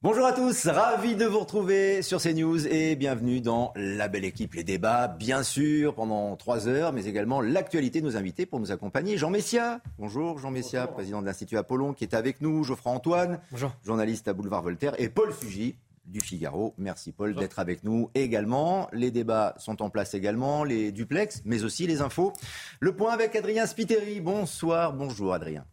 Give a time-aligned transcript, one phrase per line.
[0.00, 4.54] Bonjour à tous, ravi de vous retrouver sur CNews et bienvenue dans la belle équipe,
[4.54, 8.70] les débats, bien sûr, pendant trois heures, mais également l'actualité de nos invités pour nous
[8.70, 9.16] accompagner.
[9.18, 13.40] Jean Messia, bonjour Jean Messia, président de l'Institut Apollon, qui est avec nous, Geoffroy Antoine,
[13.50, 13.72] Bonjour.
[13.84, 15.74] journaliste à Boulevard Voltaire, et Paul Fugy
[16.06, 16.74] du Figaro.
[16.78, 18.88] Merci Paul d'être avec nous également.
[18.92, 22.32] Les débats sont en place également, les duplex, mais aussi les infos.
[22.78, 24.20] Le point avec Adrien Spiteri.
[24.20, 25.64] Bonsoir, bonjour Adrien.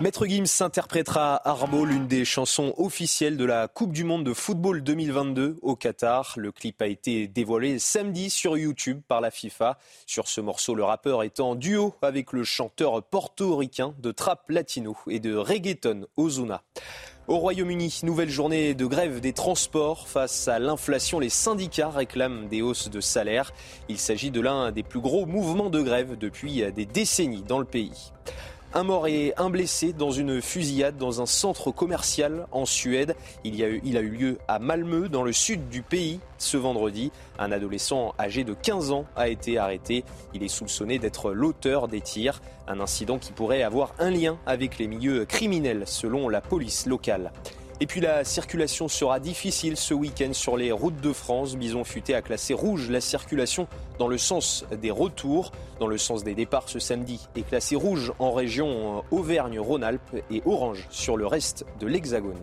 [0.00, 4.82] Maître Gims interprétera Arbo, l'une des chansons officielles de la Coupe du Monde de football
[4.82, 6.32] 2022 au Qatar.
[6.38, 9.76] Le clip a été dévoilé samedi sur YouTube par la FIFA.
[10.06, 14.96] Sur ce morceau, le rappeur est en duo avec le chanteur portoricain de trap latino
[15.06, 16.62] et de reggaeton Ozuna.
[17.28, 20.08] Au Royaume-Uni, nouvelle journée de grève des transports.
[20.08, 23.52] Face à l'inflation, les syndicats réclament des hausses de salaire.
[23.90, 27.66] Il s'agit de l'un des plus gros mouvements de grève depuis des décennies dans le
[27.66, 28.12] pays.
[28.72, 33.16] Un mort et un blessé dans une fusillade dans un centre commercial en Suède.
[33.42, 37.10] Il, a eu, a eu lieu à Malmö, dans le sud du pays, ce vendredi.
[37.40, 40.04] Un adolescent âgé de 15 ans a été arrêté.
[40.34, 42.40] Il est soupçonné d'être l'auteur des tirs.
[42.68, 47.32] Un incident qui pourrait avoir un lien avec les milieux criminels, selon la police locale.
[47.82, 51.56] Et puis la circulation sera difficile ce week-end sur les routes de France.
[51.56, 55.50] Bison Futé a classé rouge la circulation dans le sens des retours.
[55.78, 60.88] Dans le sens des départs ce samedi est classé rouge en région Auvergne-Rhône-Alpes et orange
[60.90, 62.42] sur le reste de l'Hexagone.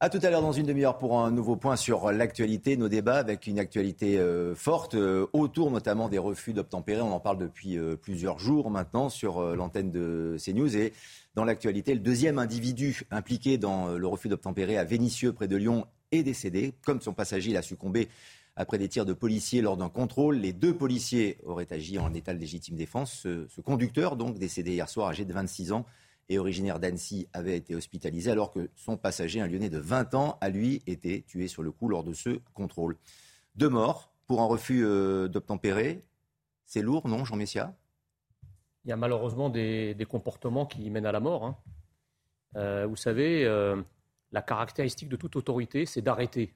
[0.00, 3.16] À tout à l'heure dans une demi-heure pour un nouveau point sur l'actualité, nos débats
[3.16, 7.00] avec une actualité euh, forte euh, autour notamment des refus d'obtempérer.
[7.00, 10.92] On en parle depuis euh, plusieurs jours maintenant sur euh, l'antenne de CNews et
[11.34, 15.56] dans l'actualité, le deuxième individu impliqué dans euh, le refus d'obtempérer à Vénissieux près de
[15.56, 16.74] Lyon est décédé.
[16.84, 18.08] Comme son passager, il a succombé
[18.56, 20.36] après des tirs de policiers lors d'un contrôle.
[20.36, 23.12] Les deux policiers auraient agi en état de légitime défense.
[23.12, 25.84] Ce, conducteur, donc décédé hier soir, âgé de 26 ans,
[26.28, 30.38] et originaire d'Annecy, avait été hospitalisé alors que son passager, un lyonnais de 20 ans,
[30.40, 32.96] a lui été tué sur le coup lors de ce contrôle.
[33.56, 36.04] Deux morts pour un refus euh, d'obtempérer.
[36.64, 37.74] C'est lourd, non, Jean Messia?
[38.84, 41.44] Il y a malheureusement des, comportements qui mènent à la mort.
[41.44, 41.56] hein.
[42.56, 43.80] Euh, vous savez, euh,
[44.30, 46.52] la caractéristique de toute autorité, c'est d'arrêter.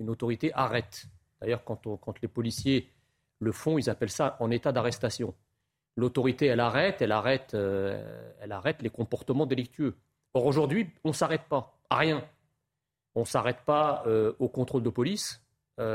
[0.00, 1.06] Une autorité arrête.
[1.40, 2.90] D'ailleurs, quand, les policiers
[3.38, 5.34] le font, ils appellent ça en état d'arrestation.
[5.96, 9.94] L'autorité, elle arrête, elle arrête, euh, elle arrête les comportements délictueux.
[10.34, 12.24] Or, aujourd'hui, on ne s'arrête pas à rien.
[13.14, 14.04] On ne s'arrête pas
[14.38, 15.42] au contrôle de police.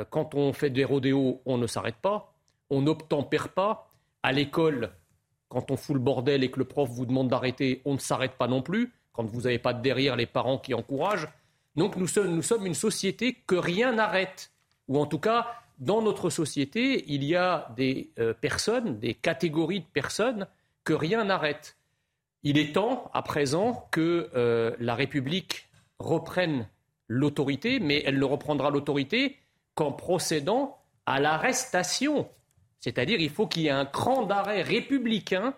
[0.09, 2.33] Quand on fait des rodéos, on ne s'arrête pas.
[2.71, 3.91] On n'obtempère pas.
[4.23, 4.91] À l'école,
[5.51, 8.37] quand on fout le bordel et que le prof vous demande d'arrêter, on ne s'arrête
[8.37, 8.93] pas non plus.
[9.11, 11.27] Quand vous n'avez pas derrière les parents qui encouragent.
[11.75, 14.51] Donc nous sommes, une société que rien n'arrête.
[14.87, 15.47] Ou en tout cas,
[15.79, 20.47] dans notre société, il y a des euh, personnes, des catégories de personnes
[20.85, 21.75] que rien n'arrête.
[22.43, 25.67] Il est temps, à présent, que euh, la République
[25.99, 26.67] reprenne
[27.07, 29.37] l'autorité, mais elle ne reprendra l'autorité
[29.75, 32.29] qu'en procédant à l'arrestation.
[32.81, 35.53] C'est-à-dire il faut qu'il y ait un cran d'arrêt républicain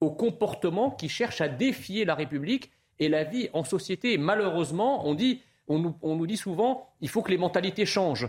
[0.00, 2.70] au comportement qui cherche à défier la République
[3.00, 4.18] et la vie en société.
[4.18, 8.28] Malheureusement, on, dit, on nous dit souvent il faut que les mentalités changent.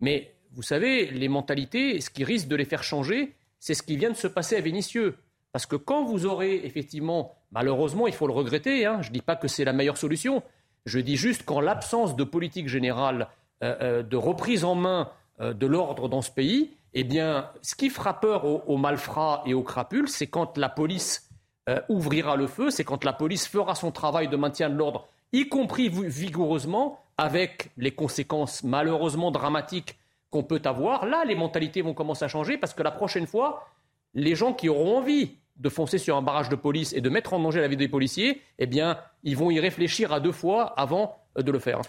[0.00, 3.96] Mais vous savez, les mentalités, ce qui risque de les faire changer, c'est ce qui
[3.96, 5.16] vient de se passer à Vénissieux.
[5.52, 9.22] Parce que quand vous aurez effectivement, malheureusement, il faut le regretter, hein, je ne dis
[9.22, 10.42] pas que c'est la meilleure solution,
[10.86, 13.28] je dis juste qu'en l'absence de politique générale,
[13.62, 15.10] euh, euh, de reprise en main
[15.40, 19.54] euh, de l'ordre dans ce pays, eh bien, ce qui fera peur aux, malfrats et
[19.54, 21.28] aux crapules, c'est quand la police
[21.68, 25.06] euh, ouvrira le feu, c'est quand la police fera son travail de maintien de l'ordre,
[25.32, 29.98] y compris vi- vigoureusement, avec les conséquences malheureusement dramatiques
[30.30, 31.04] qu'on peut avoir.
[31.06, 33.66] Là, les mentalités vont commencer à changer parce que la prochaine fois,
[34.14, 37.32] les gens qui auront envie de foncer sur un barrage de police et de mettre
[37.34, 40.66] en danger la vie des policiers, eh bien, ils vont y réfléchir à deux fois
[40.78, 41.80] avant euh, de le faire.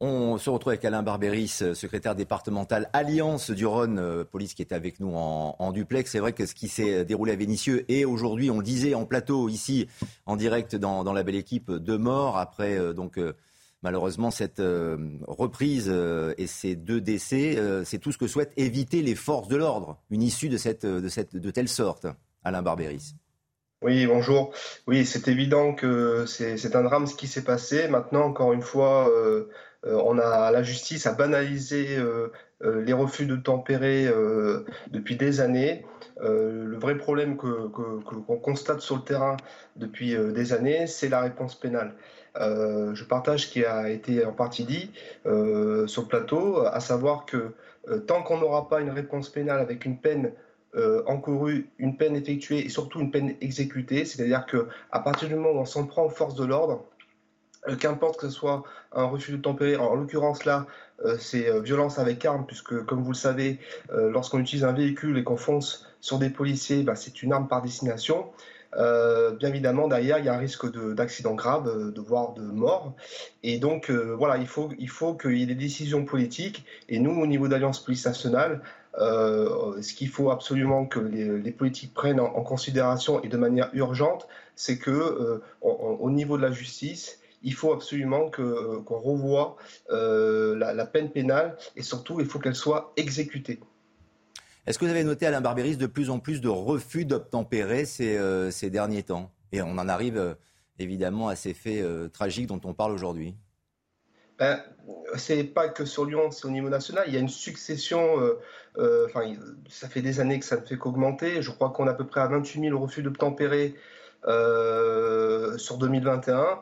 [0.00, 4.62] On se retrouve avec Alain Barbéris, euh, secrétaire départemental Alliance du Rhône, euh, police qui
[4.62, 6.10] est avec nous en, duplex.
[6.10, 9.48] C'est vrai que ce qui s'est déroulé à Vénissieux et aujourd'hui, on disait en plateau
[9.48, 9.86] ici,
[10.26, 13.34] en direct dans, la belle équipe, deux morts après euh, donc euh,
[13.82, 14.62] malheureusement, cette
[15.28, 15.88] reprise
[16.38, 20.22] et ces deux décès, c'est tout ce que souhaitent éviter les forces de l'ordre, une
[20.22, 22.06] issue de, cette, de, de telle sorte.
[22.44, 23.14] Alain Barbéris.
[23.82, 24.54] Oui, bonjour.
[24.86, 27.86] Oui, c'est évident que c'est un drame ce qui s'est passé.
[27.88, 29.10] Maintenant, encore une fois,
[29.86, 31.98] on a la justice a banalisé
[32.62, 34.08] les refus de tempérer
[34.90, 35.84] depuis des années.
[36.20, 39.36] Euh, le vrai problème qu'on que, constate sur le terrain
[39.76, 41.94] depuis euh, des années, c'est la réponse pénale.
[42.36, 44.90] Euh, je partage ce qui a été en partie dit
[45.24, 47.52] sur le plateau, à savoir que
[48.06, 50.32] tant qu'on n'aura pas une réponse pénale avec une peine
[51.06, 55.62] encourue, une peine effectuée et surtout une peine exécutée, c'est-à-dire qu'à partir du moment où
[55.62, 56.84] on s'en prend aux forces de l'ordre,
[57.78, 58.62] qu'importe que ce soit
[58.92, 60.66] un refus de tempérer, en l'occurrence là,
[61.18, 63.58] c'est violence avec arme, puisque comme vous le savez,
[63.90, 67.62] lorsqu'on utilise un véhicule et qu'on fonce sur des policiers, bah, c'est une arme par
[67.62, 68.26] destination.
[68.76, 72.42] Euh, bien évidemment, derrière, il y a un risque d'accident grave, euh, de voire de
[72.42, 72.94] mort.
[73.42, 76.64] Et donc, euh, voilà, il faut, il faut qu'il y ait des décisions politiques.
[76.88, 78.60] Et nous, au niveau d'Alliance Police Nationale,
[78.96, 84.78] ce qu'il faut absolument que les, politiques prennent en, considération et de manière urgente, c'est
[84.78, 89.56] que au niveau de la justice, il faut absolument qu'on revoie
[89.90, 93.60] la, la peine pénale et surtout, il faut qu'elle soit exécutée.
[94.66, 98.16] Est-ce que vous avez noté, Alain Barbéris, de plus en plus de refus d'obtempérer ces,
[98.16, 99.30] euh, ces derniers temps?
[99.52, 100.34] Et on en arrive euh,
[100.78, 103.34] évidemment à ces faits euh, tragiques dont on parle aujourd'hui.
[104.38, 104.60] Ben,
[105.16, 107.04] c'est pas que sur Lyon, c'est au niveau national.
[107.06, 108.16] Il y a une succession.
[109.06, 109.32] enfin,
[109.68, 111.40] ça fait des années que ça ne fait qu'augmenter.
[111.40, 113.76] Je crois qu'on est à peu près à 28 000 refus d'obtempérer
[114.26, 116.60] sur 2021,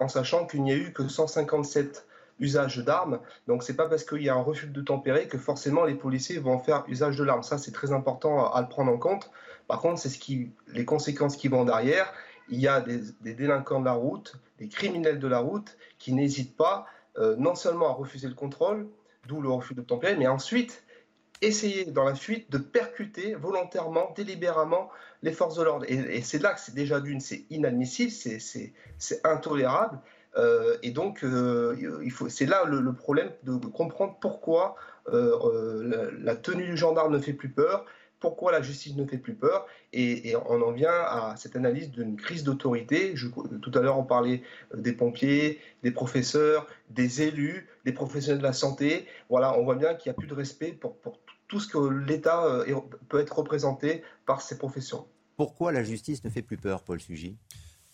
[0.00, 2.06] en sachant qu'il n'y a eu que 157
[2.40, 3.20] usage d'armes.
[3.46, 6.38] Donc c'est pas parce qu'il y a un refus de tempérer que forcément les policiers
[6.38, 7.42] vont faire usage de l'arme.
[7.42, 9.30] Ça c'est très important à, le prendre en compte.
[9.68, 12.12] Par contre, c'est ce qui, les conséquences qui vont derrière.
[12.48, 13.02] Il y a des,
[13.34, 16.86] délinquants de la route, des criminels de la route qui n'hésitent pas
[17.18, 18.88] euh, non seulement à refuser le contrôle,
[19.28, 20.82] d'où le refus de tempérer, mais ensuite
[21.40, 24.90] essayer dans la fuite de percuter volontairement, délibérément
[25.22, 25.84] les forces de l'ordre.
[25.88, 28.72] Et, c'est là que c'est déjà d'une, c'est inadmissible, c'est
[29.24, 29.98] intolérable.
[30.36, 31.76] Euh, et donc, euh,
[32.28, 34.76] c'est là le, problème de comprendre pourquoi
[35.12, 37.84] euh, la, tenue du gendarme ne fait plus peur,
[38.20, 42.16] pourquoi la justice ne fait plus peur, et, on en vient à cette analyse d'une
[42.16, 43.14] crise d'autorité.
[43.62, 44.42] Tout à l'heure, on parlait
[44.74, 49.06] des pompiers, des professeurs, des élus, des professionnels de la santé.
[49.30, 51.18] Voilà, on voit bien qu'il n'y a plus de respect pour, pour
[51.50, 52.64] tout ce que l'État
[53.08, 55.06] peut être représenté par ces professions.
[55.36, 57.36] Pourquoi la justice ne fait plus peur, Paul Sugy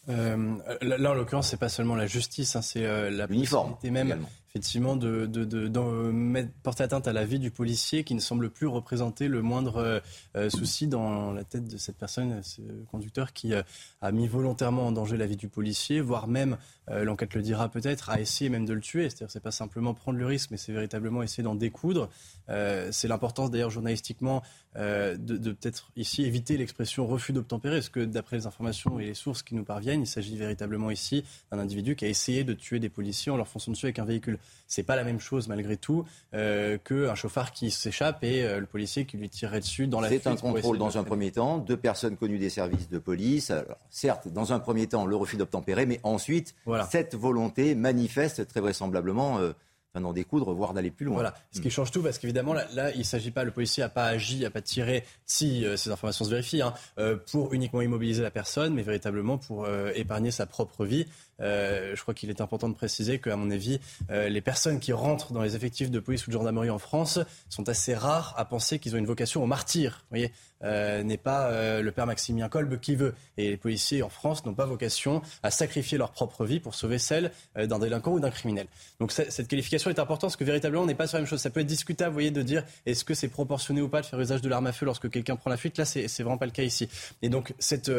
[0.08, 4.26] euh, là, en l'occurrence, c'est pas seulement la justice, hein, c'est euh, la possibilité même,
[4.56, 9.42] effectivement, de, porter atteinte à la vie du policier qui ne semble plus représenter le
[9.42, 10.02] moindre
[10.36, 14.92] euh, souci dans la tête de cette personne, ce conducteur qui a mis volontairement en
[14.92, 16.56] danger la vie du policier, voire même,
[16.88, 19.10] l'enquête le dira peut-être, a essayé même de le tuer.
[19.10, 22.08] C'est-à-dire, c'est pas simplement prendre le risque, mais c'est véritablement essayer d'en découdre.
[22.48, 24.42] c'est l'importance d'ailleurs journalistiquement
[24.76, 29.42] de peut-être ici éviter l'expression refus d'obtempérer, parce que d'après les informations et les sources
[29.42, 32.88] qui nous parviennent il s'agit véritablement ici d'un individu qui a essayé de tuer des
[32.88, 34.38] policiers en leur fonçant dessus avec un véhicule.
[34.66, 36.04] C'est pas la même chose malgré tout
[36.34, 40.08] euh, qu'un chauffard qui s'échappe et euh, le policier qui lui tirerait dessus dans la
[40.08, 43.52] C'est un contrôle dans un premier temps, deux personnes connues des services de police.
[43.90, 46.54] certes, dans un premier temps, le refus d'obtempérer, mais ensuite,
[46.90, 49.38] cette volonté manifeste très vraisemblablement.
[49.38, 49.52] Euh,
[50.00, 51.14] d'en découdre, voire d'aller plus loin.
[51.14, 53.88] Voilà, ce qui change tout, parce qu'évidemment, là, il ne s'agit pas, le policier n'a
[53.88, 57.82] pas agi, n'a pas tiré, si euh, ces informations se vérifient, hein, euh, pour uniquement
[57.82, 61.06] immobiliser la personne, mais véritablement pour euh, épargner sa propre vie.
[61.38, 65.42] Je crois qu'il est important de préciser qu'à mon avis, les personnes qui rentrent dans
[65.42, 68.94] les effectifs de police ou de gendarmerie en France sont assez rares à penser qu'ils
[68.94, 70.04] ont une vocation au martyr.
[70.04, 70.32] Vous voyez,
[70.64, 73.14] euh, n'est pas euh, le père Maximilien Kolb qui veut.
[73.36, 76.98] Et les policiers en France n'ont pas vocation à sacrifier leur propre vie pour sauver
[76.98, 78.66] celle euh, d'un délinquant ou d'un criminel.
[79.00, 81.40] Donc cette qualification est importante parce que véritablement on n'est pas sur la même chose.
[81.40, 84.06] Ça peut être discutable, vous voyez, de dire est-ce que c'est proportionné ou pas de
[84.06, 85.76] faire usage de l'arme à feu lorsque quelqu'un prend la fuite?
[85.76, 86.88] Là, c'est vraiment pas le cas ici.
[87.22, 87.90] Et donc cette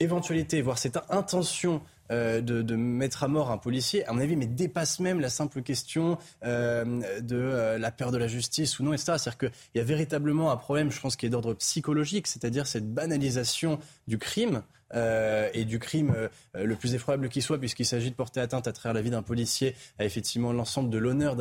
[0.00, 1.80] éventualité, voire cette intention
[2.12, 5.62] euh, de, mettre à mort un policier, à mon avis, mais dépasse même la simple
[5.62, 6.84] question euh,
[7.20, 9.14] de euh, la peur de la justice ou non, etc.
[9.18, 12.92] C'est-à-dire qu'il y a véritablement un problème, je pense, qui est d'ordre psychologique, c'est-à-dire cette
[12.92, 14.62] banalisation du crime
[14.94, 18.68] euh, et du crime euh, le plus effroyable qui soit, puisqu'il s'agit de porter atteinte
[18.68, 21.36] à travers la vie d'un policier à effectivement l'ensemble de l'honneur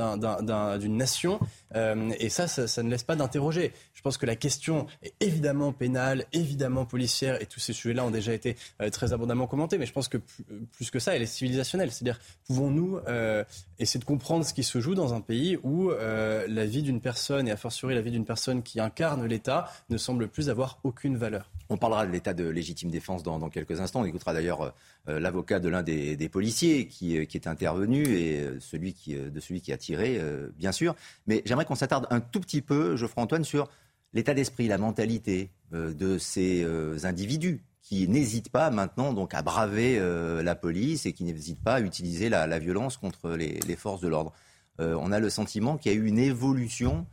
[0.79, 1.39] d'une nation.
[1.75, 3.73] Euh, et ça, ça, ne laisse pas d'interroger.
[3.93, 8.11] Je pense que la question est évidemment pénale, évidemment policière, et tous ces sujets-là ont
[8.11, 8.55] déjà été
[8.91, 9.77] très abondamment commentés.
[9.77, 10.17] Mais je pense que
[10.71, 11.91] plus, que ça, elle est civilisationnelle.
[11.91, 12.99] C'est-à-dire, pouvons-nous
[13.79, 17.47] essayer de comprendre ce qui se joue dans un pays où la vie d'une personne,
[17.47, 21.17] et a fortiori la vie d'une personne qui incarne l'État, ne semble plus avoir aucune
[21.17, 21.51] valeur?
[21.69, 24.01] On parlera de l'état de légitime défense dans, quelques instants.
[24.01, 24.73] On écoutera d'ailleurs
[25.07, 29.71] euh, l'avocat de l'un des, policiers qui, est intervenu et celui qui, de celui qui
[29.71, 30.19] a tiré,
[30.57, 30.95] bien sûr.
[31.27, 33.69] Mais j'aimerais qu'on s'attarde un tout petit peu, Geoffroy-Antoine, sur
[34.13, 36.65] l'état d'esprit, la mentalité de ces
[37.05, 39.99] individus qui n'hésitent pas maintenant donc à braver
[40.43, 44.07] la police et qui n'hésitent pas à utiliser la, violence contre les, les forces de
[44.07, 44.33] l'ordre.
[44.79, 47.05] on a le sentiment qu'il y a eu une évolution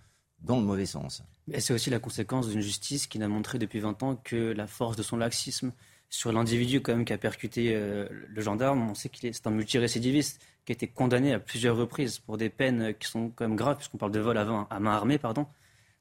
[0.42, 1.22] dans le mauvais sens.
[1.58, 4.96] C'est aussi la conséquence d'une justice qui n'a montré depuis 20 ans que la force
[4.96, 5.72] de son laxisme
[6.12, 9.46] sur l'individu quand même qui a percuté euh, le gendarme, on sait qu'il est, c'est
[9.46, 13.48] un multirécidiviste qui a été condamné à plusieurs reprises pour des peines qui sont quand
[13.48, 15.46] même graves puisqu'on parle de vol à, à main armée, pardon.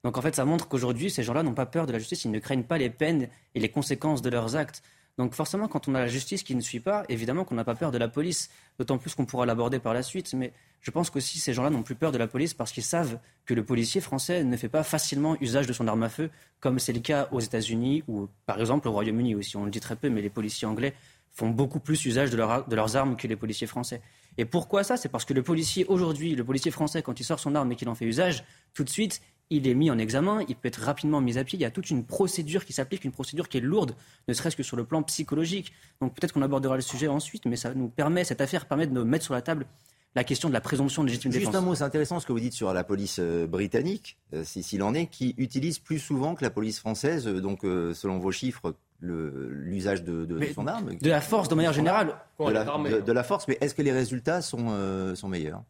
[0.04, 2.32] Donc en fait, ça montre qu'aujourd'hui, ces gens-là n'ont pas peur de la justice, ils
[2.32, 4.84] ne craignent pas les peines et les conséquences de leurs actes.
[5.22, 7.76] Donc forcément, quand on a la justice qui ne suit pas, évidemment qu'on n'a pas
[7.76, 8.50] peur de la police,
[8.80, 10.34] d'autant plus qu'on pourra l'aborder par la suite.
[10.34, 10.52] Mais
[10.82, 13.54] je pense qu'aussi ces gens-là n'ont plus peur de la police parce qu'ils savent que
[13.54, 16.92] le policier français ne fait pas facilement usage de son arme à feu, comme c'est
[16.92, 19.58] le cas aux États-Unis ou par exemple au Royaume-Uni aussi.
[19.58, 20.96] On le dit très peu, mais les policiers anglais
[21.30, 24.02] font beaucoup plus usage de, leurs armes que les policiers français.
[24.40, 24.98] Et pourquoi ça?
[24.98, 27.76] C'est parce que le policier aujourd'hui, le policier français, quand il sort son arme et
[27.76, 29.22] qu'il en fait usage, tout de suite,
[29.52, 31.60] il est mis en examen, il peut être rapidement mis à pied.
[31.60, 33.96] Il y a toute une procédure qui s'applique, une procédure qui est lourde,
[34.28, 35.74] ne serait-ce que sur le plan psychologique.
[36.00, 38.94] Donc peut-être qu'on abordera le sujet ensuite, mais ça nous permet, cette affaire permet de
[38.94, 39.68] nous mettre sur la table
[40.16, 41.46] la question de la présomption de légitime défense.
[41.48, 44.44] Juste un mot, c'est intéressant ce que vous dites sur la police euh, britannique, euh,
[44.44, 48.32] s'il en est, qui utilise plus souvent que la police française, euh, donc selon vos
[48.32, 50.96] chiffres, l'usage de, son arme.
[50.96, 52.16] De la force de manière générale.
[52.40, 55.64] De la, force, mais est-ce que les résultats sont, sont meilleurs?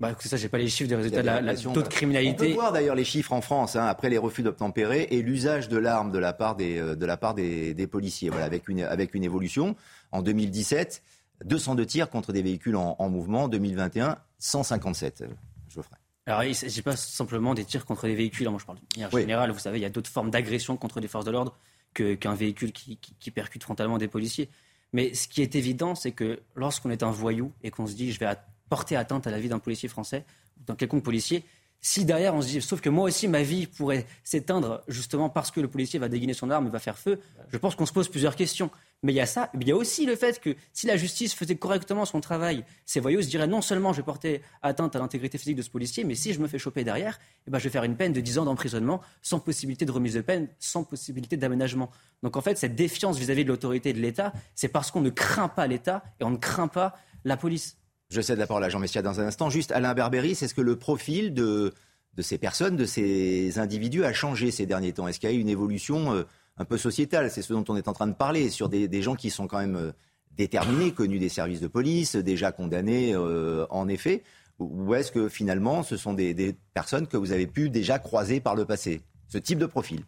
[0.00, 2.46] Bah, ça, j'ai pas les chiffres des résultats de la, taux de criminalité.
[2.46, 5.68] On peut voir d'ailleurs les chiffres en France hein, après les refus d'obtempérer et l'usage
[5.68, 8.28] de l'arme de la part des, euh, de la part des, policiers.
[8.28, 9.76] Voilà, avec une, avec une évolution.
[10.10, 11.02] En 2017,
[11.44, 13.44] 202 tirs contre des véhicules en, mouvement.
[13.44, 15.24] En 2021, 157.
[15.68, 15.96] Je ferai.
[16.26, 18.48] Alors, il ne s'agit pas simplement des tirs contre des véhicules.
[18.48, 19.50] Moi, je parle de manière générale.
[19.52, 21.56] Vous savez, il y a d'autres formes d'agression contre les forces de l'ordre
[21.92, 24.50] qu'un véhicule qui, qui, percute frontalement des policiers.
[24.92, 28.10] Mais ce qui est évident, c'est que lorsqu'on est un voyou et qu'on se dit
[28.10, 28.26] je vais
[28.68, 30.24] porter atteinte à la vie d'un policier français
[30.60, 31.44] ou d'un quelconque policier.
[31.86, 35.50] Si derrière on se dit, sauf que moi aussi ma vie pourrait s'éteindre justement parce
[35.50, 37.20] que le policier va dégainer son arme et va faire feu,
[37.52, 38.70] je pense qu'on se pose plusieurs questions.
[39.02, 41.34] Mais il y a ça, il y a aussi le fait que si la justice
[41.34, 44.98] faisait correctement son travail, ces voyous se diraient non seulement je vais porter atteinte à
[44.98, 47.64] l'intégrité physique de ce policier, mais si je me fais choper derrière, eh ben, je
[47.64, 50.84] vais faire une peine de 10 ans d'emprisonnement sans possibilité de remise de peine, sans
[50.84, 51.90] possibilité d'aménagement.
[52.22, 55.02] Donc en fait, cette défiance vis à -vis de l'autorité de l'État, c'est parce qu'on
[55.02, 57.76] ne craint pas l'État et on ne craint pas la police.
[58.10, 59.50] Je cède la parole à Jean Messia dans un instant.
[59.50, 61.72] Juste, Alain Berbéry, c'est ce que le profil de,
[62.16, 65.08] de ces personnes, de ces individus a changé ces derniers temps?
[65.08, 66.22] Est-ce qu'il y a eu une évolution euh,
[66.56, 67.30] un peu sociétale?
[67.30, 69.58] C'est ce dont on est en train de parler, sur des, gens qui sont quand
[69.58, 69.92] même euh,
[70.36, 74.22] déterminés, connus des services de police, déjà condamnés euh, en effet.
[74.60, 78.54] Ou est-ce que finalement ce sont des personnes que vous avez pu déjà croiser par
[78.54, 80.04] le passé Ce type de profil?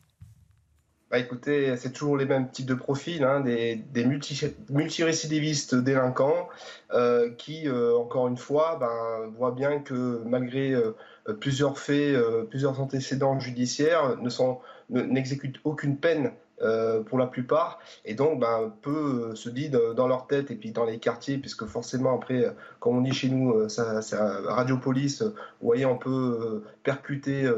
[1.17, 6.47] Bah écoutez, c'est toujours les mêmes types de profils, hein, des, multi, multirécidivistes délinquants
[6.93, 10.95] euh, qui, euh, encore une fois, ben, voient bien que malgré euh,
[11.41, 12.19] plusieurs faits,
[12.51, 14.29] plusieurs antécédents judiciaires, ne
[14.91, 16.33] n'exécutent aucune peine
[17.07, 20.85] pour la plupart, et donc ben, peu se dit dans leur tête et puis dans
[20.85, 22.47] les quartiers, puisque forcément après,
[22.81, 24.01] comme on dit chez nous, ça
[24.47, 25.33] Radio Police, vous
[25.67, 27.51] voyez, on peut percuter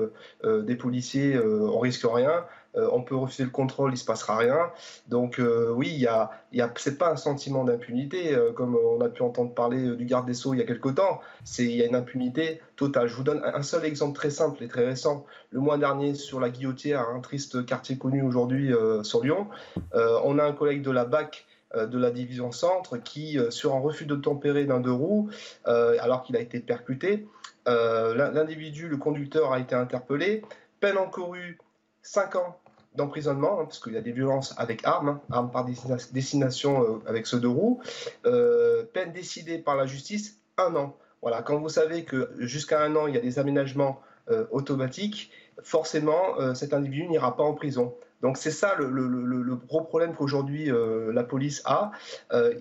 [0.45, 2.45] des policiers, on risque rien.
[2.79, 4.71] Euh, on peut refuser le contrôle, il se passera rien.
[5.09, 6.31] Donc euh, oui, il y a,
[6.77, 10.35] c'est pas un sentiment d'impunité euh, comme on a pu entendre parler du garde des
[10.35, 11.21] sceaux il y a quelque temps.
[11.45, 13.09] C'est il y a une impunité totale.
[13.09, 15.27] Je vous donne un seul exemple très simple et très récent.
[15.51, 19.49] Le mois dernier sur la Guillotière, un triste quartier connu aujourd'hui sur Lyon,
[19.93, 24.07] on a un collègue de la BAC de la division centre qui, sur un refus
[24.07, 25.31] de tempérer d'un deux roues,
[25.65, 27.27] alors qu'il a été percuté,
[27.67, 30.43] l'individu, le conducteur a été interpellé,
[30.81, 31.59] peine encourue
[32.03, 32.61] 5 ans
[32.95, 36.99] d'emprisonnement, hein, parce qu'il y a des violences avec armes, hein, armes par destination euh,
[37.07, 37.80] avec ceux de roues.
[38.26, 40.97] Euh, peine décidée par la justice, un an.
[41.23, 45.30] Voilà, quand vous savez que jusqu'à un an, il y a des aménagements euh, automatiques,
[45.62, 47.95] forcément, cet individu n'ira pas en prison.
[48.23, 51.90] Donc c'est ça le, gros problème qu'aujourd'hui la police a.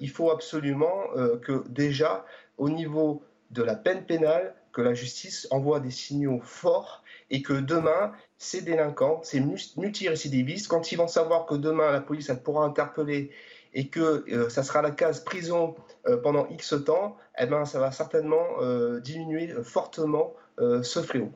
[0.02, 1.04] il faut absolument
[1.44, 2.26] que déjà,
[2.58, 7.54] au niveau de la peine pénale, que la justice envoie des signaux forts et que
[7.54, 9.42] demain, ces délinquants, ces
[9.78, 13.32] multirécidivistes, quand ils vont savoir que demain la police elle pourra interpeller
[13.74, 15.76] et que euh, ça sera la case prison
[16.08, 21.32] euh, pendant X temps, eh ben, ça va certainement euh, diminuer fortement ce fléau.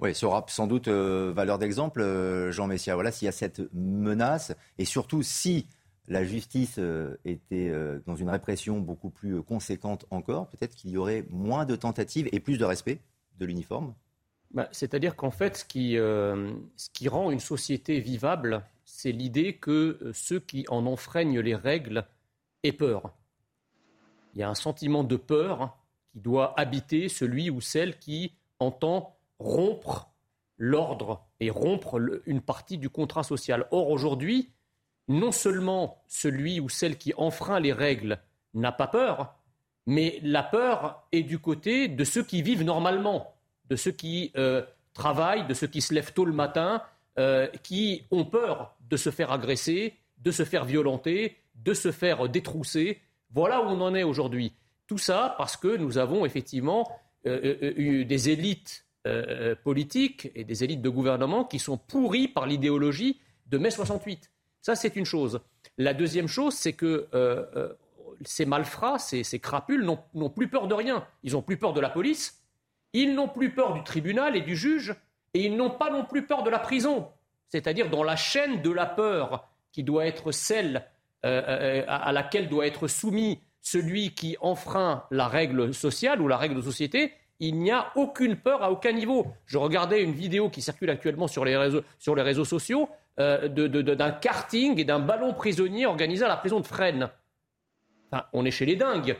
[0.00, 2.02] Oui, ça aura sans doute valeur d'exemple,
[2.50, 2.96] Jean Messia.
[2.96, 5.68] Voilà, s'il y a cette menace, et surtout si
[6.08, 6.80] la justice
[7.24, 7.72] était
[8.04, 12.40] dans une répression beaucoup plus conséquente encore, peut-être qu'il y aurait moins de tentatives et
[12.40, 12.98] plus de respect
[13.38, 13.94] de l'uniforme
[14.54, 19.56] bah, c'est-à-dire qu'en fait, ce qui, euh, ce qui, rend une société vivable, c'est l'idée
[19.56, 22.06] que euh, ceux qui en enfreignent les règles
[22.62, 23.12] aient peur.
[24.34, 25.76] Il y a un sentiment de peur
[26.12, 30.08] qui doit habiter celui ou celle qui entend rompre
[30.56, 33.66] l'ordre et rompre une partie du contrat social.
[33.72, 34.52] Or, aujourd'hui,
[35.08, 38.20] non seulement celui ou celle qui enfreint les règles
[38.54, 39.34] n'a pas peur,
[39.86, 43.33] mais la peur est du côté de ceux qui vivent normalement,
[43.68, 46.82] de ceux qui euh, travaillent, de ceux qui se lèvent tôt le matin,
[47.18, 52.28] euh, qui ont peur de se faire agresser, de se faire violenter, de se faire
[52.28, 53.00] détrousser.
[53.30, 54.52] Voilà où on en est aujourd'hui.
[54.86, 56.90] Tout ça parce que nous avons effectivement
[57.26, 58.82] euh, eu des élites
[59.64, 64.30] politiques et des élites de gouvernement qui sont pourries par l'idéologie de mai 68.
[64.62, 65.40] Ça, c'est une chose.
[65.76, 67.06] La deuxième chose, c'est que
[68.24, 71.06] ces malfrats, ces, crapules n'ont plus peur de rien.
[71.22, 72.43] Ils n'ont plus peur de la police,
[72.94, 74.94] ils n'ont plus peur du tribunal et du juge,
[75.34, 77.08] et ils n'ont pas non plus peur de la prison.
[77.48, 80.86] C'est-à-dire dans la chaîne de la peur qui doit être celle
[81.24, 86.36] euh, euh, à laquelle doit être soumis celui qui enfreint la règle sociale ou la
[86.36, 89.26] règle de société, il n'y a aucune peur à aucun niveau.
[89.46, 94.84] Je regardais une vidéo qui circule actuellement sur les réseaux, sociaux euh, d'un karting et
[94.84, 97.10] d'un ballon prisonnier organisé à la prison de Fresnes
[98.32, 99.16] on est chez les dingues.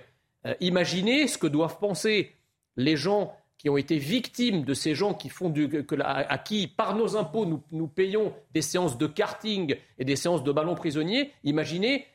[0.60, 2.32] Imaginez ce que doivent penser
[2.76, 6.94] les gens qui ont été victimes de ces gens qui font du, à, qui, par
[6.94, 11.32] nos impôts, nous, payons des séances de karting et des séances de ballon prisonnier.
[11.44, 12.06] Imaginez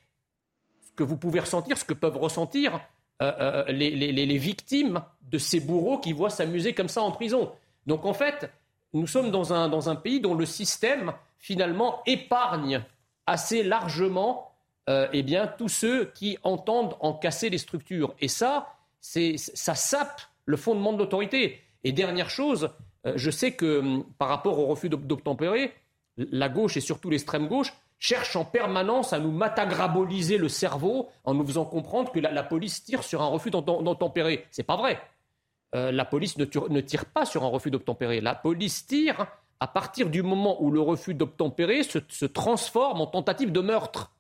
[0.86, 2.80] ce que vous pouvez ressentir, ce que peuvent ressentir
[3.24, 7.52] euh, euh, les, victimes de ces bourreaux qui voient s'amuser comme ça en prison.
[7.88, 8.52] Donc en fait,
[8.94, 12.84] nous sommes dans un, dans un pays dont le système, finalement, épargne
[13.26, 14.52] assez largement
[14.88, 18.14] euh, eh bien, tous ceux qui entendent en casser les structures.
[18.22, 21.62] Et ça, ça sape le fondement de l'autorité.
[21.84, 22.72] Et dernière chose,
[23.06, 25.74] euh, je sais que hum, par rapport au refus d'obtempérer,
[26.18, 31.34] la gauche et surtout l'extrême gauche cherchent en permanence à nous matagraboliser le cerveau en
[31.34, 34.46] nous faisant comprendre que la, police tire sur un refus d'obtempérer.
[34.52, 35.00] C'est pas vrai.
[35.76, 38.22] Euh, la police ne tire, pas sur un refus d'obtempérer.
[38.22, 39.28] La police tire
[39.60, 44.12] à partir du moment où le refus d'obtempérer se transforme en tentative de meurtre.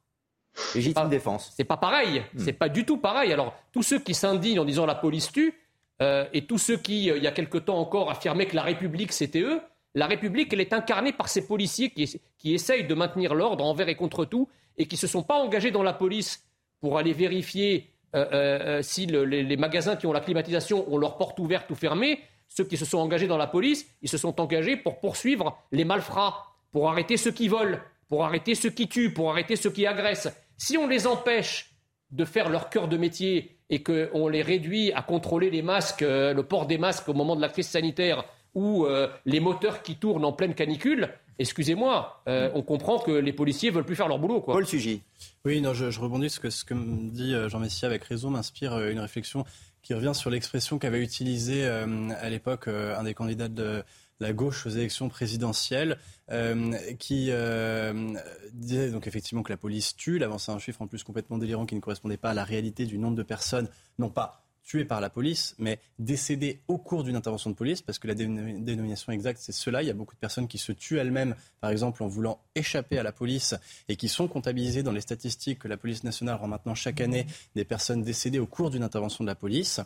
[0.76, 1.54] Légitime défense.
[1.56, 2.20] C'est pas pareil.
[2.34, 2.40] Hmm.
[2.40, 3.34] C'est pas du tout pareil.
[3.34, 5.54] Alors, tous ceux qui s'indignent en disant la police tue,
[6.02, 8.64] euh, et tous ceux qui, euh, il y a quelque temps encore, affirmaient que la
[8.64, 9.62] République c'était eux,
[9.96, 13.90] la République, elle est incarnée par ces policiers qui, qui essayent de maintenir l'ordre envers
[13.90, 16.46] et contre tout, et qui ne se sont pas engagés dans la police
[16.80, 21.70] pour aller vérifier euh, si les, magasins qui ont la climatisation ont leurs portes ouvertes
[21.70, 22.22] ou fermées.
[22.48, 25.86] Ceux qui se sont engagés dans la police, ils se sont engagés pour poursuivre les
[25.86, 29.86] malfrats, pour arrêter ceux qui volent, pour arrêter ceux qui tuent, pour arrêter ceux qui
[29.86, 30.34] agressent.
[30.58, 31.76] Si on les empêche
[32.10, 36.34] de faire leur cœur de métier et qu'on les réduit à contrôler les masques, euh,
[36.34, 39.95] le port des masques au moment de la crise sanitaire ou euh, les moteurs qui
[39.95, 44.17] tournent en pleine canicule, excusez-moi, euh, on comprend que les policiers veulent plus faire leur
[44.17, 44.41] boulot.
[44.41, 44.55] Quoi.
[44.55, 45.03] Paul Sugy.
[45.45, 48.79] Oui, non, je, rebondis ce que ce que me dit Jean Messia avec raison m'inspire
[48.89, 49.45] une réflexion
[49.84, 53.84] qui revient sur l'expression qu'avait utilisée à l'époque un des candidats de
[54.19, 55.97] la gauche aux élections présidentielles,
[56.32, 58.13] euh, qui euh,
[58.53, 60.23] disait donc effectivement que la police tue.
[60.23, 62.97] Avançait un chiffre en plus complètement délirant qui ne correspondait pas à la réalité du
[62.97, 67.49] nombre de personnes, non pas tuées par la police, mais décédées au cours d'une intervention
[67.49, 69.82] de police, parce que la dénomination exacte, c'est cela.
[69.82, 72.99] Il y a beaucoup de personnes qui se tuent elles-mêmes, par exemple, en voulant échapper
[72.99, 73.55] à la police,
[73.88, 77.25] et qui sont comptabilisées dans les statistiques que la police nationale rend maintenant chaque année
[77.55, 79.82] des personnes décédées au cours d'une intervention de la police.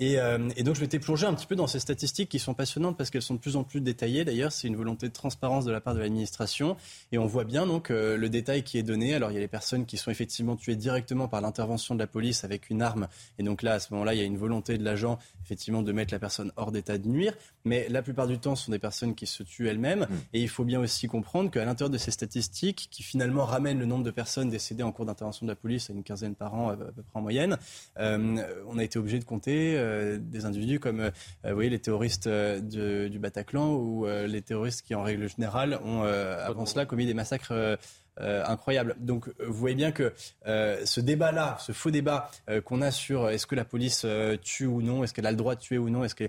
[0.00, 2.96] Euh, et, donc je m'étais plongé un petit peu dans ces statistiques qui sont passionnantes
[2.96, 4.24] parce qu'elles sont de plus en plus détaillées.
[4.24, 6.76] D'ailleurs, c'est une volonté de transparence de la part de l'administration.
[7.12, 9.14] Et on voit bien donc euh, le détail qui est donné.
[9.14, 12.06] Alors il y a les personnes qui sont effectivement tuées directement par l'intervention de la
[12.06, 13.08] police avec une arme.
[13.38, 15.92] Et donc là, à ce moment-là, il y a une volonté de l'agent effectivement de
[15.92, 17.34] mettre la personne hors d'état de nuire.
[17.64, 20.06] Mais la plupart du temps, ce sont des personnes qui se tuent elles-mêmes.
[20.08, 20.14] Mm.
[20.32, 23.86] Et il faut bien aussi comprendre qu'à l'intérieur de ces statistiques, qui finalement ramènent le
[23.86, 26.70] nombre de personnes décédées en cours d'intervention de la police à une quinzaine par an
[26.70, 27.58] à peu près en moyenne,
[27.98, 31.10] euh, on a été obligé de compter euh, des individus comme euh,
[31.44, 36.66] vous voyez, les terroristes du Bataclan ou les terroristes qui, en règle générale, ont avant
[36.66, 37.78] cela commis des massacres
[38.20, 38.96] euh, incroyable.
[38.98, 40.12] Donc vous voyez bien que
[40.46, 44.06] euh, ce débat-là, ce faux débat euh, qu'on a sur est-ce que la police
[44.42, 46.28] tue ou non, est-ce qu'elle a le droit de tuer ou non, est-ce que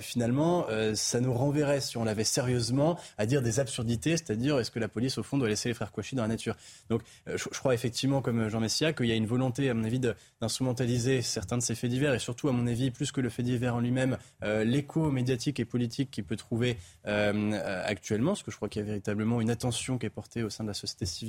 [0.00, 4.78] finalement ça nous renverrait, si on l'avait sérieusement, à dire des absurdités, c'est-à-dire est-ce que
[4.78, 6.56] la police au fond doit laisser les frères Kouachi dans la nature?
[6.88, 10.00] Donc je, crois effectivement, comme Jean Messia, qu'il y a une volonté, à mon avis,
[10.40, 13.42] d'instrumentaliser certains de ces faits divers et surtout, à mon avis, plus que le fait
[13.42, 18.68] divers en lui-même, l'écho médiatique et politique qu'il peut trouver actuellement, parce que je crois
[18.68, 21.25] qu'il y a véritablement une attention qui est portée au sein de la société civile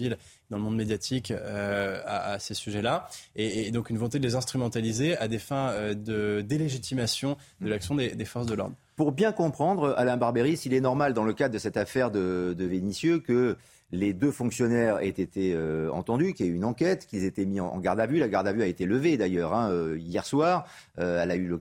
[0.49, 5.17] dans le monde médiatique euh, à, ces sujets-là, et, donc une volonté de les instrumentaliser
[5.17, 8.75] à des fins euh, de délégitimation de l'action des, forces de l'ordre.
[8.95, 12.55] Pour bien comprendre, Alain Barbéry, s'il est normal dans le cadre de cette affaire de,
[12.57, 13.57] de Vénitieux que
[13.91, 17.27] les deux fonctionnaires aient été euh, entendus, qu'il y ait eu une enquête, qu'ils aient
[17.27, 18.17] été mis en, garde à vue.
[18.17, 20.67] La garde à vue a été levée d'ailleurs hein, hier soir.
[20.97, 21.53] elle a eu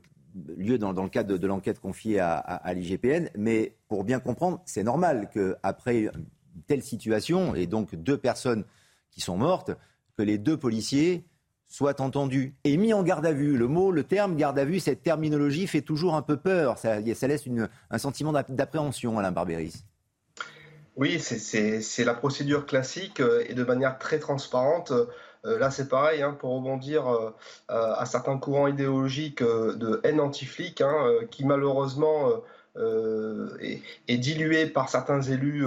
[0.57, 3.29] lieu dans, le cadre de, l'enquête confiée à, l'IGPN.
[3.37, 6.11] Mais pour bien comprendre, c'est normal qu'après
[6.67, 8.65] telle situation, et donc deux personnes
[9.11, 9.71] qui sont mortes,
[10.17, 11.25] que les deux policiers
[11.69, 13.57] soient entendus et mis en garde à vue.
[13.57, 16.79] Le mot, le terme garde à vue, cette terminologie fait toujours un peu peur.
[16.79, 17.45] Ça, laisse
[17.91, 19.85] un sentiment d'appréhension, Alain Barbéris.
[20.97, 24.93] Oui, c'est la procédure classique euh, et de manière très transparente.
[25.45, 27.31] Euh, là, c'est pareil, hein, pour rebondir euh,
[27.69, 30.95] à certains courants idéologiques de haine anti-flic, hein,
[31.31, 32.31] qui malheureusement
[33.61, 35.65] est, est, dilué par certains élus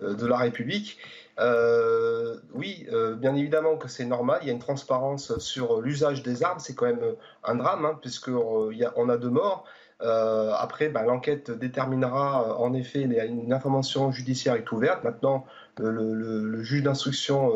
[0.00, 0.98] de la République.
[1.38, 4.38] Euh, oui, euh, bien évidemment que c'est normal.
[4.42, 6.58] Il y a une transparence sur l'usage des armes.
[6.58, 7.00] C'est quand même
[7.44, 9.64] un drame, hein, puisqu'on on a deux morts.
[10.02, 15.04] Euh, après, ben, l'enquête déterminera en effet, une information judiciaire est ouverte.
[15.04, 15.46] Maintenant,
[15.78, 17.50] le, juge d'instruction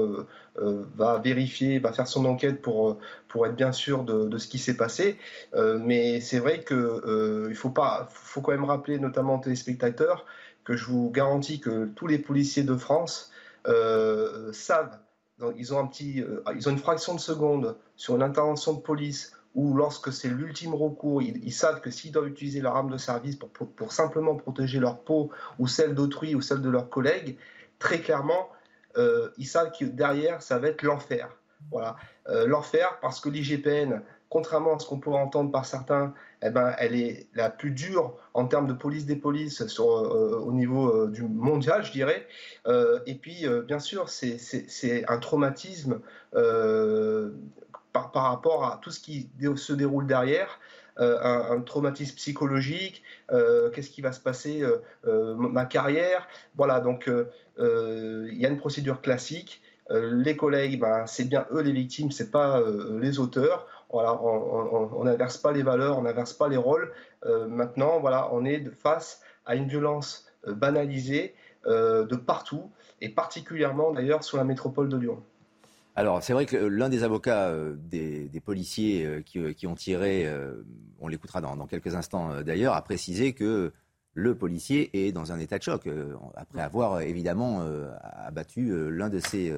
[0.57, 2.99] va vérifier, va faire son enquête pour,
[3.29, 5.19] pour être bien sûr de, ce qui s'est passé.
[5.55, 10.25] mais c'est vrai qu'il faut, pas, faut quand même rappeler, notamment aux téléspectateurs,
[10.65, 13.33] que je vous garantis que tous les policiers de France
[13.67, 14.99] euh, savent,
[15.57, 18.81] ils ont, un petit, euh, ils ont une fraction de seconde sur une intervention de
[18.81, 22.99] police ou lorsque c'est l'ultime recours, ils, savent que s'ils doivent utiliser leur arme de
[22.99, 27.37] service pour, simplement protéger leur peau ou celle d'autrui ou celle de leurs collègues,
[27.79, 28.49] très clairement,
[28.97, 31.37] euh, ils savent que derrière, ça va être l'enfer.
[31.71, 31.97] Voilà,
[32.47, 36.95] l'enfer parce que l'IGPN contrairement à ce qu'on pourrait entendre par certains, eh ben, elle
[36.95, 41.23] est la plus dure en termes de police des polices euh, au niveau euh, du
[41.23, 42.27] mondial, je dirais.
[42.67, 46.01] Euh, et puis, bien sûr, c'est un traumatisme
[47.93, 50.59] par, par, rapport à tout ce qui se déroule derrière.
[50.97, 54.63] Un, un, traumatisme psychologique, qu'est-ce qui va se passer,
[55.05, 56.81] ma carrière, voilà.
[56.81, 57.11] Donc,
[57.59, 59.63] il y a une procédure classique.
[59.89, 62.63] les collègues, ben, c'est bien eux les victimes, c'est pas
[63.01, 66.93] les auteurs on n'inverse pas les valeurs, on n'inverse pas les rôles.
[67.27, 71.35] Euh, maintenant, voilà, on est face à une violence euh, banalisée
[71.67, 75.23] euh, de partout, et particulièrement d'ailleurs sur la métropole de Lyon.
[76.01, 80.27] Alors, c'est vrai que l'un des avocats des, policiers qui, ont tiré,
[80.99, 83.71] on l'écoutera dans, quelques instants d'ailleurs, a précisé que
[84.21, 88.71] le policier est dans un état de choc, euh, après avoir euh, évidemment euh, abattu
[88.91, 89.53] l'un de ses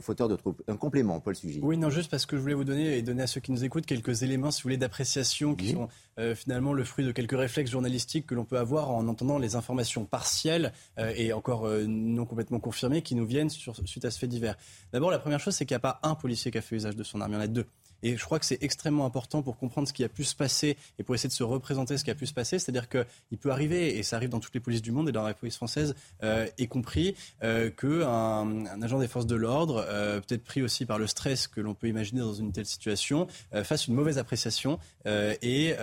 [0.00, 0.62] fauteurs, de troupes.
[0.68, 1.60] Un complément, Paul Sugy.
[1.62, 3.64] Oui, non, juste parce que je voulais vous donner et donner à ceux qui nous
[3.64, 5.88] écoutent quelques éléments, si vous voulez, d'appréciation qui sont
[6.34, 10.04] finalement le fruit de quelques réflexes journalistiques que l'on peut avoir en entendant les informations
[10.04, 14.56] partielles et encore non complètement confirmées qui nous viennent sur, suite à ce fait divers.
[14.92, 16.96] D'abord, la première chose, c'est qu'il n'y a pas un policier qui a fait usage
[16.96, 17.66] de son arme, il y en a deux.
[18.04, 20.76] Et je crois que c'est extrêmement important pour comprendre ce qui a pu se passer
[20.98, 22.58] et pour essayer de se représenter ce qui a pu se passer.
[22.58, 25.22] C'est-à-dire qu'il peut arriver, et ça arrive dans toutes les polices du monde et dans
[25.22, 30.20] la police française, euh, y compris, euh, qu'un un agent des forces de l'ordre, euh,
[30.20, 33.64] peut-être pris aussi par le stress que l'on peut imaginer dans une telle situation, euh,
[33.64, 35.74] fasse une mauvaise appréciation et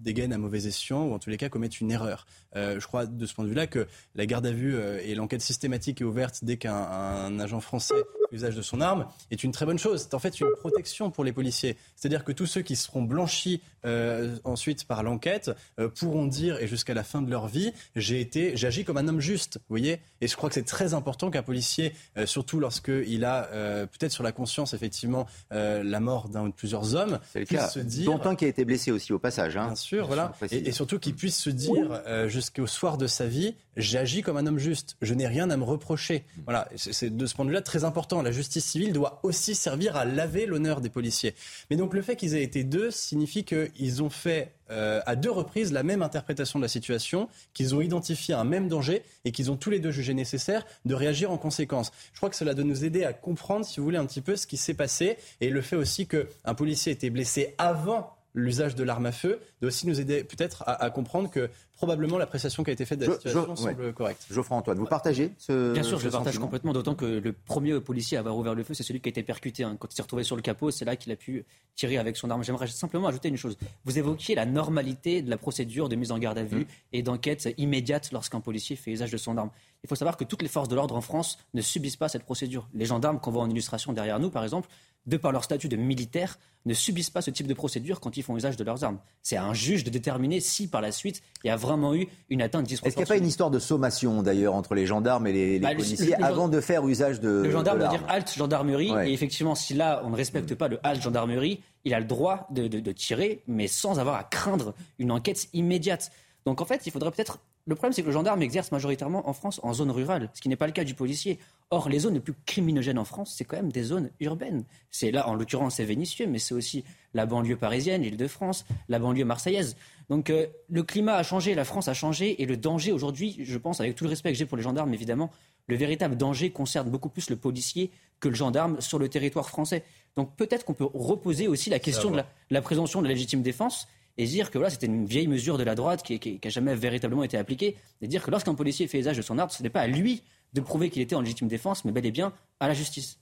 [0.00, 2.26] dégaine un mauvais escient ou en tous les cas commette une erreur.
[2.54, 6.00] je crois de ce point de vue-là que la garde à vue et l'enquête systématique
[6.00, 7.94] est ouverte dès qu'un agent français
[8.34, 10.02] usage de son arme est une très bonne chose.
[10.02, 11.63] C'est en fait une protection pour les policiers.
[11.96, 16.66] C'est-à-dire que tous ceux qui seront blanchis euh, ensuite par l'enquête euh, pourront dire, et
[16.66, 19.56] jusqu'à la fin de leur vie, j'ai été, j'agis comme un homme juste.
[19.56, 23.48] Vous voyez Et je crois que c'est très important qu'un policier, euh, surtout lorsqu'il a
[23.86, 28.06] peut-être sur la conscience effectivement la mort d'un ou de plusieurs hommes, puisse se dire,
[28.06, 29.56] dont un qui a été blessé aussi au passage.
[29.56, 30.32] Hein, bien sûr, voilà.
[30.50, 34.46] Et, et, surtout qu'il puisse se dire jusqu'au soir de sa vie, j'agis comme un
[34.46, 34.96] homme juste.
[35.02, 36.24] Je n'ai rien à me reprocher.
[36.44, 36.68] Voilà.
[36.76, 40.04] C'est de ce point de vue-là très important la justice civile doit aussi servir à
[40.04, 41.34] laver l'honneur des policiers.
[41.70, 45.30] Mais donc le fait qu'ils aient été deux signifie qu'ils ont fait euh, à deux
[45.30, 49.50] reprises la même interprétation de la situation, qu'ils ont identifié un même danger et qu'ils
[49.50, 51.92] ont tous les deux jugé nécessaire de réagir en conséquence.
[52.12, 54.36] Je crois que cela doit nous aider à comprendre, si vous voulez, un petit peu
[54.36, 58.74] ce qui s'est passé et le fait aussi qu'un policier ait été blessé avant l'usage
[58.74, 62.70] de l'arme à feu, doit aussi nous aider peut-être à, comprendre que probablement l'appréciation qui
[62.70, 64.26] a été faite de la situation semble correcte.
[64.30, 67.80] Geoffroy Antoine, vous partagez ce Bien sûr, je le partage complètement, d'autant que le premier
[67.80, 69.64] policier à avoir ouvert le feu, c'est celui qui a été percuté.
[69.64, 69.76] Hein.
[69.78, 71.44] Quand il s'est retrouvé sur le capot, c'est là qu'il a pu
[71.76, 72.42] tirer avec son arme.
[72.42, 73.56] J'aimerais simplement ajouter une chose.
[73.84, 76.66] Vous évoquiez la normalité de la procédure de mise en garde à vue mmh.
[76.92, 79.50] et d'enquête immédiate lorsqu'un policier fait usage de son arme.
[79.84, 82.24] Il faut savoir que toutes les forces de l'ordre en France ne subissent pas cette
[82.24, 82.68] procédure.
[82.72, 84.68] Les gendarmes qu'on voit en illustration derrière nous, par exemple,
[85.06, 88.22] de par leur statut de militaire, ne subissent pas ce type de procédure quand ils
[88.22, 88.98] font usage de leurs armes.
[89.22, 92.08] C'est à un juge de déterminer si par la suite il y a vraiment eu
[92.30, 92.88] une atteinte disproportionnée.
[92.88, 95.58] Est-ce qu'il n'y a pas une histoire de sommation d'ailleurs entre les gendarmes et les,
[95.58, 99.54] bah, policiers avant de faire usage de Le gendarme doit dire halte gendarmerie et effectivement
[99.54, 103.42] si là on ne respecte pas le halte gendarmerie, il a le droit de tirer
[103.46, 106.10] mais sans avoir à craindre une enquête immédiate.
[106.46, 109.32] Donc en fait, il faudrait peut-être le problème, c'est que le gendarme exerce majoritairement en
[109.32, 111.38] France en zone rurale, ce qui n'est pas le cas du policier.
[111.70, 114.64] Or, les zones les plus criminogènes en France, c'est quand même des zones urbaines.
[114.90, 118.64] C'est là, en l'occurrence, c'est Vénitieux, mais c'est aussi la banlieue parisienne, l'île de France,
[118.88, 119.76] la banlieue marseillaise.
[120.08, 123.58] Donc euh, le climat a changé, la France a changé, et le danger aujourd'hui, je
[123.58, 125.30] pense, avec tout le respect que j'ai pour les gendarmes, évidemment,
[125.66, 129.82] le véritable danger concerne beaucoup plus le policier que le gendarme sur le territoire français.
[130.16, 133.88] Donc peut-être qu'on peut reposer aussi la question de la, présomption de la légitime défense
[134.16, 137.24] et dire que voilà, c'était une vieille mesure de la droite qui n'a jamais véritablement
[137.24, 139.80] été appliquée, et dire que lorsqu'un policier fait usage de son arme, ce n'est pas
[139.80, 140.22] à lui
[140.54, 143.18] de prouver qu'il était en légitime défense, mais bel et bien à la justice.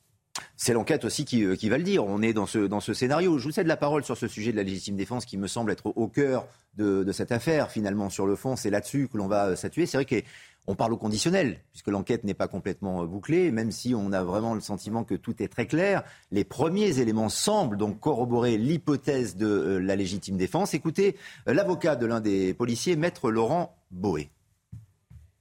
[0.57, 2.05] C'est l'enquête aussi qui, euh, qui, va le dire.
[2.05, 3.39] On est dans ce, dans ce scénario.
[3.39, 5.71] Je vous cède la parole sur ce sujet de la légitime défense qui me semble
[5.71, 7.71] être au cœur de, cette affaire.
[7.71, 9.85] Finalement, sur le fond, c'est là-dessus que l'on va euh, statuer.
[9.85, 13.95] C'est vrai qu'on parle au conditionnel, puisque l'enquête n'est pas complètement euh, bouclée, même si
[13.95, 16.03] on a vraiment le sentiment que tout est très clair.
[16.31, 20.73] Les premiers éléments semblent donc corroborer l'hypothèse de la légitime défense.
[20.73, 21.17] Écoutez
[21.47, 24.31] l'avocat de l'un des policiers, maître Laurent Boé.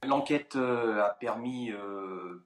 [0.04, 1.72] L'enquête a permis,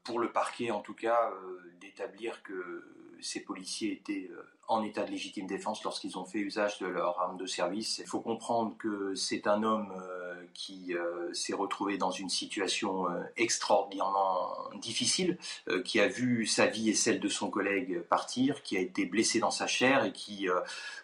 [0.03, 1.31] pour le parquet en tout cas,
[1.79, 2.83] d'établir que
[3.21, 7.19] ces policiers étaient euh, en état de légitime défense lorsqu'ils ont fait usage de leur
[7.19, 7.99] arme de service.
[7.99, 13.06] Il faut comprendre que c'est un homme euh, qui euh, s'est retrouvé dans une situation
[13.38, 15.38] extraordinairement difficile,
[15.84, 19.39] qui a vu sa vie et celle de son collègue partir, qui a été blessé
[19.39, 20.47] dans sa chair et qui,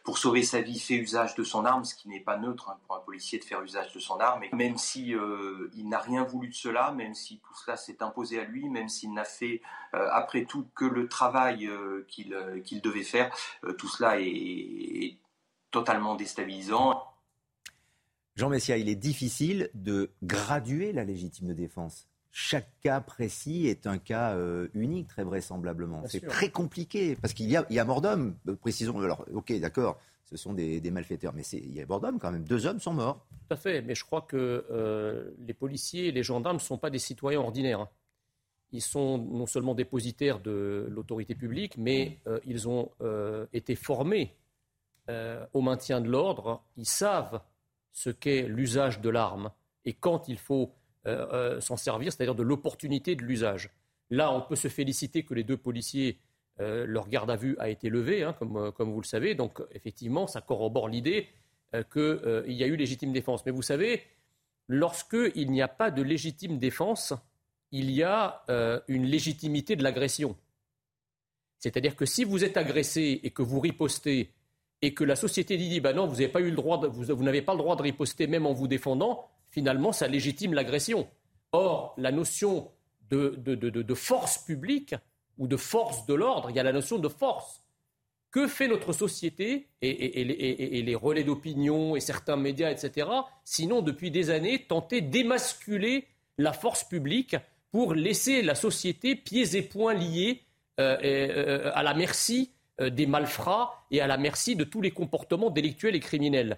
[0.03, 2.77] pour sauver sa vie, fait usage de son arme, ce qui n'est pas neutre hein,
[2.85, 4.43] pour un policier de faire usage de son arme.
[4.43, 5.13] Et même si
[5.75, 8.89] il n'a rien voulu de cela, même si tout cela s'est imposé à lui, même
[8.89, 9.61] s'il n'a fait
[9.93, 11.69] après tout que le travail
[12.07, 15.17] qu'il devait faire, euh, tout cela est,
[15.71, 17.01] totalement déstabilisant.
[18.35, 22.07] Jean Messia, il est difficile de graduer la légitime défense.
[22.29, 26.03] Chaque cas précis est un cas euh, unique, très vraisemblablement.
[26.07, 28.99] C'est très compliqué, parce qu'il y a, il y a mort d'homme, euh, précisons.
[29.01, 32.45] Alors, ok, d'accord, ce sont des, malfaiteurs, mais il y a mort d'homme quand même.
[32.45, 33.25] Deux hommes sont morts.
[33.47, 36.89] Tout à fait, mais je crois que les policiers et les gendarmes ne sont pas
[36.89, 37.87] des citoyens ordinaires.
[38.73, 44.35] Ils sont non seulement dépositaires de l'autorité publique, mais euh, ils ont euh, été formés
[45.09, 46.63] euh, au maintien de l'ordre.
[46.77, 47.41] Ils savent
[47.91, 49.51] ce qu'est l'usage de l'arme
[49.83, 50.73] et quand il faut
[51.61, 53.71] s'en servir, c'est-à-dire de l'opportunité de l'usage.
[54.11, 56.19] Là, on peut se féliciter que les deux policiers,
[56.59, 59.33] leur garde à vue a été levée, hein, comme, comme, vous le savez.
[59.33, 61.27] Donc, effectivement, ça corrobore l'idée
[61.91, 63.43] qu'il y a eu légitime défense.
[63.47, 64.03] Mais vous savez,
[64.67, 67.15] lorsqu'il n'y a pas de légitime défense,
[67.71, 70.35] il y a euh, une légitimité de l'agression.
[71.59, 74.31] C'est-à-dire que si vous êtes agressé et que vous ripostez
[74.81, 77.23] et que la société dit bah non, vous n'avez pas eu le droit, de, vous,
[77.23, 81.07] n'avez pas le droit de riposter même en vous défendant, finalement, ça légitime l'agression.
[81.51, 82.71] Or, la notion
[83.09, 84.95] de, force publique
[85.37, 87.61] ou de force de l'ordre, il y a la notion de force.
[88.31, 93.09] Que fait notre société et les relais d'opinion et certains médias, etc.,
[93.43, 96.07] sinon depuis des années tenter d'émasculer
[96.37, 97.35] la force publique
[97.71, 100.43] pour laisser la société pieds et poings liés
[100.79, 104.91] euh, euh, à la merci euh, des malfrats et à la merci de tous les
[104.91, 106.57] comportements délictuels et criminels.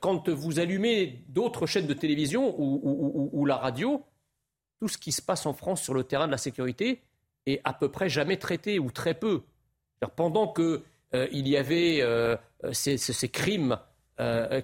[0.00, 4.02] quand vous allumez d'autres chaînes de télévision ou, la radio,
[4.80, 7.02] tout ce qui se passe en France sur le terrain de la sécurité
[7.44, 9.42] est à peu près jamais traité ou très peu.
[10.16, 10.80] Pendant qu'il
[11.32, 12.02] il y avait
[12.72, 13.76] ces, crimes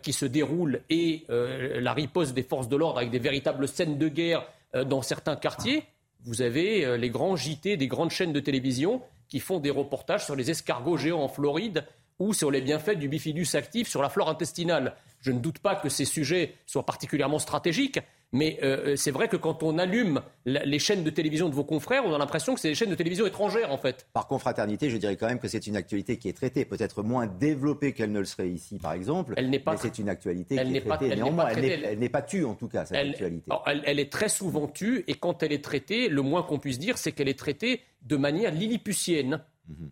[0.03, 4.09] qui se déroulent et la riposte des forces de l'ordre avec des véritables scènes de
[4.09, 5.85] guerre euh, dans certains quartiers,
[6.25, 10.25] vous avez euh, les grands JT des grandes chaînes de télévision qui font des reportages
[10.25, 11.85] sur les escargots géants en Floride
[12.19, 14.95] ou sur les bienfaits du bifidus actif sur la flore intestinale.
[15.21, 17.99] Je ne doute pas que ces sujets soient particulièrement stratégiques,
[18.35, 21.63] mais euh, euh, c'est vrai que quand on allume les chaînes de télévision de vos
[21.63, 24.09] confrères, on a l'impression que c'est des chaînes de télévision étrangères, en fait.
[24.13, 27.29] Par confraternité, je dirais quand même que c'est une actualité qui est traitée, peut-être moins
[27.29, 29.35] développée qu'elle ne le serait ici, par exemple.
[29.37, 29.77] Elle n'est pas.
[29.77, 31.11] C'est une actualité qui est traitée.
[31.11, 33.51] Elle néanmoins, elle n'est pas tue, en tout cas, cette actualité.
[33.87, 36.99] elle, est très souvent tue, et quand elle est traitée, le moins qu'on puisse dire,
[36.99, 39.41] c'est qu'elle est traitée de manière lilliputienne.
[39.69, 39.91] Mhm.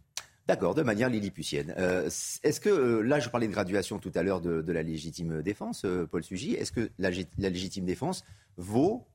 [0.53, 1.75] D'accord, de manière lilliputienne.
[1.79, 2.11] Euh,
[2.43, 5.87] est-ce que, euh, là je parlais de graduation tout à l'heure de, la légitime défense,
[5.87, 8.23] euh, Paul Sugy, est-ce que la, légitime défense
[8.59, 9.07] vaut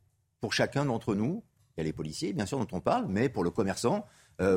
[0.41, 1.43] pour chacun d'entre nous
[1.75, 4.07] Il y a les policiers, bien sûr, dont on parle, mais pour le commerçant,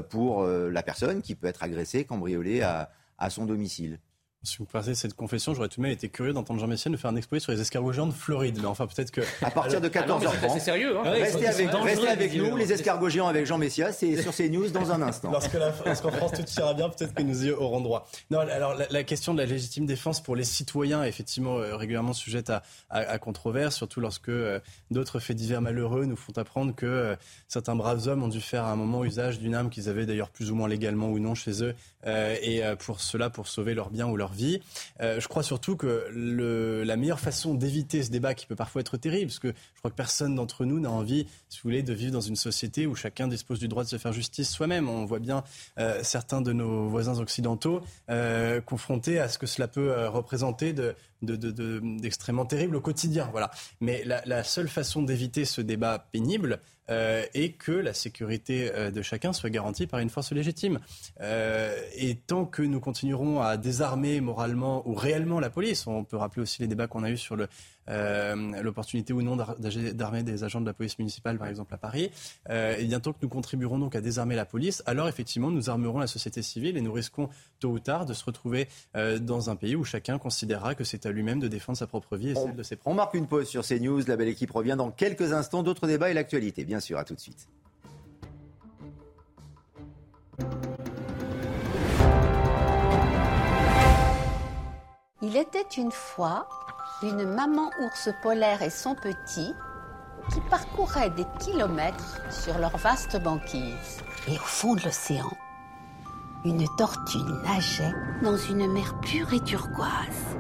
[0.08, 3.98] pour la personne qui peut être agressée, cambriolée à son domicile?
[4.42, 6.96] Si vous passez cette confession, j'aurais tout de même été curieux d'entendre Jean Messier nous
[6.96, 8.58] faire un exposé sur les escargots géants de Floride.
[8.58, 9.20] Mais enfin, peut-être que.
[9.42, 10.28] À partir de 14h30.
[10.42, 11.46] Ah c'est sérieux, hein Restez
[12.08, 15.30] avec, nous, les escargots géants avec Jean Messia, c'est sur CNews dans un instant.
[15.30, 18.08] Lorsqu'en France tout ira bien, peut-être que nous y aurons droit.
[18.30, 22.12] Non, alors la, question de la légitime défense pour les citoyens est effectivement euh, régulièrement
[22.12, 26.86] sujette à, à, controverse, surtout lorsque euh, d'autres faits divers malheureux nous font apprendre que
[26.86, 27.16] euh,
[27.48, 30.30] certains braves hommes ont dû faire à un moment usage d'une arme qu'ils avaient d'ailleurs
[30.30, 31.74] plus ou moins légalement ou non chez eux,
[32.06, 34.60] et pour cela, pour sauver leur bien ou leur vie.
[35.00, 36.06] je crois surtout que
[36.84, 39.90] la meilleure façon d'éviter ce débat qui peut parfois être terrible, parce que je crois
[39.90, 42.94] que personne d'entre nous n'a envie, si vous voulez, de vivre dans une société où
[42.94, 44.88] chacun dispose du droit de se faire justice soi-même.
[44.88, 45.44] On voit bien
[46.02, 47.80] certains de nos voisins occidentaux
[48.66, 53.28] confrontés à ce que cela peut représenter de d'extrêmement de, terrible au quotidien.
[53.30, 53.50] Voilà.
[53.80, 59.02] Mais la seule façon d'éviter ce débat pénible euh, est que la sécurité euh, de
[59.02, 60.80] chacun soit garantie par une force légitime.
[61.20, 66.16] Euh, et tant que nous continuerons à désarmer moralement ou réellement la police, on peut
[66.16, 67.48] rappeler aussi les débats qu'on a eus sur le,
[67.88, 72.10] euh, l'opportunité ou non d'armer des agents de la police municipale, par exemple à Paris.
[72.48, 75.98] Euh, et bientôt que nous contribuerons donc à désarmer la police, alors effectivement nous armerons
[75.98, 79.56] la société civile et nous risquons tôt ou tard de se retrouver euh, dans un
[79.56, 82.54] pays où chacun considérera que c'est à lui-même de défendre sa propre vie et celle
[82.54, 82.92] de ses proches.
[82.92, 84.02] On marque une pause sur CNews.
[84.06, 85.62] La belle équipe revient dans quelques instants.
[85.62, 86.98] D'autres débats et l'actualité, bien sûr.
[86.98, 87.48] À tout de suite.
[95.22, 96.48] Il était une fois
[97.02, 99.54] une maman ours polaire et son petit
[100.32, 104.02] qui parcouraient des kilomètres sur leur vaste banquise.
[104.28, 105.32] Et au fond de l'océan,
[106.44, 110.36] une tortue nageait dans une mer pure et turquoise.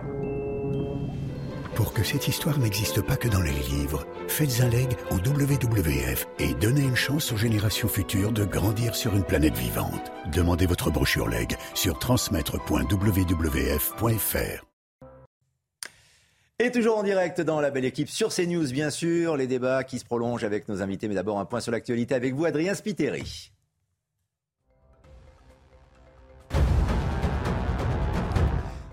[1.74, 6.26] Pour que cette histoire n'existe pas que dans les livres, faites un leg au WWF
[6.38, 10.12] et donnez une chance aux générations futures de grandir sur une planète vivante.
[10.26, 14.69] Demandez votre brochure leg sur transmettre.wwf.fr.
[16.62, 19.98] Et toujours en direct dans la belle équipe sur CNews, bien sûr, les débats qui
[19.98, 21.08] se prolongent avec nos invités.
[21.08, 23.50] Mais d'abord, un point sur l'actualité avec vous, Adrien Spiteri.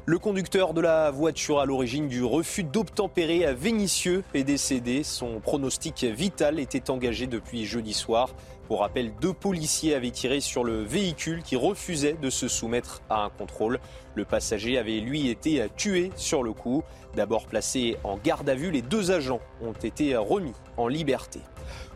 [0.05, 5.03] Le conducteur de la voiture à l'origine du refus d'obtempérer à Vénissieux est décédé.
[5.03, 8.33] Son pronostic vital était engagé depuis jeudi soir.
[8.67, 13.23] Pour rappel, deux policiers avaient tiré sur le véhicule qui refusait de se soumettre à
[13.23, 13.79] un contrôle.
[14.13, 16.83] Le passager avait lui été tué sur le coup.
[17.15, 21.39] D'abord placé en garde à vue, les deux agents ont été remis en liberté.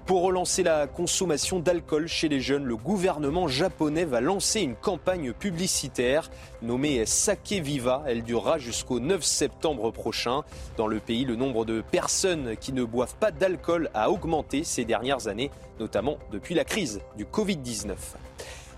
[0.05, 5.31] Pour relancer la consommation d'alcool chez les jeunes, le gouvernement japonais va lancer une campagne
[5.31, 6.29] publicitaire
[6.61, 8.03] nommée Sake Viva.
[8.07, 10.41] Elle durera jusqu'au 9 septembre prochain.
[10.75, 14.85] Dans le pays, le nombre de personnes qui ne boivent pas d'alcool a augmenté ces
[14.85, 17.95] dernières années, notamment depuis la crise du Covid-19.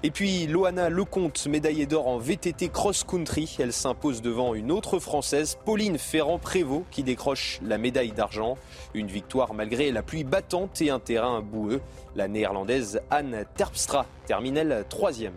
[0.05, 3.55] Et puis Loana Lecomte, médaillée d'or en VTT cross-country.
[3.57, 8.57] Elle s'impose devant une autre Française, Pauline Ferrand-Prévot, qui décroche la médaille d'argent.
[8.93, 11.79] Une victoire malgré la pluie battante et un terrain boueux.
[12.17, 15.35] La néerlandaise Anne Terpstra termine elle troisième.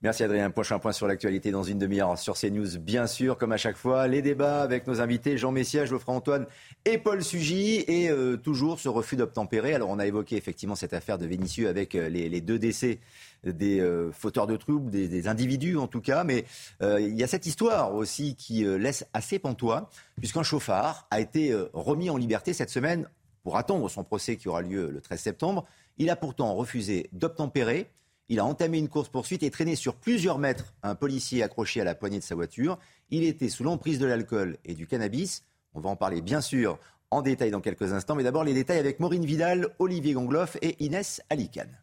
[0.00, 0.48] Merci Adrien.
[0.50, 4.06] Prochain point sur l'actualité dans une demi-heure sur CNews, bien sûr, comme à chaque fois.
[4.06, 6.46] Les débats avec nos invités Jean Messia, Geoffroy Antoine
[6.84, 7.84] et Paul Sugy.
[7.88, 9.74] Et euh, toujours ce refus d'obtempérer.
[9.74, 13.00] Alors on a évoqué effectivement cette affaire de Vénissieux avec euh, les, deux décès
[13.42, 16.22] des euh, fauteurs de troubles, des, individus en tout cas.
[16.22, 16.44] Mais
[16.80, 22.08] il y a cette histoire aussi qui laisse assez pantois, puisqu'un chauffard a été remis
[22.08, 23.08] en liberté cette semaine
[23.42, 25.66] pour attendre son procès qui aura lieu le 13 septembre.
[25.96, 27.90] Il a pourtant refusé d'obtempérer.
[28.30, 31.94] Il a entamé une course-poursuite et traîné sur plusieurs mètres un policier accroché à la
[31.94, 32.78] poignée de sa voiture.
[33.10, 35.44] Il était sous l'emprise de l'alcool et du cannabis.
[35.72, 36.78] On va en parler bien sûr
[37.10, 40.76] en détail dans quelques instants, mais d'abord les détails avec Maureen Vidal, Olivier Gongloff et
[40.84, 41.74] Inès Alicane.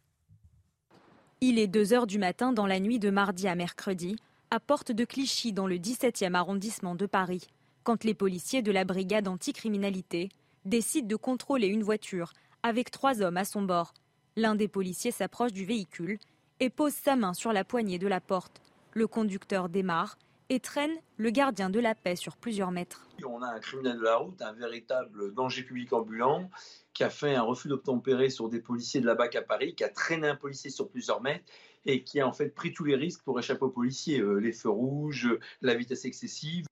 [1.41, 4.15] Il est 2 heures du matin dans la nuit de mardi à mercredi,
[4.51, 7.47] à Porte de Clichy dans le 17e arrondissement de Paris,
[7.81, 10.29] quand les policiers de la brigade anticriminalité
[10.63, 13.95] décident de contrôler une voiture avec trois hommes à son bord.
[14.35, 16.19] L'un des policiers s'approche du véhicule
[16.59, 18.61] et pose sa main sur la poignée de la porte.
[18.93, 20.17] Le conducteur démarre
[20.49, 23.07] et traîne le gardien de la paix sur plusieurs mètres.
[23.25, 26.49] On a un criminel de la route, un véritable danger public ambulant,
[26.93, 29.83] qui a fait un refus d'obtempérer sur des policiers de la BAC à Paris, qui
[29.83, 31.45] a traîné un policier sur plusieurs mètres
[31.85, 34.51] et qui a en fait pris tous les risques pour échapper aux policiers, euh, les
[34.51, 35.29] feux rouges,
[35.61, 36.65] la vitesse excessive.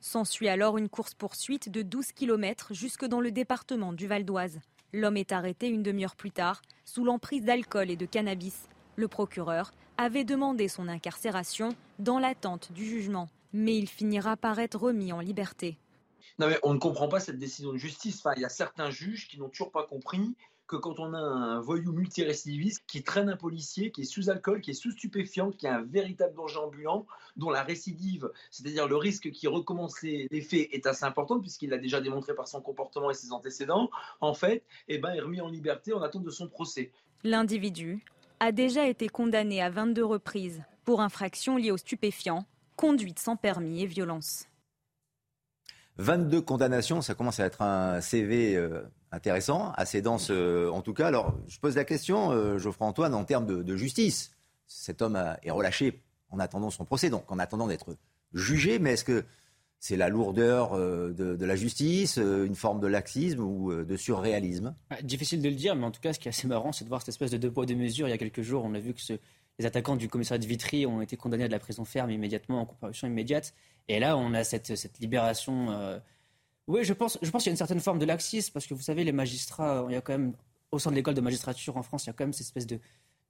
[0.00, 4.60] S'ensuit alors une course-poursuite de 12 km jusque dans le département du Val d'Oise.
[4.92, 8.68] L'homme est arrêté une demi-heure plus tard, sous l'emprise d'alcool et de cannabis.
[8.98, 11.68] Le procureur avait demandé son incarcération
[12.00, 15.78] dans l'attente du jugement, mais il finira par être remis en liberté.
[16.40, 18.18] Non mais on ne comprend pas cette décision de justice.
[18.18, 20.34] Enfin, il y a certains juges qui n'ont toujours pas compris
[20.66, 24.60] que quand on a un voyou multirécidiviste qui traîne un policier, qui est sous alcool,
[24.60, 27.06] qui est sous stupéfiant, qui a un véritable danger ambulant,
[27.36, 31.78] dont la récidive, c'est-à-dire le risque qu'il recommence les, faits, est assez important puisqu'il l'a
[31.78, 35.48] déjà démontré par son comportement et ses antécédents, en fait, eh ben, est remis en
[35.48, 36.90] liberté en attente de son procès.
[37.22, 38.04] L'individu
[38.40, 42.44] a déjà été condamné à 22 reprises pour infractions liées aux stupéfiants,
[42.76, 44.46] conduite sans permis et violence.
[45.98, 50.94] 22 condamnations, ça commence à être un CV euh, intéressant, assez dense euh, en tout
[50.94, 51.08] cas.
[51.08, 54.30] Alors, je pose la question, euh, Geoffroy Antoine, en termes de, justice.
[54.66, 57.96] Cet homme est relâché en attendant son procès, donc en attendant d'être
[58.32, 58.78] jugé.
[58.78, 59.24] Mais est-ce que
[59.80, 63.96] c'est la lourdeur euh, de, la justice, euh, une forme de laxisme ou euh, de
[63.96, 66.72] surréalisme ah, Difficile de le dire, mais en tout cas, ce qui est assez marrant,
[66.72, 68.08] c'est de voir cette espèce de deux poids, deux mesures.
[68.08, 69.00] Il y a quelques jours, on a vu que
[69.58, 72.60] les attaquants du commissariat de Vitry ont été condamnés à de la prison ferme immédiatement,
[72.60, 73.54] en comparution immédiate.
[73.88, 76.00] Et là, on a cette, cette libération.
[76.66, 78.74] Oui, je pense, je pense qu'il y a une certaine forme de laxisme, parce que
[78.74, 80.34] vous savez, les magistrats, il y a quand même,
[80.70, 82.66] au sein de l'école de magistrature en France, il y a quand même cette espèce
[82.66, 82.78] de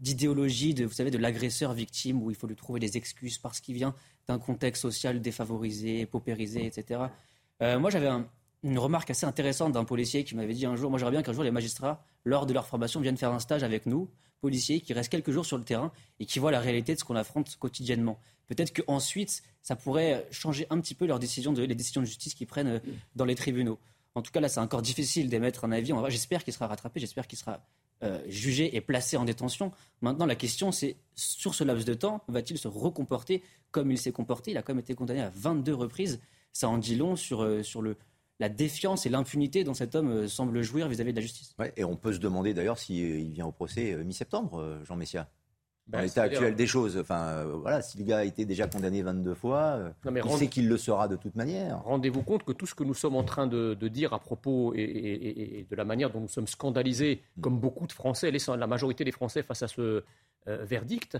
[0.00, 3.60] d'idéologie de, vous savez, de l'agresseur victime où il faut lui trouver des excuses parce
[3.60, 3.94] qu'il vient
[4.26, 7.00] d'un contexte social défavorisé, paupérisé, etc.
[7.62, 8.08] Euh, moi, j'avais
[8.62, 11.32] une remarque assez intéressante d'un policier qui m'avait dit un jour, moi j'aimerais bien qu'un
[11.32, 14.08] jour les magistrats, lors de leur formation, viennent faire un stage avec nous,
[14.40, 17.04] policiers, qui restent quelques jours sur le terrain et qui voient la réalité de ce
[17.04, 18.18] qu'on affronte quotidiennement.
[18.46, 22.34] Peut-être qu'ensuite, ça pourrait changer un petit peu leurs décisions de, les décisions de justice
[22.34, 22.78] qu'ils prennent euh,
[23.14, 23.78] dans les tribunaux.
[24.14, 25.92] En tout cas, là, c'est encore difficile d'émettre un avis.
[26.08, 27.60] J'espère qu'il sera rattrapé, j'espère qu'il sera
[28.02, 29.72] euh, jugé et placé en détention.
[30.02, 34.12] Maintenant, la question, c'est sur ce laps de temps, va-t-il se recomporter comme il s'est
[34.12, 34.52] comporté?
[34.52, 36.20] Il a quand même été condamné à 22 reprises.
[36.52, 37.96] Ça en dit long sur, euh, sur le,
[38.38, 41.56] la défiance et l'impunité dont cet homme euh, semble jouir vis-à-vis de la justice.
[41.76, 45.28] et on peut se demander d'ailleurs s'il vient au procès mi-septembre, Jean Messia.
[45.88, 46.98] Dans ben, l'état actuel des choses.
[46.98, 50.48] Enfin, euh, voilà, si le gars a été déjà condamné 22 fois, euh, il sait
[50.48, 51.82] qu'il le sera de toute manière.
[51.84, 55.66] Rendez-vous compte que tout ce que nous sommes en train de, dire à propos et,
[55.68, 57.40] de la manière dont nous sommes scandalisés, mm.
[57.40, 60.04] comme beaucoup de Français, la majorité des Français face à ce
[60.46, 61.16] euh, verdict,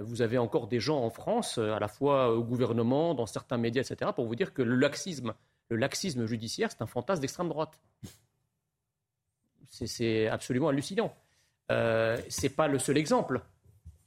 [0.00, 3.82] vous avez encore des gens en France, à la fois au gouvernement, dans certains médias,
[3.82, 5.34] etc., pour vous dire que le laxisme,
[5.70, 7.80] le laxisme judiciaire, c'est un fantasme d'extrême droite.
[9.68, 11.12] C'est absolument hallucinant.
[11.70, 13.40] Euh, c'est pas le seul exemple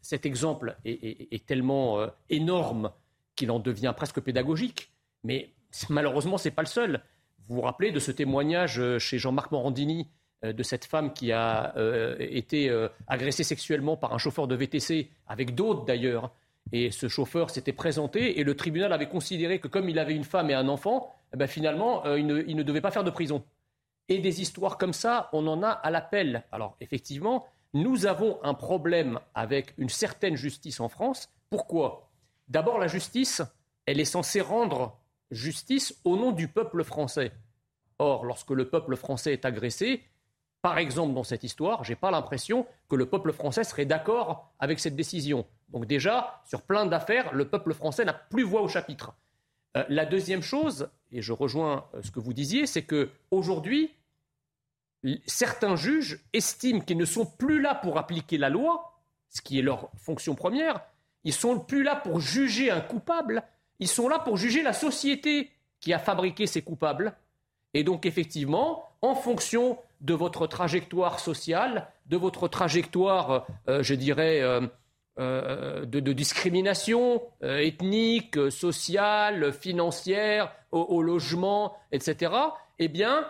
[0.01, 2.91] cet exemple est, tellement euh, énorme
[3.35, 4.91] qu'il en devient presque pédagogique.
[5.23, 5.49] Mais
[5.89, 7.01] malheureusement, ce n'est pas le seul.
[7.47, 10.07] Vous vous rappelez de ce témoignage euh, chez Jean-Marc Morandini
[10.43, 11.73] euh, de cette femme qui a
[12.19, 12.71] été
[13.07, 16.31] agressée sexuellement par un chauffeur de VTC, avec d'autres d'ailleurs.
[16.71, 20.23] Et ce chauffeur s'était présenté et le tribunal avait considéré que comme il avait une
[20.23, 23.43] femme et un enfant, eh ben, finalement, il ne devait pas faire de prison.
[24.07, 26.43] Et des histoires comme ça, on en a à l'appel.
[26.51, 31.29] Alors effectivement, nous avons un problème avec une certaine justice en France.
[31.49, 32.09] Pourquoi?
[32.47, 33.41] D'abord, la justice,
[33.85, 34.99] elle est censée rendre
[35.31, 37.31] justice au nom du peuple français.
[37.99, 40.03] Or, lorsque le peuple français est agressé,
[40.61, 44.51] par exemple dans cette histoire, je n'ai pas l'impression que le peuple français serait d'accord
[44.59, 45.45] avec cette décision.
[45.69, 49.13] Donc déjà, sur plein d'affaires, le peuple français n'a plus voix au chapitre.
[49.77, 53.91] Euh, la deuxième chose, et je rejoins euh, ce que vous disiez, c'est que aujourd'hui,
[55.25, 59.61] certains juges estiment qu'ils ne sont plus là pour appliquer la loi, ce qui est
[59.61, 60.81] leur fonction première,
[61.23, 63.43] ils sont plus là pour juger un coupable,
[63.79, 67.13] ils sont là pour juger la société qui a fabriqué ces coupables.
[67.73, 74.41] Et donc effectivement, en fonction de votre trajectoire sociale, de votre trajectoire, euh, je dirais,
[74.41, 74.61] euh,
[75.19, 82.31] euh, de, discrimination ethnique, sociale, financière, au logement, etc.,
[82.77, 83.25] eh bien,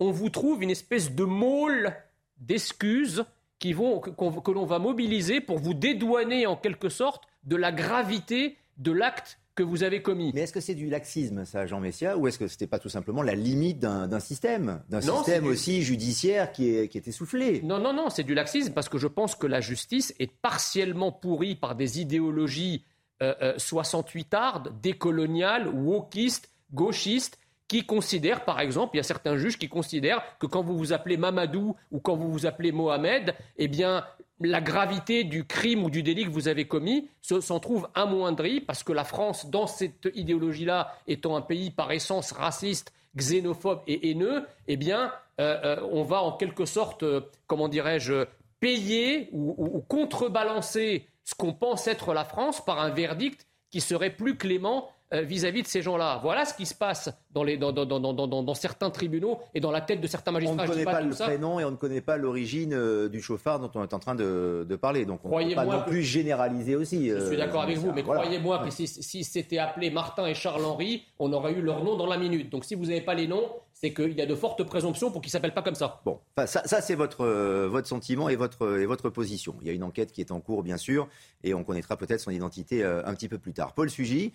[0.00, 1.94] on vous trouve une espèce de môle
[2.38, 3.24] d'excuses
[3.58, 8.56] qui vont, que l'on va mobiliser pour vous dédouaner en quelque sorte de la gravité
[8.76, 10.32] de l'acte que vous avez commis.
[10.34, 12.80] Mais est-ce que c'est du laxisme, ça, Jean Messia, ou est-ce que ce n'était pas
[12.80, 17.62] tout simplement la limite d'un système, d'un système aussi judiciaire qui est, qui est essoufflé
[17.62, 21.12] Non, non, non, c'est du laxisme parce que je pense que la justice est partiellement
[21.12, 22.84] pourrie par des idéologies
[23.22, 27.38] euh, euh, 68 ardes, décoloniales, wokistes, gauchistes,
[27.74, 30.92] qui considèrent, par exemple, il y a certains juges qui considèrent que quand vous vous
[30.92, 34.04] appelez Mamadou ou quand vous vous appelez Mohamed, eh bien,
[34.38, 38.84] la gravité du crime ou du délit que vous avez commis s'en trouve amoindrie parce
[38.84, 44.46] que la France, dans cette idéologie-là, étant un pays par essence raciste, xénophobe et haineux,
[44.68, 48.24] eh bien, euh, euh, on va en quelque sorte, euh, comment dirais-je,
[48.60, 54.36] payer ou contrebalancer ce qu'on pense être la France par un verdict qui serait plus
[54.36, 56.18] clément euh, vis-à-vis de ces gens-là.
[56.22, 59.82] Voilà ce qui se passe dans, les, dans, dans, dans, certains tribunaux et dans la
[59.82, 60.62] tête de certains magistrats.
[60.62, 63.60] On ne connaît pas, le prénom et on ne connaît pas l'origine euh, du chauffard
[63.60, 65.04] dont on est en train de, de parler.
[65.04, 67.10] Donc on ne peut pas non plus généraliser aussi.
[67.10, 70.34] Je suis euh, d'accord avec vous, mais croyez-moi que si, si c'était appelé Martin et
[70.34, 72.50] Charles-Henri, on aurait eu leur nom dans la minute.
[72.50, 73.44] Donc si vous n'avez pas les noms,
[73.74, 76.00] c'est qu'il y a de fortes présomptions pour qu'ils ne s'appellent pas comme ça.
[76.06, 77.26] Bon, ça, ça c'est votre,
[77.66, 79.54] votre sentiment et votre, et votre position.
[79.60, 81.08] Il y a une enquête qui est en cours, bien sûr,
[81.42, 83.74] et on connaîtra peut-être son identité un petit peu plus tard.
[83.74, 84.32] Paul Sugy,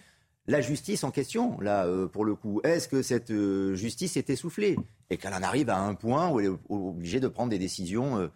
[0.49, 2.59] la justice en question, là, euh, pour le coup.
[2.63, 4.77] Est-ce que cette euh, justice est essoufflée
[5.11, 8.17] et qu'elle en arrive à un point où elle est obligée de prendre des décisions
[8.17, 8.27] euh,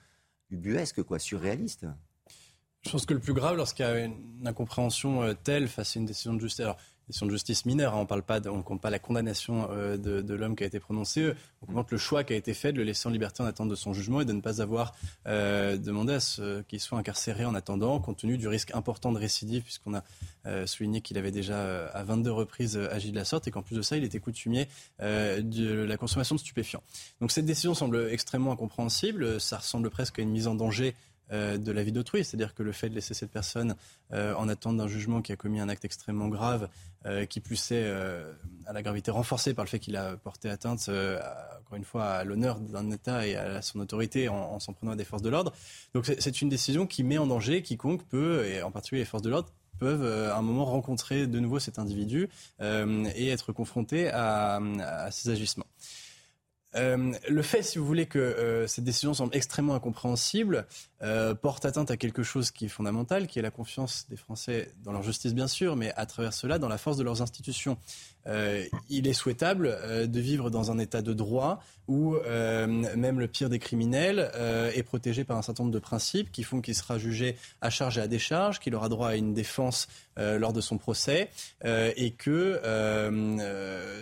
[0.51, 1.87] ubuesques, quoi, surréalistes?
[2.85, 6.05] Je pense que le plus grave, lorsqu'il y a une incompréhension telle face à une
[6.05, 6.67] décision de justice,
[7.07, 7.95] décision de justice mineure.
[7.95, 7.99] Hein.
[8.01, 8.23] on parle
[8.63, 11.33] compte pas la condamnation euh, de, l'homme qui a été prononcé.
[11.61, 13.69] On compte le choix qui a été fait de le laisser en liberté en attente
[13.69, 14.95] de son jugement et de ne pas avoir
[15.27, 19.19] euh, demandé à ce qu'il soit incarcéré en attendant, compte tenu du risque important de
[19.19, 20.03] récidive, puisqu'on a
[20.45, 23.75] euh, souligné qu'il avait déjà à 22 reprises agi de la sorte et qu'en plus
[23.75, 24.67] de ça, il était coutumier
[24.99, 26.83] de la consommation de stupéfiants.
[27.21, 29.39] Donc cette décision semble extrêmement incompréhensible.
[29.39, 30.95] Ça ressemble presque à une mise en danger
[31.31, 32.23] de la vie d'autrui.
[32.23, 33.75] C'est-à-dire que le fait de laisser cette personne
[34.11, 36.69] en attente d'un jugement qui a commis un acte extrêmement grave,
[37.05, 37.91] euh, qui plus est
[38.65, 42.23] à la gravité renforcée par le fait qu'il a porté atteinte, encore une fois, à
[42.23, 45.53] l'honneur d'un État et à son autorité en, s'en prenant à des forces de l'ordre.
[45.93, 49.23] Donc c'est une décision qui met en danger quiconque peut, et en particulier les forces
[49.23, 49.49] de l'ordre,
[49.79, 52.29] peuvent à un moment rencontrer de nouveau cet individu
[52.61, 54.59] et être confrontés à,
[55.11, 55.67] ces agissements.
[56.75, 60.65] Euh, le fait, si vous voulez, que euh, cette décision semble extrêmement incompréhensible,
[61.03, 64.71] euh, porte atteinte à quelque chose qui est fondamental, qui est la confiance des Français
[64.83, 67.77] dans leur justice, bien sûr, mais à travers cela, dans la force de leurs institutions.
[68.89, 73.59] il est souhaitable de vivre dans un état de droit où même le pire des
[73.59, 74.31] criminels
[74.73, 77.97] est protégé par un certain nombre de principes qui font qu'il sera jugé à charge
[77.97, 81.29] et à décharge, qu'il aura droit à une défense lors de son procès,
[81.65, 82.61] et que,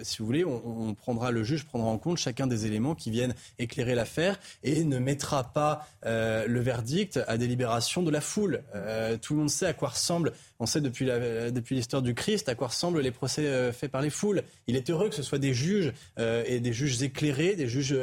[0.04, 3.34] si vous voulez, on, prendra le juge prendra en compte chacun des éléments qui viennent
[3.58, 6.91] éclairer l'affaire et ne mettra pas euh, le verdict
[7.28, 8.64] à délibération de la foule.
[8.76, 12.48] Euh, tout le monde sait à quoi ressemble, on sait depuis, depuis l'histoire du Christ,
[12.48, 14.44] à quoi ressemblent les procès euh, faits par les foules.
[14.68, 17.96] Il est heureux que ce soit des juges et des juges éclairés, des juges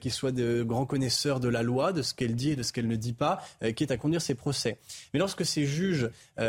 [0.00, 2.72] qui soient de grands connaisseurs de la loi, de ce qu'elle dit et de ce
[2.72, 3.42] qu'elle ne dit pas,
[3.76, 4.78] qui est à conduire ces procès.
[5.12, 6.08] Mais lorsque ces juges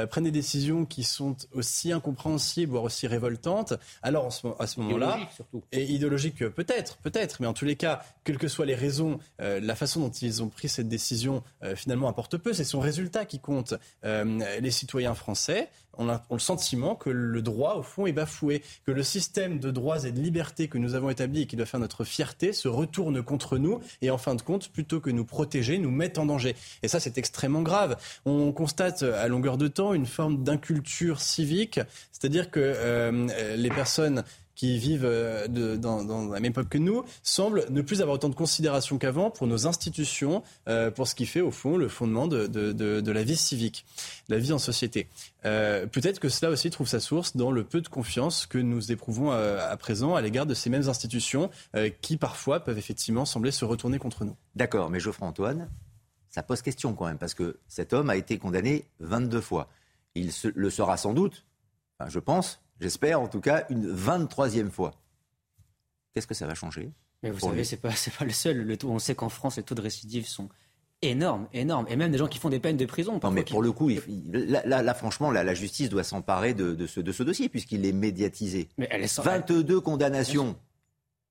[0.09, 5.19] prennent des décisions qui sont aussi incompréhensibles, voire aussi révoltantes, alors à ce moment-là,
[5.71, 9.59] et idéologique peut-être, peut-être, mais en tous les cas, quelles que soient les raisons, euh,
[9.59, 12.53] la façon dont ils ont pris cette décision euh, finalement importe peu.
[12.53, 13.73] C'est son résultat qui compte.
[14.03, 15.54] Euh, les citoyens français
[15.97, 20.05] ont, le sentiment que le droit, au fond, est bafoué, que le système de droits
[20.05, 23.21] et de libertés que nous avons établi et qui doit faire notre fierté se retourne
[23.23, 26.55] contre nous et en fin de compte, plutôt que nous protéger, nous met en danger.
[26.83, 27.97] Et ça, c'est extrêmement grave.
[28.25, 31.79] On constate à longueur de temps une forme d'inculture civique,
[32.11, 34.23] c'est-à-dire que les personnes
[34.55, 35.47] qui vivent euh,
[35.77, 39.47] dans, la même époque que nous, semblent ne plus avoir autant de considération qu'avant pour
[39.47, 43.85] nos institutions, euh, pour ce qui fait au fond le fondement de, la vie civique,
[44.29, 45.07] de la vie en société.
[45.45, 48.91] Euh, peut-être que cela aussi trouve sa source dans le peu de confiance que nous
[48.91, 51.49] éprouvons à, présent à l'égard de ces mêmes institutions
[52.01, 54.35] qui parfois peuvent effectivement sembler se retourner contre nous.
[54.55, 55.69] D'accord, mais Geoffroy Antoine,
[56.29, 59.69] ça pose question quand même, parce que cet homme a été condamné 22 fois.
[60.15, 61.45] Il le sera sans doute,
[62.07, 64.93] je pense, j'espère en tout cas, une 23e fois.
[66.13, 66.91] Qu'est-ce que ça va changer
[67.23, 68.57] Mais vous savez, ce n'est pas, pas le seul.
[68.57, 70.49] Le taux, on sait qu'en France, les taux de récidive sont
[71.01, 71.85] énormes, énormes.
[71.89, 73.19] Et même des gens qui font des peines de prison.
[73.21, 73.89] Non, mais pour le coup,
[74.29, 78.69] là, franchement, la justice doit s'emparer de, ce, de ce dossier, puisqu'il est médiatisé.
[78.77, 80.55] Mais elle est 22 condamnations.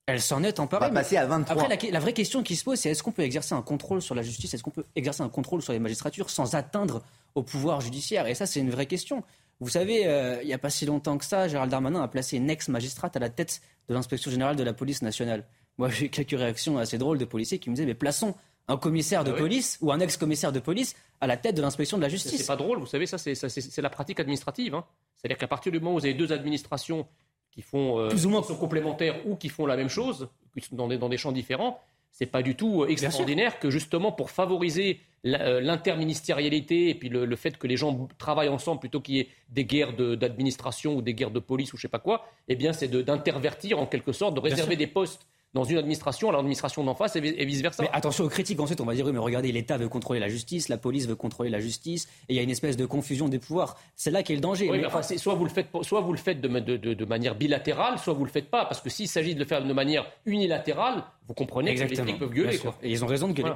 [0.07, 0.84] Elle s'en est emparée.
[0.84, 1.64] On va passer à 23.
[1.64, 4.14] Après, la, vraie question qui se pose, c'est est-ce qu'on peut exercer un contrôle sur
[4.14, 4.53] la justice?
[4.53, 7.03] Est-ce qu'on peut exercer un contrôle sur les magistratures sans atteindre
[7.34, 8.26] au pouvoir judiciaire?
[8.26, 9.24] Et ça, c'est une vraie question.
[9.61, 12.36] Vous savez, euh, il n'y a pas si longtemps que ça, Gérald Darmanin a placé
[12.36, 15.44] une ex-magistrate à la tête de l'inspection générale de la police nationale.
[15.78, 18.34] Moi, j'ai eu quelques réactions assez drôles de policiers qui me disaient, mais plaçons
[18.68, 21.96] un commissaire de ah police ou un ex-commissaire de police à la tête de l'inspection
[21.96, 22.38] de la justice.
[22.38, 24.74] C'est pas drôle, vous savez, ça c'est la pratique administrative.
[24.74, 24.84] Hein.
[25.16, 27.07] C'est-à-dire qu'à partir du moment où vous avez deux administrations
[27.50, 30.28] qui font euh, plus ou moins sont complémentaires ou qui font la même chose
[30.72, 31.80] dans des, dans des champs différents,
[32.11, 37.56] c'est pas du tout euh, extraordinaire que justement pour favoriser l'interministérialité et puis le, fait
[37.56, 41.30] que les gens travaillent ensemble plutôt qu'il y ait des guerres d'administration ou des guerres
[41.30, 44.40] de police ou je sais pas quoi, eh bien c'est d'intervertir en quelque sorte, de
[44.40, 47.84] réserver des postes dans une administration à l'administration d'en face et, vice-versa.
[47.84, 50.28] Mais attention aux critiques, ensuite on va dire oui mais regardez, l'État veut contrôler la
[50.28, 53.28] justice, la police veut contrôler la justice, et il y a une espèce de confusion
[53.28, 53.78] des pouvoirs.
[53.94, 54.68] C'est là qu'est le danger.
[54.68, 57.98] Oui, mais enfin, soit vous le faites, soit vous le faites de, de, manière bilatérale,
[57.98, 61.04] soit vous le faites pas, parce que s'il s'agit de le faire de manière unilatérale,
[61.28, 62.04] vous comprenez Exactement.
[62.04, 62.58] que les peuvent gueuler.
[62.82, 63.52] Et ils ont raison de gueuler.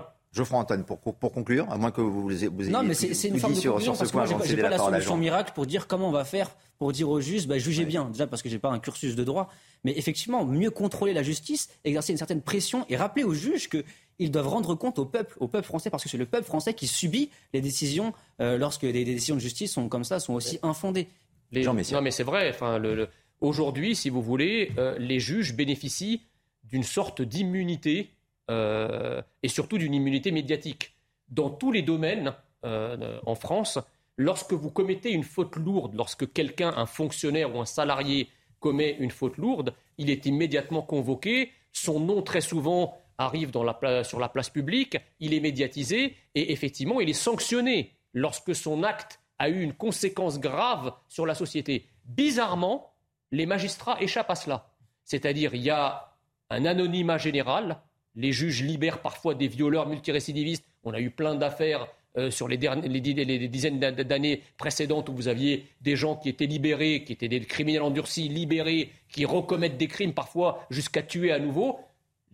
[0.52, 3.54] Antoine, pour, pour, conclure, à moins que vous, vous ayez Non, mais c'est une forme
[3.54, 4.24] de sur, sur ce point.
[4.44, 7.48] J'ai pas la solution miracle pour dire comment on va faire pour dire aux juges,
[7.48, 8.04] bah, jugez bien.
[8.10, 9.50] Déjà parce que j'ai pas un cursus de droit,
[9.82, 14.30] mais effectivement, mieux contrôler la justice, exercer une certaine pression et rappeler aux juges qu'ils
[14.30, 16.86] doivent rendre compte au peuple, au peuple français, parce que c'est le peuple français qui
[16.86, 21.08] subit les décisions euh, lorsque des, décisions de justice sont comme ça, sont aussi infondées.
[21.50, 21.64] Les...
[21.64, 22.50] Non, mais c'est vrai.
[22.50, 23.08] Enfin, le,
[23.40, 26.22] Aujourd'hui, si vous voulez, euh, les juges bénéficient
[26.64, 28.10] d'une sorte d'immunité
[28.50, 30.94] euh, et surtout d'une immunité médiatique.
[31.28, 32.32] Dans tous les domaines
[32.64, 33.78] en France,
[34.16, 38.28] lorsque vous commettez une faute lourde, lorsque quelqu'un, un fonctionnaire ou un salarié
[38.58, 43.52] commet une faute lourde, il est immédiatement convoqué, son nom très souvent arrive
[44.02, 49.20] sur la place publique, il est médiatisé et effectivement il est sanctionné lorsque son acte
[49.38, 51.86] a eu une conséquence grave sur la société.
[52.04, 52.94] Bizarrement,
[53.30, 54.70] les magistrats échappent à cela.
[55.04, 56.16] C'est-à-dire, il y a
[56.50, 57.80] un anonymat général.
[58.18, 60.64] Les juges libèrent parfois des violeurs multirécidivistes.
[60.82, 65.94] On a eu plein d'affaires euh, sur les, dizaines d'années précédentes où vous aviez des
[65.94, 70.66] gens qui étaient libérés, qui étaient des criminels endurcis, libérés, qui recommettent des crimes parfois
[70.68, 71.78] jusqu'à tuer à nouveau.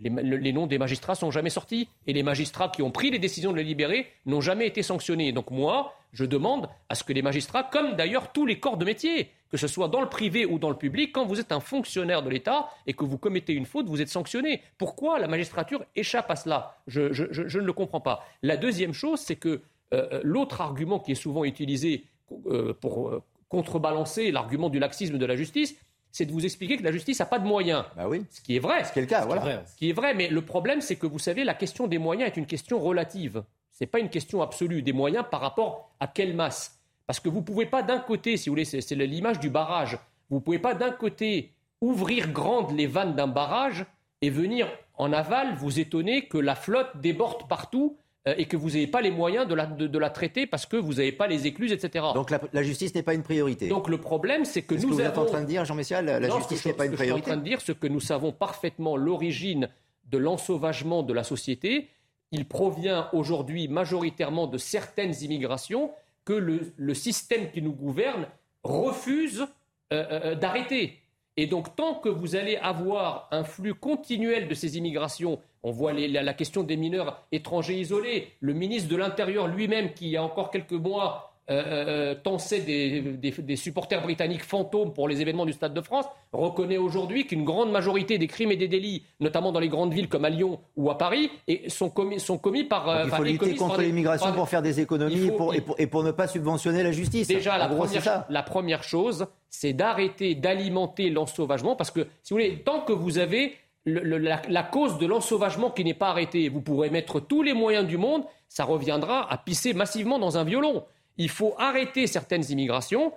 [0.01, 3.53] Les, noms des magistrats sont jamais sortis et les magistrats qui ont pris les décisions
[3.53, 5.33] de les libérer n'ont jamais été sanctionnés.
[5.33, 8.85] Donc moi, je demande à ce que les magistrats, comme d'ailleurs tous les corps de
[8.85, 11.61] métier, que ce soit dans le privé ou dans le public, quand vous êtes un
[11.61, 14.63] fonctionnaire de l'État et que vous commettez une faute, vous êtes sanctionné.
[14.79, 16.77] Pourquoi la magistrature échappe à cela?
[16.89, 18.25] Je, ne le comprends pas.
[18.43, 22.05] La deuxième chose, c'est que euh, euh, l'autre argument qui est souvent utilisé
[22.47, 25.77] euh, pour contrebalancer l'argument du laxisme de la justice,
[26.15, 27.85] c'est de vous expliquer que la justice n'a pas de moyens.
[27.97, 28.25] Bah oui.
[28.31, 28.85] Ce qui est vrai.
[28.85, 29.67] Ce qui est le cas, voilà.
[29.67, 32.31] Ce qui est vrai, mais le problème, c'est que vous savez, la question des moyens
[32.31, 33.43] est une question relative.
[33.73, 36.79] Ce n'est pas une question absolue des moyens par rapport à quelle masse.
[37.09, 39.99] Parce que vous ne pouvez pas d'un côté, si vous voulez, c'est l'image du barrage,
[40.31, 43.85] vous ne pouvez pas d'un côté ouvrir grandes les vannes d'un barrage
[44.23, 47.97] et venir en aval vous étonner que la flotte déborde partout
[48.27, 50.95] et que vous n'avez pas les moyens de la, de, la, traiter parce que vous
[50.95, 52.07] n'avez pas les écluses, etc.
[52.15, 53.69] Donc la, justice n'est pas une priorité.
[53.69, 56.07] Donc le problème, c'est que nous que vous êtes en train de dire, Jean Messial,
[56.07, 57.21] la, justice n'est pas une priorité.
[57.21, 59.69] Je suis en train de dire ce que nous savons parfaitement l'origine
[60.11, 61.89] de l'ensauvagement de la société.
[62.33, 65.91] Il provient aujourd'hui majoritairement de certaines immigrations
[66.25, 68.27] que le, système qui nous gouverne
[68.63, 69.47] refuse
[69.93, 70.99] euh, euh, d'arrêter.
[71.37, 75.93] Et donc, tant que vous allez avoir un flux continuel de ces immigrations, on voit
[75.93, 80.23] la, question des mineurs étrangers isolés, le ministre de l'Intérieur lui-même, qui il y a
[80.23, 85.81] encore quelques mois euh, tensait des, supporters britanniques fantômes pour les événements du Stade de
[85.83, 89.93] France, reconnaît aujourd'hui qu'une grande majorité des crimes et des délits, notamment dans les grandes
[89.93, 91.31] villes comme à Lyon ou à Paris,
[91.69, 93.05] sont, commis, sont commis par...
[93.05, 95.31] il faut lutter contre l'immigration pour faire des économies
[95.79, 97.29] et, pour, ne pas subventionner la justice.
[97.29, 102.63] Déjà, la, première, la première chose, c'est d'arrêter d'alimenter l'ensauvagement, parce que, si vous voulez,
[102.65, 103.55] tant que vous avez
[103.87, 107.87] la, la, cause de l'ensauvagement qui n'est pas arrêtée, vous pourrez mettre tous les moyens
[107.87, 110.85] du monde, ça reviendra à pisser massivement dans un violon.
[111.17, 113.13] Il faut arrêter certaines immigrations.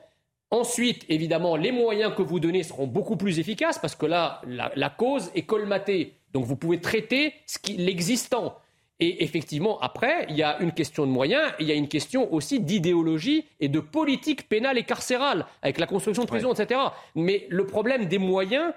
[0.49, 4.89] Ensuite, évidemment, les moyens que vous donnez seront beaucoup plus efficaces parce que là, la,
[4.89, 6.13] cause est colmatée.
[6.33, 7.33] Donc vous pouvez traiter
[7.77, 8.57] l'existant.
[8.99, 12.33] Et effectivement, après, il y a une question de moyens, il y a une question
[12.33, 16.79] aussi d'idéologie et de politique pénale et carcérale, avec la construction de prisons, etc.
[17.13, 18.73] Mais le problème des moyens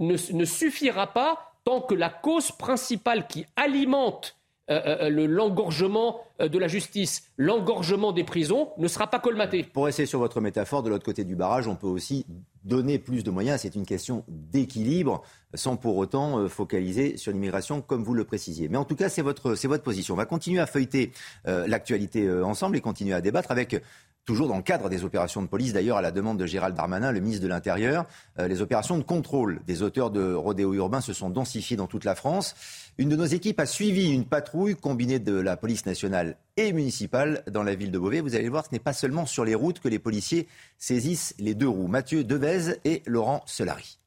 [0.00, 4.38] ne, ne suffira pas tant que la cause principale qui alimente
[4.70, 9.64] euh, euh, euh, l'engorgement de la justice, l'engorgement des prisons ne sera pas colmaté.
[9.64, 12.26] Pour rester sur votre métaphore, de l'autre côté du barrage, on peut aussi
[12.64, 13.60] donner plus de moyens.
[13.62, 15.22] C'est une question d'équilibre,
[15.54, 18.68] sans pour autant focaliser sur l'immigration, comme vous le précisiez.
[18.68, 20.14] Mais en tout cas, c'est votre, votre position.
[20.14, 21.12] On va continuer à feuilleter
[21.44, 23.80] l'actualité ensemble et continuer à débattre avec
[24.28, 27.12] toujours dans le cadre des opérations de police, d'ailleurs à la demande de Gérald Darmanin,
[27.12, 28.04] le ministre de l'Intérieur.
[28.38, 32.14] les opérations de contrôle des auteurs de rodéo urbains se sont densifiées dans toute la
[32.14, 32.54] France.
[32.98, 37.42] Une de nos équipes a suivi une patrouille combinée de la police nationale et municipale
[37.50, 38.20] dans la ville de Beauvais.
[38.20, 41.54] Vous allez voir, ce n'est pas seulement sur les routes que les policiers saisissent les
[41.54, 41.86] deux roues.
[41.86, 43.98] Mathieu Devez et Laurent Solari.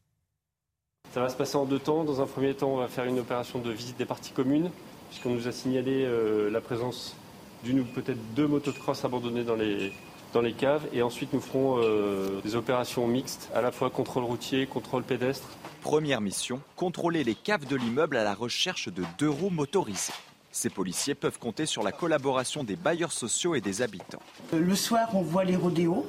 [1.14, 2.04] Ça va se passer en deux temps.
[2.04, 4.72] Dans un premier temps, on va faire une opération de visite des parties communes,
[5.10, 7.16] puisqu'on nous a signalé euh, la présence
[7.64, 9.92] d'une ou peut-être deux motos de crosse abandonnées dans les,
[10.34, 10.88] dans les caves.
[10.94, 15.48] Et ensuite, nous ferons euh, des opérations mixtes, à la fois contrôle routier, contrôle pédestre
[15.82, 20.14] Première mission, contrôler les caves de l'immeuble à la recherche de deux roues motorisées.
[20.52, 24.22] Ces policiers peuvent compter sur la collaboration des bailleurs sociaux et des habitants.
[24.54, 26.06] Le soir, on voit les rodéos,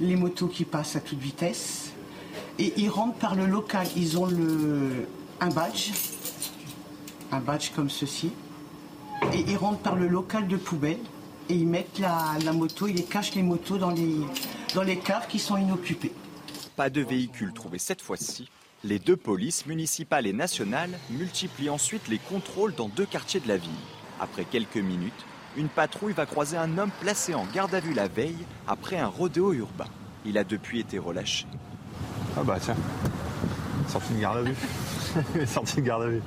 [0.00, 1.90] les motos qui passent à toute vitesse.
[2.58, 3.86] Et ils rentrent par le local.
[3.96, 5.08] Ils ont le,
[5.40, 5.90] un badge,
[7.32, 8.32] un badge comme ceci.
[9.32, 11.00] Et ils rentrent par le local de poubelle.
[11.48, 14.18] Et ils mettent la, moto, ils cachent les motos dans les,
[14.74, 16.12] dans les caves qui sont inoccupées.
[16.76, 18.48] Pas de véhicules trouvés cette fois-ci,
[18.82, 23.58] les deux polices, municipales et nationales, multiplient ensuite les contrôles dans deux quartiers de la
[23.58, 23.70] ville.
[24.20, 25.26] Après quelques minutes,
[25.56, 29.06] une patrouille va croiser un homme placé en garde à vue la veille après un
[29.06, 29.88] rodéo urbain.
[30.24, 31.46] Il a depuis été relâché.
[32.36, 32.76] Ah bah tiens,
[33.88, 35.46] sorti de garde à vue.
[35.46, 36.22] sorti de garde à vue.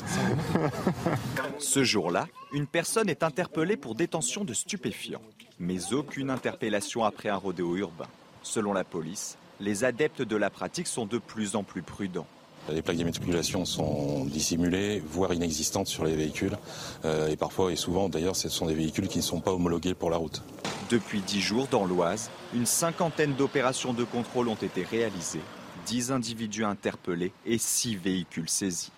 [1.60, 5.22] Ce jour-là, une personne est interpellée pour détention de stupéfiants,
[5.60, 8.08] mais aucune interpellation après un rodéo urbain.
[8.43, 12.28] Selon la police, les adeptes de la pratique sont de plus en plus prudents.
[12.70, 16.57] Les plaques d'immatriculation sont dissimulées, voire inexistantes sur les véhicules.
[17.03, 19.93] Euh, et parfois et souvent, d'ailleurs, ce sont des véhicules qui ne sont pas homologués
[19.93, 20.41] pour la route.
[20.89, 25.41] Depuis dix jours, dans l'Oise, une cinquantaine d'opérations de contrôle ont été réalisées,
[25.86, 28.91] dix individus interpellés et six véhicules saisis.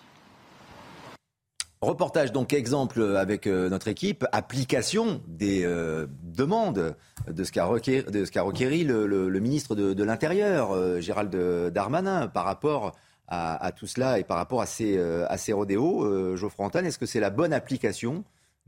[1.82, 6.96] Reportage donc exemple avec euh, notre équipe, application des euh, demandes
[7.28, 11.30] de ce qu'a requéri, le, ministre de, l'Intérieur, euh, Gérald
[11.72, 12.96] Darmanin, par rapport
[13.28, 15.00] à, tout cela et par rapport à ces,
[15.36, 16.36] ces rodéos.
[16.36, 18.24] Geoffroy Antoine, est-ce que c'est la bonne application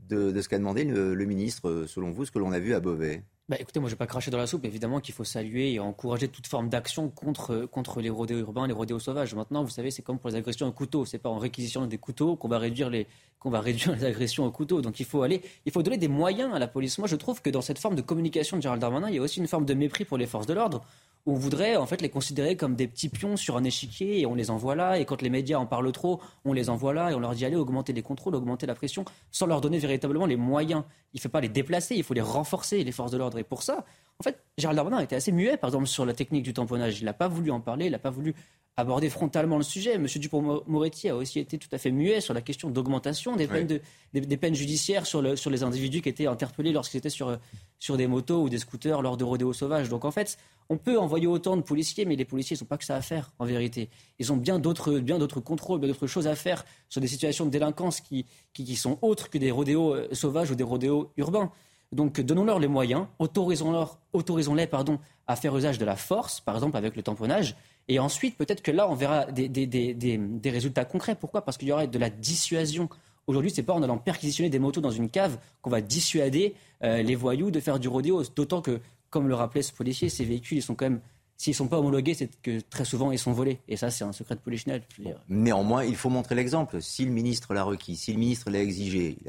[0.07, 3.23] de, ce qu'a demandé le, ministre, selon vous, ce que l'on a vu à Beauvais?
[3.49, 4.63] Bah, écoutez, moi je ne vais pas cracher dans la soupe.
[4.63, 8.99] Évidemment qu'il faut saluer et encourager toute forme d'action contre, les rodéos urbains, les rodéos
[8.99, 9.33] sauvages.
[9.33, 11.03] Maintenant, vous savez, c'est comme pour les agressions au couteau.
[11.03, 13.07] C'est pas en réquisitionnant des couteaux qu'on va réduire les
[13.39, 14.81] qu'on va réduire les agressions au couteau.
[14.81, 16.99] Donc il faut aller, il faut donner des moyens à la police.
[16.99, 19.21] Moi, je trouve que dans cette forme de communication de Gérald Darmanin, il y a
[19.21, 20.85] aussi une forme de mépris pour les forces de l'ordre
[21.25, 24.35] on voudrait en fait les considérer comme des petits pions sur un échiquier et on
[24.35, 24.99] les envoie là.
[24.99, 27.45] Et quand les médias en parlent trop, on les envoie là et on leur dit
[27.45, 30.83] allez augmenter les contrôles, augmenter la pression, sans leur donner véritablement les moyens.
[31.13, 33.37] Il ne faut pas les déplacer, il faut les renforcer, les forces de l'ordre.
[33.37, 33.85] Et pour ça,
[34.19, 36.99] en fait, Gérald Darmanin était assez muet, par exemple, sur la technique du tamponnage.
[36.99, 38.33] Il n'a pas voulu en parler, il n'a pas voulu
[38.75, 39.97] aborder frontalement le sujet.
[39.97, 43.67] Monsieur Dupont-Moretti a aussi été tout à fait muet sur la question d'augmentation des, peines
[44.13, 47.37] des, peines judiciaires sur, le, sur les individus qui étaient interpellés lorsqu'ils étaient sur,
[47.79, 49.89] sur des motos ou des scooters lors de rodéos sauvages.
[49.89, 50.37] Donc en fait,
[50.69, 53.31] on peut envoyer autant de policiers, mais les policiers n'ont pas que ça à faire,
[53.39, 53.89] en vérité.
[54.19, 57.45] Ils ont bien d'autres, bien d'autres contrôles, bien d'autres choses à faire sur des situations
[57.45, 61.51] de délinquance qui, qui, sont autres que des rodéos euh, sauvages ou des rodéos urbains.
[61.91, 66.77] Donc donnons-leur les moyens, autorisons-leur, autorisons-les pardon, à faire usage de la force, par exemple
[66.77, 67.55] avec le tamponnage.
[67.87, 71.15] Et ensuite, peut-être que là, on verra des, des, des, des résultats concrets.
[71.15, 71.43] Pourquoi?
[71.43, 72.87] Parce qu'il y aura de la dissuasion.
[73.29, 77.03] Aujourd'hui, c'est pas en allant perquisitionner des motos dans une cave qu'on va dissuader euh,
[77.03, 78.23] les voyous de faire du rodéo.
[78.35, 78.79] D'autant que
[79.11, 80.99] comme le rappelait ce policier, ces véhicules, ils sont quand même
[81.37, 83.59] s'ils ne sont pas homologués, c'est que très souvent ils sont volés.
[83.67, 84.81] Et ça, c'est un secret de polichinelle.
[85.27, 86.81] Néanmoins, il faut montrer l'exemple.
[86.81, 89.19] Si le ministre l'a requis, si le ministre l'a exigé,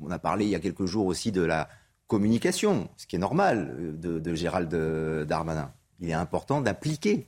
[0.00, 1.68] on a parlé il y a quelques jours aussi de la
[2.06, 4.74] communication, ce qui est normal euh, de, de Gérald
[5.26, 5.74] Darmanin.
[6.00, 7.26] Il est important d'appliquer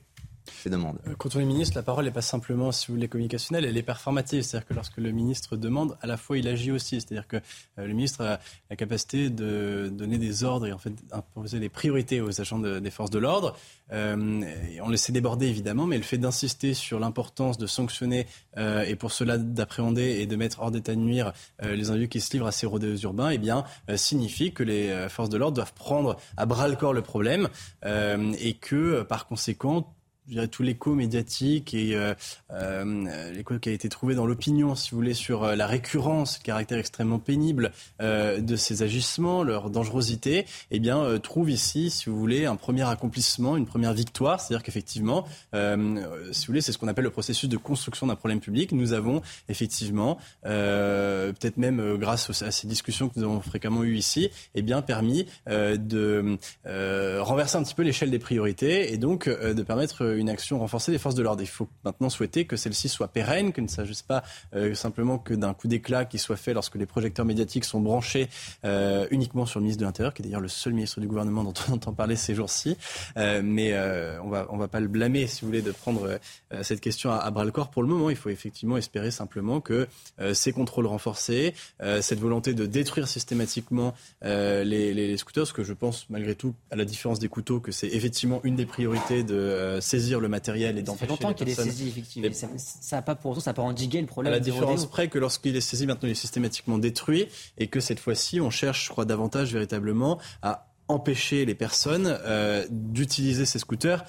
[0.69, 0.97] demande.
[1.07, 3.77] Euh, quand on est ministre, la parole n'est pas simplement, si vous voulez, communicationnelle, elle
[3.77, 4.43] est performative.
[4.43, 7.01] C'est-à-dire que lorsque le ministre demande, à la fois il agit aussi.
[7.01, 8.39] C'est-à-dire que euh, le ministre a
[8.69, 12.91] la capacité de donner des ordres et en fait d'imposer des priorités aux agents des
[12.91, 13.57] forces de l'ordre.
[13.91, 14.41] Euh,
[14.81, 18.27] on le sait déborder évidemment, mais le fait d'insister sur l'importance de sanctionner
[18.57, 22.31] et pour cela d'appréhender et de mettre hors d'état de nuire les individus qui se
[22.33, 23.63] livrent à ces rodéos urbains, eh bien,
[23.95, 27.49] signifie que les forces de l'ordre doivent prendre à bras le corps le problème
[27.83, 29.95] et que par conséquent
[30.33, 32.13] dirais, tout l'écho médiatique et euh,
[32.51, 36.39] euh, l'écho qui a été trouvé dans l'opinion, si vous voulez, sur euh, la récurrence,
[36.39, 37.71] le caractère extrêmement pénible
[38.01, 42.87] euh, de ces agissements, leur dangerosité, eh bien, trouve ici, si vous voulez, un premier
[42.87, 44.39] accomplissement, une première victoire.
[44.39, 48.39] C'est-à-dire qu'effectivement, si vous voulez, c'est ce qu'on appelle le processus de construction d'un problème
[48.39, 48.71] public.
[48.71, 54.29] Nous avons effectivement, peut-être même grâce à ces discussions que nous avons fréquemment eues ici,
[54.55, 60.14] eh bien, permis de renverser un petit peu l'échelle des priorités et donc de permettre
[60.17, 61.41] une action renforcée des forces de l'ordre.
[61.41, 64.23] Il faut maintenant souhaiter que celle-ci soit pérenne, qu'il ne s'agisse pas
[64.55, 68.29] euh, simplement que d'un coup d'éclat qui soit fait lorsque les projecteurs médiatiques sont branchés
[68.63, 71.43] euh, uniquement sur le ministre de l'Intérieur, qui est d'ailleurs le seul ministre du gouvernement
[71.43, 72.77] dont on entend parler ces jours-ci.
[73.17, 73.75] Euh, mais
[74.23, 76.19] on va on va pas le blâmer, si vous voulez, de prendre
[76.61, 77.69] cette question à, bras le corps.
[77.69, 79.87] Pour le moment, il faut effectivement espérer simplement que
[80.33, 81.53] ces contrôles renforcés,
[82.01, 86.75] cette volonté de détruire systématiquement les, les, scooters, ce que je pense malgré tout, à
[86.75, 90.83] la différence des couteaux, que c'est effectivement une des priorités de saisir le matériel et
[90.83, 91.07] d'empêcher.
[91.07, 92.29] Longtemps qu'il est saisi, effectivement.
[92.57, 94.31] Ça n'a pas pour ça n'a pas endigué le problème.
[94.33, 97.27] À la différence près que lorsqu'il est saisi, maintenant il est systématiquement détruit
[97.57, 102.65] et que cette fois-ci, on cherche, je crois, davantage véritablement à empêcher les personnes euh,
[102.69, 104.05] d'utiliser ces scooters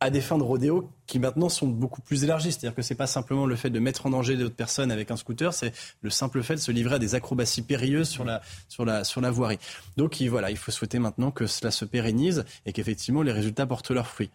[0.00, 2.52] à des fins de rodéo qui maintenant sont beaucoup plus élargies.
[2.52, 5.16] C'est-à-dire que c'est pas simplement le fait de mettre en danger d'autres personnes avec un
[5.16, 5.72] scooter, c'est
[6.02, 9.20] le simple fait de se livrer à des acrobaties périeuses sur la, sur la, sur
[9.20, 9.58] la voirie.
[9.96, 13.90] Donc voilà, il faut souhaiter maintenant que cela se pérennise et qu'effectivement les résultats portent
[13.90, 14.30] leurs fruits.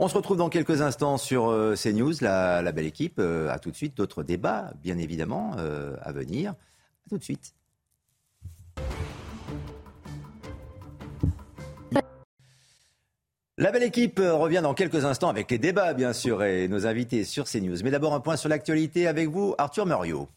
[0.00, 3.18] On se retrouve dans quelques instants sur euh, CNews, la, la belle équipe.
[3.18, 6.52] Euh, à tout de suite, d'autres débats, bien évidemment, euh, à venir.
[6.52, 7.52] À tout de suite.
[13.60, 17.24] La belle équipe revient dans quelques instants avec les débats, bien sûr, et nos invités
[17.24, 17.78] sur CNews.
[17.82, 20.28] Mais d'abord, un point sur l'actualité avec vous, Arthur Muriot.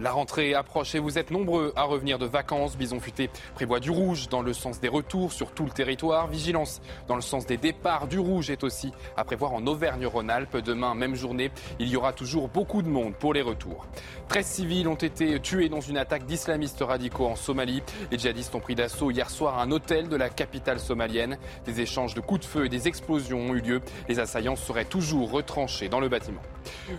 [0.00, 2.76] La rentrée approche et vous êtes nombreux à revenir de vacances.
[2.76, 6.28] Bison Futé prévoit du rouge dans le sens des retours sur tout le territoire.
[6.28, 8.06] Vigilance dans le sens des départs.
[8.06, 10.58] Du rouge est aussi à prévoir en Auvergne-Rhône-Alpes.
[10.58, 13.86] Demain, même journée, il y aura toujours beaucoup de monde pour les retours.
[14.28, 17.82] 13 civils ont été tués dans une attaque d'islamistes radicaux en Somalie.
[18.12, 21.38] Les djihadistes ont pris d'assaut hier soir un hôtel de la capitale somalienne.
[21.64, 23.80] Des échanges de coups de feu et des explosions ont eu lieu.
[24.08, 26.42] Les assaillants seraient toujours retranchés dans le bâtiment.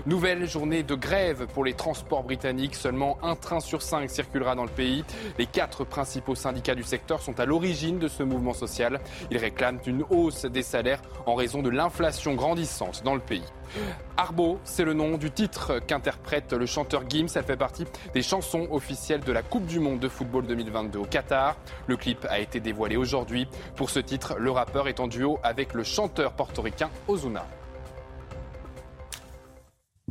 [0.05, 2.75] Nouvelle journée de grève pour les transports britanniques.
[2.75, 5.03] Seulement un train sur cinq circulera dans le pays.
[5.37, 8.99] Les quatre principaux syndicats du secteur sont à l'origine de ce mouvement social.
[9.31, 13.43] Ils réclament une hausse des salaires en raison de l'inflation grandissante dans le pays.
[14.17, 17.27] Arbo, c'est le nom du titre qu'interprète le chanteur Gims.
[17.35, 21.05] Elle fait partie des chansons officielles de la Coupe du Monde de football 2022 au
[21.05, 21.55] Qatar.
[21.87, 23.47] Le clip a été dévoilé aujourd'hui.
[23.75, 27.45] Pour ce titre, le rappeur est en duo avec le chanteur portoricain Ozuna.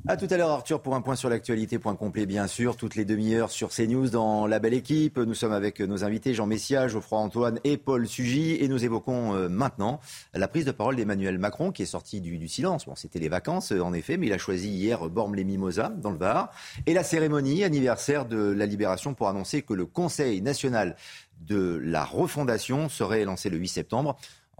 [0.06, 2.94] A tout à l'heure Arthur pour un point sur l'actualité, point complet bien sûr, toutes
[2.94, 5.18] les demi-heures sur CNews dans la belle équipe.
[5.18, 9.34] Nous sommes avec nos invités Jean Messia, Geoffroy Antoine et Paul Sugy et nous évoquons
[9.34, 10.00] euh, maintenant
[10.34, 12.86] la prise de parole d'Emmanuel Macron qui est sorti du, silence.
[12.86, 16.18] Bon, c'était les vacances euh, en effet, mais il a choisi hier Bormes-les-Mimosas dans le
[16.18, 16.50] Var
[16.86, 20.96] et la cérémonie anniversaire de la libération pour annoncer que le Conseil national
[21.40, 24.16] de la refondation serait lancé le 8 septembre.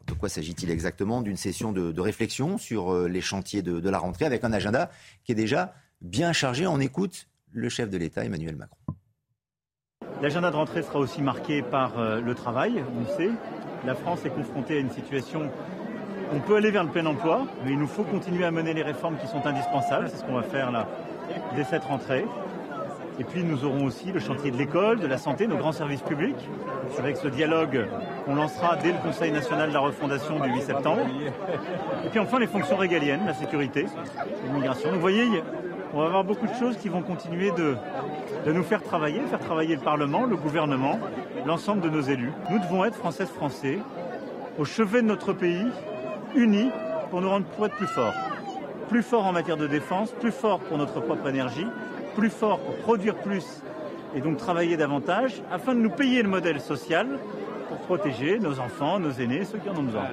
[0.08, 1.22] De quoi s'agit-il exactement?
[1.22, 4.90] D'une session de, réflexion sur euh, les chantiers de, la rentrée avec un agenda
[5.24, 6.66] qui est déjà bien chargé.
[6.66, 8.78] On écoute le chef de l'État, Emmanuel Macron.
[10.22, 13.30] L'agenda de rentrée sera aussi marqué par euh, le travail, on le sait.
[13.86, 15.50] La France est confrontée à une situation
[16.32, 18.82] on peut aller vers le plein emploi, mais il nous faut continuer à mener les
[18.82, 20.08] réformes qui sont indispensables.
[20.10, 20.86] C'est ce qu'on va faire là
[21.56, 22.24] dès cette rentrée.
[23.20, 26.02] Et puis nous aurons aussi le chantier de l'école, de la santé, nos grands services
[26.02, 26.48] publics,
[26.98, 27.86] avec ce dialogue
[28.24, 31.02] qu'on lancera dès le Conseil national de la refondation du 8 septembre.
[32.04, 33.86] Et puis enfin les fonctions régaliennes, la sécurité,
[34.44, 34.92] l'immigration.
[34.92, 35.42] vous voyez,
[35.94, 37.76] on va avoir beaucoup de choses qui vont continuer de,
[38.46, 40.98] nous faire travailler, faire travailler le Parlement, le gouvernement,
[41.44, 42.32] l'ensemble de nos élus.
[42.50, 43.78] Nous devons être Françaises Français
[44.58, 45.66] au chevet de notre pays,
[46.34, 46.70] unis
[47.10, 48.14] pour nous rendre pour être plus forts.
[48.88, 51.66] Plus forts en matière de défense, plus forts pour notre propre énergie,
[52.18, 53.44] plus fort pour produire plus
[54.12, 57.06] et donc travailler davantage afin de nous payer le modèle social
[57.68, 60.08] pour protéger nos enfants, nos aînés, ceux qui en ont besoin.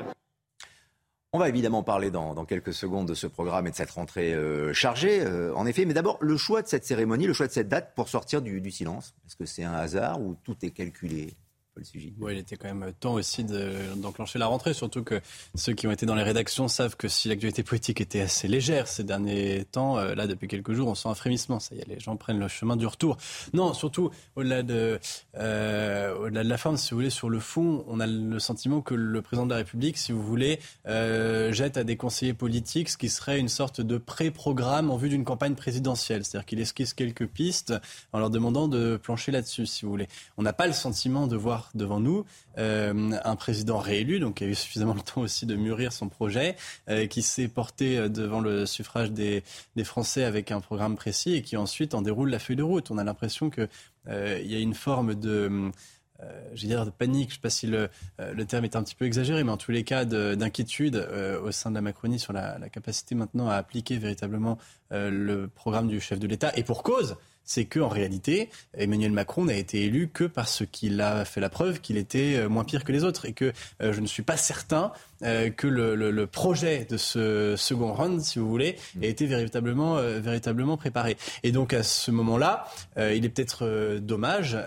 [1.33, 4.71] On va évidemment parler dans, quelques secondes de ce programme et de cette rentrée euh,
[4.71, 5.85] chargée, euh, en effet.
[5.85, 8.61] Mais d'abord, le choix de cette cérémonie, le choix de cette date pour sortir du,
[8.61, 9.15] du silence.
[9.25, 11.33] Est-ce que c'est un hasard ou tout est calculé?
[11.77, 15.21] Il était quand même temps aussi d'enclencher la rentrée, surtout que
[15.55, 18.87] ceux qui ont été dans les rédactions savent que si l'actualité politique était assez légère
[18.87, 21.59] ces derniers temps, euh, là, depuis quelques jours, on sent un frémissement.
[21.59, 23.17] Ça y est, les gens prennent le chemin du retour.
[23.53, 24.99] Non, surtout, au-delà de,
[25.37, 28.81] euh, au-delà de la forme, si vous voulez, sur le fond, on a le sentiment
[28.81, 32.89] que le président de la République, si vous voulez, euh, jette à des conseillers politiques
[32.89, 36.25] ce qui serait une sorte de pré-programme en vue d'une campagne présidentielle.
[36.25, 37.73] C'est-à-dire qu'il esquisse quelques pistes
[38.13, 40.07] en leur demandant de plancher là-dessus, si vous voulez.
[40.37, 42.25] On n'a pas le sentiment de voir devant nous
[42.57, 46.09] euh, un président réélu, donc qui a eu suffisamment le temps aussi de mûrir son
[46.09, 46.55] projet,
[46.89, 49.43] euh, qui s'est porté euh, devant le suffrage des,
[49.83, 52.89] Français avec un programme précis et qui ensuite en déroule la feuille de route.
[52.89, 53.67] On a l'impression qu'il
[54.07, 55.71] y a une forme de...
[56.55, 57.89] j'ai dire panique, je ne sais pas si le,
[58.45, 61.07] terme est un petit peu exagéré, mais en tous les cas d'inquiétude
[61.43, 64.57] au sein de la Macronie sur la, capacité maintenant à appliquer véritablement
[64.89, 66.51] le programme du chef de l'État.
[66.57, 67.15] Et pour cause,
[67.45, 71.79] c'est qu'en réalité, Emmanuel Macron n'a été élu que parce qu'il a fait la preuve
[71.79, 74.37] qu'il était euh, moins pire que les autres et que euh, je ne suis pas
[74.37, 74.91] certain
[75.23, 79.03] euh, que le, projet de ce second round, si vous voulez, mm.
[79.03, 81.17] ait été véritablement, véritablement préparé.
[81.43, 82.65] Et donc à ce moment-là,
[82.97, 84.57] il est peut-être dommage,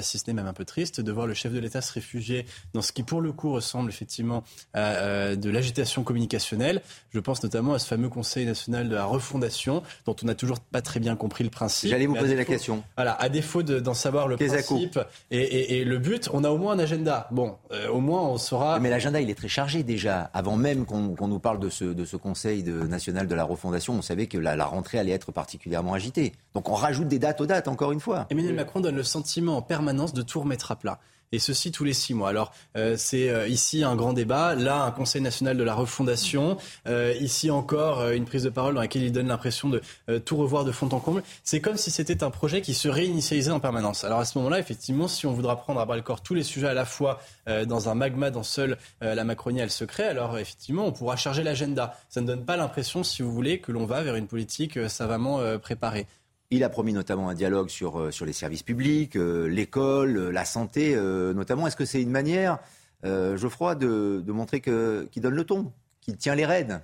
[0.00, 2.46] si ce n'est même un peu triste, de voir le chef de l'État se réfugier
[2.72, 4.42] dans ce qui pour le coup ressemble effectivement
[4.74, 6.82] à de l'agitation communicationnelle.
[7.12, 10.60] Je pense notamment à ce fameux Conseil national de la refondation dont on n'a toujours
[10.60, 12.82] pas très bien compris le principe poser la question.
[12.96, 14.98] Voilà, à défaut d'en savoir le principe
[15.30, 17.28] et, le but, on a au moins un agenda.
[17.30, 18.78] Bon, euh, au moins on saura.
[18.80, 20.30] Mais l'agenda, il est très chargé déjà.
[20.32, 24.38] Avant même qu'on nous parle de ce, Conseil national de la refondation, on savait que
[24.38, 26.32] la, la, rentrée allait être particulièrement agitée.
[26.54, 28.26] Donc on rajoute des dates aux dates, encore une fois.
[28.30, 30.98] Emmanuel Macron donne le sentiment en permanence de tout remettre à plat
[31.32, 32.28] et ceci tous les six mois.
[32.28, 36.58] Alors euh, c'est euh, ici un grand débat, là un Conseil national de la refondation,
[36.86, 39.80] euh, ici encore une prise de parole dans laquelle il donne l'impression de
[40.18, 41.22] tout revoir de fond en comble.
[41.42, 44.04] C'est comme si c'était un projet qui se réinitialisait en permanence.
[44.04, 46.42] Alors à ce moment-là, effectivement, si on voudra prendre à bras le corps tous les
[46.42, 50.38] sujets à la fois dans un magma dans seul la Macronie elle se crée, alors
[50.38, 51.96] effectivement on pourra charger l'agenda.
[52.08, 55.40] Ça ne donne pas l'impression, si vous voulez, que l'on va vers une politique savamment
[55.58, 56.06] préparée.
[56.54, 60.30] Il a promis notamment un dialogue sur, euh, sur les services publics, euh, l'école, euh,
[60.30, 60.94] la santé
[61.34, 61.66] notamment.
[61.66, 62.58] Est-ce que c'est une manière,
[63.02, 65.72] Geoffroy, de, de montrer qu'il donne le ton,
[66.02, 66.82] qu'il tient les rênes?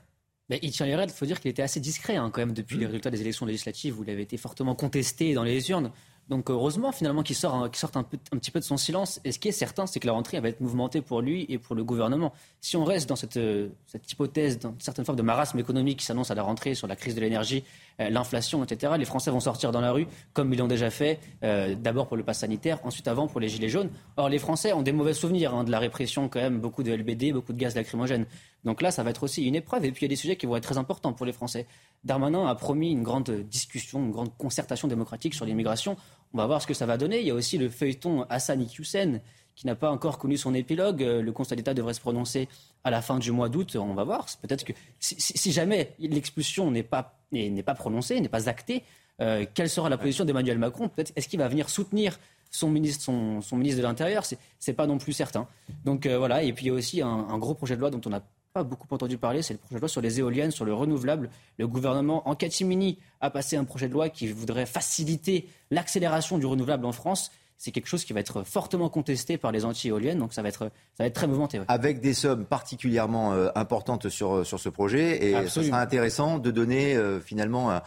[0.48, 2.54] Mais il tient les rênes, il faut dire qu'il était assez discret hein, quand même
[2.54, 5.92] depuis les résultats des élections législatives où il avait été fortement contesté dans les urnes.
[6.28, 9.20] Donc heureusement finalement qu'il sort, un, sorte un, petit peu de son silence.
[9.24, 11.58] Et ce qui est certain, c'est que la rentrée va être mouvementée pour lui et
[11.58, 12.32] pour le gouvernement.
[12.60, 13.40] Si on reste dans cette,
[13.86, 16.86] cette hypothèse, dans une certaine forme de marasme économique qui s'annonce à la rentrée sur
[16.86, 17.64] la crise de l'énergie,
[17.98, 18.92] l'inflation, etc.
[18.98, 22.22] Les Français vont sortir dans la rue comme ils l'ont déjà fait, d'abord pour le
[22.22, 23.90] pass sanitaire, ensuite avant pour les gilets jaunes.
[24.16, 26.92] Or, les Français ont des mauvais souvenirs hein, de la répression, quand même, beaucoup de
[26.92, 28.26] LBD, beaucoup de gaz lacrymogène.
[28.64, 29.84] Donc là, ça va être aussi une épreuve.
[29.84, 31.66] Et puis, il y a des sujets qui vont être très importants pour les Français.
[32.04, 35.96] Darmanin a promis une grande discussion, une grande concertation démocratique sur l'immigration.
[36.34, 37.20] On va voir ce que ça va donner.
[37.20, 39.20] Il y a aussi le feuilleton Hassan Iqiyoussen
[39.54, 41.00] qui n'a pas encore connu son épilogue.
[41.00, 42.48] Le Conseil d'État devrait se prononcer
[42.84, 43.76] à la fin du mois d'août.
[43.76, 44.26] On va voir.
[44.40, 48.84] Peut-être que si, jamais l'expulsion n'est pas, n'est pas prononcée, n'est pas actée,
[49.20, 50.88] euh, quelle sera la position d'Emmanuel Macron?
[50.88, 52.20] Peut-être est-ce qu'il va venir soutenir
[52.50, 54.24] son ministre, son, ministre de l'Intérieur?
[54.24, 55.48] C'est n'est pas non plus certain.
[55.84, 56.44] Donc euh, voilà.
[56.44, 58.22] Et puis il y a aussi un, un gros projet de loi dont on a
[58.58, 61.30] pas beaucoup entendu parler, c'est le projet de loi sur les éoliennes, sur le renouvelable.
[61.58, 66.46] Le gouvernement, en catimini, a passé un projet de loi qui voudrait faciliter l'accélération du
[66.46, 67.30] renouvelable en France
[67.60, 70.70] c'est quelque chose qui va être fortement contesté par les anti-éoliennes, donc ça va être,
[70.94, 71.60] ça va être très mouvementé.
[71.66, 76.52] Avec des sommes particulièrement euh, importantes sur, sur ce projet, et ce sera intéressant de
[76.52, 77.82] donner euh, finalement un,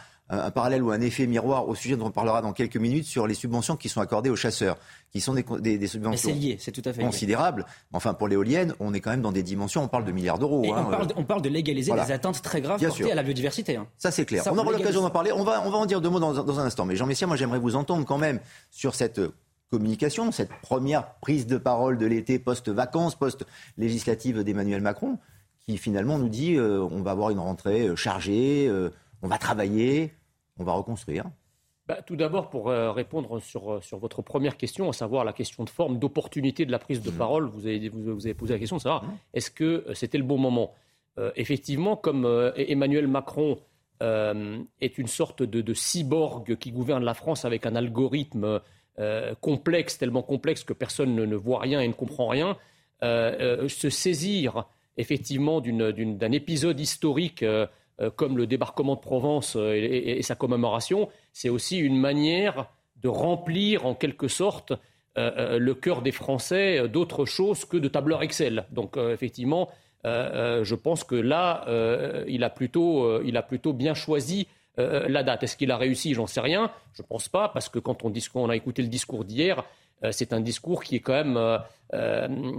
[0.50, 3.34] parallèle ou un effet miroir au sujet dont on parlera dans quelques minutes sur les
[3.34, 4.76] subventions qui sont accordées aux chasseurs,
[5.10, 5.44] qui sont des,
[5.78, 7.66] des, subventions lié, tout à fait considérables.
[7.92, 10.64] Enfin, pour l'éolienne, on est quand même dans des dimensions, on parle de milliards d'euros.
[10.74, 13.76] Hein, on, parle de, légaliser des atteintes très graves portées à la biodiversité.
[13.76, 13.86] Hein.
[13.98, 14.42] Ça, c'est clair.
[14.50, 15.32] on aura l'occasion d'en parler.
[15.32, 16.86] On va, on va en dire deux mots dans, dans un instant.
[16.86, 19.20] Mais Jean Messia, moi, j'aimerais vous entendre quand même sur cette
[19.72, 25.18] communication, cette première prise de parole de l'été post-vacances, post-législative d'Emmanuel Macron,
[25.66, 28.90] qui finalement nous dit euh, on va avoir une rentrée euh, chargée, euh,
[29.22, 30.12] on va travailler,
[30.62, 31.24] on va reconstruire
[31.86, 35.32] bah, Tout d'abord, pour euh, répondre sur, euh, sur, votre première question, à savoir la
[35.32, 37.14] question de forme, d'opportunité de la prise de mmh.
[37.14, 39.18] parole, vous avez, vous, avez, posé la question de savoir mmh.
[39.34, 40.74] est-ce que euh, c'était le bon moment?
[41.36, 43.58] Effectivement, comme Emmanuel Macron
[44.00, 48.62] est une sorte de, de, cyborg qui gouverne la France avec un algorithme
[49.42, 52.56] complexe, tellement complexe que personne ne, ne, voit rien et ne comprend rien,
[53.02, 54.64] se saisir
[54.96, 57.44] effectivement d'un épisode historique
[58.16, 63.86] comme le débarquement de Provence euh, et, sa commémoration, c'est aussi une manière de remplir
[63.86, 64.72] en quelque sorte
[65.18, 68.66] euh, le cœur des Français d'autre chose que de tableurs Excel.
[68.70, 69.68] Donc effectivement,
[70.04, 71.64] je pense que là,
[72.26, 75.42] il, a plutôt, il a plutôt bien choisi la date.
[75.44, 76.14] Est-ce qu'il a réussi?
[76.14, 76.70] J'en sais rien.
[76.94, 79.64] Je ne pense pas, parce que quand on, a écouté le discours d'hier,
[80.10, 81.58] c'est un discours qui est quand même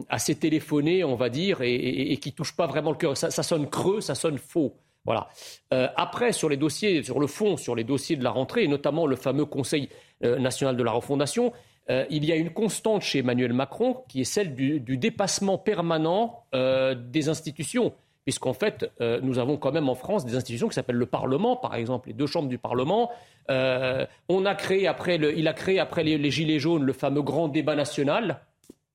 [0.09, 3.17] assez téléphoné, on va dire, et, qui ne touche pas vraiment le cœur.
[3.17, 4.77] ça sonne creux, ça sonne faux.
[5.06, 5.28] Voilà.
[5.74, 8.68] Euh, après, sur les dossiers, sur le fond, sur les dossiers de la rentrée, et
[8.68, 9.89] notamment le fameux Conseil
[10.24, 11.51] euh, national de la refondation,
[11.89, 16.45] euh, il y a une constante chez Emmanuel Macron qui est celle du, dépassement permanent
[16.54, 17.93] des institutions.
[18.24, 18.89] Puisqu'en fait,
[19.22, 22.14] nous avons quand même en France des institutions qui s'appellent le Parlement, par exemple, les
[22.14, 23.12] deux chambres du Parlement.
[23.49, 27.49] on a créé après il a créé après les, les, Gilets jaunes le fameux grand
[27.49, 28.39] débat national.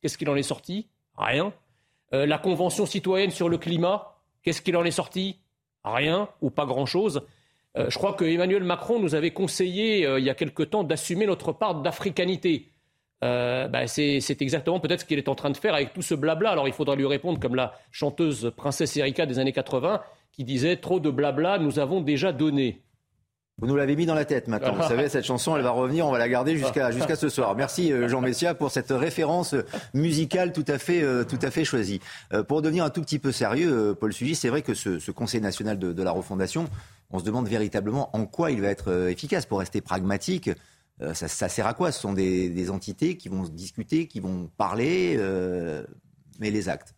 [0.00, 0.88] Qu'est-ce qu'il en est sorti?
[1.18, 1.52] Rien.
[2.10, 5.36] la Convention citoyenne sur le climat, qu'est-ce qu'il en est sorti?
[5.84, 7.22] Rien ou pas grand-chose.
[7.76, 10.84] Euh, je crois que Emmanuel Macron nous avait conseillé euh, il y a quelque temps
[10.84, 12.68] d'assumer notre part d'africanité.
[13.24, 16.14] Euh, bah, c'est exactement peut-être ce qu'il est en train de faire avec tout ce
[16.14, 16.50] blabla.
[16.50, 20.00] Alors il faudra lui répondre comme la chanteuse princesse Erika des années 80
[20.32, 22.82] qui disait trop de blabla nous avons déjà donné.
[23.58, 24.74] Vous nous l'avez mis dans la tête maintenant.
[24.74, 27.56] Vous savez, cette chanson, elle va revenir, on va la garder jusqu'à jusqu'à ce soir.
[27.56, 29.56] Merci euh, Jean Messia pour cette référence
[29.94, 32.00] musicale tout à fait, euh, tout à fait choisie.
[32.32, 35.40] Euh, pour devenir un tout petit peu sérieux, Paul Sugis, c'est vrai que ce, Conseil
[35.40, 36.68] national de, la refondation,
[37.10, 39.46] on se demande véritablement en quoi il va être efficace.
[39.46, 40.50] Pour rester pragmatique,
[41.12, 41.90] ça, sert à quoi?
[41.90, 45.18] Ce sont des, des, entités qui vont discuter, qui vont parler,
[46.38, 46.94] mais les actes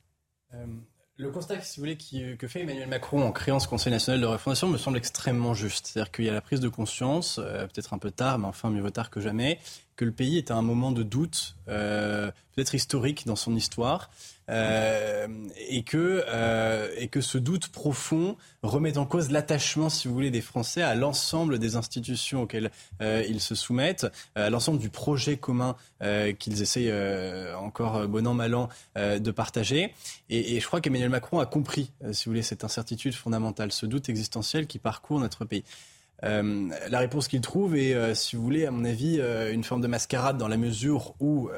[1.21, 4.27] le constat, si vous voulez, que fait Emmanuel Macron en créant ce Conseil national de
[4.27, 5.89] refondation me semble extrêmement juste.
[5.89, 8.71] C'est-à-dire qu'il y a la prise de conscience, euh, peut-être un peu tard, mais enfin
[8.71, 9.59] mieux vaut tard que jamais,
[10.01, 14.09] que le pays est à un moment de doute, euh, peut-être historique dans son histoire,
[14.49, 15.29] euh,
[15.69, 20.31] et, que, euh, et que ce doute profond remet en cause l'attachement, si vous voulez,
[20.31, 22.71] des Français à l'ensemble des institutions auxquelles
[23.03, 25.77] ils se soumettent, à l'ensemble du projet commun
[26.39, 26.93] qu'ils essayent
[27.57, 29.93] encore bon an, mal an de partager.
[30.31, 33.85] Et, et je crois qu'Emmanuel Macron a compris, si vous voulez, cette incertitude fondamentale, ce
[33.85, 35.63] doute existentiel qui parcourt notre pays.
[36.25, 39.65] Euh, la réponse qu'il trouve est, euh, si vous voulez, à mon avis, euh, une
[39.65, 41.51] forme de mascarade dans la mesure où,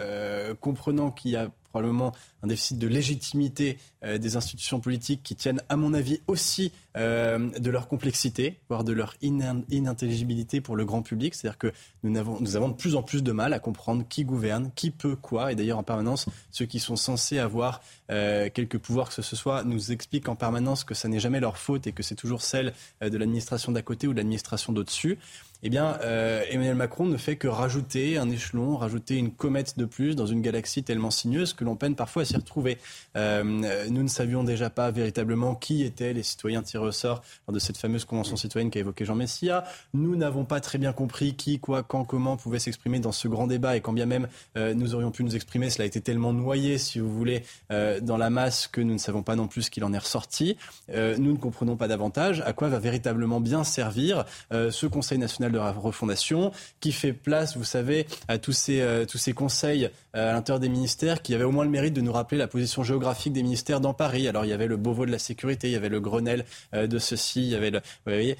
[0.60, 2.12] comprenant qu'il y a probablement
[2.42, 7.50] un déficit de légitimité euh, des institutions politiques qui tiennent, à mon avis, aussi euh,
[7.58, 11.34] de leur complexité, voire de leur inintelligibilité pour le grand public.
[11.34, 14.24] C'est-à-dire que nous avons, nous avons de plus en plus de mal à comprendre qui
[14.24, 15.50] gouverne, qui peut quoi.
[15.52, 19.64] Et d'ailleurs, en permanence, ceux qui sont censés avoir euh, quelques pouvoirs que ce soit
[19.64, 22.74] nous expliquent en permanence que ça n'est jamais leur faute et que c'est toujours celle
[23.00, 25.18] de l'administration d'à côté ou de l'administration d'au-dessus.
[25.64, 29.84] Eh bien, euh, Emmanuel Macron ne fait que rajouter un échelon, rajouter une comète de
[29.84, 32.78] plus dans une galaxie tellement sinueuse que l'on peine parfois à s'y retrouver.
[33.16, 33.44] Euh,
[33.88, 37.60] nous ne savions déjà pas véritablement qui étaient les citoyens tirés au sort lors de
[37.60, 39.62] cette fameuse convention citoyenne qu'a évoqué Jean Messia.
[39.94, 43.46] Nous n'avons pas très bien compris qui, quoi, quand, comment pouvait s'exprimer dans ce grand
[43.46, 46.32] débat et quand bien même euh, nous aurions pu nous exprimer, cela a été tellement
[46.32, 49.70] noyé, si vous voulez, dans la masse que nous ne savons pas non plus ce
[49.70, 50.56] qu'il en est ressorti.
[50.88, 55.58] Nous ne comprenons pas davantage à quoi va véritablement bien servir ce Conseil national de
[55.58, 60.60] la refondation qui fait place, vous savez, à tous ces, tous ces conseils à l'intérieur
[60.60, 63.42] des ministères qui avaient au moins le mérite de nous rappeler la position géographique des
[63.42, 64.28] ministères dans Paris.
[64.28, 66.98] Alors il y avait le Beauvau de la sécurité, il y avait le Grenelle de
[66.98, 68.36] ceci, il y avait le, vous voyez,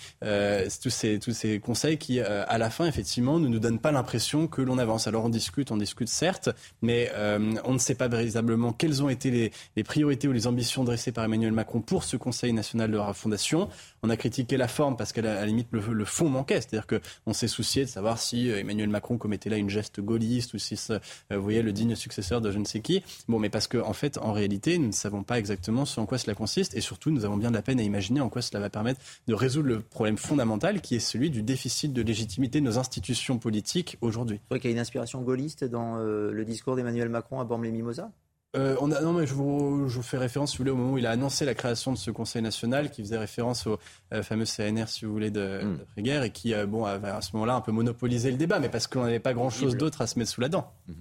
[0.82, 4.46] tous ces tous ces conseils qui, à la fin, effectivement, ne nous donnent pas l'impression
[4.46, 5.06] que l'on avance.
[5.06, 6.50] Alors on discute, on discute certes,
[6.80, 10.84] mais euh, on ne sait pas véritablement quelles ont été les, priorités ou les ambitions
[10.84, 13.68] dressées par Emmanuel Macron pour ce Conseil national de la Fondation.
[14.04, 17.46] On a critiqué la forme parce qu'à la, limite le, fond manquait, c'est-à-dire qu'on s'est
[17.46, 20.98] soucié de savoir si euh, Emmanuel Macron commettait là une geste gaulliste ou si, euh,
[21.30, 23.04] vous voyez, le digne successeur de je ne sais qui.
[23.28, 26.06] Bon, mais parce qu'en en fait, en réalité, nous ne savons pas exactement ce en
[26.06, 28.42] quoi cela consiste et surtout, nous avons bien de la peine à imaginer en quoi
[28.42, 32.58] cela va permettre de résoudre le problème fondamental qui est celui du déficit de légitimité
[32.58, 34.40] de nos institutions politiques aujourd'hui.
[34.50, 38.10] Vous qu'il y a une inspiration gaulliste dans le discours d'Emmanuel Macron à Bormes-les-Mimosas?
[38.54, 40.76] Euh, on a, non, mais je vous, je vous, fais référence, si vous voulez, au
[40.76, 43.78] moment où il a annoncé la création de ce Conseil national, qui faisait référence au
[44.12, 45.62] euh, fameux CNR, si vous voulez, de,
[45.96, 46.02] mm.
[46.02, 48.68] guerre et qui, euh, bon, avait à ce moment-là un peu monopolisé le débat, mais
[48.68, 50.70] parce qu'on n'avait pas grand-chose d'autre à se mettre sous la dent.
[50.88, 50.94] Mm-hmm.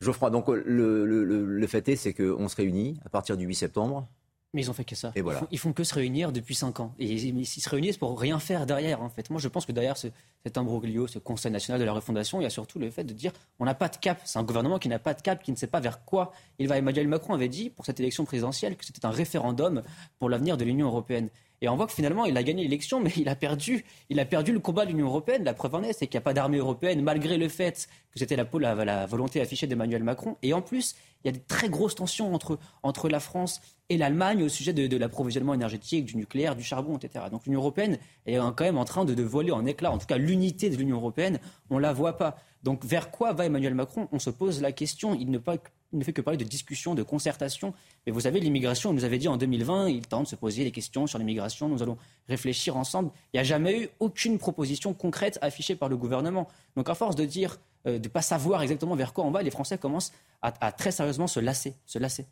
[0.00, 3.54] Geoffroy, donc le, le, le fait est, c'est qu'on se réunit à partir du 8
[3.54, 4.08] septembre.
[4.52, 5.12] Mais ils ont fait que ça.
[5.14, 5.46] Et voilà.
[5.52, 6.92] ils, font, que se réunir depuis 5 ans.
[6.98, 9.30] Et ils, se réunissent pour rien faire derrière, en fait.
[9.30, 10.08] Moi, je pense que derrière ce,
[10.42, 13.12] cet imbroglio, ce Conseil national de la refondation, il y a surtout le fait de
[13.12, 14.20] dire on n'a pas de cap.
[14.24, 16.66] C'est un gouvernement qui n'a pas de cap, qui ne sait pas vers quoi il
[16.66, 16.78] va.
[16.78, 19.82] Emmanuel Macron avait dit pour cette élection présidentielle que c'était un référendum
[20.18, 21.28] pour l'avenir de l'Union européenne.
[21.62, 23.84] Et on voit que finalement, il a gagné l'élection, mais il a perdu.
[24.08, 25.44] Il a perdu le combat de l'Union européenne.
[25.44, 28.18] La preuve en est, c'est qu'il n'y a pas d'armée européenne, malgré le fait que
[28.18, 30.36] c'était la, la, la, volonté affichée d'Emmanuel Macron.
[30.42, 33.98] Et en plus, il y a des très grosses tensions entre, entre la France et
[33.98, 37.26] l'Allemagne au sujet de, l'approvisionnement énergétique, du nucléaire, du charbon, etc.
[37.30, 39.90] Donc l'Union européenne est quand même en train de, de voler en éclats.
[39.90, 42.36] En tout cas, l'unité de l'Union européenne, on ne la voit pas.
[42.62, 44.08] Donc vers quoi va Emmanuel Macron?
[44.12, 45.14] On se pose la question.
[45.14, 45.56] Il ne, pas,
[45.92, 47.72] il ne fait que parler de discussion, de concertation.
[48.06, 50.64] Mais vous savez, l'immigration, on nous avait dit en 2020, il tente de se poser
[50.64, 51.96] des questions sur l'immigration, nous allons
[52.28, 53.10] réfléchir ensemble.
[53.32, 56.48] Il n'y a jamais eu aucune proposition concrète affichée par le gouvernement.
[56.76, 59.42] Donc à force de dire, euh, de ne pas savoir exactement vers quoi on va,
[59.42, 61.74] les Français commencent à, très sérieusement se lasser.
[61.86, 62.26] Se lasser.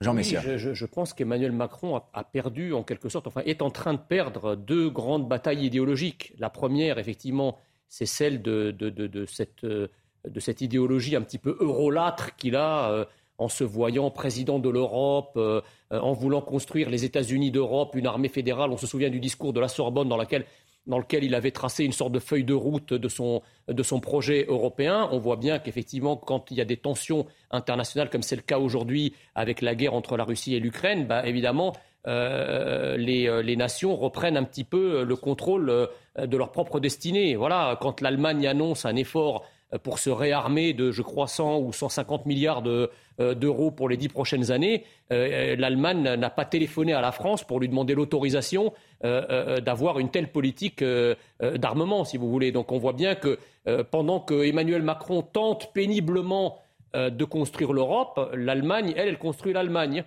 [0.00, 0.58] Jean Messia.
[0.58, 4.54] je, pense qu'Emmanuel Macron a, perdu, en quelque sorte, enfin, est en train de perdre
[4.54, 6.34] deux grandes batailles idéologiques.
[6.38, 7.56] La première, effectivement,
[7.88, 9.88] c'est celle de, de, cette, euh,
[10.28, 13.04] de cette idéologie un petit peu eurolâtre qu'il a euh,
[13.38, 15.60] en se voyant président de l'Europe, euh,
[15.90, 18.70] en voulant construire les États-Unis d'Europe, une armée fédérale.
[18.70, 22.12] On se souvient du discours de la Sorbonne dans, lequel il avait tracé une sorte
[22.12, 25.08] de feuille de route de son, de son projet européen.
[25.10, 28.58] On voit bien qu'effectivement, quand il y a des tensions internationales, comme c'est le cas
[28.58, 31.72] aujourd'hui avec la guerre entre la Russie et l'Ukraine, bah, évidemment,
[32.06, 35.88] les, les, nations reprennent un petit peu le contrôle
[36.18, 37.36] de leur propre destinée.
[37.36, 39.44] Voilà, quand l'Allemagne annonce un effort
[39.82, 44.08] pour se réarmer de, je crois, 100 ou 150 milliards euh, d'euros pour les dix
[44.08, 48.72] prochaines années, euh, l'Allemagne n'a pas téléphoné à la France pour lui demander l'autorisation
[49.04, 50.84] euh, d'avoir une telle politique
[51.40, 52.52] d'armement, si vous voulez.
[52.52, 53.38] Donc on voit bien que
[53.90, 56.58] pendant que Emmanuel Macron tente péniblement
[56.94, 60.04] de construire l'Europe, l'Allemagne, elle, elle construit l'Allemagne.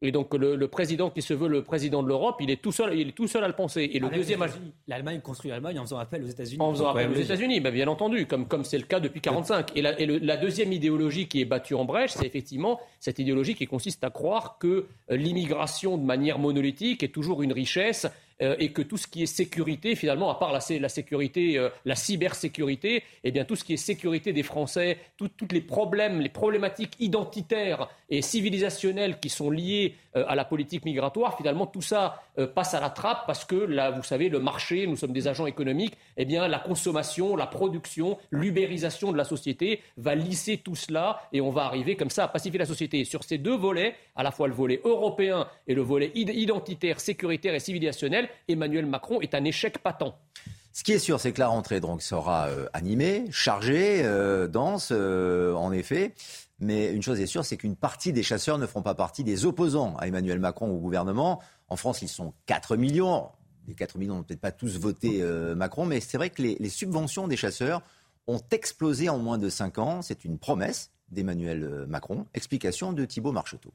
[0.00, 2.96] Et donc le, président qui se veut le président de l'Europe, il est tout seul,
[2.96, 3.90] il est tout seul à le penser.
[3.92, 4.44] Et le deuxième,
[4.86, 6.62] l'Allemagne construit l'Allemagne en faisant appel aux États-Unis.
[6.62, 9.76] En faisant appel aux États-Unis, ben, bien entendu, comme comme c'est le cas depuis 45.
[9.76, 13.56] Et, la, et la deuxième idéologie qui est battue en brèche, c'est effectivement cette idéologie
[13.56, 18.06] qui consiste à croire que euh, l'immigration de manière monolithique est toujours une richesse
[18.40, 21.96] euh, et que tout ce qui est sécurité, finalement, à part la, sécurité, euh, la
[21.96, 26.94] cybersécurité, eh bien tout ce qui est sécurité des Français, toutes les problèmes, les problématiques
[27.00, 32.22] identitaires et civilisationnelles qui sont liées euh, à la politique migratoire, finalement tout ça
[32.54, 35.46] passe à la trappe parce que là, vous savez, le marché, nous sommes des agents
[35.46, 41.22] économiques, eh bien la consommation, la production, l'ubérisation de la société va lisser tout cela
[41.32, 43.04] et on va arriver comme ça à pacifier la société.
[43.04, 47.54] Sur ces deux volets, à la fois le volet européen et le volet identitaire, sécuritaire
[47.54, 50.18] et civilisationnel, Emmanuel Macron est un échec patent.
[50.78, 54.90] Ce qui est sûr, c'est que la rentrée donc, sera euh, animée, chargée, euh, dense,
[54.92, 56.14] euh, en effet.
[56.60, 59.44] Mais une chose est sûre, c'est qu'une partie des chasseurs ne feront pas partie des
[59.44, 61.42] opposants à Emmanuel Macron au gouvernement.
[61.68, 63.28] En France, ils sont 4 millions.
[63.66, 65.20] Les 4 millions n'ont peut-être pas tous voté
[65.56, 67.82] Macron, mais c'est vrai que les, subventions des chasseurs
[68.28, 70.00] ont explosé en moins de 5 ans.
[70.00, 72.26] C'est une promesse d'Emmanuel Macron.
[72.34, 73.72] Explication de Thibault Marcheteau.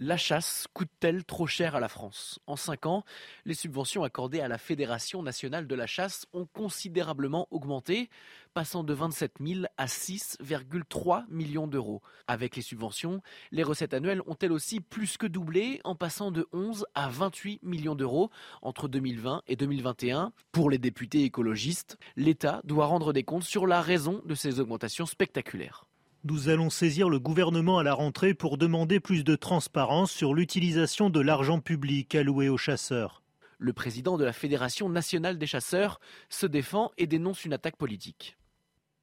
[0.00, 2.40] La chasse coûte-t-elle trop cher à la France?
[2.48, 3.04] En cinq ans,
[3.44, 8.10] les subventions accordées à la Fédération nationale de la chasse ont considérablement augmenté,
[8.54, 12.02] passant de 27 000 à 6,3 millions d'euros.
[12.26, 13.22] Avec les subventions,
[13.52, 17.60] les recettes annuelles ont elles aussi plus que doublé, en passant de 11 à 28
[17.62, 18.30] millions d'euros
[18.62, 20.32] entre 2020 et 2021.
[20.50, 25.06] Pour les députés écologistes, l'État doit rendre des comptes sur la raison de ces augmentations
[25.06, 25.86] spectaculaires.
[26.26, 31.10] Nous allons saisir le gouvernement à la rentrée pour demander plus de transparence sur l'utilisation
[31.10, 33.22] de l'argent public alloué aux chasseurs.
[33.58, 38.38] Le président de la Fédération nationale des chasseurs se défend et dénonce une attaque politique.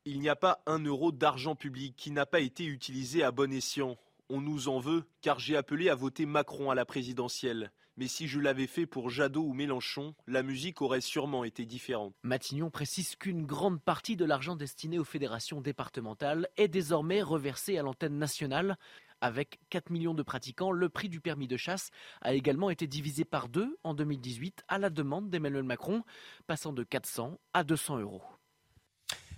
[0.05, 3.53] Il n'y a pas un euro d'argent public qui n'a pas été utilisé à bon
[3.53, 3.97] escient.
[4.31, 7.71] On nous en veut car j'ai appelé à voter Macron à la présidentielle.
[7.97, 12.13] Mais si je l'avais fait pour Jadot ou Mélenchon, la musique aurait sûrement été différente.
[12.23, 17.83] Matignon précise qu'une grande partie de l'argent destiné aux fédérations départementales est désormais reversé à
[17.83, 18.77] l'antenne nationale.
[19.19, 21.91] Avec 4 millions de pratiquants, le prix du permis de chasse
[22.21, 26.03] a également été divisé par deux en 2018 à la demande d'Emmanuel Macron,
[26.47, 28.23] passant de 400 à 200 euros.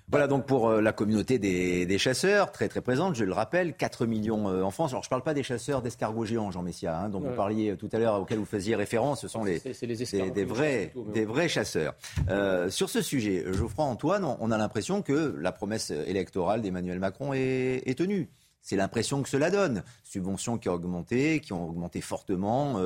[0.10, 4.06] Voilà donc pour euh, la communauté des, chasseurs, très très présente, je le rappelle, 4
[4.06, 4.92] millions euh, en France.
[4.92, 7.72] Alors je ne parle pas des chasseurs d'escargots géants, Jean Messia, hein, dont vous parliez
[7.72, 11.48] euh, tout à l'heure, auxquels vous faisiez référence, ce sont les, des, vrais, des vrais
[11.48, 11.96] chasseurs.
[12.70, 17.98] sur ce sujet, Geoffroy Antoine, on a l'impression que la promesse électorale d'Emmanuel Macron est,
[17.98, 18.30] tenue.
[18.62, 19.84] C'est l'impression que cela donne.
[20.04, 22.80] Subventions qui ont augmenté, qui ont augmenté fortement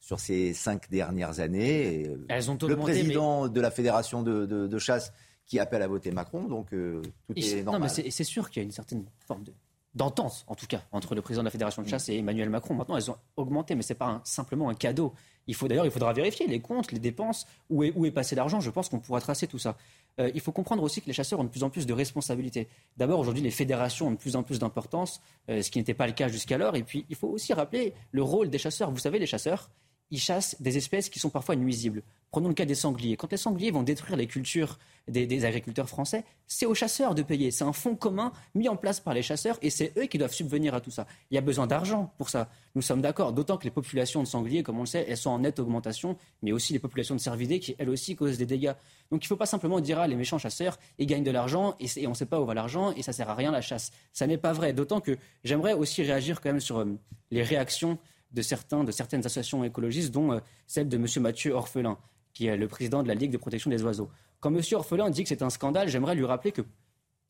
[0.00, 2.10] sur ces cinq dernières années.
[2.28, 5.12] Elles ont Le président de la fédération de chasse
[5.50, 7.90] qui appelle à voter Macron, donc euh, tout est, normal.
[7.90, 9.52] C'est sûr qu'il y a une certaine forme de
[9.92, 12.74] d'entente, en tout cas, entre le président de la Fédération de chasse et Emmanuel Macron.
[12.74, 15.12] Maintenant, elles ont augmenté, mais ce n'est pas simplement un cadeau.
[15.48, 18.36] Il faut d'ailleurs, il faudra vérifier les comptes, les dépenses, où est, où est passé
[18.36, 18.60] l'argent.
[18.60, 19.76] Je pense qu'on pourra tracer tout ça.
[20.20, 22.68] Euh, il faut comprendre aussi que les chasseurs ont de plus en plus de responsabilités.
[22.98, 26.06] D'abord, aujourd'hui, les fédérations ont de plus en plus d'importance, euh, ce qui n'était pas
[26.06, 26.76] le cas jusqu'alors.
[26.76, 28.92] Et puis, il faut aussi rappeler le rôle des chasseurs.
[28.92, 29.70] Vous savez, les chasseurs,
[30.10, 32.02] ils chassent des espèces qui sont parfois nuisibles.
[32.30, 33.16] Prenons le cas des sangliers.
[33.16, 34.78] Quand les sangliers vont détruire les cultures
[35.08, 37.50] des, agriculteurs français, c'est aux chasseurs de payer.
[37.50, 40.32] C'est un fonds commun mis en place par les chasseurs et c'est eux qui doivent
[40.32, 41.06] subvenir à tout ça.
[41.30, 42.48] Il y a besoin d'argent pour ça.
[42.76, 43.32] Nous sommes d'accord.
[43.32, 46.16] D'autant que les populations de sangliers, comme on le sait, elles sont en nette augmentation,
[46.42, 48.74] mais aussi les populations de cervidés qui, elles aussi, causent des dégâts.
[49.10, 51.74] Donc il ne faut pas simplement dire, ah, les méchants chasseurs, ils gagnent de l'argent
[51.80, 53.90] et, on ne sait pas où va l'argent et ça sert à rien la chasse.
[54.12, 54.72] Ça n'est pas vrai.
[54.72, 56.96] D'autant que j'aimerais aussi réagir quand même sur euh,
[57.32, 57.98] les réactions
[58.32, 58.88] de, certaines
[59.26, 61.06] associations écologistes, dont euh, celle de M.
[61.20, 61.98] Mathieu Orphelin,
[62.32, 64.10] qui est le président de la Ligue de protection des oiseaux.
[64.40, 64.62] Quand M.
[64.72, 66.62] Orphelin dit que c'est un scandale, j'aimerais lui rappeler que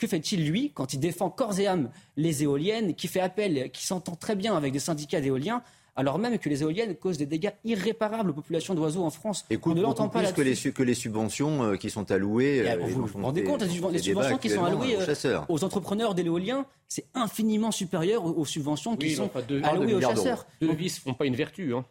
[0.00, 3.84] que fait-il, lui, quand il défend corps et âme les éoliennes, qui fait appel, qui
[3.84, 5.62] s'entend très bien avec des syndicats d'éoliens,
[6.00, 9.44] alors même que les éoliennes causent des dégâts irréparables aux populations d'oiseaux en France.
[9.50, 12.66] Écoute, on ne l'entend pas plus que les, que les subventions euh, qui sont allouées.
[12.66, 16.64] Euh, vous vous rendez compte, les, subventions qui sont allouées euh, aux entrepreneurs de l'éolien,
[16.88, 19.30] c'est infiniment supérieur aux, subventions qui sont
[19.62, 20.46] allouées aux chasseurs.
[20.62, 21.74] Deux vices ne font pas une vertu.
[21.74, 21.84] Hein.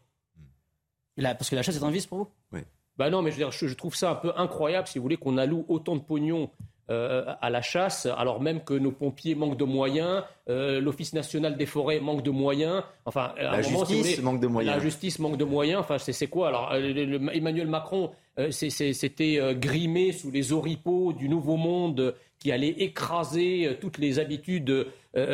[1.15, 2.61] parce que la chasse est un vice pour vous Oui.
[2.97, 5.65] Bah non, mais je, je, trouve ça un peu incroyable, si vous voulez, qu'on alloue
[5.67, 6.49] autant de pognon
[6.89, 11.55] euh, à la chasse, alors même que nos pompiers manquent de moyens, euh, l'Office national
[11.55, 12.81] des forêts manque de moyens.
[13.05, 14.75] Enfin, à la un justice manque de moyens.
[14.75, 15.81] La justice manque de moyens.
[15.81, 18.11] Enfin, c'est quoi Alors, euh, Emmanuel Macron
[18.51, 24.87] c'était grimé sous les oripeaux du Nouveau Monde qui allait écraser toutes les habitudes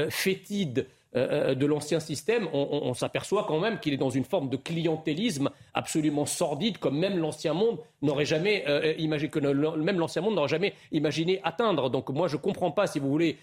[0.10, 5.52] fétides de l'ancien système, on, s'aperçoit quand même qu'il est dans une forme de clientélisme
[5.76, 10.48] absolument sordide, comme même l'ancien monde n'aurait jamais euh, imaginé, que même l'ancien monde n'aurait
[10.48, 11.90] jamais imaginé atteindre.
[11.90, 13.38] Donc moi, je ne comprends pas, si vous voulez,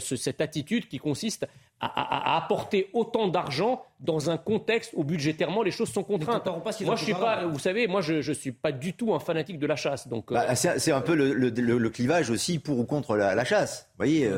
[0.00, 1.46] cette attitude qui consiste
[1.80, 6.46] à, apporter autant d'argent dans un contexte où budgétairement les choses sont contraintes.
[6.46, 9.58] moi, je suis pas, vous savez, moi, je, ne suis pas du tout un fanatique
[9.58, 10.08] de la chasse.
[10.08, 13.88] Donc, bah, c'est un peu le, clivage aussi pour ou contre la, chasse.
[13.92, 14.30] Vous voyez,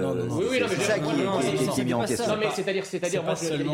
[0.69, 1.11] c'est ça qui,
[1.81, 3.23] est, mis en question c'est-à-dire, c'est-à-dire,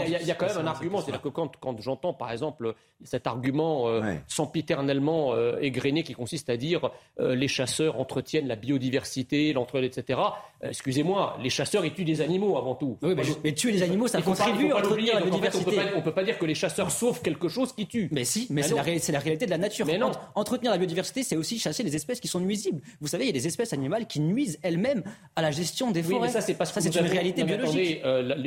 [0.06, 2.74] il y, a quand même un argument, c'est-à-dire que quand, quand j'entends, par exemple,
[3.04, 6.90] cet argument euh, sempiternellement euh, égrené qui consiste à dire
[7.20, 10.20] euh, les chasseurs entretiennent la biodiversité, l'entre, etc.
[10.62, 12.98] excusez-moi, les chasseurs ils tuent des animaux avant tout.
[13.02, 13.14] Oui,
[13.44, 15.78] mais, tuer les animaux, ça contribue à entretenir la biodiversité.
[15.94, 18.08] on ne peut pas dire que les chasseurs sauvent quelque chose qui tue.
[18.12, 19.86] Mais si, mais, c'est la, la, réalité de la nature.
[19.86, 20.12] Mais non.
[20.34, 22.80] Entretenir la biodiversité, c'est aussi chasser les espèces qui sont nuisibles.
[23.00, 25.02] Vous savez, il y a des espèces animales qui nuisent elles-mêmes
[25.36, 26.14] à la gestion des forêts.
[26.14, 28.02] Oui, mais ça, c'est parce que c'est une réalité biologique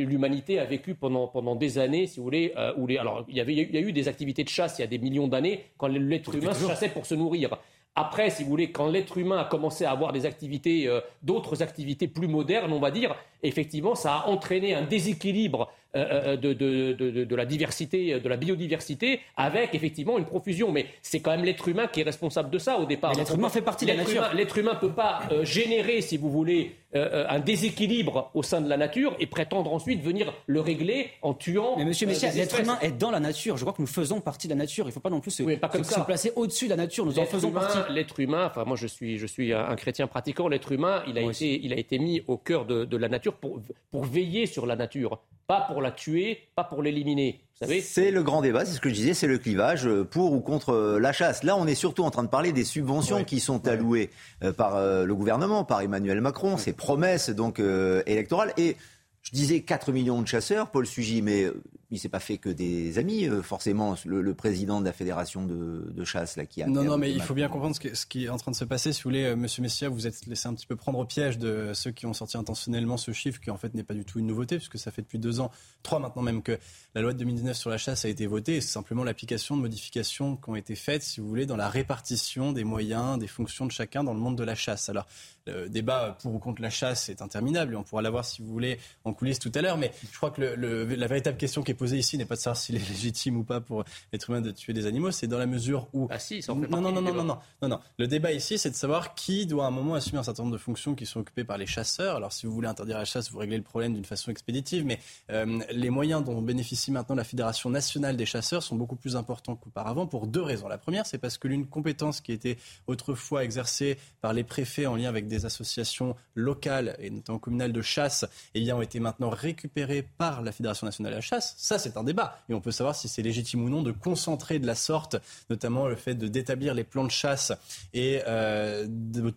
[0.05, 3.35] l'humanité a vécu pendant, pendant des années, si vous voulez, euh, où les, alors il
[3.35, 5.65] y, avait, il y a eu des activités de chasse y a des millions d'années
[5.77, 7.57] quand l'être humain chassait pour se nourrir.
[7.97, 11.63] Après, si vous voulez, quand l'être humain a commencé à avoir des activités, euh, d'autres
[11.63, 17.45] activités plus modernes, on va dire, effectivement, ça a entraîné un déséquilibre de, de, la
[17.45, 20.71] diversité, de la biodiversité, avec effectivement une profusion.
[20.71, 23.13] Mais c'est quand même l'être humain qui est responsable de ça au départ.
[23.13, 24.29] L'être humain fait partie de la nature.
[24.33, 28.77] L'être humain ne peut pas générer, si vous voulez, un déséquilibre au sein de la
[28.77, 31.75] nature et prétendre ensuite venir le régler en tuant.
[31.77, 33.57] Mais monsieur Messia, l'être humain est dans la nature.
[33.57, 34.85] Je crois que nous faisons partie de la nature.
[34.85, 37.05] Il ne faut pas non plus se, pas comme se, placer au-dessus de la nature.
[37.05, 37.77] Nous en faisons partie.
[37.91, 41.21] L'être humain, enfin moi je suis, je suis un chrétien pratiquant, l'être humain, il a,
[41.21, 43.61] été, il a été mis au cœur de, de la nature pour,
[43.91, 47.41] pour veiller sur la nature, pas pour la tuer, pas pour l'éliminer.
[47.81, 50.41] C'est le grand débat, c'est ce que je disais, c'est le clivage euh, pour ou
[50.41, 51.43] contre euh, la chasse.
[51.43, 54.09] Là, on est surtout en train de parler des subventions qui sont allouées
[54.43, 57.59] euh, par le gouvernement, par Emmanuel Macron, ses promesses donc
[58.05, 58.53] électorales.
[58.57, 58.75] Et
[59.21, 61.47] je disais 4 millions de chasseurs, Paul Sugy, mais
[61.95, 66.03] il s'est pas fait que des amis, euh, forcément, le, président de la fédération de,
[66.03, 66.67] chasse là, qui a...
[66.67, 68.93] Non, non, mais il faut bien comprendre ce, qui est en train de se passer.
[68.93, 71.37] Si vous voulez, euh, Monsieur Messia, vous êtes laissé un petit peu prendre au piège
[71.39, 74.19] de ceux qui ont sorti intentionnellement ce chiffre, qui en fait n'est pas du tout
[74.19, 75.51] une nouveauté, puisque ça fait depuis deux ans,
[75.83, 76.57] trois maintenant même, que
[76.93, 78.61] la loi de 2019 sur la chasse a été votée.
[78.61, 82.51] C'est simplement l'application de modifications qui ont été faites, si vous voulez, dans la répartition
[82.51, 84.89] des moyens, des fonctions de chacun dans le monde de la chasse.
[84.89, 85.07] Alors,
[85.47, 88.51] le débat pour ou contre la chasse est interminable et on pourra l'avoir si vous
[88.51, 89.77] voulez en coulisses tout à l'heure.
[89.77, 92.57] Mais je crois que la véritable question qui est posée ici n'est pas de savoir
[92.57, 95.45] s'il est légitime ou pas pour l'être humain de tuer des animaux, c'est dans la
[95.45, 96.07] mesure où.
[96.09, 97.79] Ah si, ça en fait non, non, non, non, non, non, non.
[97.97, 100.53] Le débat ici, c'est de savoir qui doit à un moment assumer un certain nombre
[100.53, 102.17] de fonctions qui sont occupées par les chasseurs.
[102.17, 104.99] Alors si vous voulez interdire la chasse, vous réglez le problème d'une façon expéditive, mais
[105.31, 109.55] euh, les moyens dont bénéficie maintenant la Fédération nationale des chasseurs sont beaucoup plus importants
[109.55, 110.67] qu'auparavant pour deux raisons.
[110.67, 112.57] La première, c'est parce que l'une compétence qui était
[112.87, 117.81] autrefois exercée par les préfets en lien avec des associations locales et notamment communales de
[117.81, 121.79] chasse, eh bien, ont été maintenant récupérées par la Fédération nationale de la chasse ça,
[121.79, 122.37] c'est un débat.
[122.47, 125.15] Et on peut savoir si c'est légitime ou non de concentrer de la sorte,
[125.49, 127.51] notamment le fait d'établir les plans de chasse
[127.91, 128.85] et euh,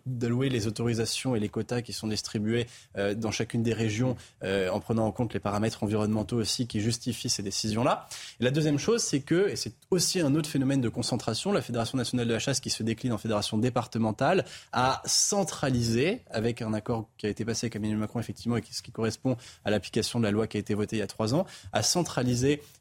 [0.05, 2.67] d'allouer les autorisations et les quotas qui sont distribués
[2.99, 6.81] euh, dans chacune des régions euh, en prenant en compte les paramètres environnementaux aussi qui
[6.81, 8.07] justifient ces décisions-là.
[8.39, 11.97] La deuxième chose, c'est que, et c'est aussi un autre phénomène de concentration, la Fédération
[11.97, 17.09] nationale de la chasse qui se décline en fédération départementale a centralisé, avec un accord
[17.17, 19.35] qui a été passé avec Emmanuel Macron effectivement et ce qui correspond
[19.65, 21.81] à l'application de la loi qui a été votée il y a trois ans, a
[21.81, 22.18] centralisé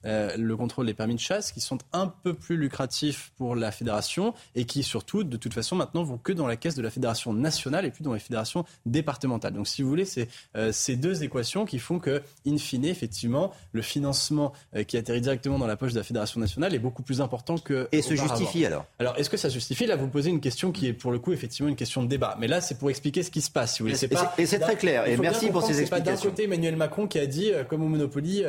[0.04, 3.70] euh, le contrôle des permis de chasse qui sont un peu plus lucratifs pour la
[3.70, 6.90] fédération et qui surtout, de toute façon, maintenant vont que dans la caisse de la
[6.90, 9.54] fédération nationale et plus dans les fédérations départementales.
[9.54, 13.52] Donc si vous voulez, c'est euh, ces deux équations qui font que, in fine, effectivement,
[13.72, 17.02] le financement euh, qui atterrit directement dans la poche de la fédération nationale est beaucoup
[17.02, 17.88] plus important que.
[17.92, 18.86] Et se justifie alors?
[18.98, 19.86] Alors est-ce que ça justifie?
[19.86, 22.36] Là, vous posez une question qui est pour le coup effectivement une question de débat.
[22.40, 23.76] Mais là, c'est pour expliquer ce qui se passe.
[23.76, 24.08] Si vous voulez.
[24.38, 25.06] et c'est très clair.
[25.06, 25.88] Et merci pour ces explications.
[25.88, 28.42] C'est pas d'un côté Emmanuel Macron qui a dit, comme au Monopoly.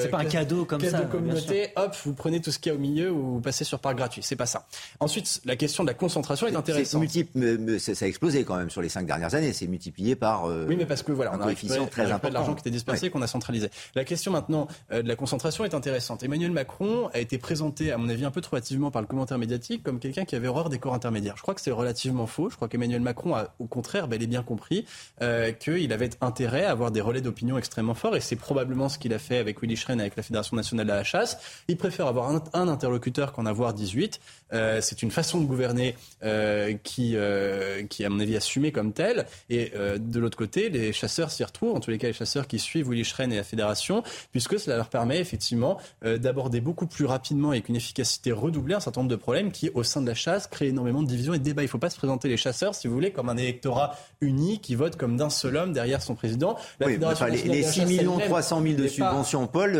[0.00, 1.00] c'est pas un cadeau comme ça.
[1.00, 3.64] de communauté, hop, vous prenez tout ce qu'il y a au milieu ou vous passez
[3.64, 4.22] sur parc gratuit.
[4.22, 4.66] C'est pas ça.
[5.00, 7.00] Ensuite, la question de la concentration est, intéressante.
[7.00, 9.52] Multiple, ça a explosé quand même sur les cinq dernières années.
[9.52, 10.46] C'est multiplié par.
[10.46, 12.28] Euh, oui, mais parce que voilà, on a récupéré, très important.
[12.28, 13.70] de l'argent qui était dispersé qu'on a centralisé.
[13.94, 16.22] La question maintenant euh, de la concentration est intéressante.
[16.22, 19.38] Emmanuel Macron a été présenté, à mon avis, un peu trop hâtivement par le commentaire
[19.38, 21.36] médiatique comme quelqu'un qui avait horreur des corps intermédiaires.
[21.36, 22.50] Je crois que c'est relativement faux.
[22.50, 24.86] Je crois qu'Emmanuel Macron a, au contraire, bel et bien compris
[25.22, 28.98] euh, qu'il avait intérêt à avoir des relais d'opinion extrêmement forts et c'est probablement ce
[28.98, 31.38] qu'il a fait avec Willy Schren avec la Fédération nationale de la chasse.
[31.68, 34.20] Il préfère avoir un, interlocuteur qu'en avoir 18.
[34.52, 38.92] Euh, c'est une façon de gouverner euh, qui, euh, qui, à mon avis, assumée comme
[38.92, 39.26] telle.
[39.50, 42.58] Et de l'autre côté, les chasseurs s'y retrouvent, en tous les cas les chasseurs qui
[42.58, 47.52] suivent Willy Schren et la Fédération, puisque cela leur permet effectivement d'aborder beaucoup plus rapidement
[47.52, 50.14] et avec une efficacité redoublée un certain nombre de problèmes qui, au sein de la
[50.14, 51.62] chasse, créent énormément de divisions et de débats.
[51.62, 54.60] Il ne faut pas se présenter les chasseurs, si vous voulez, comme un électorat uni
[54.60, 56.56] qui vote comme d'un seul homme derrière son président.
[56.84, 56.98] oui,
[57.44, 59.72] les, 6 millions 300 000 de subventions, Paul,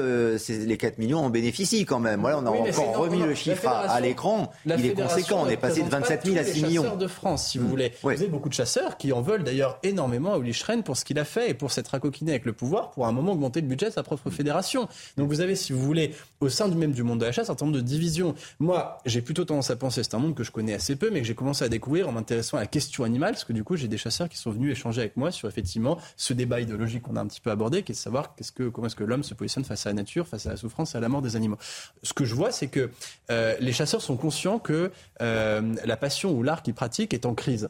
[0.49, 2.21] les 4 millions en bénéficient quand même.
[2.21, 4.51] Voilà, on a encore remis le chiffre à, l'écran.
[4.67, 5.43] Il est conséquent.
[5.45, 6.83] On est passé de 27 000 à 6 millions.
[6.83, 7.71] chasseurs de France, si vous mm.
[7.71, 7.93] voulez.
[8.03, 11.05] Vous avez beaucoup de chasseurs qui en veulent d'ailleurs énormément à Uli Schren pour ce
[11.05, 13.67] qu'il a fait et pour s'être racoquiné avec le pouvoir pour un moment augmenter le
[13.67, 14.89] budget de sa propre fédération.
[15.17, 17.45] Donc vous avez, si vous voulez, au sein du même du monde de la chasse,
[17.45, 18.35] un certain nombre de divisions.
[18.59, 21.21] Moi, j'ai plutôt tendance à penser, c'est un monde que je connais assez peu, mais
[21.21, 23.77] que j'ai commencé à découvrir en m'intéressant à la question animale, parce que du coup,
[23.77, 27.17] j'ai des chasseurs qui sont venus échanger avec moi sur effectivement ce débat idéologique qu'on
[27.17, 29.25] a un petit peu abordé, qui est de savoir qu'est-ce que, comment est-ce que l'homme
[29.25, 31.35] se positionne face à la nature, face à la souffrance et à la mort des
[31.37, 31.59] animaux.
[32.03, 32.91] Ce que je vois, c'est que
[33.31, 37.35] euh, les chasseurs sont conscients que euh, la passion ou l'art qu'ils pratiquent est en
[37.35, 37.69] crise.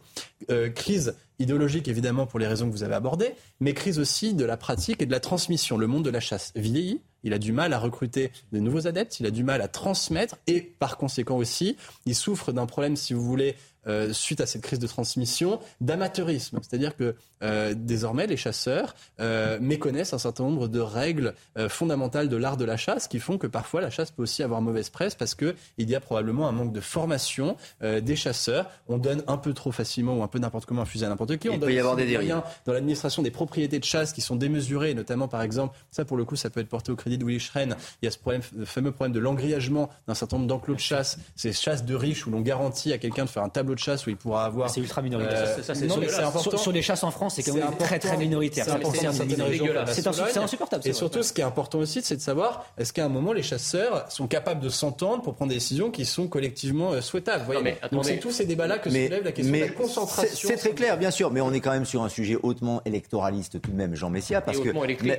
[0.50, 4.44] Euh, crise idéologique évidemment pour les raisons que vous avez abordées, mais crise aussi de
[4.44, 5.78] la pratique et de la transmission.
[5.78, 9.18] Le monde de la chasse vieillit, il a du mal à recruter de nouveaux adeptes,
[9.20, 11.76] il a du mal à transmettre et par conséquent aussi,
[12.06, 13.56] il souffre d'un problème, si vous voulez,
[13.86, 16.59] euh, suite à cette crise de transmission, d'amateurisme.
[16.62, 21.35] C'est-à-dire que euh, désormais, les chasseurs euh, méconnaissent un certain nombre de règles
[21.69, 24.61] fondamentales de l'art de la chasse qui font que parfois la chasse peut aussi avoir
[24.61, 28.70] mauvaise presse parce qu'il y a probablement un manque de formation des chasseurs.
[28.89, 31.36] On donne un peu trop facilement ou un peu n'importe comment un fusil à n'importe
[31.36, 31.48] qui.
[31.48, 34.20] Il on peut donne y avoir des moyens dans l'administration des propriétés de chasse qui
[34.20, 37.19] sont démesurées, notamment par exemple, ça pour le coup, ça peut être porté au crédit
[37.19, 37.77] de Willy Schren.
[38.02, 40.81] Il y a ce problème, le fameux problème de l'engrillagement d'un certain nombre d'enclos de
[40.81, 41.19] chasse.
[41.36, 44.06] Ces chasses de riches où l'on garantit à quelqu'un de faire un tableau de chasse
[44.06, 44.70] où il pourra avoir.
[44.70, 45.38] C'est ultra minoritaire.
[45.59, 46.51] Euh, Ça, c'est non, mais sur- c'est important.
[46.51, 48.64] sur- sur les chasses en France, c'est quand même très, très minoritaire.
[48.64, 53.05] C'est insupportable, c'est Et surtout, ce qui est important aussi, c'est de savoir est-ce qu'à
[53.05, 56.92] un moment, les chasseurs sont capables de s'entendre pour prendre des décisions qui sont collectivement
[56.92, 57.40] euh, souhaitables.
[57.40, 60.48] Vous voyez mais Donc, c'est tous ces débats-là que soulève la question de la concentration.
[60.48, 63.60] C'est très clair, bien sûr, mais on est quand même sur un sujet hautement électoraliste
[63.60, 64.70] tout de même, Jean Messia, parce que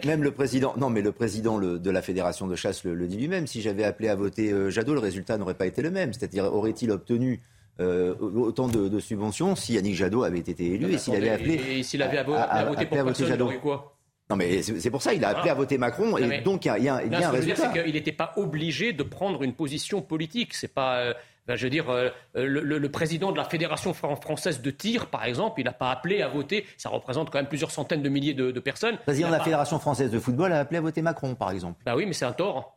[0.08, 3.18] même le président, non, mais le président de la fédération de chasse le, le dit
[3.18, 3.48] lui-même.
[3.48, 6.14] Si j'avais appelé à voter euh, Jadot, le résultat n'aurait pas été le même.
[6.14, 7.42] C'est-à-dire, aurait-il obtenu
[7.80, 11.54] euh, autant de, de subventions si Yannick Jadot avait été élu et s'il avait appelé
[11.80, 12.24] Et s'il avait à- à-
[12.60, 13.52] à voter appelé pour personne, il Jadot.
[13.62, 13.92] quoi?
[14.30, 16.70] Non, mais c'est pour ça, il a appelé à voter Macron Non, et donc il
[16.70, 17.56] y a, il y a- il y a Là, un ce que je veux dire,
[17.56, 17.72] résultat.
[17.76, 20.54] c'est qu'il n'était pas obligé de prendre une position politique.
[20.56, 21.14] C'est pas, euh,
[21.48, 24.72] ben, je veux dire, euh, le, le- le président de la fédération fran- française de
[24.72, 26.66] tir, par exemple, il n'a pas appelé à voter.
[26.78, 28.96] Ça représente quand même plusieurs centaines de milliers de, de personnes.
[28.96, 31.04] Le président Il de a la pas- Fédération française de football a appelé à voter
[31.04, 31.80] Macron, par exemple.
[31.86, 32.75] Bah oui, mais c'est un tort.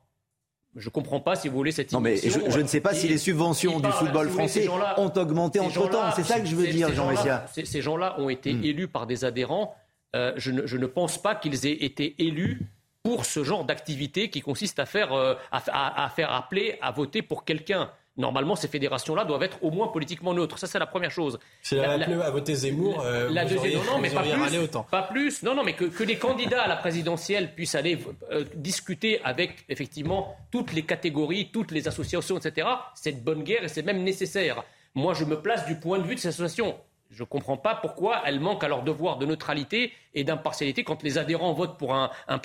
[0.77, 3.09] Je comprends pas si vous voulez cette Non, mais je, je ne sais pas si
[3.09, 6.11] les subventions du football français ont augmenté entre-temps.
[6.15, 7.47] C'est ça que je veux dire, Jean Messia.
[7.53, 8.65] Ces, gens-là ont été Hmm.
[8.65, 9.75] élus par des adhérents.
[10.17, 12.61] Euh, je, ne, ne pense pas qu'ils aient été élus
[13.03, 17.45] pour ce genre d'activité qui consiste à faire, euh, à faire appeler à voter pour
[17.45, 17.91] quelqu'un.
[18.19, 20.59] Normalement, ces fédérations-là doivent être au moins politiquement neutres.
[20.59, 21.39] Ça, c'est la première chose.
[21.73, 24.83] Avait La- à voter Zemmour, euh, la deuxième, non, non, mais pas plus, autant.
[24.91, 25.43] pas plus.
[25.45, 27.99] Non, non, mais que, que les candidats à la présidentielle puissent aller
[28.33, 32.67] euh, discuter avec effectivement toutes les catégories, toutes les associations, etc.
[32.95, 34.65] C'est de bonne guerre et c'est même nécessaire.
[34.95, 36.75] Moi, je me place du point de vue de ces associations.
[37.11, 41.03] Je ne comprends pas pourquoi elles manquent à leur devoir de neutralité et d'impartialité quand
[41.03, 41.95] les adhérents votent pour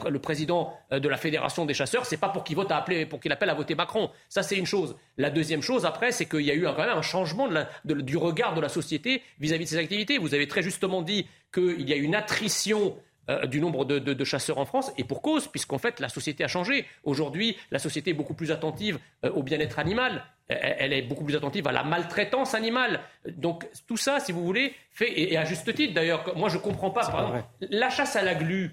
[0.09, 2.05] le président euh, de la fédération des chasseurs.
[2.05, 4.09] C'est pas pour qu'il vote à appeler, pour qu'il appelle à voter Macron.
[4.29, 4.95] Ça, c'est une chose.
[5.17, 7.49] La deuxième chose, après, c'est qu'il y a eu un- quand même un changement
[7.83, 10.17] du regard de la société vis-à-vis de ces activités.
[10.17, 12.95] Vous avez très justement dit qu'il y a une attrition
[13.29, 16.49] euh, du nombre de chasseurs en France, et pour cause, puisqu'en fait la société a
[16.49, 16.85] changé.
[17.05, 21.35] Aujourd'hui, la société est beaucoup plus attentive euh, au bien-être animal, elle, est beaucoup plus
[21.35, 22.99] attentive à la maltraitance animale.
[23.37, 26.61] Donc tout ça, si vous voulez, fait, et, à juste titre d'ailleurs, moi je ne
[26.61, 28.71] comprends pas, par exemple, la chasse à la glu,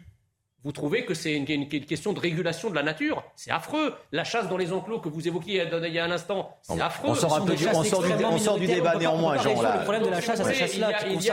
[0.62, 3.94] vous trouvez que c'est une, une- une question de régulation de la nature C'est affreux.
[4.12, 7.10] La chasse dans les enclos que vous évoquiez il y a un instant, c'est affreux.
[7.10, 9.76] on sort un peu du- on sort du- on sort du débat néanmoins, Jean, là.
[9.78, 11.30] Le problème de la chasse à cette chasse-là, il y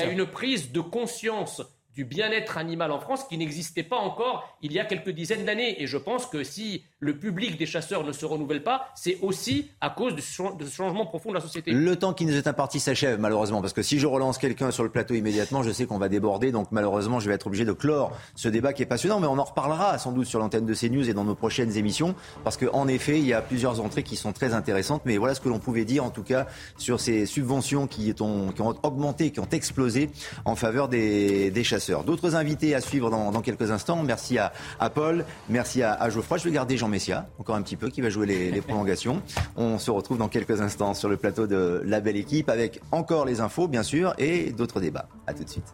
[0.00, 1.60] a- une prise de conscience
[1.96, 5.82] du bien-être animal en France qui n'existait pas encore il y a quelques dizaines d'années.
[5.82, 9.70] Et je pense que si le public des chasseurs ne se renouvelle pas, c'est aussi
[9.80, 11.70] à cause de ce changement profond de la société.
[11.72, 14.84] Le temps qui nous est imparti s'achève malheureusement parce que si je relance quelqu'un sur
[14.84, 17.72] le plateau immédiatement, je sais qu'on va déborder donc malheureusement je vais être obligé de
[17.72, 20.74] clore ce débat qui est passionnant mais on en reparlera sans doute sur l'antenne de
[20.74, 22.14] CNews et dans nos prochaines émissions
[22.44, 25.40] parce qu'en effet il y a plusieurs entrées qui sont très intéressantes mais voilà ce
[25.40, 26.46] que l'on pouvait dire en tout cas
[26.76, 28.52] sur ces subventions qui ont,
[28.82, 30.10] augmenté, qui ont explosé
[30.44, 31.85] en faveur des chasseurs.
[32.04, 34.02] D'autres invités à suivre dans, quelques instants.
[34.02, 34.52] Merci à,
[34.94, 36.38] Paul, merci à, à Geoffroy.
[36.38, 39.22] Je vais garder Jean Messia encore un petit peu qui va jouer les, les prolongations.
[39.56, 43.24] On se retrouve dans quelques instants sur le plateau de la belle équipe avec encore
[43.24, 45.08] les infos bien sûr et d'autres débats.
[45.26, 45.72] À tout de suite.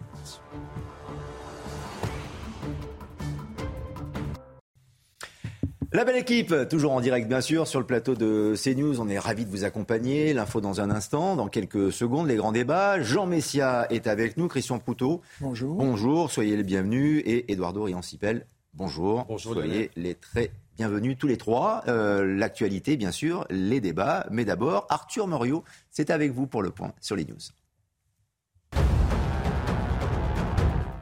[5.94, 8.98] La belle équipe, toujours en direct bien sûr sur le plateau de CNews.
[8.98, 10.32] On est ravis de vous accompagner.
[10.32, 13.02] L'info dans un instant, dans quelques secondes, les grands débats.
[13.02, 15.20] Jean Messia est avec nous, Christian Proutot.
[15.43, 15.77] Bonjour.
[15.77, 17.23] Bonjour, soyez les bienvenus.
[17.27, 19.27] Et Eduardo Riancipel, bonjour.
[19.28, 21.82] Bonjour, soyez les très bienvenus tous les trois.
[21.89, 24.27] Euh, L'actualité, bien sûr, les débats.
[24.31, 27.36] Mais d'abord, Arthur Moriot, c'est avec vous pour le point sur les news.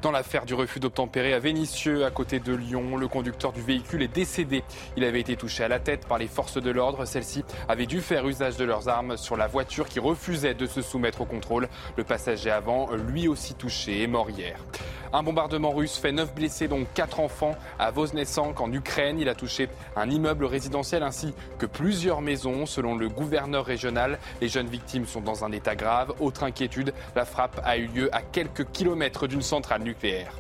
[0.03, 4.03] Dans l'affaire du refus d'obtempérer à Vénissieux, à côté de Lyon, le conducteur du véhicule
[4.03, 4.65] est décédé.
[4.97, 7.05] Il avait été touché à la tête par les forces de l'ordre.
[7.05, 10.81] Celles-ci avaient dû faire usage de leurs armes sur la voiture qui refusait de se
[10.81, 11.69] soumettre au contrôle.
[11.99, 14.65] Le passager avant, lui aussi touché, est mort hier.
[15.13, 19.19] Un bombardement russe fait 9 blessés, dont 4 enfants, à Voznesensk, en Ukraine.
[19.19, 22.65] Il a touché un immeuble résidentiel ainsi que plusieurs maisons.
[22.65, 26.15] Selon le gouverneur régional, les jeunes victimes sont dans un état grave.
[26.21, 30.33] Autre inquiétude, la frappe a eu lieu à quelques kilomètres d'une centrale nucléaire.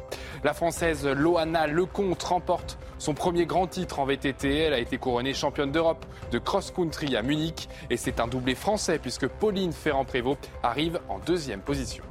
[0.45, 4.57] La Française Loana Lecomte remporte son premier grand titre en VTT.
[4.57, 7.69] Elle a été couronnée championne d'Europe de cross-country à Munich.
[7.91, 12.05] Et c'est un doublé français puisque Pauline Ferrand-Prévot arrive en deuxième position.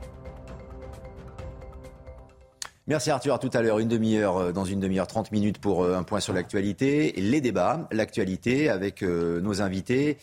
[2.90, 5.84] Merci Arthur, à tout à l'heure, une demi-heure, euh, dans une demi-heure, 30 minutes pour
[5.84, 10.18] euh, un point sur l'actualité, les débats, l'actualité avec euh, nos invités.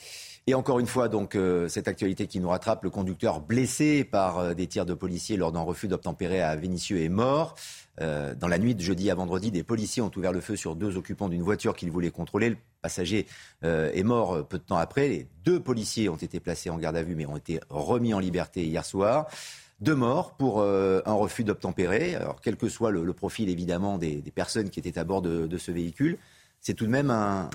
[0.48, 1.36] Et encore une fois, donc,
[1.66, 5.62] cette actualité qui nous rattrape, le conducteur blessé par des tirs de policiers lors d'un
[5.62, 7.56] refus d'obtempérer à Vénissieux est mort.
[7.98, 10.96] dans la nuit de jeudi à vendredi, des policiers ont ouvert le feu sur deux
[10.96, 12.50] occupants d'une voiture qu'ils voulaient contrôler.
[12.50, 13.26] Le passager
[13.62, 15.08] est mort peu de temps après.
[15.08, 18.20] Les deux policiers ont été placés en garde à vue mais ont été remis en
[18.20, 19.26] liberté hier soir.
[19.80, 22.14] Deux morts pour euh, un refus d'obtempérer.
[22.14, 25.70] Alors, quel que soit le, profil, évidemment, des, personnes qui étaient à bord de, ce
[25.70, 26.18] véhicule,
[26.60, 27.50] c'est tout de même un,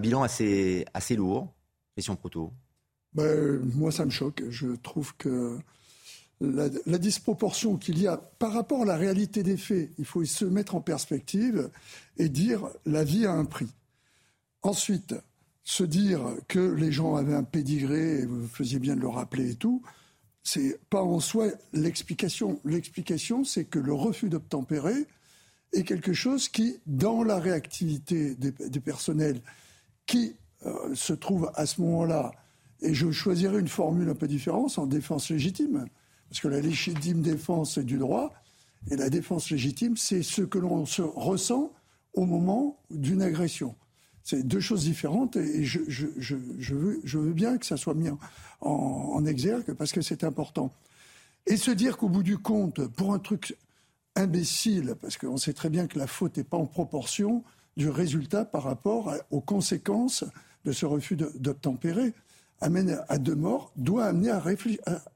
[0.00, 1.52] bilan assez, assez lourd.
[1.94, 2.52] Question Proto.
[3.12, 4.42] Ben, moi, ça me choque.
[4.48, 5.58] Je trouve que
[6.40, 10.24] la, la disproportion qu'il y a par rapport à la réalité des faits, il faut
[10.24, 11.70] se mettre en perspective
[12.16, 13.68] et dire la vie a un prix.
[14.62, 15.14] Ensuite,
[15.62, 19.52] se dire que les gens avaient un pédigré, et vous faisiez bien de le rappeler
[19.52, 19.82] et tout,
[20.42, 22.60] c'est pas en soi l'explication.
[22.64, 25.06] L'explication, c'est que le refus d'obtempérer
[25.72, 29.40] est quelque chose qui, dans la réactivité des, personnels
[30.06, 30.34] qui
[30.66, 32.32] euh, se trouvent à ce moment-là,
[32.82, 35.86] et je choisirais une formule un peu différente, en défense légitime,
[36.28, 38.32] parce que la légitime défense, c'est du droit,
[38.90, 41.72] et la défense légitime, c'est ce que l'on se ressent
[42.14, 43.74] au moment d'une agression.
[44.30, 45.80] C'est deux choses différentes et je,
[46.76, 48.10] veux, bien que ça soit mis
[48.60, 50.72] en, exergue parce que c'est important.
[51.48, 53.56] Et se dire qu'au bout du compte, pour un truc
[54.14, 57.42] imbécile, parce qu'on sait très bien que la faute n'est pas en proportion
[57.76, 60.22] du résultat par rapport aux conséquences
[60.64, 62.12] de ce refus d'obtempérer,
[62.60, 64.38] amène à deux morts, doit amener à,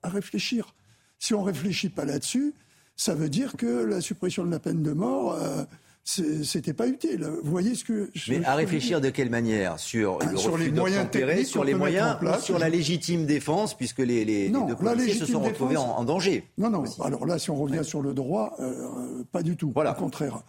[0.02, 0.74] réfléchir.
[1.20, 2.52] Si on ne réfléchit pas là-dessus,
[2.96, 5.62] ça veut dire que la suppression de la peine de mort, euh,
[6.04, 7.26] c'était pas utile.
[7.42, 8.10] Vous voyez ce que.
[8.28, 12.18] Mais à réfléchir de quelle manière Sur, le sur les moyens techniques, sur les moyens,
[12.42, 16.46] sur la légitime défense, puisque les, les, non, deux policiers se sont retrouvés en, danger.
[16.58, 16.84] Non, non.
[17.02, 19.72] Alors là, si on revient sur le droit, euh, pas du tout.
[19.74, 19.92] Voilà.
[19.92, 20.42] Au contraire.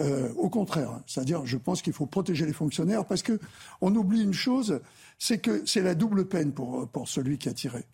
[0.00, 3.40] Euh, au contraire, c'est-à-dire, je pense qu'il faut protéger les fonctionnaires parce que
[3.80, 4.80] on oublie une chose,
[5.18, 7.84] c'est que c'est la double peine pour pour celui qui a tiré.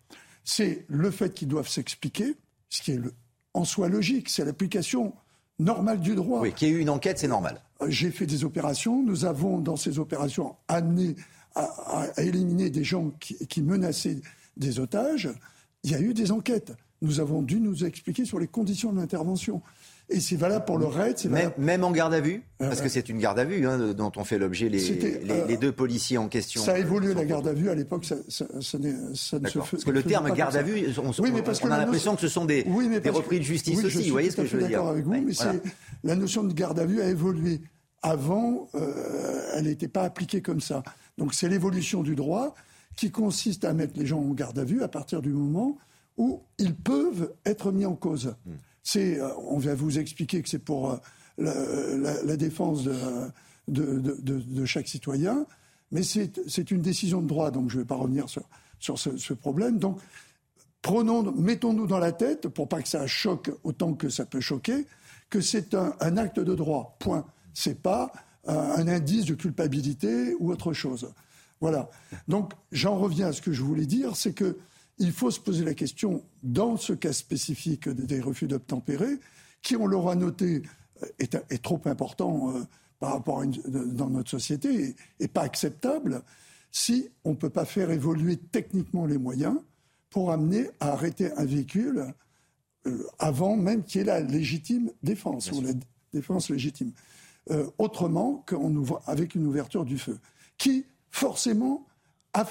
[0.43, 2.35] C'est le fait qu'ils doivent s'expliquer,
[2.69, 3.11] ce qui est le,
[3.55, 5.15] en soi logique, c'est l'application
[5.59, 6.41] normal du droit.
[6.41, 7.61] Oui, qu'il y ait eu une enquête, c'est normal.
[7.87, 9.03] J'ai fait des opérations.
[9.03, 11.15] Nous avons, dans ces opérations, amené
[11.55, 14.21] à, éliminer des gens qui, menaçaient
[14.57, 15.29] des otages.
[15.83, 16.73] Il y a eu des enquêtes.
[17.01, 19.61] Nous avons dû nous expliquer sur les conditions de l'intervention.
[20.09, 21.17] Et c'est valable pour le raid.
[21.29, 23.93] Même, même, en garde à vue euh, Parce que c'est une garde à vue hein,
[23.93, 26.61] dont ont fait l'objet les, les, les, deux policiers en question.
[26.61, 27.69] Ça a évolué la garde à vue.
[27.69, 30.85] À l'époque, ça, ça, ça, ne se fait Parce que le terme garde à vue,
[31.03, 33.83] on, oui, mais parce on a l'impression que ce sont des, des repris de justice
[33.83, 34.03] aussi.
[34.03, 35.33] vous voyez ce que je veux dire d'accord avec vous, mais
[36.03, 37.61] la notion de garde à vue a évolué.
[38.03, 40.83] Avant, euh, elle n'était pas appliquée comme ça.
[41.17, 42.53] Donc c'est l'évolution du droit
[42.95, 45.79] qui consiste à mettre les gens en garde à vue à partir du moment
[46.17, 48.35] où ils peuvent être mis en cause.
[48.45, 48.53] Hmm.
[48.95, 50.91] Euh, on va vous expliquer que c'est pour
[51.39, 52.83] euh, la, défense
[53.67, 55.45] de, chaque citoyen,
[55.91, 59.79] mais c'est une décision de droit, donc je ne vais pas revenir sur, ce, problème.
[59.79, 59.99] Donc,
[61.35, 64.85] mettons-nous dans la tête, pour pas que ça choque autant que ça peut choquer,
[65.29, 66.95] que c'est un, acte de droit.
[66.99, 67.25] Point.
[67.53, 68.11] C'est pas
[68.47, 71.11] euh, un indice de culpabilité ou autre chose.
[71.61, 71.89] Voilà.
[72.27, 74.57] Donc, j'en reviens à ce que je voulais dire, c'est que
[74.97, 79.19] il faut se poser la question, dans ce cas spécifique des refus d'obtempérer,
[79.61, 80.61] qui, on l'aura noté,
[81.19, 82.63] est, trop important euh,
[82.99, 86.21] par rapport à dans notre société et, pas acceptable,
[86.71, 89.57] si on ne peut pas faire évoluer techniquement les moyens
[90.09, 92.13] pour amener à arrêter un véhicule
[92.87, 95.71] euh, avant même qu'il y ait la légitime défense ou la
[96.13, 96.91] défense légitime.
[97.51, 100.17] Euh, autrement qu'avec une ouverture du feu,
[100.57, 101.85] qui forcément,
[102.33, 102.43] a,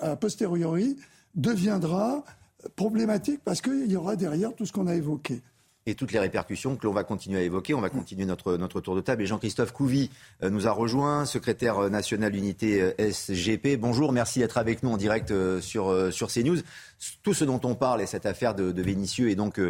[0.00, 0.96] a posteriori,
[1.34, 2.24] deviendra
[2.76, 5.42] problématique parce qu'il y aura derrière tout ce qu'on a évoqué
[5.86, 7.74] et toutes les répercussions que l'on va continuer à évoquer.
[7.74, 9.22] On va continuer notre, notre tour de table.
[9.22, 10.10] Et Jean-Christophe Couvi
[10.42, 13.78] euh, nous a rejoint, secrétaire euh, national d'unité euh, SGP.
[13.78, 16.58] Bonjour, merci d'être avec nous en direct sur, sur CNews.
[17.22, 19.60] Tout ce dont on parle est cette affaire de, de Vénitieux et donc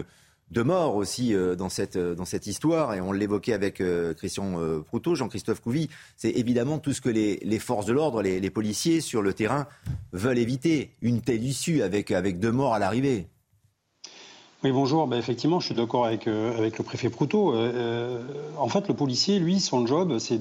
[0.50, 4.14] de mort aussi euh, dans, cette, euh, dans cette histoire, et on l'évoquait avec euh,
[4.14, 9.00] Christian Proutot, Jean-Christophe Couvi, c'est évidemment tout ce que les, forces de l'ordre, les, policiers
[9.00, 9.66] sur le terrain
[10.12, 13.26] veulent éviter, une telle issue avec, deux morts à l'arrivée.
[14.64, 15.06] Oui, bonjour.
[15.06, 17.54] Ben, effectivement, je suis d'accord avec, le préfet Proutot.
[17.54, 20.40] en fait, le policier, lui, son job, c'est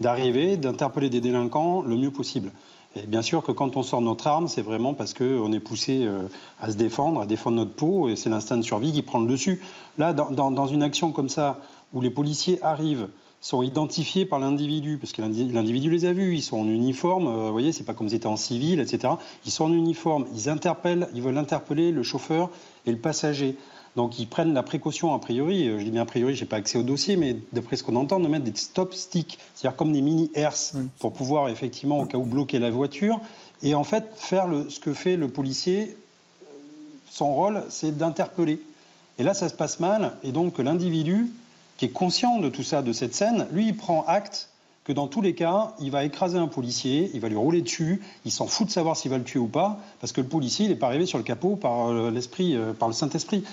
[0.00, 2.52] d'arriver, d'interpeller des délinquants le mieux possible.
[3.08, 6.28] Bien sûr que quand on sort notre arme, c'est vraiment parce qu'on est poussé euh,
[6.60, 9.26] à se défendre, à défendre notre peau, et c'est l'instinct de survie qui prend le
[9.26, 9.60] dessus.
[9.98, 11.58] Là, dans, une action comme ça,
[11.92, 13.08] où les policiers arrivent,
[13.40, 17.46] sont identifiés par l'individu, parce que l'individu les a vus, ils sont en uniforme, euh,
[17.46, 19.14] vous voyez, c'est pas comme ils étaient en civil, etc.
[19.44, 22.48] Ils sont en uniforme, ils interpellent, ils veulent interpeller le chauffeur
[22.86, 23.56] et le passager.
[23.96, 26.78] Donc ils prennent la précaution a priori, je dis bien a priori, j'ai pas accès
[26.78, 30.00] au dossier, mais d'après ce qu'on entend, de mettre des stop sticks, c'est-à-dire comme des
[30.00, 33.20] mini herses pour pouvoir effectivement au cas où bloquer la voiture
[33.62, 35.96] et en fait faire le, ce que fait le policier.
[37.10, 38.60] Son rôle, c'est d'interpeller.
[39.18, 41.30] Et là, ça se passe mal, et donc l'individu
[41.76, 44.48] qui est conscient de tout ça, de cette scène, lui, il prend acte
[44.84, 48.02] que dans tous les cas, il va écraser un policier, il va lui rouler dessus,
[48.26, 50.66] il s'en fout de savoir s'il va le tuer ou pas, parce que le policier,
[50.66, 53.44] il n'est pas arrivé sur le capot par euh, l'esprit, euh, par le Saint-Esprit.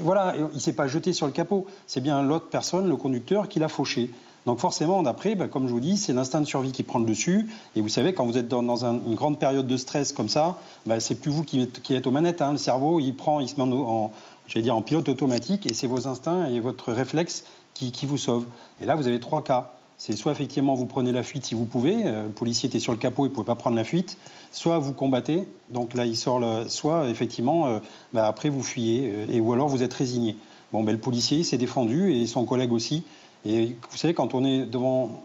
[0.00, 1.66] Voilà, il ne s'est pas jeté sur le capot.
[1.86, 4.10] C'est bien l'autre personne, le conducteur, qui l'a fauché.
[4.44, 7.04] Donc forcément, d'après, bah, comme je vous dis, c'est l'instinct de survie qui prend le
[7.04, 7.48] dessus.
[7.76, 10.98] Et vous savez, quand vous êtes dans, une grande période de stress comme ça, bah,
[10.98, 12.42] c'est plus vous qui, êtes aux manettes.
[12.42, 12.50] Hein.
[12.50, 14.10] Le cerveau, il prend, il se met en,
[14.56, 17.44] dire, en pilote automatique, et c'est vos instincts et votre réflexe
[17.74, 18.46] qui vous sauvent.
[18.80, 19.72] Et là, vous avez trois cas.
[20.04, 22.90] C'est soit effectivement vous prenez la fuite si vous pouvez, euh, le policier était sur
[22.90, 24.18] le capot, il ne pouvait pas prendre la fuite,
[24.50, 27.78] soit vous combattez, donc là il sort, le, soit effectivement euh,
[28.12, 30.34] bah, après vous fuyez, euh, et, ou alors vous êtes résigné.
[30.72, 33.04] Bon, ben, le policier s'est défendu et son collègue aussi.
[33.46, 35.22] Et vous savez, quand on est devant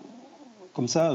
[0.74, 1.12] comme ça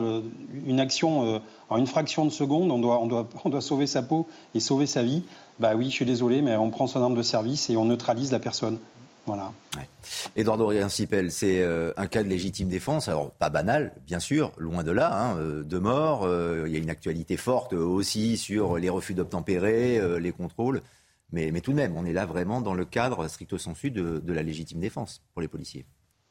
[0.66, 1.40] une action
[1.70, 4.26] en une fraction de seconde, on doit, on, doit, on doit sauver sa peau
[4.56, 5.22] et sauver sa vie.
[5.60, 8.32] Bah oui, je suis désolé, mais on prend son arme de service et on neutralise
[8.32, 8.78] la personne.
[9.24, 9.52] Voilà.
[9.76, 9.88] Ouais.
[10.34, 14.82] Eduardo Riancipel, c'est euh, un cas de légitime défense, alors pas banal, bien sûr, loin
[14.82, 16.24] de là, hein, euh, de mort.
[16.24, 20.82] Euh, il y a une actualité forte aussi sur les refus d'obtempérer, les contrôles.
[21.30, 24.18] Mais, mais, tout de même, on est là vraiment dans le cadre stricto sensu de,
[24.18, 25.86] de la légitime défense pour les policiers.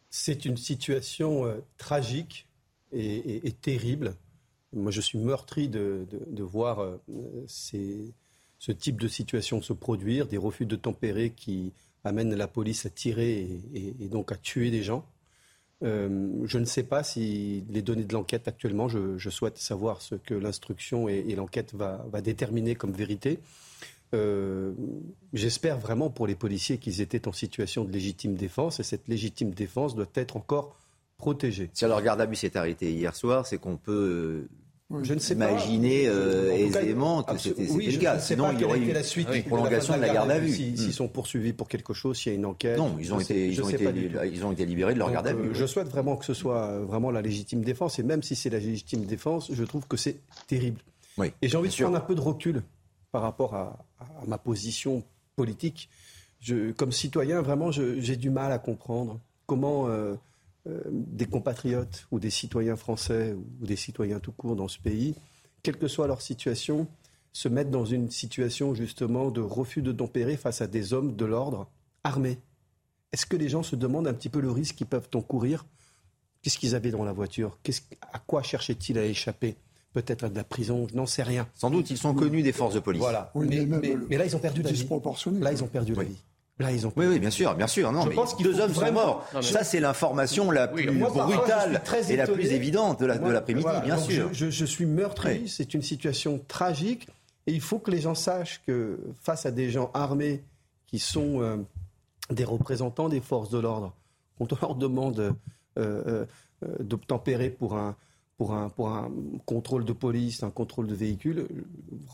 [0.10, 1.46] C'est une situation
[1.78, 2.48] tragique
[2.92, 4.16] et, et, terrible.
[4.74, 6.86] Moi, je suis meurtri de, de, de voir
[7.48, 8.14] ces,
[8.60, 11.74] ce type de situation se produire, des refus de tempérer qui
[12.04, 15.06] amène la police à tirer et, donc à tuer des gens.
[15.84, 20.16] Euh, je ne sais pas si les données de l'enquête actuellement, je, souhaite savoir ce
[20.16, 23.40] que l'instruction et, l'enquête va, déterminer comme vérité.
[24.14, 24.74] Euh,
[25.34, 29.52] j'espère vraiment pour les policiers qu'ils étaient en situation de légitime défense et cette légitime
[29.52, 30.76] défense doit être encore
[31.18, 31.70] protégée.
[31.74, 34.48] Si leur garde s'est arrêté hier soir, c'est qu'on peut
[35.04, 38.20] je ne sais imaginer euh, aisément que c'était le cas.
[38.20, 40.54] Sinon, il y aurait eu la suite, une prolongation de la garde à vue.
[40.54, 40.92] S'ils hmm.
[40.92, 42.78] sont poursuivis pour quelque chose, s'il y a une enquête.
[42.78, 43.86] Non, ils ont, été, ils ont, été,
[44.32, 45.50] ils ont été libérés de leur garde à vue.
[45.50, 48.00] Euh, je souhaite vraiment que ce soit euh, vraiment la légitime défense.
[48.00, 50.82] Et même si c'est la légitime défense, je trouve que c'est terrible.
[51.42, 52.64] et j'ai envie de prendre un peu de recul
[53.12, 53.78] par rapport à,
[54.28, 55.04] ma position
[55.36, 55.90] politique.
[56.40, 59.88] Je, comme citoyen, vraiment, j'ai du mal à comprendre comment.
[59.88, 60.16] Euh,
[60.66, 65.16] des compatriotes ou des citoyens français ou des citoyens tout court dans ce pays,
[65.64, 66.88] quelle que soit leur situation,
[67.34, 71.26] se mettent dans une situation justement de refus de tempérer face à des hommes de
[71.26, 71.70] l'ordre
[72.04, 72.40] armés.
[73.14, 75.66] Est-ce que les gens se demandent un petit peu le risque qu'ils peuvent encourir?
[76.42, 77.58] Qu'est-ce qu'ils avaient dans la voiture?
[78.14, 79.56] À quoi cherchaient-ils à échapper?
[79.94, 81.48] Peut-être à de la prison, je n'en sais rien.
[81.54, 83.02] Sans doute, ils sont connus des forces de police.
[83.02, 83.32] Voilà.
[83.36, 84.88] mais, là, ils ont perdu la vie.
[85.40, 86.24] Là, ils ont perdu la vie.
[86.96, 87.92] Oui, oui, bien sûr, bien sûr.
[87.92, 89.28] Non, je pense que deux hommes sont morts.
[89.42, 94.30] Ça, c'est l'information la plus brutale et la plus évidente de l'après-midi, bien sûr.
[94.34, 97.08] Je, suis meurtri, c'est une situation tragique.
[97.48, 100.44] Et il faut que les gens sachent que face à des gens armés
[100.86, 101.58] qui sont euh,
[102.30, 103.96] des représentants des forces de l'ordre,
[104.38, 105.34] quand on leur demande euh,
[105.78, 106.26] euh,
[106.80, 107.96] d'obtempérer pour un,
[108.38, 109.12] pour, un, pour un
[109.46, 111.48] contrôle de police, un contrôle de véhicule,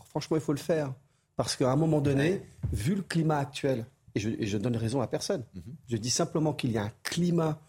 [0.08, 0.94] franchement, il faut le faire.
[1.36, 2.42] Parce qu'à un moment donné,
[2.72, 3.86] vu le climat actuel,
[4.18, 5.44] et je, donne raison à personne.
[5.54, 5.62] Mhm.
[5.88, 7.60] Je dis simplement qu'il y a un climat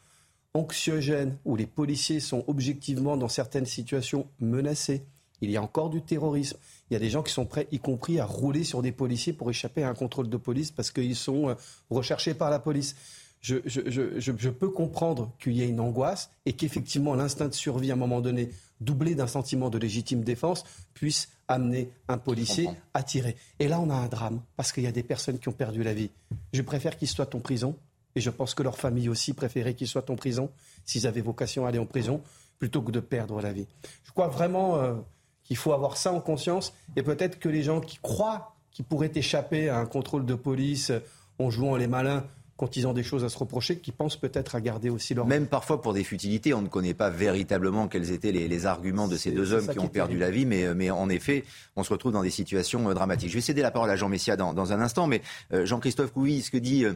[0.54, 5.06] anxiogène où les policiers sont objectivement dans certaines situations menacés.
[5.42, 6.58] Il y a encore du terrorisme.
[6.90, 9.32] Il y a des gens qui sont prêts, y compris à rouler sur des policiers
[9.32, 11.56] pour échapper à un contrôle de police parce qu'ils sont euh,
[11.90, 12.96] recherchés par la police.
[13.42, 17.94] Je, je peux comprendre qu'il y ait une angoisse et qu'effectivement l'instinct de survie à
[17.94, 23.35] un moment donné doublé d'un sentiment de légitime défense, puisse amener un policier à tirer.
[23.60, 25.84] Et là, on a un drame, parce qu'il y a des personnes qui ont perdu
[25.84, 26.11] la vie.
[26.53, 27.76] Je préfère qu'ils soient en prison,
[28.15, 30.49] et je pense que leur famille aussi préférait qu'ils soient en prison,
[30.85, 32.22] s'ils avaient vocation à aller en prison,
[32.57, 33.68] plutôt que de perdre la vie.
[34.03, 34.95] Je crois vraiment euh,
[35.43, 39.11] qu'il faut avoir ça en conscience, et peut-être que les gens qui croient qu'ils pourraient
[39.15, 40.91] échapper à un contrôle de police
[41.39, 42.26] en jouant les malins,
[42.60, 45.26] quand ils ont des choses à se reprocher, qui pensent peut-être à garder aussi leur...
[45.26, 49.15] Même parfois pour des futilités, on ne connaît pas véritablement quels étaient les, arguments de
[49.15, 51.45] ces deux hommes qui ont perdu la vie, mais, mais, en effet,
[51.77, 53.30] on se retrouve dans des situations euh, dramatiques.
[53.30, 55.22] Je vais céder la parole à Jean Messia dans, dans un instant, mais
[55.53, 56.95] euh, Jean-Christophe Couy, ce que dit euh,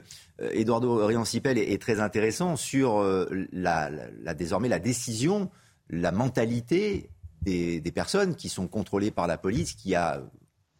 [0.51, 3.01] Eduardo Riancipel est, est, très intéressant sur
[3.53, 5.49] la, la, désormais la décision,
[5.89, 7.09] la mentalité
[7.41, 10.21] des, des personnes qui sont contrôlées par la police, qui a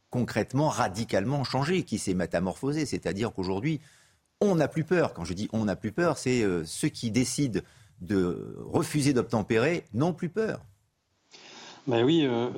[0.09, 2.85] concrètement, radicalement changé, qui s'est métamorphosé.
[2.85, 3.79] C'est-à-dire qu'aujourd'hui,
[4.41, 5.13] on n'a plus peur.
[5.13, 7.61] Quand je dis on n'a plus peur, c'est euh, ceux qui décident
[8.01, 10.59] de refuser d'obtempérer n'ont plus peur.
[11.85, 12.49] Ben oui, euh,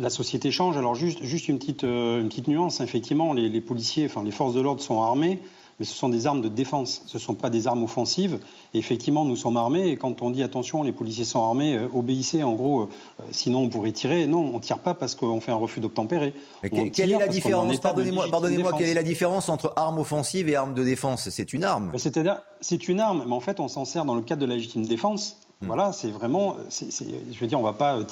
[0.00, 0.76] la société change.
[0.76, 4.54] Alors juste, juste une, petite, euh, une petite nuance, effectivement, les, policiers, enfin les forces
[4.54, 5.40] de l'ordre sont armées,
[5.78, 8.38] mais ce sont des armes de défense, ce ne sont pas des armes offensives.
[8.74, 11.88] Et effectivement, nous sommes armés, et quand on dit attention, les policiers sont armés, euh,
[11.92, 12.86] obéissez, en gros, euh,
[13.30, 14.26] sinon on pourrait tirer.
[14.26, 16.34] Non, on ne tire pas parce qu'on fait un refus d'obtempérer.
[16.62, 20.74] quelle est la différence Pardonnez-moi, pardonnez-moi, quelle est la différence entre arme offensive et arme
[20.74, 21.28] de défense?
[21.30, 21.92] C'est une arme.
[21.96, 24.54] C'est-à-dire, c'est une arme, mais en fait, on s'en sert dans le cadre de la
[24.54, 25.38] légitime défense.
[25.60, 25.66] Hmm.
[25.66, 28.04] Voilà, c'est vraiment, je veux dire, on ne va pas euh,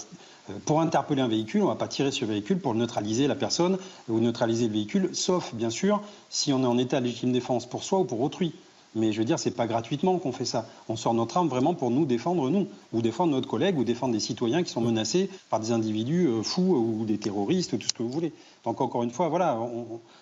[0.64, 3.34] pour interpeller un véhicule, on ne va pas tirer sur le véhicule pour neutraliser la
[3.34, 3.78] personne
[4.08, 7.66] ou neutraliser le véhicule, sauf bien sûr si on est en état de légitime défense
[7.66, 8.52] pour soi ou pour autrui.
[8.94, 10.66] Mais je veux dire, c'est pas gratuitement qu'on fait ça.
[10.88, 14.12] On sort notre arme vraiment pour nous défendre, nous, ou défendre notre collègue, ou défendre
[14.12, 17.88] des citoyens qui sont menacés par des individus euh, fous ou des terroristes, ou tout
[17.88, 18.34] ce que vous voulez.
[18.64, 19.58] Donc encore une fois, voilà,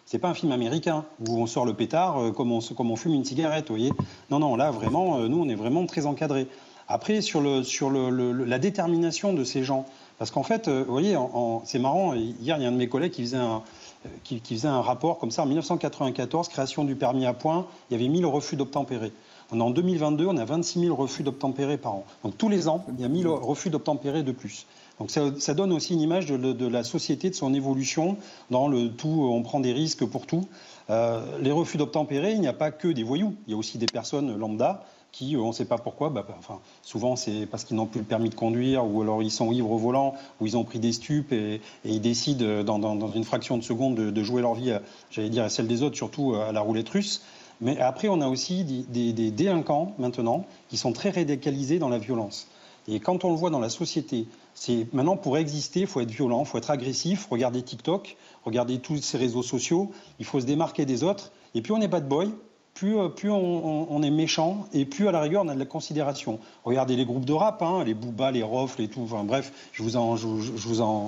[0.07, 3.25] c'est pas un film américain où on sort le pétard euh, comme, on, fume une
[3.25, 3.93] cigarette, vous voyez.
[4.31, 6.47] Non, non, là vraiment, nous, on est vraiment très encadrés.
[6.87, 9.87] Après, sur, la détermination de ces gens,
[10.21, 11.17] parce qu'en fait, euh, vous voyez,
[11.65, 13.63] c'est marrant, hier, il y a un de mes collègues qui faisait un,
[14.05, 17.97] euh, qui, un rapport comme ça, en 1994, création du permis à points, il y
[17.99, 19.13] avait 1000 refus d'obtempérer.
[19.51, 22.05] En 2022, on a 26 000 refus d'obtempérer par an.
[22.23, 24.67] Donc tous les ans, il y a 1000 refus d'obtempérer de plus.
[24.99, 28.19] Donc ça, donne aussi une image de, la société, de son évolution.
[28.51, 30.47] Dans le tout, on prend des risques pour tout.
[30.91, 33.35] Euh, les refus d'obtempérer, il n'y a pas que des voyous.
[33.47, 36.25] Il y a aussi des personnes lambda qui, euh, on ne sait pas pourquoi, bah,
[36.27, 39.31] bah, enfin, souvent c'est parce qu'ils n'ont plus le permis de conduire, ou alors ils
[39.31, 43.13] sont ivres au volant, ou ils ont pris des stupes et, ils décident euh, dans,
[43.13, 44.73] une fraction de seconde de, jouer leur vie,
[45.11, 47.23] j'allais dire, à celle des autres, surtout euh, à la roulette russe.
[47.61, 51.99] Mais après, on a aussi des, des, délinquants maintenant qui sont très radicalisés dans la
[51.99, 52.49] violence.
[52.89, 56.11] Et quand on le voit dans la société, c'est maintenant pour exister, il faut être
[56.11, 57.29] violent, il faut être agressif.
[57.31, 61.33] Regardez TikTok, regardez tous ces réseaux sociaux, il faut se démarquer des autres.
[61.55, 62.33] Et puis on n'est pas de boy,
[62.81, 66.39] plus, euh, on, est méchant et plus à la rigueur on a de la considération.
[66.65, 69.07] Regardez les groupes de rap, hein, les Booba, les Rofles et tout.
[69.25, 71.05] Bref, je vous en,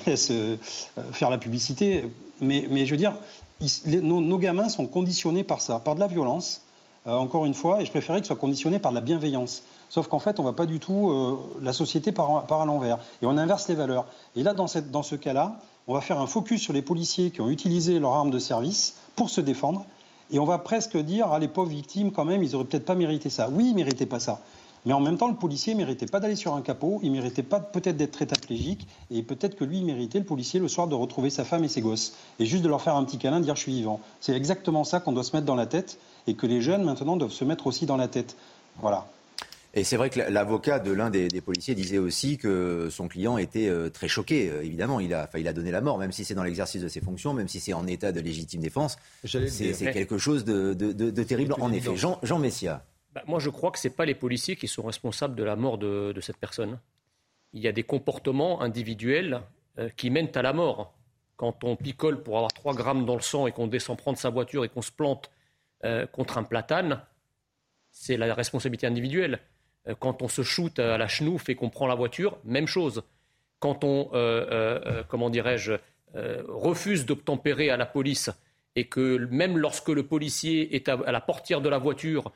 [0.06, 0.56] laisse euh,
[1.10, 2.04] faire la publicité.
[2.40, 3.14] Mais, je veux dire,
[3.86, 6.62] nos, gamins sont conditionnés par ça, par de la violence.
[7.08, 9.64] Euh, encore une fois, et je préférais qu'ils soient conditionnés par de la bienveillance.
[9.88, 11.36] Sauf qu'en fait, on ne va pas du tout.
[11.60, 12.98] la société part, à l'envers.
[13.22, 14.06] Et on inverse les valeurs.
[14.36, 17.40] Et là, dans, dans ce cas-là, on va faire un focus sur les policiers qui
[17.40, 19.84] ont utilisé leur arme de service pour se défendre
[20.32, 22.94] et on va presque dire, ah, les pauvres victimes, quand même, ils auraient peut-être pas
[22.94, 23.48] mérité ça.
[23.50, 24.40] Oui, ils méritaient pas ça.
[24.86, 27.16] Mais en même temps, le policier ne méritait pas d'aller sur un capot, il ne
[27.16, 30.88] méritait pas peut-être d'être tétraplégique, et peut-être que lui, il méritait, le policier, le soir,
[30.88, 32.14] de retrouver sa femme et ses gosses.
[32.38, 34.00] Et juste de leur faire un petit câlin, dire je suis vivant.
[34.20, 37.16] C'est exactement ça qu'on doit se mettre dans la tête, et que les jeunes, maintenant,
[37.16, 38.36] doivent se mettre aussi dans la tête.
[38.80, 39.06] Voilà.
[39.72, 43.68] Et c'est vrai que l'avocat de l'un des, policiers disait aussi que son client était
[43.68, 44.50] euh, très choqué.
[44.50, 46.88] Euh, évidemment, il a, il a donné la mort, même si c'est dans l'exercice de
[46.88, 48.96] ses fonctions, même si c'est en état de légitime défense.
[49.24, 51.94] C'est quelque chose de, terrible, en effet.
[51.94, 52.84] Jean, Jean Messia.
[53.14, 55.78] Bah, moi, je crois que ce pas les policiers qui sont responsables de la mort
[55.78, 56.78] de, cette personne.
[57.52, 59.40] Il y a des comportements individuels
[59.78, 60.94] euh, qui mènent à la mort.
[61.36, 64.30] Quand on picole pour avoir 3 grammes dans le sang et qu'on descend prendre sa
[64.30, 65.30] voiture et qu'on se plante
[66.12, 67.00] contre un platane,
[67.90, 69.40] c'est la responsabilité individuelle.
[69.90, 73.02] Euh, quand on se shoot à la chenouf et qu'on prend la voiture, même chose.
[73.58, 75.72] Quand on, euh, euh, dirais-je,
[76.48, 78.30] refuse d'obtempérer à la police
[78.74, 82.32] et que même lorsque le policier est à, la portière de la voiture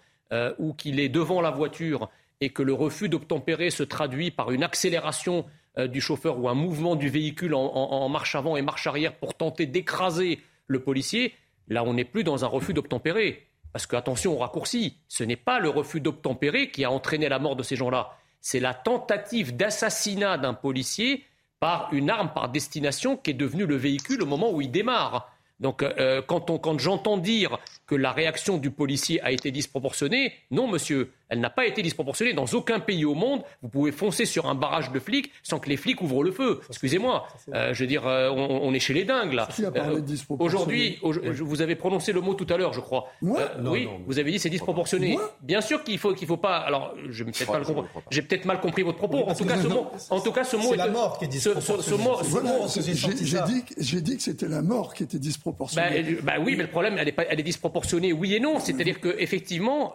[0.61, 2.09] ou qu'il est devant la voiture
[2.41, 5.45] et que le refus d'obtempérer se traduit par une accélération
[5.77, 9.67] du chauffeur ou un mouvement du véhicule en, marche avant et marche arrière pour tenter
[9.67, 11.35] d'écraser le policier,
[11.67, 13.45] là on n'est plus dans un refus d'obtempérer.
[13.75, 17.41] Parce que, attention au raccourci, ce n'est pas le refus d'obtempérer qui a entraîné la
[17.41, 18.17] mort de ces gens-là.
[18.41, 21.25] C'est la tentative d'assassinat d'un policier
[21.59, 25.29] par une arme par destination qui est devenue le véhicule au moment où il démarre.
[25.59, 30.69] Donc, euh, quand, quand j'entends dire que la réaction du policier a été disproportionnée, non,
[30.69, 31.13] monsieur.
[31.29, 32.33] Elle n'a pas été disproportionnée.
[32.33, 35.69] Dans aucun pays au monde, vous pouvez foncer sur un barrage de flics sans que
[35.69, 36.61] les flics ouvrent le feu.
[36.69, 37.27] Excusez-moi.
[37.53, 39.49] Euh, je veux dire, euh, on, est chez les dingues, là.
[39.61, 40.01] Euh,
[40.39, 43.09] aujourd'hui, vous avez prononcé le mot tout à l'heure, je crois.
[43.23, 45.19] oui, vous avez dit c'est disproportionné.
[45.43, 46.59] Bien sûr qu'il faut qu'il faut pas.
[46.59, 47.89] Alors, je peut-être mal compris.
[48.11, 49.25] J'ai peut-être mal compris votre propos.
[49.27, 49.87] En tout cas, ce mot.
[50.11, 50.71] En tout cas, ce mot.
[50.71, 52.05] C'est la mort qui est disproportionnée.
[53.79, 56.19] J'ai dit que c'était la mort qui était disproportionnée.
[56.23, 58.13] Bah, oui, mais le problème, elle est, elle est disproportionnée.
[58.13, 58.59] Oui et non.
[58.61, 59.95] C'est-à-dire que effectivement,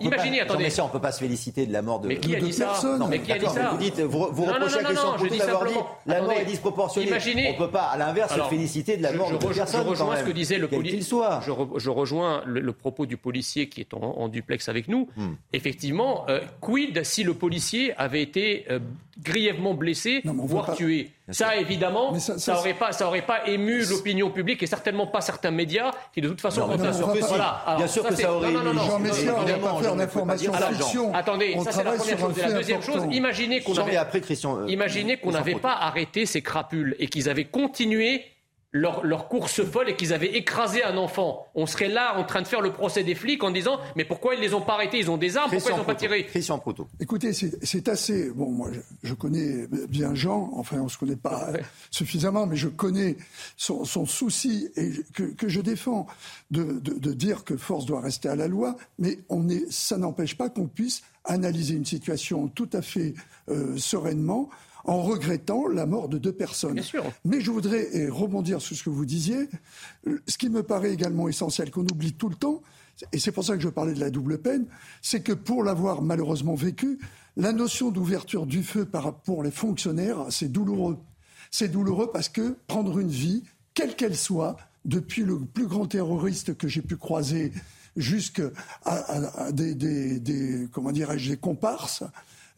[0.00, 0.40] imaginez.
[0.40, 2.52] Attendez on ne peut pas se féliciter de la mort de, mais qui a dit
[2.52, 5.36] ça Non, mais qui a dit ça Vous dites, vous, vous reprochez à Christian Poutou
[5.36, 5.74] d'avoir dit
[6.06, 7.08] la mort est disproportionnée.
[7.08, 9.82] Imaginez, on ne peut pas, à l'inverse, se féliciter de la mort je, de personne.
[9.82, 11.02] Je rejoins ce que disait le policier.
[11.02, 11.40] soit.
[11.44, 15.08] Je, rejoins le, propos du policier qui est en, duplex avec nous.
[15.16, 15.34] Hmm.
[15.52, 18.78] Effectivement, euh, quid si le policier avait été euh,
[19.22, 21.10] grièvement blessé, voire tué?
[21.30, 25.50] Ça, évidemment, ça, n'aurait pas, ça aurait pas ému l'opinion publique et certainement pas certains
[25.50, 27.74] médias qui, de toute façon, bien, sûr que voilà.
[27.76, 28.58] bien sûr que ça aurait ému.
[28.74, 31.14] Jean Messia, on va pas faire d'information fiction.
[31.14, 32.38] Attendez, ça c'est la première chose.
[32.38, 36.26] Et la deuxième chose, imaginez qu'on avait, après Christian, euh, imaginez qu'on n'avait pas arrêté
[36.26, 38.24] ces crapules et qu'ils avaient continué
[38.76, 42.46] leur, course folle et qu'ils avaient écrasé un enfant, on serait là en train de
[42.46, 44.98] faire le procès des flics en disant mais pourquoi ils les ont pas arrêtés?
[44.98, 46.86] Ils ont des armes, pourquoi ils n'ont pas tiré Christian Proto.
[47.00, 48.30] Écoutez, c'est assez.
[48.30, 48.70] Bon, moi,
[49.02, 50.50] je, connais bien Jean.
[50.54, 51.48] Enfin, on se connaît pas
[51.90, 53.16] suffisamment, mais je connais
[53.56, 56.06] son, souci et que, je défends
[56.50, 58.76] de, dire que force doit rester à la loi.
[58.98, 63.14] Mais on est, ça n'empêche pas qu'on puisse analyser une situation tout à fait
[63.48, 64.48] euh, sereinement
[64.86, 66.80] en regrettant la mort de deux personnes.
[67.24, 69.48] Mais je voudrais rebondir sur ce que vous disiez.
[70.26, 72.62] Ce qui me paraît également essentiel, qu'on oublie tout le temps,
[73.12, 74.66] et c'est pour ça que je parlais de la double peine,
[75.02, 76.98] c'est que pour l'avoir malheureusement vécu,
[77.36, 78.88] la notion d'ouverture du feu
[79.24, 80.96] pour les fonctionnaires, c'est douloureux.
[81.50, 83.42] C'est douloureux parce que prendre une vie,
[83.74, 87.52] quelle qu'elle soit, depuis le plus grand terroriste que j'ai pu croiser
[87.96, 88.50] jusqu'à
[89.52, 92.04] des, des, comment dirais-je, des comparses,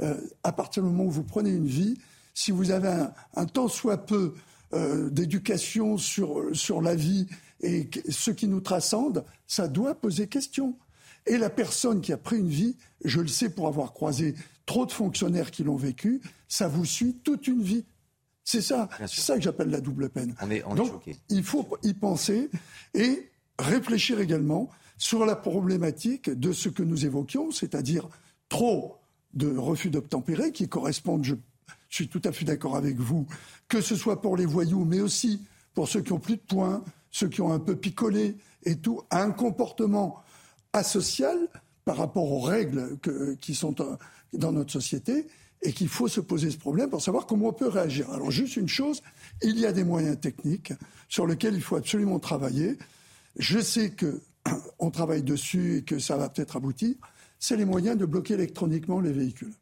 [0.00, 0.14] euh,
[0.44, 1.96] à partir du moment où vous prenez une vie,
[2.38, 4.32] si vous avez un, un tant soit peu
[4.72, 7.26] euh, d'éducation sur, sur la vie
[7.60, 10.78] et ce qui nous transcende, ça doit poser question.
[11.26, 14.36] Et la personne qui a pris une vie, je le sais pour avoir croisé
[14.66, 17.84] trop de fonctionnaires qui l'ont vécu, ça vous suit toute une vie.
[18.44, 20.36] C'est ça, c'est ça que j'appelle la double peine.
[20.40, 22.50] On est, on Donc, il faut y penser
[22.94, 28.08] et réfléchir également sur la problématique de ce que nous évoquions, c'est-à-dire
[28.48, 28.96] trop
[29.34, 31.34] de refus d'obtempérer qui correspondent, je
[31.88, 33.26] je suis tout à fait d'accord avec vous,
[33.68, 35.40] que ce soit pour les voyous, mais aussi
[35.74, 39.02] pour ceux qui ont plus de points, ceux qui ont un peu picolé et tout,
[39.10, 40.22] un comportement
[40.72, 41.36] asocial
[41.84, 42.98] par rapport aux règles
[43.40, 43.74] qui sont
[44.32, 45.26] dans notre société
[45.62, 48.10] et qu'il faut se poser ce problème pour savoir comment on peut réagir.
[48.10, 49.02] Alors juste une chose,
[49.42, 50.72] il y a des moyens techniques
[51.08, 52.78] sur lesquels il faut absolument travailler.
[53.38, 56.94] Je sais qu'on travaille dessus et que ça va peut-être aboutir.
[57.38, 59.54] C'est les moyens de bloquer électroniquement les véhicules.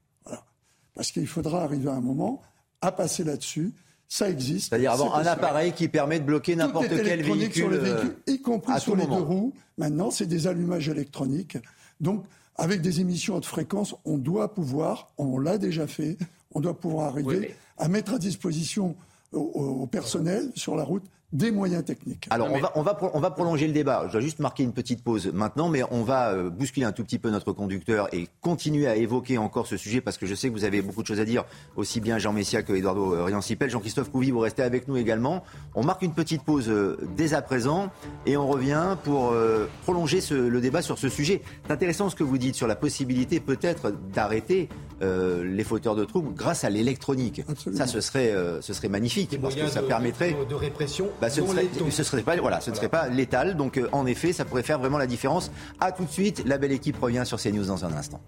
[0.97, 2.43] Parce qu'il faudra arriver à un moment
[2.81, 3.73] à passer là-dessus.
[4.09, 4.71] Ça existe.
[4.71, 8.97] C'est-à-dire avoir un appareil qui permet de bloquer n'importe quel véhicule, sur y compris sur
[8.97, 9.53] les deux roues.
[9.79, 11.59] Maintenant, c'est des allumages électroniques.
[12.01, 12.25] Donc,
[12.55, 16.17] avec des émissions de fréquence, on doit pouvoir, on l'a déjà fait,
[16.55, 18.97] on doit pouvoir arriver à mettre à disposition
[19.33, 21.05] au personnel sur la route
[21.37, 22.27] des moyens techniques.
[22.31, 24.05] Alors, on, va, on, va, on va prolonger le débat.
[24.07, 27.05] Je dois juste marquer une petite pause maintenant, mais on va euh, bousculer un tout
[27.05, 30.49] petit peu notre conducteur et continuer à évoquer encore ce sujet parce que je sais
[30.49, 31.45] que vous avez beaucoup de choses à dire,
[31.77, 33.71] aussi bien Jean Messia que Eduardo euh, Riancipel.
[33.71, 35.43] Jean-Christophe Couvi, vous restez avec nous également.
[35.75, 37.91] On marque une petite pause euh, dès à présent
[38.25, 39.35] et on revient pour
[39.83, 41.43] prolonger le débat sur ce sujet.
[41.67, 44.69] C'est intéressant ce que vous dites sur la possibilité peut-être d'arrêter
[45.01, 47.43] les fauteurs de troubles grâce à l'électronique.
[47.75, 51.91] Ça, ce serait, ce serait magnifique parce que ça permettrait de répression bah, ce, ne
[51.91, 53.57] serait pas, voilà, ce ne serait pas létal.
[53.57, 55.51] Donc, euh, en effet, ça pourrait faire vraiment la différence.
[55.81, 56.45] À tout de suite.
[56.47, 58.21] La belle équipe revient sur CNews dans un instant.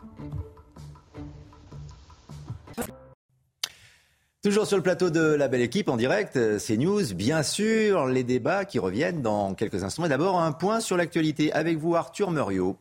[4.42, 8.22] Toujours sur le plateau de la belle équipe en direct, euh, CNews, bien sûr, les
[8.22, 10.04] débats qui reviennent dans quelques instants.
[10.04, 12.76] Et d'abord, un point sur l'actualité avec vous, Arthur Muriot.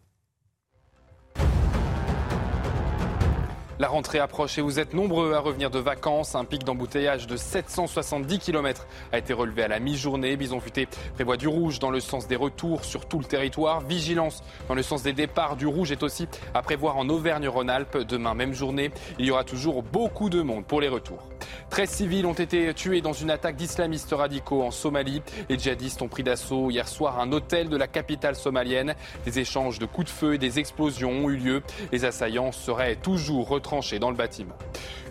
[3.79, 6.33] La rentrée approche et vous êtes nombreux à revenir de vacances.
[6.33, 10.35] Un pic d'embouteillage de 770 km a été relevé à la mi-journée.
[10.35, 13.81] Bison Futé prévoit du rouge dans le sens des retours sur tout le territoire.
[13.81, 15.57] Vigilance dans le sens des départs.
[15.57, 17.99] Du rouge est aussi à prévoir en Auvergne-Rhône-Alpes.
[17.99, 18.89] Demain, même journée,
[19.19, 21.27] il y aura toujours beaucoup de monde pour les retours.
[21.69, 25.21] 13 civils ont été tués dans une attaque d'islamistes radicaux en Somalie.
[25.49, 28.95] Les djihadistes ont pris d'assaut hier soir un hôtel de la capitale somalienne.
[29.25, 31.61] Des échanges de coups de feu et des explosions ont eu lieu.
[31.91, 33.49] Les assaillants seraient toujours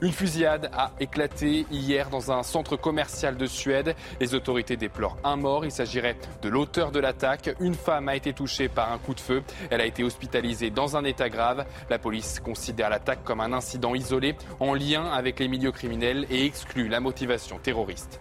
[0.03, 3.95] Une fusillade a éclaté hier dans un centre commercial de Suède.
[4.21, 5.65] Les autorités déplorent un mort.
[5.65, 7.55] Il s'agirait de l'auteur de l'attaque.
[7.61, 9.43] Une femme a été touchée par un coup de feu.
[9.71, 11.65] Elle a été hospitalisée dans un état grave.
[11.91, 16.45] La police considère l'attaque comme un incident isolé en lien avec les milieux criminels et
[16.45, 18.21] exclut la motivation terroriste.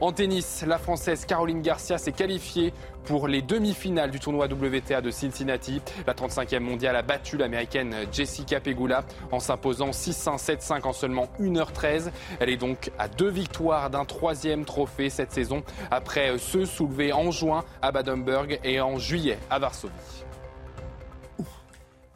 [0.00, 2.72] En tennis, la Française Caroline Garcia s'est qualifiée
[3.04, 5.80] pour les demi-finales du tournoi WTA de Cincinnati.
[6.06, 12.10] La 35e mondiale a battu l'américaine Jessica Pegula en s'imposant 6-1, 7-5 en seulement 1h13.
[12.40, 15.62] Elle est donc à deux victoires d'un troisième trophée cette saison
[15.92, 20.23] après ceux soulevés en juin à Baden-Burg et en juillet à Varsovie.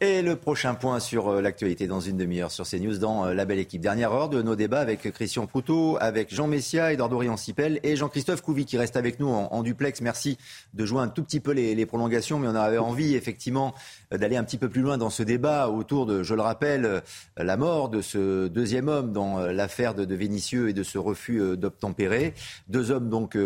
[0.01, 3.43] Et le prochain point sur euh, l'actualité dans une demi-heure sur CNews dans euh, la
[3.43, 3.81] belle équipe.
[3.81, 7.97] Dernière heure de nos débats avec Christian Proutot, avec Jean Messia, Edouard Dorian Sipel et
[7.97, 9.99] Jean-Christophe Couvi qui reste avec nous en, duplex.
[9.99, 10.37] Merci
[10.73, 13.73] de jouer un tout petit peu les, prolongations, mais on avait envie effectivement
[14.13, 17.03] euh, d'aller un petit peu plus loin dans ce débat autour de, je le rappelle,
[17.35, 21.57] la mort de ce deuxième homme dans l'affaire de, de Vénitieux et de ce refus
[21.57, 22.33] d'obtempérer.
[22.69, 23.37] Deux hommes donc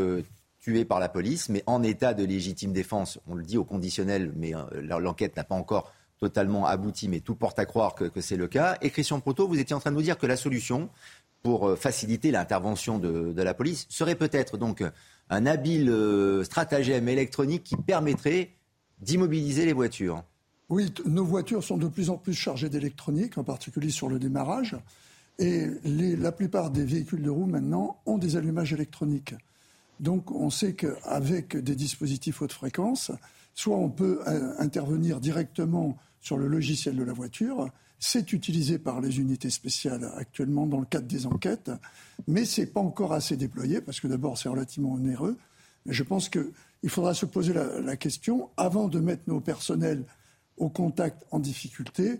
[0.60, 3.20] tués par la police, mais en état de légitime défense.
[3.28, 4.54] On le dit au conditionnel, mais
[5.00, 5.92] l'enquête n'a pas encore
[6.24, 8.78] totalement abouti, mais tout porte à croire que, c'est le cas.
[8.82, 10.90] Et Christian Proto, vous étiez en train de nous dire que la solution
[11.42, 14.82] pour euh, faciliter l'intervention de, la police serait peut-être donc
[15.30, 18.52] un habile euh, stratagème électronique qui permettrait
[19.02, 20.24] d'immobiliser les voitures.
[20.70, 24.78] Oui, nos voitures sont de plus en plus chargées d'électronique, en particulier sur le démarrage.
[25.40, 29.36] Et la plupart des véhicules de roue maintenant ont des allumages électroniques.
[30.00, 33.12] Donc on sait qu'avec des dispositifs haute fréquence,
[33.56, 37.70] soit on peut euh, intervenir directement sur le logiciel de la voiture,
[38.00, 41.70] c'est utilisé par les unités spéciales actuellement dans le cadre des enquêtes,
[42.28, 45.38] mais ce n'est pas encore assez déployé parce que d'abord c'est relativement onéreux.
[45.86, 50.06] Mais je pense qu'il faudra se poser la, question avant de mettre nos personnels
[50.58, 52.20] au contact en difficulté.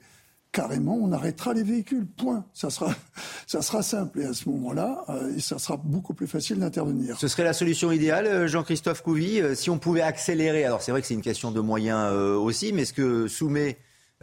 [0.52, 2.06] Carrément, on arrêtera les véhicules.
[2.06, 2.46] Point.
[2.54, 2.94] Ça sera,
[3.48, 4.20] ça sera simple.
[4.20, 7.18] Et à ce moment-là, euh, ça sera beaucoup plus facile d'intervenir.
[7.18, 10.66] Ce serait la solution idéale, euh, Jean-Christophe Couvi, euh, si on pouvait accélérer?
[10.66, 13.78] Alors c'est vrai que c'est une question de moyens aussi, mais ce que soumet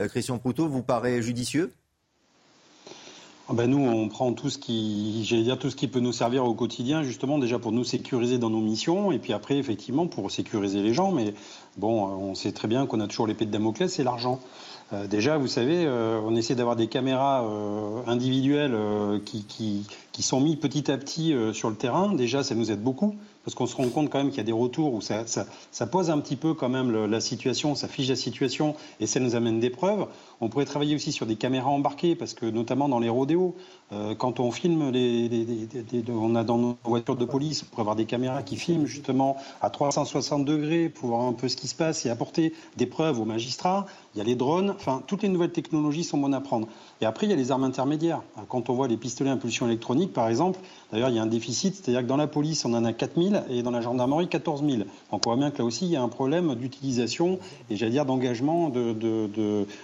[0.09, 1.73] Christian Proutot vous paraît judicieux?
[3.53, 5.27] Ah ben nous, on prend tout ce qui,
[5.93, 9.33] peut nous servir au quotidien, justement déjà pour nous sécuriser dans nos missions, et puis
[9.33, 11.11] après effectivement pour sécuriser les gens.
[11.11, 11.35] Mais
[11.77, 14.39] bon, on sait très bien qu'on a toujours l'épée de Damoclès, c'est l'argent.
[14.93, 18.77] Euh, déjà, vous savez, euh, on essaie d'avoir des caméras euh, individuelles
[19.25, 19.85] qui,
[20.21, 22.13] qui, sont mises petit à petit sur le terrain.
[22.13, 23.15] Déjà, ça nous aide beaucoup
[23.45, 25.25] parce qu'on se rend compte quand même qu'il y a des retours où ça,
[25.91, 29.35] pose un petit peu quand même la situation, ça fiche la situation et ça nous
[29.35, 30.07] amène des preuves.
[30.41, 33.55] On pourrait travailler aussi sur des caméras embarquées parce que notamment dans les rodéos,
[33.93, 35.49] euh, quand on filme, les,
[36.09, 39.37] on a dans nos voitures de police, on pourrait avoir des caméras qui filment justement
[39.63, 43.21] à 360 degrés pour voir un peu ce qui se passe et apporter des preuves
[43.21, 43.87] aux magistrats.
[44.15, 46.69] Il y a les drones, enfin toutes les nouvelles technologies sont bonnes à prendre.
[47.03, 48.21] Et après, il y a les armes intermédiaires.
[48.49, 50.61] Quand on voit les pistolets à impulsion électronique, par exemple,
[50.93, 53.45] d'ailleurs, il y a un déficit, c'est-à-dire que dans la police, on en a 4000
[53.49, 54.83] et dans la gendarmerie, 14 000.
[55.11, 57.39] Donc on voit bien que là aussi, il y a un problème d'utilisation
[57.71, 58.71] et j'allais dire d'engagement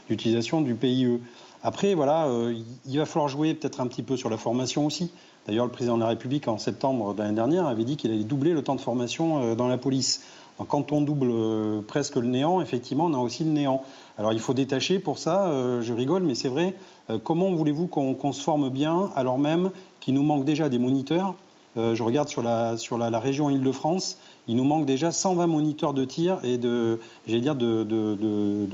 [0.08, 1.18] d'utilisation du PIE.
[1.62, 2.54] Après, voilà, euh,
[2.86, 5.10] il va falloir jouer peut-être un petit peu sur la formation aussi.
[5.46, 8.24] D'ailleurs, le président de la République, en septembre de l'année dernière, avait dit qu'il allait
[8.24, 10.22] doubler le temps de formation euh, dans la police.
[10.64, 13.82] Quand on double euh, presque le néant, effectivement, on a aussi le néant.
[14.18, 15.50] Alors il faut détacher pour ça,
[15.82, 16.74] je rigole, mais c'est vrai,
[17.10, 19.70] euh, comment voulez-vous qu'on se forme bien alors même
[20.00, 21.34] qu'il nous manque déjà des moniteurs
[21.76, 24.18] euh, Je regarde sur la, sur la, région Île-de-France,
[24.48, 28.66] il nous manque déjà 120 moniteurs de tir et de, dire, de, de, de,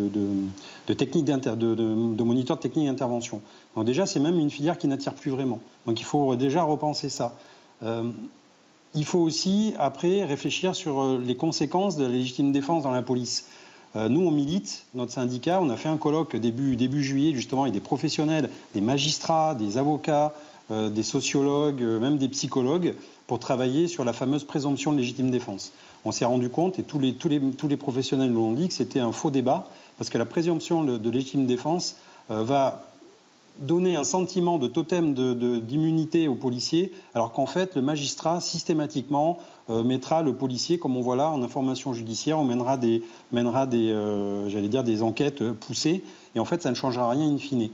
[0.87, 3.43] de, techniques de, moniteurs de d'intervention.
[3.77, 5.61] Donc déjà, c'est même une filière qui n'attire plus vraiment.
[5.87, 7.35] Donc il faut déjà repenser ça.
[8.95, 13.03] Euh, il faut aussi, après, réfléchir sur les conséquences de la légitime défense dans la
[13.03, 13.47] police.
[13.95, 17.63] Euh, nous, on milite, notre syndicat, on a fait un colloque début, début juillet, justement,
[17.63, 20.33] avec des professionnels, des magistrats, des avocats,
[20.71, 22.95] euh, des sociologues, euh, même des psychologues,
[23.27, 25.73] pour travailler sur la fameuse présomption de légitime défense.
[26.05, 28.69] On s'est rendu compte, et tous les, tous les, tous les professionnels nous l'ont dit,
[28.69, 31.97] que c'était un faux débat, parce que la présomption de légitime défense
[32.29, 32.92] va
[33.59, 35.15] donner un sentiment de totem
[35.61, 39.39] d'immunité aux policiers, alors qu'en fait, le magistrat, systématiquement,
[39.71, 43.03] euh, mettra le policier, comme on voit là, en information judiciaire, on mènera des,
[43.35, 46.03] euh, enquêtes poussées,
[46.35, 47.71] et en fait, ça ne changera rien in fine.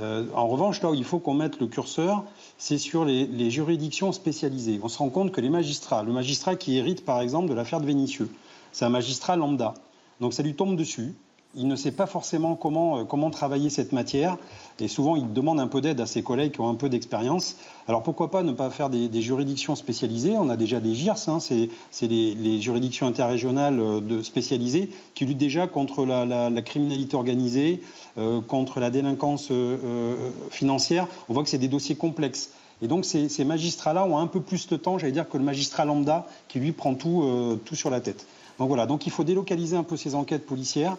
[0.00, 2.24] Euh, en revanche, là où il faut qu'on mette le curseur,
[2.58, 4.78] c'est sur les, les, juridictions spécialisées.
[4.82, 7.80] On se rend compte que les magistrats, le magistrat qui hérite par exemple de l'affaire
[7.80, 8.30] de Vénitieux,
[8.72, 9.74] c'est un magistrat lambda.
[10.20, 11.14] Donc ça lui tombe dessus,
[11.56, 14.36] il ne sait pas forcément comment, euh, comment travailler cette matière.
[14.78, 17.56] Et souvent, il demande un peu d'aide à ses collègues qui ont un peu d'expérience.
[17.88, 20.36] Alors pourquoi pas ne pas faire des, juridictions spécialisées?
[20.36, 21.70] On a déjà des GIRS, hein, c'est
[22.02, 27.80] les, juridictions interrégionales euh, spécialisées qui luttent déjà contre la, criminalité organisée,
[28.18, 29.50] euh, contre la délinquance
[30.50, 31.08] financière.
[31.28, 32.50] On voit que c'est des dossiers complexes.
[32.82, 35.86] Et donc ces, magistrats-là ont un peu plus de temps, j'allais dire, que le magistrat
[35.86, 38.26] lambda qui lui prend tout, tout sur la tête.
[38.58, 40.96] Donc voilà, donc il faut délocaliser un peu ces enquêtes policières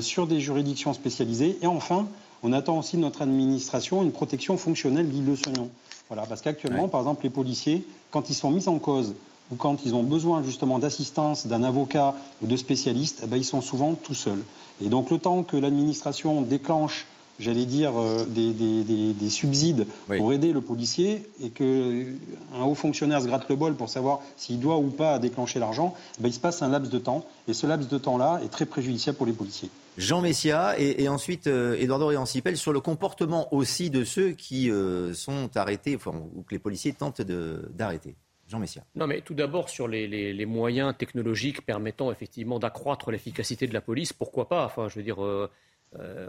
[0.00, 1.58] sur des juridictions spécialisées.
[1.62, 2.06] Et enfin,
[2.42, 5.68] on attend aussi de notre administration une protection fonctionnelle, dit le soignant.
[6.08, 9.14] Voilà, parce qu'actuellement, par exemple, les policiers, quand ils sont mis en cause
[9.50, 13.44] ou quand ils ont besoin justement d'assistance d'un avocat ou de spécialistes, eh ben, ils
[13.44, 14.42] sont souvent tout seuls.
[14.80, 17.06] Et donc le temps que l'administration déclenche
[17.38, 23.48] j'allais dire, euh, des, subsides pour aider le policier et qu'un haut fonctionnaire se gratte
[23.48, 26.62] le bol pour savoir s'il doit ou pas déclencher l'argent, eh ben, il se passe
[26.62, 27.26] un laps de temps.
[27.48, 29.70] Et ce laps de temps-là est très préjudiciable pour les policiers.
[29.98, 35.14] Jean Messia et, ensuite euh, Eduardo Riancipel sur le comportement aussi de ceux qui euh,
[35.14, 38.14] sont arrêtés ou que les policiers tentent d'arrêter.
[38.48, 38.84] Jean Messia.
[38.94, 44.12] Non, mais tout d'abord sur les, moyens technologiques permettant effectivement d'accroître l'efficacité de la police,
[44.12, 44.64] pourquoi pas?
[44.64, 45.50] Enfin, je veux dire, euh,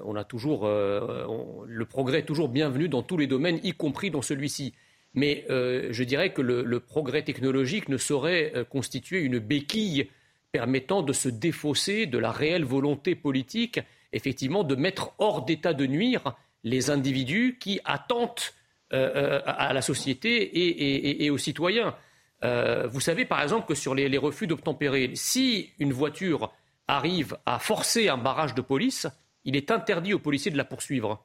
[0.03, 1.25] on a toujours, euh,
[1.65, 4.73] le progrès est toujours bienvenu dans tous les domaines, y compris dans celui-ci.
[5.13, 10.09] Mais euh, je dirais que le, progrès technologique ne saurait constituer une béquille
[10.51, 13.79] permettant de se défausser de la réelle volonté politique,
[14.13, 18.53] effectivement, de mettre hors d'état de nuire les individus qui attentent
[18.91, 21.95] à la société et, aux citoyens.
[22.43, 26.51] Euh, vous savez par exemple que sur les refus d'obtempérer, si une voiture
[26.87, 29.07] arrive à forcer un barrage de police,
[29.47, 31.23] il est interdit aux policiers de la poursuivre.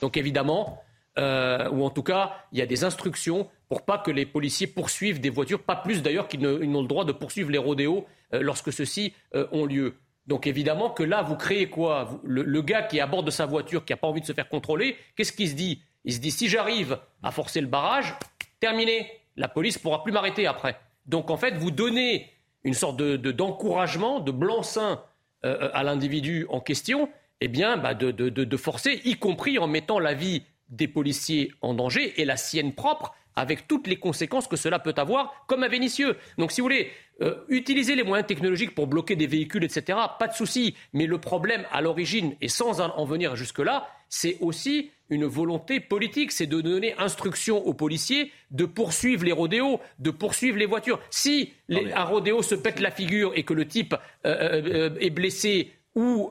[0.00, 0.82] Donc évidemment,
[1.16, 4.66] euh, ou en tout cas, il y a des instructions pour pas que les policiers
[4.66, 8.04] poursuivent des voitures, pas plus d'ailleurs qu'ils n'ont le droit de poursuivre les rodéos
[8.34, 9.94] euh, lorsque ceux-ci euh, ont lieu.
[10.26, 12.20] Donc évidemment que là, vous créez quoi?
[12.24, 14.32] Le, gars qui est à bord de sa voiture, qui n'a pas envie de se
[14.32, 15.82] faire contrôler, qu'est-ce qu'il se dit?
[16.04, 18.16] Il se dit, si j'arrive à forcer le barrage,
[18.58, 20.76] terminé, la police pourra plus m'arrêter après.
[21.06, 22.28] Donc en fait, vous donnez
[22.64, 25.00] une sorte d'encouragement, de, de blanc-seing
[25.44, 27.08] euh, à l'individu en question,
[27.40, 31.74] eh bien, bah de, de, forcer, y compris en mettant la vie des policiers en
[31.74, 35.68] danger et la sienne propre, avec toutes les conséquences que cela peut avoir, comme à
[35.68, 36.16] Vénissieux.
[36.38, 36.90] Donc, si vous voulez,
[37.20, 40.76] euh, utiliser les moyens technologiques pour bloquer des véhicules, etc., pas de souci.
[40.92, 46.32] Mais le problème, à l'origine, et sans en venir jusque-là, c'est aussi une volonté politique,
[46.32, 51.00] c'est de donner instruction aux policiers de poursuivre les rodéos, de poursuivre les voitures.
[51.10, 53.94] Si un rodéo se pète la figure et que le type
[54.24, 56.30] euh, euh, est blessé ou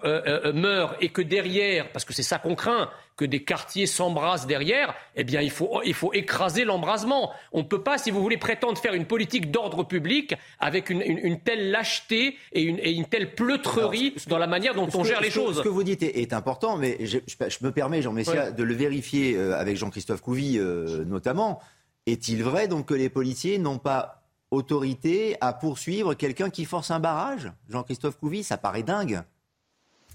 [0.54, 2.90] meurt et que derrière, parce que c'est ça qu'on craint,
[3.22, 7.32] que des quartiers s'embrassent derrière, eh bien, il faut, il faut écraser l'embrasement.
[7.52, 11.04] On ne peut pas, si vous voulez, prétendre faire une politique d'ordre public avec une,
[11.04, 15.22] une, telle lâcheté et une, et une telle pleutrerie dans la manière dont on gère
[15.22, 15.58] les choses.
[15.58, 18.74] Ce que vous dites est, important, mais je, je, me permets, Jean Messia, de le
[18.74, 21.62] vérifier euh, avec Jean-Christophe Couvi euh, notamment.
[22.08, 27.00] Est-il vrai donc que les policiers n'ont pas autorité à poursuivre quelqu'un qui force un
[27.00, 27.52] barrage?
[27.70, 29.22] Jean-Christophe Couvi, ça paraît dingue.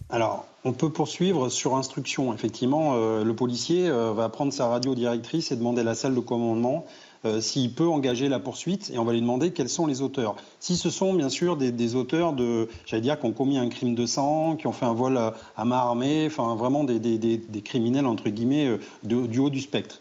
[0.08, 2.32] Alors, on peut poursuivre sur instruction.
[2.32, 6.14] Effectivement, euh, le policier euh, va prendre sa radio directrice et demander à la salle
[6.14, 6.86] de commandement
[7.24, 10.36] euh, s'il peut engager la poursuite et on va lui demander quels sont les auteurs.
[10.60, 13.96] Si ce sont bien sûr des, auteurs de, j'allais dire, qui ont commis un crime
[13.96, 18.28] de sang, qui ont fait un vol à, main armée, enfin vraiment des, criminels entre
[18.28, 20.00] guillemets du haut du spectre.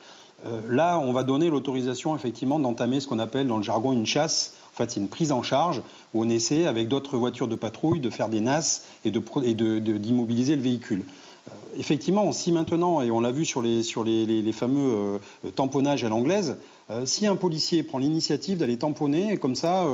[0.70, 4.55] là, on va donner l'autorisation effectivement d'entamer ce qu'on appelle dans le jargon une chasse
[4.76, 5.82] en fait, c'est une prise en charge
[6.14, 10.58] où on essaie, avec d'autres voitures de patrouille, de faire des NAS et d'immobiliser de,
[10.58, 11.06] le véhicule.
[11.48, 16.04] Euh, effectivement, si maintenant, et on l'a vu sur les, sur les, fameux euh, tamponnages
[16.04, 16.58] à l'anglaise,
[16.90, 19.86] euh, si un policier prend l'initiative d'aller tamponner comme ça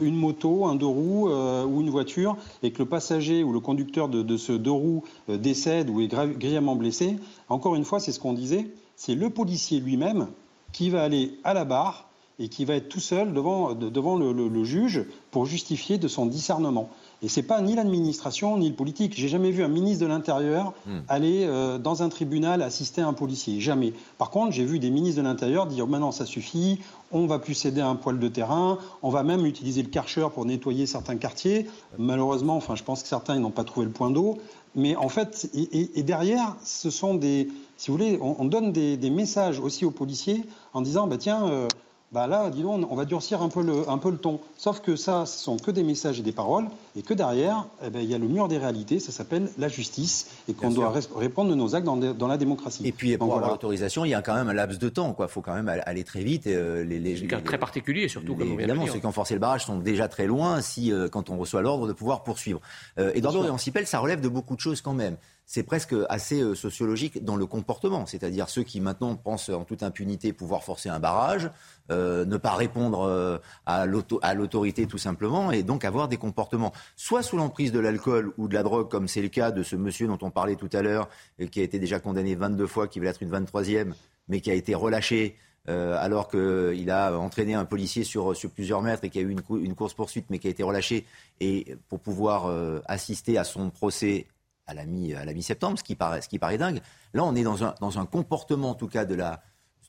[0.00, 4.08] une moto, un deux roues ou une voiture, et que le passager ou le conducteur
[4.08, 7.16] de, de ce deux roues décède ou est grièvement blessé,
[7.48, 10.28] encore une fois, c'est ce qu'on disait, c'est le policier lui-même
[10.72, 12.08] qui va aller à la barre
[12.38, 16.88] et qui va être tout seul devant, devant le, juge pour justifier de son discernement.
[17.22, 19.14] Et c'est pas ni l'administration ni le politique.
[19.16, 20.98] J'ai jamais vu un ministre de l'Intérieur hmm.
[21.08, 23.60] aller euh, dans un tribunal assister à un policier.
[23.60, 23.92] Jamais.
[24.18, 26.80] Par contre, j'ai vu des ministres de l'Intérieur dire maintenant ça suffit,
[27.12, 30.26] on va plus céder à un poil de terrain, on va même utiliser le karcher
[30.34, 31.68] pour nettoyer certains quartiers.
[31.98, 34.38] Malheureusement, enfin, je pense que certains n'ont pas trouvé le point d'eau.
[34.74, 39.60] Mais en fait, et, derrière, ce sont des, si vous voulez, on, donne des, messages
[39.60, 41.48] aussi aux policiers en disant, bah tiens.
[41.48, 41.68] Euh,
[42.14, 44.38] bah là, dis donc, on va durcir un peu, le, un peu le ton.
[44.56, 46.66] Sauf que ça, ce sont que des messages et des paroles,
[46.96, 49.66] et que derrière, eh ben, il y a le mur des réalités, ça s'appelle la
[49.66, 52.86] justice, et qu'on doit répondre de nos actes dans, dans, la démocratie.
[52.86, 55.26] Et puis, pour avoir l'autorisation, il y a quand même un laps de temps, Il
[55.26, 56.46] faut quand même aller très vite.
[56.46, 59.64] Euh, les, les, cas très particulier, surtout, comme Évidemment, ceux qui ont forcé le barrage
[59.64, 62.60] sont déjà très loin, si, euh, quand on reçoit l'ordre de pouvoir poursuivre.
[63.00, 65.16] Euh, et dans l'ordre ça relève de beaucoup de choses quand même
[65.46, 68.06] c'est presque assez euh, sociologique dans le comportement.
[68.06, 71.50] C'est-à-dire ceux qui maintenant pensent en toute impunité pouvoir forcer un barrage,
[71.90, 77.22] euh, ne pas répondre euh, à l'autorité tout simplement, et donc avoir des comportements soit
[77.22, 80.06] sous l'emprise de l'alcool ou de la drogue, comme c'est le cas de ce monsieur
[80.06, 81.08] dont on parlait tout à l'heure,
[81.50, 83.92] qui a été déjà condamné 22 fois, qui va être une 23e,
[84.28, 85.36] mais qui a été relâché.
[85.66, 89.74] alors qu'il a entraîné un policier sur, plusieurs mètres et qui a eu une, une
[89.74, 91.04] course-poursuite, mais qui a été relâché,
[91.40, 92.52] et pour pouvoir
[92.86, 94.26] assister à son procès
[94.66, 96.80] à la mi-septembre, ce, qui paraît, ce qui paraît dingue.
[97.12, 99.42] Là, on est dans un, dans un comportement, en tout cas, de la,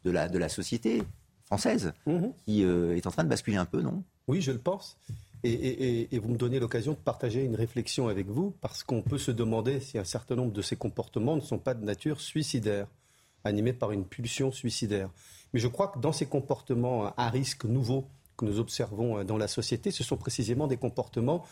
[0.04, 1.04] de la, de la société
[1.46, 2.34] française mhm.
[2.46, 4.04] qui euh, est en train de basculer un peu, non?
[4.28, 4.98] Oui, je le pense.
[5.44, 9.20] Et, et, vous me donnez l'occasion de partager une réflexion avec vous, parce qu'on peut
[9.20, 12.88] se demander si un certain nombre de ces comportements ne sont pas de nature suicidaire,
[13.44, 15.12] animés par une pulsion suicidaire.
[15.54, 18.08] Mais je crois que dans ces comportements à risque nouveaux
[18.38, 21.46] que nous observons dans la société, ce sont précisément des comportements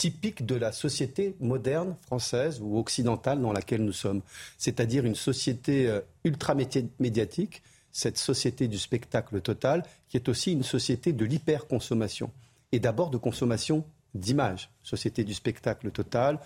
[0.00, 4.22] typique de la société moderne française ou occidentale dans laquelle nous sommes.
[4.56, 6.54] C'est-à-dire une société euh, ultra
[6.98, 7.62] médiatique,
[7.92, 12.30] cette société du spectacle total, qui est aussi une société de l'hyperconsommation.
[12.72, 13.84] Et d'abord de consommation
[14.14, 14.70] d'images.
[14.82, 16.38] Société du spectacle total,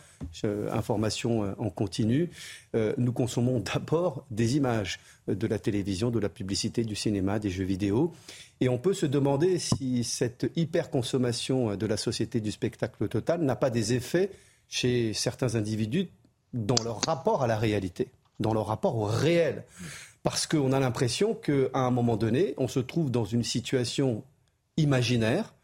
[0.70, 2.30] information euh, en continu.
[2.74, 7.50] Euh, nous consommons d'abord des images de la télévision, de la publicité, du cinéma, des
[7.50, 8.12] jeux vidéo.
[8.60, 13.56] Et on peut se demander si cette hyperconsommation de la société du spectacle total n'a
[13.56, 14.30] pas des effets
[14.68, 16.08] chez certains individus
[16.52, 18.08] dans leur rapport à la réalité,
[18.40, 19.64] dans leur rapport au réel.
[20.22, 24.24] Parce qu'on a l'impression qu'à un moment donné, on se trouve dans une situation
[24.76, 25.54] imaginaire,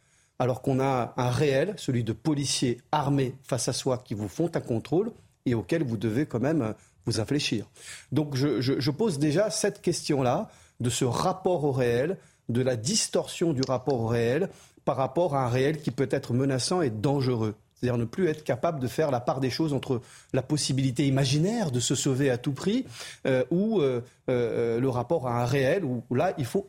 [0.41, 4.51] alors qu'on a un réel, celui de policiers armés face à soi qui vous font
[4.55, 5.13] un contrôle
[5.45, 7.67] et auquel vous devez quand même vous infléchir.
[8.11, 10.51] Donc je, pose déjà cette question-là
[10.81, 12.17] de ce rapport au réel,
[12.49, 14.49] de la distorsion du rapport au réel
[14.87, 17.55] par rapport à un réel qui peut être menaçant et dangereux.
[17.75, 20.01] C'est-à-dire ne plus être capable de faire la part des choses entre
[20.33, 22.87] la possibilité imaginaire de se sauver à tout prix
[23.27, 24.01] euh, ou euh,
[24.31, 26.67] euh, le rapport à un réel où, là, il faut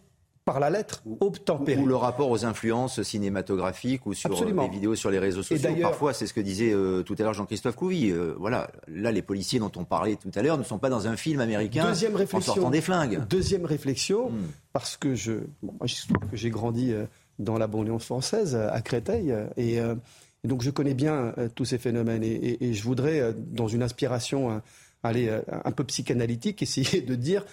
[0.51, 1.81] par la lettre, obtempérer.
[1.81, 5.69] Ou le rapport aux influences cinématographiques ou sur les vidéos sur les réseaux sociaux.
[5.81, 6.73] Parfois, c'est ce que disait
[7.05, 8.13] tout à l'heure Jean-Christophe Couvi.
[8.37, 11.15] voilà, là, les policiers dont on parlait tout à l'heure ne sont pas dans un
[11.15, 13.21] film américain deuxième réflexion, en sortant des flingues.
[13.29, 14.47] Deuxième réflexion, hmm.
[14.73, 15.33] parce que je,
[16.33, 16.93] j'ai grandi
[17.39, 19.79] dans la banlieue française, à Créteil, et
[20.43, 24.51] donc je connais bien euh, tous ces phénomènes et, je voudrais, euh, dans une inspiration
[24.51, 24.59] euh,
[25.03, 25.31] aller
[25.65, 27.43] un peu psychanalytique, essayer de dire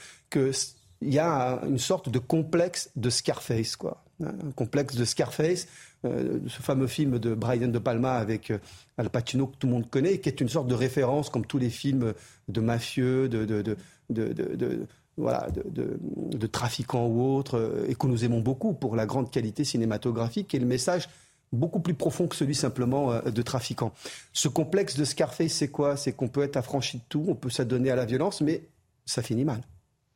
[0.99, 4.03] qu'il y a une sorte de complexe de Scarface, quoi.
[4.25, 5.69] Un complexe de Scarface,
[6.03, 8.53] ce fameux film de Brian De Palma avec
[8.97, 11.59] Al Pacino que tout le monde connaît, qui est une sorte de référence, comme tous
[11.59, 12.15] les films
[12.49, 13.45] de mafieux, de,
[14.11, 14.87] de,
[16.49, 20.67] trafiquants ou autres, et que nous aimons beaucoup pour la grande qualité cinématographique et le
[20.67, 21.09] message
[21.53, 23.93] beaucoup plus profond que celui simplement euh, de trafiquant.
[24.33, 25.97] Ce complexe de Scarface, c'est quoi?
[25.97, 28.63] C'est qu'on peut être affranchi de tout, on peut s'adonner à la violence, mais
[29.07, 29.63] ça finit mal.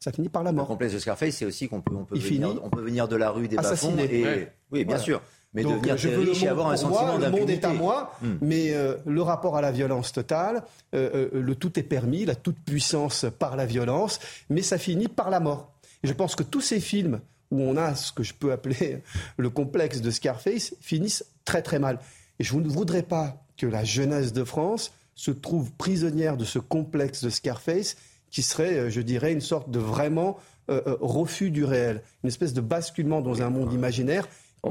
[0.03, 0.65] Ça finit par la mort.
[0.65, 3.15] Le complexe de Scarface, c'est aussi qu'on peut, on peut, venir, on peut venir de
[3.15, 5.23] la rue des bas et oui, bien sûr.
[5.55, 8.33] Mais devenir je veux et avoir un sentiment Le monde est à moi, hmm.
[8.41, 10.65] mais euh, le rapport à la violence totale,
[10.95, 14.19] euh, le tout est permis, la toute puissance par la violence,
[14.51, 15.73] mais ça finit par la mort.
[16.03, 17.21] Et je pense que tous ces films
[17.53, 19.03] où on a ce que je peux appeler
[19.37, 22.01] le complexe de Scarface, finissent très très mal.
[22.41, 26.59] Et je ne voudrais pas que la jeunesse de France se trouve prisonnière de ce
[26.59, 27.97] complexe de Scarface
[28.33, 30.39] qui serait, euh, je dirais, une sorte de vraiment
[30.69, 34.27] euh, euh, refus du réel, une espèce de basculement dans un monde imaginaire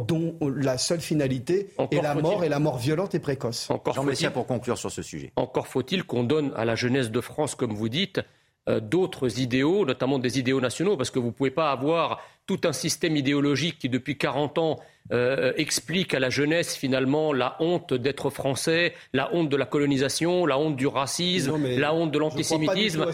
[0.08, 3.70] dont la seule finalité est la mort et la mort violente et précoce.
[3.70, 5.34] Encore Jean pour conclure sur ce sujet.
[5.36, 8.22] Encore faut-il qu'on donne à la jeunesse de France, comme vous dites,
[8.68, 12.74] d'autres idéaux, notamment des idéaux nationaux, parce que vous ne pouvez pas avoir tout un
[12.74, 14.80] système idéologique qui, depuis 40 ans,
[15.12, 20.46] euh, explique à la jeunesse finalement la honte d'être français, la honte de la colonisation,
[20.46, 23.06] la honte du racisme, la honte de l'antisémitisme,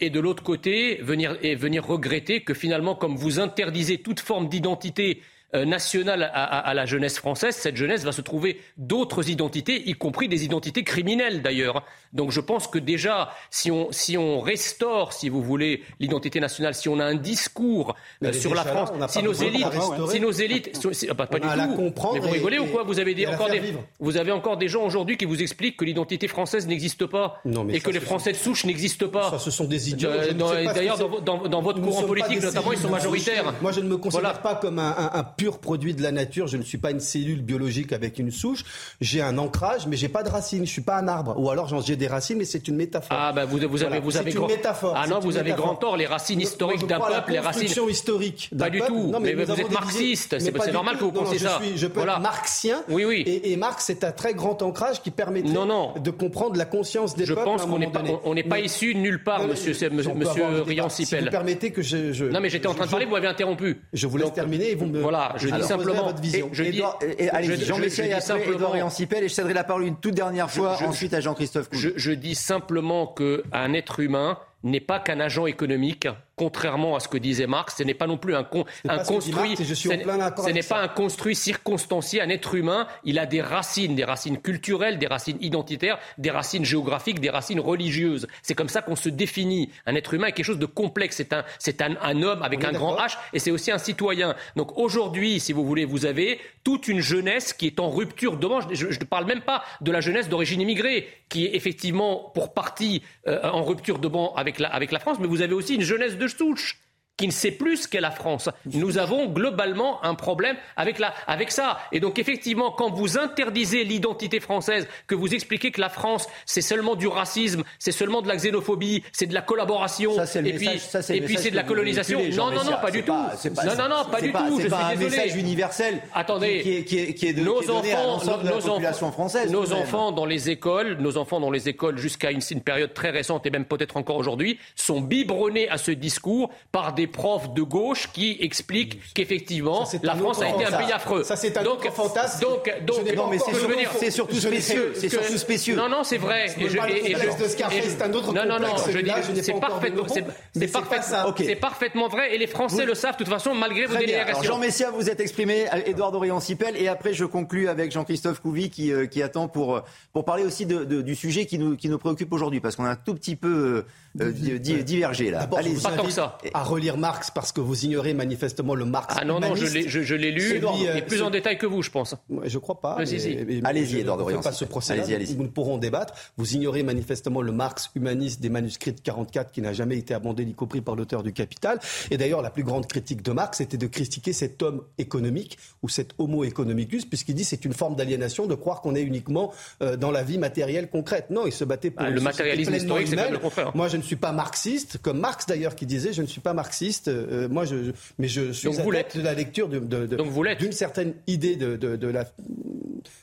[0.00, 4.48] et de l'autre côté, venir, et venir regretter que finalement, comme vous interdisez toute forme
[4.48, 9.92] d'identité euh, nationale à, la jeunesse française, cette jeunesse va se trouver d'autres identités, y
[9.92, 11.84] compris des identités criminelles d'ailleurs.
[12.12, 16.74] Donc je pense que déjà, si on, si on restaure, si vous voulez, l'identité nationale,
[16.74, 19.66] si on a un discours euh, sur la France, si nos, élites,
[20.10, 21.92] si nos élites, ah, pas, du tout.
[22.12, 22.82] Mais vous rigolez ou quoi?
[22.82, 23.62] Vous avez des, encore des,
[23.98, 27.80] vous avez encore des gens aujourd'hui qui vous expliquent que l'identité française n'existe pas et
[27.80, 29.30] que les Français de souche n'existent pas.
[29.30, 30.10] Ça, ce sont des idiots.
[30.10, 30.32] Euh,
[30.74, 33.54] d'ailleurs, dans, dans, votre courant politique, notamment, ils sont majoritaires.
[33.62, 36.46] Moi, je ne me considère pas comme un, un pur produit de la nature.
[36.46, 38.62] Je ne suis pas une cellule biologique avec une souche.
[39.00, 40.64] J'ai un ancrage, mais j'ai pas de racines.
[40.64, 41.34] Je suis pas un arbre.
[41.36, 43.16] Ou alors j'ai des racines, mais c'est une métaphore.
[43.20, 44.94] Ah bah vous, vous avez vous avez une métaphore.
[44.96, 45.96] Ah non, vous avez grand tort.
[45.96, 48.50] Les racines historiques d'un peuple, les racines historiques.
[48.56, 49.08] Pas du tout.
[49.08, 50.38] Non, mais, vous êtes marxiste.
[50.38, 51.60] C'est normal que vous pensiez ça.
[51.74, 52.82] Je peux être marxien.
[52.88, 53.24] Oui oui.
[53.26, 57.40] Et, Marx c'est un très grand ancrage qui permet de comprendre la conscience des peuples.
[57.40, 61.18] Je pense qu'on n'est pas on n'est pas issu nulle part, Monsieur Monsieur Rian Sipel.
[61.18, 62.26] Si vous permettez que je.
[62.26, 63.80] Non mais j'étais en train de parler, vous m'avez interrompu.
[63.92, 65.00] Je vous laisse terminer et vous me.
[65.00, 66.06] Voilà, je dis simplement.
[66.06, 66.48] Votre vision.
[66.52, 66.82] Je dis,
[67.30, 70.78] allez, Jean Messia et après Edouard et je céderai la parole une toute dernière fois,
[70.82, 76.06] ensuite à Jean-Christophe Je, dis simplement qu'un être humain n'est pas qu'un agent économique,
[76.42, 77.76] contrairement à ce que disait Marx.
[77.78, 78.44] Ce n'est pas non plus un,
[78.88, 79.56] un construit.
[79.56, 82.20] ce n'est pas un construit circonstancié.
[82.20, 86.64] Un être humain, il a des racines, des racines culturelles, des racines identitaires, des racines
[86.64, 88.26] géographiques, des racines religieuses.
[88.42, 89.70] C'est comme ça qu'on se définit.
[89.86, 91.14] Un être humain est quelque chose de complexe.
[91.16, 94.34] C'est un, c'est un, un, homme avec un grand H et c'est aussi un citoyen.
[94.56, 98.48] Donc aujourd'hui, si vous voulez, vous avez toute une jeunesse qui est en rupture de
[98.72, 103.02] Je ne parle même pas de la jeunesse d'origine immigrée, qui est effectivement pour partie
[103.28, 105.82] euh, en rupture de banc avec la, avec la France, mais vous avez aussi une
[105.82, 106.81] jeunesse de souche
[107.16, 108.48] qui ne sait plus ce qu'est la France.
[108.66, 111.78] Nous avons globalement un problème avec, la, avec ça.
[111.92, 116.62] Et donc effectivement, quand vous interdisez l'identité française, que vous expliquez que la France, c'est
[116.62, 120.68] seulement du racisme, c'est seulement de la xénophobie, c'est de la collaboration, et puis,
[121.10, 122.20] et puis c'est de la colonisation.
[122.30, 123.12] Non, non, non, pas du tout.
[123.12, 124.60] non, non, non, pas du tout.
[124.60, 128.52] Je suis un message universel Attendez, qui, est, qui est de, nos enfants, de la
[128.52, 129.50] population française.
[129.50, 133.10] Nos enfants dans les écoles, nos enfants dans les écoles jusqu'à une, une période très
[133.10, 137.52] récente et même peut-être encore aujourd'hui, sont biberonnés à ce discours par des des profs
[137.52, 141.24] de gauche qui expliquent qu'effectivement la France a été un pays affreux.
[141.24, 142.40] Ça c'est un donc, autre fantasme.
[142.40, 144.92] Donc, donc, Non, mais c'est je veux surtout, c'est surtout spécieux.
[144.96, 145.74] C'est surtout spécieux.
[145.76, 146.46] Non, non, c'est vrai.
[146.56, 149.42] Je de de Scarface, et je- c'est un autre Non, non, non, je dis, je
[149.42, 152.34] c'est parfaitement, de c'est- parfaitement, c'est parfaitement vrai.
[152.34, 154.42] Et les Français le savent de toute façon, malgré vos dénégations.
[154.42, 158.92] Jean Messia, vous êtes exprimé, Édouard Dorian-Sipel, et après je conclus avec Jean-Christophe Couvi qui,
[158.92, 159.80] euh, qui attend pour, euh,
[160.12, 162.84] pour parler aussi de, de- du sujet qui nous, qui nous préoccupe aujourd'hui, parce qu'on
[162.84, 163.84] a un tout petit peu
[164.20, 165.40] euh, di- di- divergé là.
[165.40, 166.20] D'abord, je Allez, vous invite
[166.54, 169.14] à relire Marx parce que vous ignorez manifestement le Marx.
[169.18, 169.74] Ah non, non, je humaniste.
[169.74, 171.90] l'ai, je, je l'ai lu, Celui, euh, et plus ce- en détail que vous, je
[171.90, 172.14] pense.
[172.44, 172.96] Je crois pas.
[172.98, 173.36] Mais si, si.
[173.64, 175.36] Allez-y, Edouard ne Dorian, pas ce procès Allez-y, allez-y.
[175.36, 176.14] Nous pourrons débattre.
[176.36, 180.42] Vous ignorez manifestement le Marx humaniste des manuscrits de 44 qui n'a jamais été abondé
[180.42, 181.78] y compris par l'auteur du Capital.
[182.10, 185.88] Et d'ailleurs, la plus grande critique de Marx était de critiquer cet homme économique ou
[185.88, 189.52] cet homo economicus, puisqu'il dit c'est une forme d'aliénation de croire qu'on est uniquement
[189.82, 191.26] euh, dans la vie matérielle concrète.
[191.30, 193.70] Non, il se battait pour Ah, une le matérialisme historique, c'est même le contraire.
[193.74, 196.52] Moi, je ne suis pas marxiste, comme Marx d'ailleurs qui disait, je ne suis pas
[196.52, 197.08] marxiste.
[197.08, 200.16] euh, moi, je, je- mais je suis Donc vous de la lecture de, de- de-
[200.56, 202.24] d'une certaine idée de, de- de la,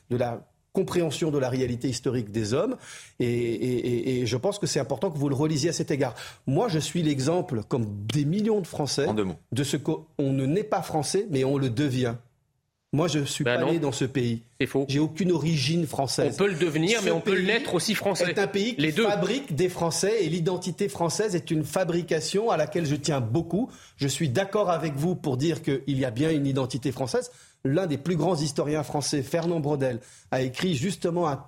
[0.10, 2.78] de la compréhension de la réalité historique des hommes.
[3.20, 5.92] Et, et- et- et je pense que c'est important que vous le relisiez à cet
[5.92, 6.16] égard.
[6.48, 9.06] Moi, je suis l'exemple, comme des millions de Français,
[9.52, 12.16] de ce qu'on ne naît pas français, mais on le devient.
[12.92, 13.72] Moi, je suis Ben pas non.
[13.72, 14.42] né dans ce pays.
[14.60, 14.86] C'est faux.
[14.90, 16.34] J'ai aucune origine française.
[16.34, 18.32] On peut le devenir, Ce mais on peut l'être aussi français.
[18.32, 19.04] est un pays qui Les deux.
[19.06, 23.70] fabrique des Français et l'identité française est une fabrication à laquelle je tiens beaucoup.
[23.98, 27.30] Je suis d'accord avec vous pour dire qu'il y a bien une identité française.
[27.64, 30.00] L'un des plus grands historiens français, Fernand Braudel,
[30.32, 31.44] a écrit justement un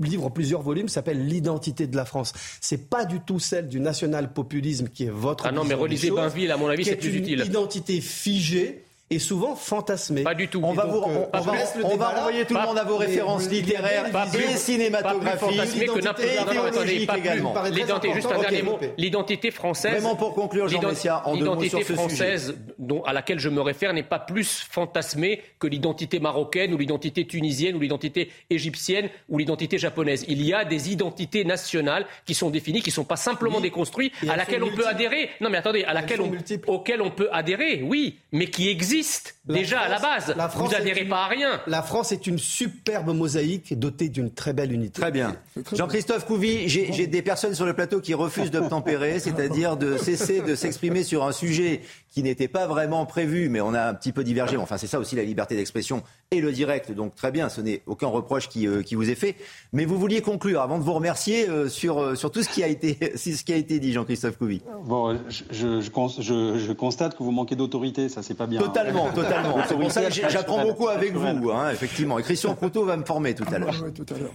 [0.00, 2.32] livre en plusieurs volumes s'appelle L'identité de la France.
[2.60, 6.50] C'est pas du tout celle du national-populisme qui est votre Ah non, mais relisez Bainville,
[6.50, 7.44] à mon avis, c'est est plus une utile.
[7.46, 10.22] identité figée et souvent fantasmée.
[10.22, 10.60] Pas du tout.
[10.62, 11.52] On va vous- on- on va-
[11.84, 15.86] on va renvoyer tout le monde à vos références littéraires et cinématographiques, Pas plus fantasmé
[15.86, 17.54] que n'importe et idéologiques également.
[17.70, 18.78] L'identité, juste un dernier mot.
[18.98, 19.92] L'identité française.
[19.92, 23.38] Vraiment pour conclure, Jean Messia, en deux mots L'identité sur ce française dont, à laquelle
[23.38, 28.30] je me réfère n'est pas plus fantasmée que l'identité marocaine ou l'identité tunisienne ou l'identité
[28.50, 30.24] égyptienne ou l'identité japonaise.
[30.28, 34.12] Il y a des identités nationales qui sont définies, qui ne sont pas simplement déconstruites,
[34.28, 35.30] à laquelle on peut adhérer.
[35.40, 36.30] Non, mais attendez, à laquelle on,
[36.66, 38.97] auquel on peut adhérer, oui, mais qui existent
[39.46, 40.36] La déjà à la France- base.
[40.36, 41.60] la France Vous est adhérez une- pas à rien.
[41.66, 45.00] La France est une superbe mosaïque dotée d'une très belle unité.
[45.00, 45.36] Très bien.
[45.72, 50.40] Jean-Christophe Couvi, j'ai j'ai des personnes sur le plateau qui refusent d'obtempérer, c'est-à-dire de cesser
[50.40, 54.12] de s'exprimer sur un sujet qui n'était pas vraiment prévu, mais on a un petit
[54.12, 54.56] peu divergé.
[54.56, 56.92] Enfin, c'est ça aussi la liberté d'expression et le direct.
[56.92, 59.34] Donc très bien, ce n'est aucun reproche qui, euh, qui vous est fait.
[59.72, 62.62] Mais vous vouliez conclure avant de vous remercier euh, sur, euh, sur tout ce qui
[62.62, 64.60] a été, ce qui a été dit, Jean-Christophe Couvi.
[64.84, 68.46] Bon, je, je- je cons- je- je constate que vous manquez d'autorité, ça c'est pas
[68.46, 68.60] bien.
[68.60, 69.56] Totalement, totalement.
[69.68, 72.18] C'est pour ça que j'ai- j'apprends beaucoup avec vous, hein, effectivement.
[72.18, 73.74] Et Christian Proutot va me former tout à l'heure.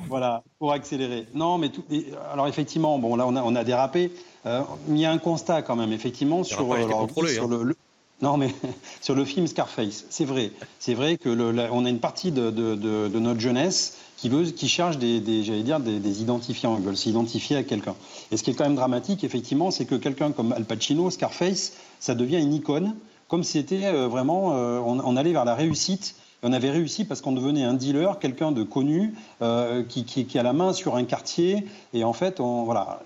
[0.10, 1.28] Voilà, pour accélérer.
[1.36, 4.12] Non, mais tout, et, alors effectivement, bon là on a, on a dérapé.
[4.46, 7.46] Euh, il y a un constat quand même, effectivement, sur, pas été alors, contrôlé, sur
[7.46, 7.48] hein.
[7.52, 7.76] le, le-
[8.24, 8.56] non mais
[9.02, 10.06] sur le film Scarface.
[10.10, 12.50] C'est vrai, c'est vrai que le- la- on a une partie de,
[13.20, 16.78] notre jeunesse qui veut, qui cherche des, j'allais dire des, identifiants.
[16.78, 17.96] Ils veulent s'identifier à quelqu'un.
[18.32, 21.74] Et ce qui est quand même dramatique, effectivement, c'est que quelqu'un comme Al Pacino, Scarface,
[22.00, 22.96] ça devient une icône,
[23.28, 26.16] comme c'était euh, vraiment, euh, on, allait vers la réussite.
[26.44, 30.54] On avait réussi parce qu'on devenait un dealer, quelqu'un de connu, euh, qui a la
[30.54, 31.66] main sur un quartier.
[31.94, 33.02] Et en fait, on, voilà,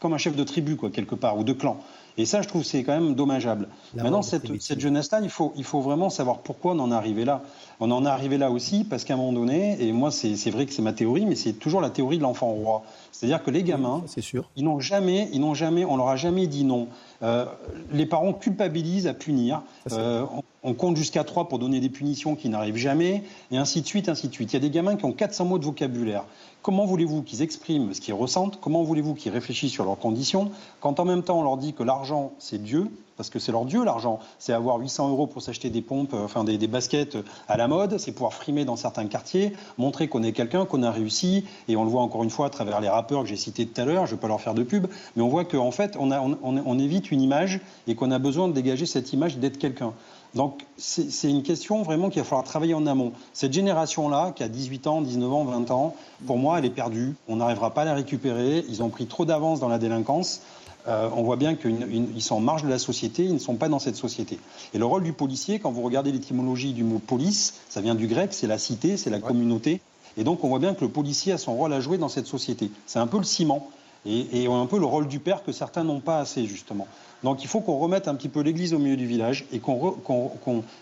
[0.00, 1.78] comme un chef de tribu, quoi, quelque part, ou de clan.
[2.18, 3.68] Et ça, je trouve, c'est quand même dommageable.
[3.94, 7.24] Maintenant, cette, cette jeunesse-là, il faut, il faut vraiment savoir pourquoi on en est arrivé
[7.24, 7.42] là.
[7.78, 10.66] On en est arrivé là aussi parce qu'à un moment donné, et moi, c'est vrai
[10.66, 12.82] que c'est ma théorie, mais c'est toujours la théorie de l'enfant roi.
[13.12, 14.50] C'est-à-dire que les gamins, c'est sûr.
[14.56, 16.88] ils n'ont jamais, ils n'ont jamais, on leur a jamais dit non.
[17.22, 17.46] Euh,
[17.92, 19.62] les parents culpabilisent à punir.
[19.92, 23.80] Euh, on, on compte jusqu'à trois pour donner des punitions qui n'arrivent jamais, et ainsi
[23.80, 24.52] de suite, ainsi de suite.
[24.52, 26.24] Il y a des gamins qui ont 400 mots de vocabulaire.
[26.68, 28.60] Comment voulez-vous qu'ils expriment ce qu'ils ressentent?
[28.60, 30.50] Comment voulez-vous qu'ils réfléchissent sur leurs conditions?
[30.80, 33.64] Quand en même temps on leur dit que l'argent c'est Dieu, parce que c'est leur
[33.64, 37.16] Dieu l'argent, c'est avoir 800 euros pour s'acheter des pompes, euh, enfin des, des baskets
[37.16, 40.82] euh, à la mode, c'est pouvoir frimer dans certains quartiers, montrer qu'on est quelqu'un, qu'on
[40.82, 43.36] a réussi, et on le voit encore une fois à travers les rappeurs que j'ai
[43.36, 45.46] cités tout à l'heure, je ne vais pas leur faire de pub, mais on voit
[45.46, 46.10] qu'en fait on,
[46.42, 49.94] on évite une image et qu'on a besoin de dégager cette image d'être quelqu'un.
[50.34, 53.12] Donc c'est une question vraiment qu'il va falloir travailler en amont.
[53.32, 55.96] Cette génération-là, qui a 18 ans, 19 ans, 20 ans,
[56.26, 57.14] pour moi, elle est perdue.
[57.28, 58.64] On n'arrivera pas à la récupérer.
[58.68, 60.42] Ils ont pris trop d'avance dans la délinquance.
[60.86, 63.68] Euh, on voit bien qu'ils sont en marge de la société, ils ne sont pas
[63.68, 64.38] dans cette société.
[64.72, 68.06] Et le rôle du policier, quand vous regardez l'étymologie du mot police, ça vient du
[68.06, 69.80] grec, c'est la cité, c'est la communauté.
[70.16, 72.26] Et donc on voit bien que le policier a son rôle à jouer dans cette
[72.26, 72.70] société.
[72.86, 73.68] C'est un peu le ciment
[74.06, 76.86] et, et un peu le rôle du père que certains n'ont pas assez justement.
[77.24, 79.96] Donc il faut qu'on remette un petit peu l'église au milieu du village et qu'on,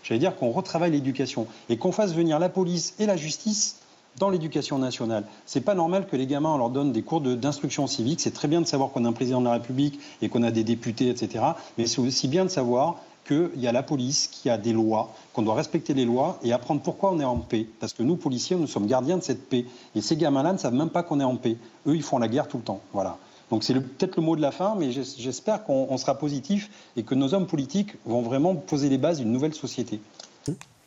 [0.03, 3.77] j'allais dire qu'on retravaille l'éducation et qu'on fasse venir la police et la justice
[4.19, 5.25] dans l'éducation nationale.
[5.45, 8.21] C'est pas normal que les gamins, on leur donne des cours d'instruction civique.
[8.21, 10.51] C'est très bien de savoir qu'on a un président de la République et qu'on a
[10.51, 11.45] des députés, etc.
[11.77, 12.97] Mais c'est aussi bien de savoir
[13.27, 16.39] qu'il y a la police, qu'il y a des lois, qu'on doit respecter les lois
[16.43, 17.67] et apprendre pourquoi on est en paix.
[17.81, 19.67] Parce que nous, policiers, nous sommes gardiens de cette paix.
[19.95, 21.57] Et ces gamins-là ne savent même pas qu'on est en paix.
[21.87, 22.81] Eux, ils font la guerre tout le temps.
[22.93, 23.19] Voilà.
[23.51, 27.15] Donc c'est peut-être le mot de la fin, mais j'espère qu'on sera positif et que
[27.15, 30.01] nos hommes politiques vont vraiment poser les bases d'une nouvelle société.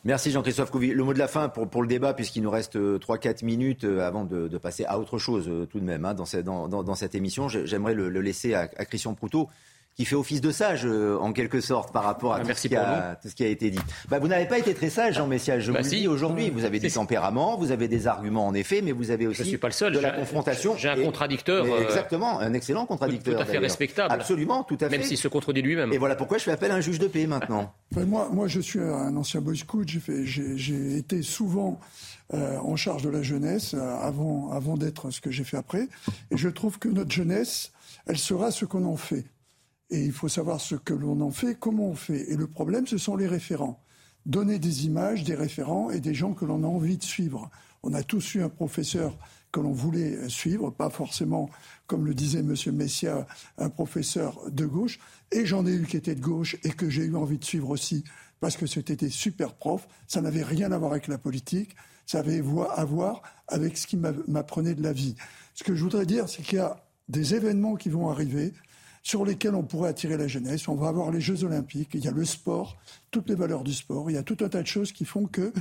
[0.04, 0.88] Merci Jean-Christophe Couvi.
[0.88, 4.24] Le mot de la fin pour, le débat, puisqu'il nous reste 3-4 minutes euh, avant
[4.24, 6.24] de, passer à autre chose euh, tout de même hein, dans,
[6.94, 7.48] cette, émission.
[7.48, 9.48] J'aimerais le, le, laisser à, à Christian Proutot
[10.00, 12.68] qui fait office de sage euh, en quelque sorte par rapport à ah, tout, ce
[12.68, 13.78] qui a, tout, ce qui a, été dit.
[14.08, 15.58] Bah, vous n'avez pas été très sage, Jean Messias.
[15.58, 16.48] Je bah, vous le dis aujourd'hui.
[16.48, 19.48] Vous avez des tempéraments, vous avez des arguments en effet, mais vous avez aussi je
[19.48, 19.92] suis pas le seul.
[19.92, 20.74] de la confrontation.
[20.78, 21.66] J'ai un contradicteur.
[21.66, 23.34] Euh, exactement, un excellent contradicteur.
[23.34, 24.10] Tout à fait respectable.
[24.10, 24.96] Absolument, tout à fait.
[24.96, 25.92] Même s'il se contredit lui-même.
[25.92, 27.74] Et voilà pourquoi je fais appel à un juge de paix maintenant.
[27.94, 29.86] moi, moi, je suis un ancien boy scout.
[29.86, 31.78] J'ai été souvent
[32.32, 35.88] euh, en charge de la jeunesse avant, avant d'être ce que j'ai fait après.
[36.30, 37.72] Et je trouve que notre jeunesse,
[38.06, 39.26] elle sera ce qu'on en fait.
[39.90, 42.30] Et il faut savoir ce que l'on en fait, comment on fait.
[42.30, 43.82] Et le problème, ce sont les référents.
[44.26, 47.50] Donner des images, des référents et des gens que l'on a envie de suivre.
[47.82, 49.16] On a tous eu un professeur
[49.50, 51.50] que l'on voulait suivre, pas forcément,
[51.86, 52.54] comme le disait M.
[52.72, 53.26] Messia,
[53.58, 55.00] un professeur de gauche.
[55.32, 57.70] Et j'en ai eu qui était de gauche et que j'ai eu envie de suivre
[57.70, 58.04] aussi
[58.40, 59.86] parce que c'était des super profs.
[60.06, 61.76] Ça n'avait rien à voir avec la politique.
[62.06, 62.42] Ça avait
[62.74, 65.14] à voir avec ce qui m'apprenait de la vie.
[65.54, 68.52] Ce que je voudrais dire, c'est qu'il y a des événements qui vont arriver
[69.02, 70.68] sur lesquels on pourrait attirer la jeunesse.
[70.68, 72.76] On va avoir les Jeux Olympiques, il y a le sport,
[73.10, 74.10] toutes les valeurs du sport.
[74.10, 75.52] Il y a tout un tas de choses qui font que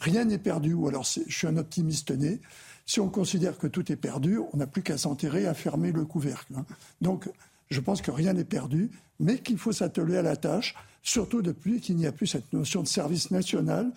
[0.00, 0.74] rien n'est perdu.
[0.74, 2.40] Ou alors, je suis un optimiste né.
[2.86, 6.04] Si on considère que tout est perdu, on n'a plus qu'à s'enterrer, à fermer le
[6.04, 6.54] couvercle.
[6.56, 6.64] Hein.
[7.00, 7.28] Donc,
[7.70, 8.90] je pense que rien n'est perdu,
[9.20, 12.82] mais qu'il faut s'atteler à la tâche, surtout depuis qu'il n'y a plus cette notion
[12.82, 13.92] de service national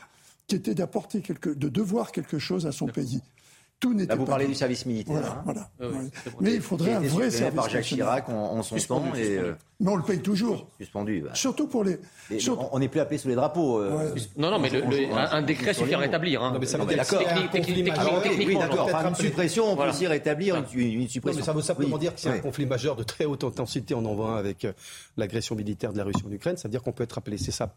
[0.47, 3.21] qui était d'apporter quelque, de devoir quelque chose à son pays.
[3.83, 5.41] Vous parlez du service militaire.
[5.43, 5.85] Voilà, ah
[6.39, 9.03] Mais il faudrait un vrai service par Jacques Chirac en, son temps.
[9.15, 10.67] Et, euh, Mais on le paye toujours.
[10.79, 11.21] Suspendu.
[11.21, 11.31] Bah.
[11.33, 11.99] Surtout pour les.
[12.71, 13.79] On n'est plus appelé sous les drapeaux.
[13.79, 14.69] Euh, non, non, mais
[15.13, 16.43] un, décret suffit à rétablir.
[16.43, 16.51] Hein.
[16.53, 17.23] Non, mais ça d'accord.
[18.47, 18.89] Oui, d'accord.
[18.91, 21.39] Par une suppression, on peut aussi rétablir une, suppression.
[21.39, 23.95] mais ça veut simplement dire que c'est un conflit majeur de très haute intensité.
[23.95, 24.73] On en voit un avec euh,
[25.17, 26.57] l'agression militaire de la Russie en Ukraine.
[26.57, 27.37] Ça veut dire qu'on peut être appelé.
[27.37, 27.75] C'est ça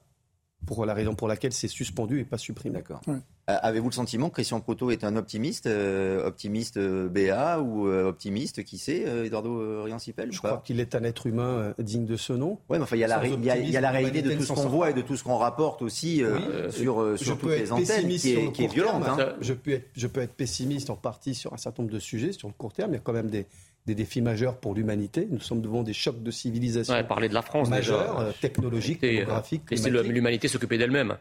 [0.67, 2.77] pour la raison pour laquelle c'est suspendu et pas supprimé.
[2.77, 3.01] D'accord.
[3.07, 7.89] Euh, avez-vous le sentiment que Christian Proto est un optimiste, euh, optimiste euh, BA ou
[7.89, 12.33] optimiste, qui sait, Eduardo Riancipel Je crois qu'il est un être humain digne de ce
[12.33, 12.59] nom.
[12.69, 14.53] Oui, mais enfin, il y a, la, il y a, la réalité de tout ce
[14.53, 16.23] qu'on voit et de tout ce qu'on rapporte aussi
[16.71, 19.05] sur, sur toutes les antennes, qui est, qui est violente.
[19.07, 19.35] Hein.
[19.41, 22.33] Je, peux être, je peux être pessimiste en partie sur un certain nombre de sujets,
[22.33, 22.93] sur le court terme.
[22.93, 23.47] Il y a quand même des,
[23.87, 25.29] des défis majeurs pour l'humanité.
[25.31, 29.01] Nous sommes devant des chocs de civilisation ouais, parler de la France majeurs, euh, technologiques,
[29.01, 29.71] démographiques.
[29.71, 31.17] Laisser l'humanité s'occuper d'elle-même.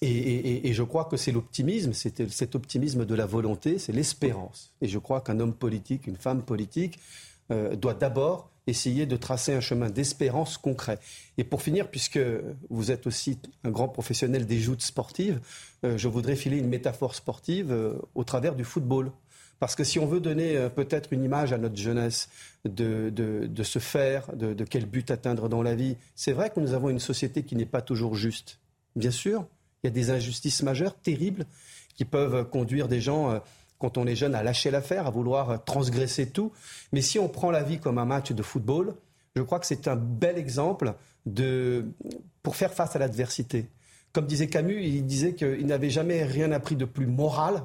[0.00, 4.74] Et, je crois que c'est l'optimisme, c'est cet optimisme de la volonté, c'est l'espérance.
[4.82, 6.98] Et je crois qu'un homme politique, une femme politique,
[7.50, 10.98] euh, doit d'abord essayer de tracer un chemin d'espérance concret.
[11.38, 12.18] Et pour finir, puisque
[12.68, 15.40] vous êtes aussi un grand professionnel des joutes sportives,
[15.84, 17.74] euh, je voudrais filer une métaphore sportive
[18.14, 19.10] au travers du football.
[19.60, 22.28] Parce que si on veut donner euh, peut-être une image à notre jeunesse
[22.64, 26.72] de, de, se faire, de, quel but atteindre dans la vie, c'est vrai que nous
[26.72, 28.58] avons une société qui n'est pas toujours juste.
[28.96, 29.46] Bien sûr,
[29.82, 31.46] il y a des injustices majeures, terribles,
[31.94, 33.38] qui peuvent conduire des gens, euh,
[33.78, 36.52] quand on est jeune, à lâcher l'affaire, à vouloir euh, transgresser tout.
[36.92, 38.94] Mais si on prend la vie comme un match de football,
[39.36, 40.94] je crois que c'est un bel exemple
[41.26, 41.86] de,
[42.42, 43.66] pour faire face à l'adversité.
[44.12, 47.64] Comme disait Camus, il disait qu'il n'avait jamais rien appris de plus moral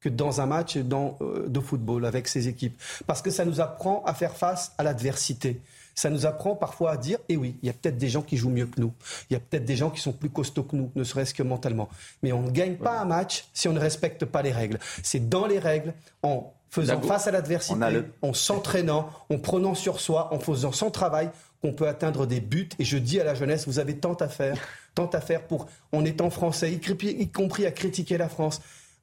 [0.00, 2.80] que dans un match euh, de football avec ses équipes.
[3.06, 5.60] Parce que ça nous apprend à faire face à l'adversité.
[5.94, 8.36] Ça nous apprend parfois à dire, eh oui, il y a peut-être des gens qui
[8.36, 8.92] jouent mieux que nous.
[9.28, 11.42] Il y a peut-être des gens qui sont plus costauds que nous, ne serait-ce que
[11.42, 11.88] mentalement.
[12.22, 14.78] Mais on ne gagne pas un match si on ne respecte pas les règles.
[15.02, 17.74] C'est dans les règles, en faisant face à l'adversité,
[18.22, 21.30] en s'entraînant, en prenant sur soi, en faisant son travail,
[21.62, 22.68] qu'on peut atteindre des buts.
[22.78, 24.56] Et je dis à la jeunesse, vous avez tant à faire,
[24.94, 28.60] tant à faire pour, en étant français, y compris à critiquer la France.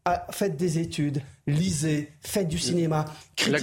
[0.07, 3.05] Ah, faites des études, lisez, faites du cinéma.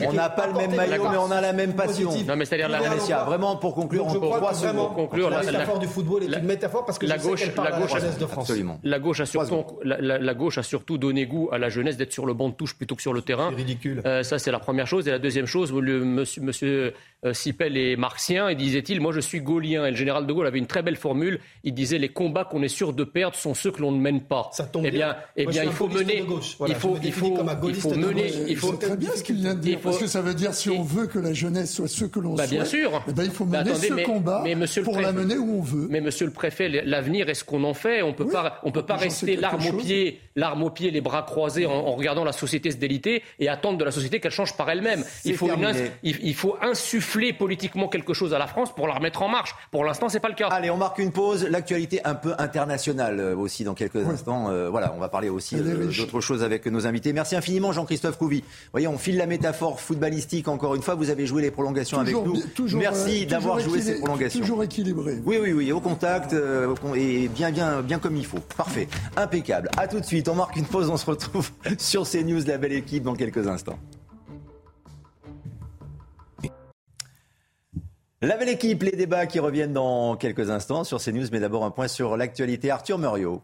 [0.07, 2.11] On n'a pas le même maillot, mais on a la même passion.
[2.27, 2.81] Non, mais c'est-à-dire la
[3.25, 6.85] Vraiment, pour conclure, je crois que vraiment, conclure, la, métaphore du football est une métaphore
[6.85, 8.53] parce que la gauche, la gauche, la de France.
[8.83, 12.27] La gauche a surtout, la, gauche a surtout donné goût à la jeunesse d'être sur
[12.27, 13.51] le banc de touche plutôt que sur le terrain.
[13.51, 14.03] C'est ridicule.
[14.07, 15.09] Euh, ça, c'est la première chose.
[15.09, 16.95] Et la deuxième chose, le, monsieur, monsieur
[17.25, 19.87] euh, Sipel est marxien et disait-il, moi je suis gaulien.
[19.87, 21.41] Et le général de Gaulle avait une très belle formule.
[21.65, 24.23] Il disait les combats qu'on est sûr de perdre sont ceux que l'on ne mène
[24.23, 24.51] pas.
[24.53, 26.25] Ça tombe eh bien, eh bien, il faut mener.
[26.67, 27.37] il faut, il faut,
[27.75, 28.33] il faut mener.
[28.49, 30.71] Il faut très bien ce qu'il vient de dire, parce que ça veut dire si
[30.71, 33.03] on veut que la jeunesse soit ce que l'on bah, souhaite, bien sûr.
[33.09, 34.45] Eh ben, il faut mener ce combat
[34.85, 35.87] pour la mener où on veut.
[35.91, 38.03] Mais Monsieur le Préfet, l'avenir est ce qu'on en fait?
[38.03, 41.23] On peut pas, on peut pas rester l'arme au pied, l'arme au pied, les bras
[41.23, 44.69] croisés en, regardant la société se déliter et attendre de la société qu'elle change par
[44.71, 45.05] elle-même.
[45.25, 45.49] Il faut
[46.03, 49.55] il, faut insuffler politiquement quelque chose à la France pour la remettre en marche.
[49.71, 50.49] Pour l'instant, c'est pas le cas.
[50.49, 51.47] Allez, on marque une pause.
[51.49, 54.51] L'actualité un peu internationale euh, aussi dans quelques instants.
[54.51, 57.13] Euh, voilà, on va parler aussi euh, d'autres choses avec nos invités.
[57.13, 58.41] Merci infiniment, Jean-Christophe Couvi.
[58.41, 60.97] Vous voyez, on file la métaphore footballistique encore une fois.
[60.97, 62.43] Vous avez joué les prolongations avec nous.
[62.75, 64.41] Merci d'avoir joué ces prolongations.
[64.41, 65.21] Toujours équilibré.
[65.25, 66.35] Oui, oui, oui, au contact
[66.97, 68.41] et bien, bien, bien comme il faut.
[68.57, 69.69] Parfait, impeccable.
[69.77, 70.29] À tout de suite.
[70.29, 70.89] On marque une pause.
[70.89, 73.79] On se retrouve sur CNews, la belle équipe, dans quelques instants.
[78.25, 81.73] La belle équipe, les débats qui reviennent dans quelques instants sur CNews, mais d'abord un
[81.73, 82.71] point sur l'actualité.
[82.71, 83.43] Arthur Muriot.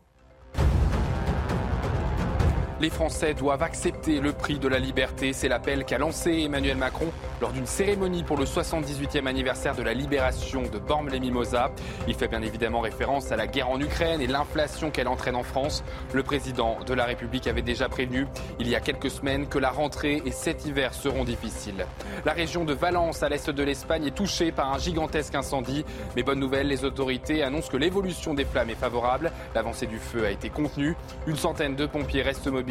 [2.81, 5.33] Les Français doivent accepter le prix de la liberté.
[5.33, 7.09] C'est l'appel qu'a lancé Emmanuel Macron
[7.41, 11.73] lors d'une cérémonie pour le 78e anniversaire de la libération de Bormes-les-Mimosas.
[12.07, 15.43] Il fait bien évidemment référence à la guerre en Ukraine et l'inflation qu'elle entraîne en
[15.43, 15.83] France.
[16.13, 18.29] Le président de la République avait déjà prévenu
[18.61, 21.85] il y a quelques semaines que la rentrée et cet hiver seront difficiles.
[22.25, 25.85] La région de Valence, à l'est de l'Espagne, est touchée par un gigantesque incendie.
[26.15, 29.33] Mais bonne nouvelle, les autorités annoncent que l'évolution des flammes est favorable.
[29.57, 30.95] L'avancée du feu a été contenue.
[31.27, 32.68] Une centaine de pompiers restent mobilisés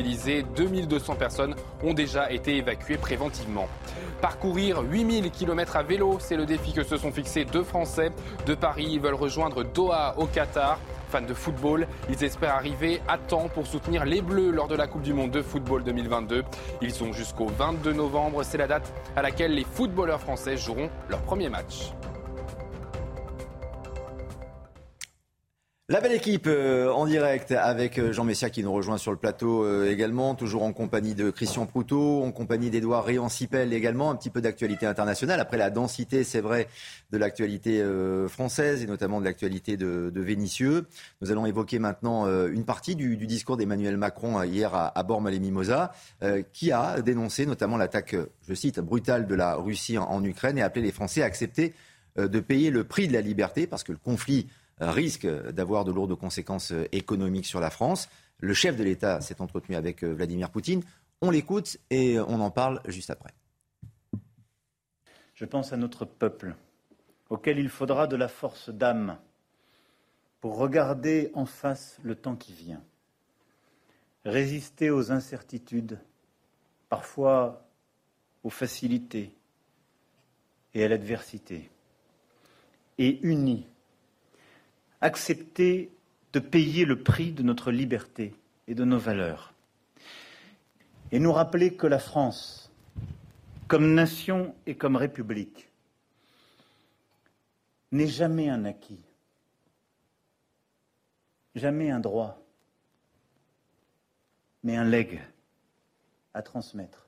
[0.56, 3.68] 2200 personnes ont déjà été évacuées préventivement.
[4.22, 8.12] Parcourir 8000 km à vélo, c'est le défi que se sont fixés deux Français
[8.46, 8.88] de Paris.
[8.92, 10.80] Ils veulent rejoindre Doha au Qatar.
[11.10, 14.88] Fans de football, ils espèrent arriver à temps pour soutenir les Bleus lors de la
[14.88, 16.44] Coupe du Monde de football 2022.
[16.82, 21.22] Ils sont jusqu'au 22 novembre, c'est la date à laquelle les footballeurs français joueront leur
[21.22, 21.94] premier match.
[25.90, 29.18] La belle équipe euh, en direct avec euh, Jean Messia qui nous rejoint sur le
[29.18, 34.18] plateau euh, également, toujours en compagnie de Christian Proutot, en compagnie d'Edouard Réancipel également, un
[34.18, 35.40] petit peu d'actualité internationale.
[35.40, 36.68] Après la densité, c'est vrai,
[37.12, 37.82] de l'actualité
[38.28, 40.88] française et notamment de l'actualité de, de, Vénitieux.
[41.22, 45.92] Nous allons évoquer maintenant une partie du, du discours d'Emmanuel Macron hier à, à Bormes-les-Mimosas,
[46.52, 48.14] qui a dénoncé notamment l'attaque,
[48.46, 51.74] je cite, brutale de la Russie en, en Ukraine et appelé les Français à accepter
[52.18, 54.48] de payer le prix de la liberté parce que le conflit
[54.80, 58.10] risque d'avoir de lourdes conséquences euh, économiques sur la France.
[58.40, 60.84] Le chef de l'État s'est entretenu avec euh, Vladimir Poutine.
[61.22, 63.34] On l'écoute et on en parle juste après.
[65.34, 66.56] Je pense à notre peuple,
[67.30, 69.18] auquel il faudra de la force d'âme
[70.42, 72.84] pour regarder en face le temps qui vient,
[74.26, 76.00] résister aux incertitudes,
[76.90, 77.68] parfois
[78.44, 79.34] aux facilités
[80.76, 81.72] et à l'adversité,
[83.00, 83.66] et unis
[85.02, 85.92] accepter
[86.34, 88.36] de payer le prix de notre liberté
[88.68, 89.54] et de nos valeurs.
[91.12, 92.72] Et nous rappeler que la France,
[93.68, 95.70] comme nation et comme république,
[97.92, 99.00] n'est jamais un acquis,
[101.56, 102.44] jamais un droit,
[104.64, 105.22] mais un legs
[106.34, 107.08] à transmettre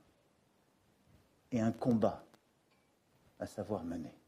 [1.51, 2.23] et un combat
[3.39, 4.18] à savoir mener.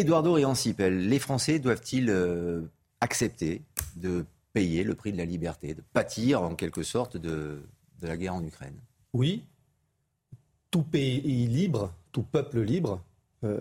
[0.00, 2.62] Eduardo Riancipel, les Français doivent-ils euh,
[3.00, 3.62] accepter
[3.96, 7.62] de payer le prix de la liberté, de pâtir en quelque sorte de,
[8.02, 8.78] la guerre en Ukraine?
[9.12, 9.44] Oui.
[10.70, 13.02] Tout pays libre, tout peuple libre
[13.44, 13.60] euh,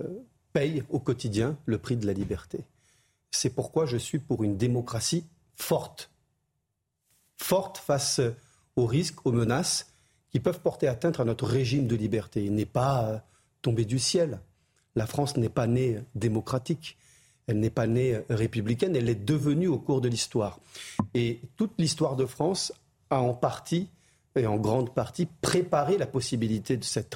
[0.51, 2.65] paye au quotidien le prix de la liberté.
[3.31, 5.25] C'est pourquoi je suis pour une démocratie
[5.55, 6.11] forte.
[7.37, 8.21] Forte face
[8.75, 9.91] aux risques, aux menaces
[10.31, 12.43] qui peuvent porter atteinte à notre régime de liberté.
[12.43, 13.17] Il n'est pas euh,
[13.61, 14.39] tombé du ciel.
[14.95, 16.97] La France n'est pas née démocratique,
[17.47, 20.59] elle n'est pas née républicaine, elle est devenue au cours de l'histoire.
[21.13, 22.73] Et toute l'histoire de France
[23.09, 23.89] a en partie
[24.35, 27.15] et en grande partie préparé la possibilité de cette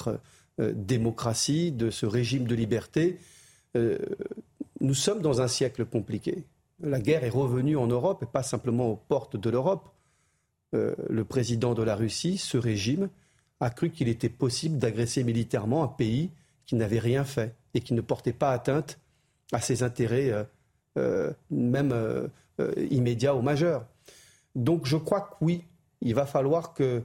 [0.60, 3.18] euh, démocratie, de ce régime de liberté.
[3.76, 3.98] Euh,
[4.82, 6.44] nous sommes dans un siècle compliqué.
[6.82, 9.90] La guerre est revenue en Europe et pas simplement aux portes de l'Europe.
[10.74, 13.10] Euh, le président de la Russie, ce régime,
[13.60, 16.30] a cru qu'il était possible d'agresser militairement un pays
[16.70, 19.00] qui n'avait rien fait et qui ne portait pas atteinte
[19.52, 20.44] à ses intérêts, euh,
[21.00, 22.28] euh, même euh,
[22.92, 23.88] immédiats ou majeurs.
[24.54, 25.64] Donc je crois que oui,
[26.02, 27.02] il va falloir qu'on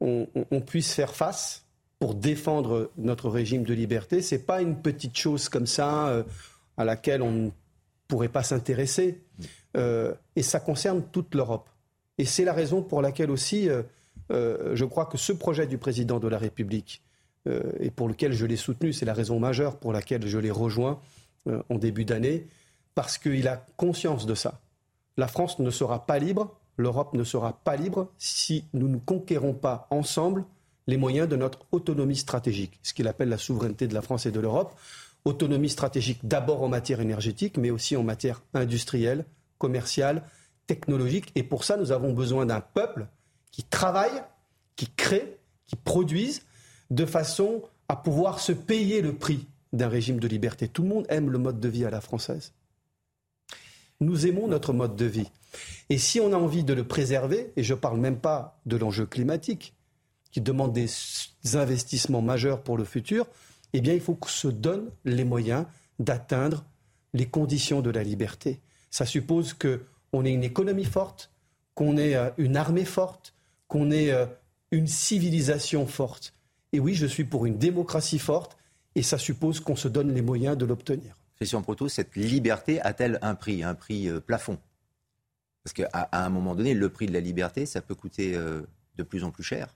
[0.00, 1.64] on, puisse faire face
[2.00, 4.20] pour défendre notre régime de liberté.
[4.20, 6.24] Ce n'est pas une petite chose comme ça
[6.76, 7.50] à laquelle on ne
[8.08, 9.22] pourrait pas s'intéresser.
[9.76, 11.68] et ça concerne toute l'Europe.
[12.18, 13.68] Et c'est la raison pour laquelle aussi
[14.30, 17.04] je crois que ce projet du président de la République,
[17.46, 18.92] et pour lequel je l'ai soutenu.
[18.92, 21.00] C'est la raison majeure pour laquelle je l'ai rejoint
[21.46, 22.46] en début d'année,
[22.94, 24.60] parce qu'il a conscience de ça.
[25.16, 29.54] La France ne sera pas libre l'Europe ne sera pas libre si nous ne conquérons
[29.54, 30.44] pas ensemble
[30.86, 34.30] les moyens de notre autonomie stratégique, ce qu'il appelle la souveraineté de la France et
[34.30, 34.74] de l'Europe.
[35.24, 39.24] Autonomie stratégique d'abord en matière énergétique, mais aussi en matière industrielle,
[39.56, 40.22] commerciale,
[40.66, 41.32] technologique.
[41.34, 43.06] Et pour ça, nous avons besoin d'un peuple
[43.50, 44.22] qui travaille,
[44.76, 46.42] qui crée, qui produise,
[46.94, 50.68] de façon à pouvoir se payer le prix d'un régime de liberté.
[50.68, 52.52] Tout le monde aime le mode de vie à la française.
[54.00, 55.30] Nous aimons notre mode de vie.
[55.90, 58.76] Et si on a envie de le préserver, et je ne parle même pas de
[58.76, 59.74] l'enjeu climatique,
[60.30, 60.88] qui demande des
[61.54, 63.26] investissements majeurs pour le futur,
[63.72, 65.66] eh bien, il faut qu'on se donne les moyens
[65.98, 66.64] d'atteindre
[67.12, 68.60] les conditions de la liberté.
[68.90, 71.30] Ça suppose qu'on ait une économie forte,
[71.74, 73.34] qu'on ait euh, une armée forte,
[73.68, 74.26] qu'on ait euh,
[74.70, 76.34] une civilisation forte.
[76.74, 78.56] Et oui, je suis pour une démocratie forte,
[78.96, 81.14] et ça suppose qu'on se donne les moyens de l'obtenir.
[81.36, 84.58] Christian Proto, cette liberté a-t-elle un prix, un prix euh, plafond?
[85.62, 89.22] Parce qu'à un moment donné, le prix de la liberté, ça peut coûter de plus
[89.22, 89.68] en plus cher.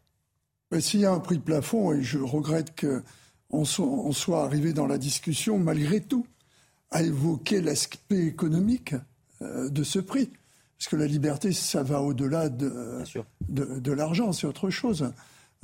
[0.72, 4.88] Mais s'il y a un prix plafond, et je regrette qu'on soit, soit arrivé dans
[4.88, 6.26] la discussion, malgré tout,
[6.90, 8.96] à évoquer l'aspect économique
[9.40, 10.28] de ce prix.
[10.76, 13.02] Parce que la liberté, ça va au-delà de,
[13.48, 15.10] de, l'argent, c'est autre chose.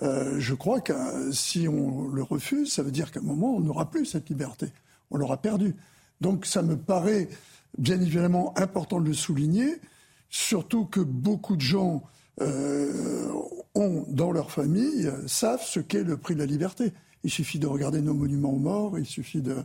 [0.03, 0.93] Euh, je crois que
[1.33, 4.69] si on le refuse, ça veut dire qu'à un moment, on n'aura plus cette liberté.
[5.11, 5.75] On l'aura perdue.
[6.21, 7.29] Donc ça me paraît
[7.79, 9.81] bien évidemment important de le souligner,
[10.31, 12.03] surtout que beaucoup de gens
[12.41, 13.29] euh,
[13.75, 16.93] ont dans leur famille, savent ce qu'est le prix de la liberté.
[17.23, 19.57] Il suffit de regarder nos monuments aux morts, il suffit de,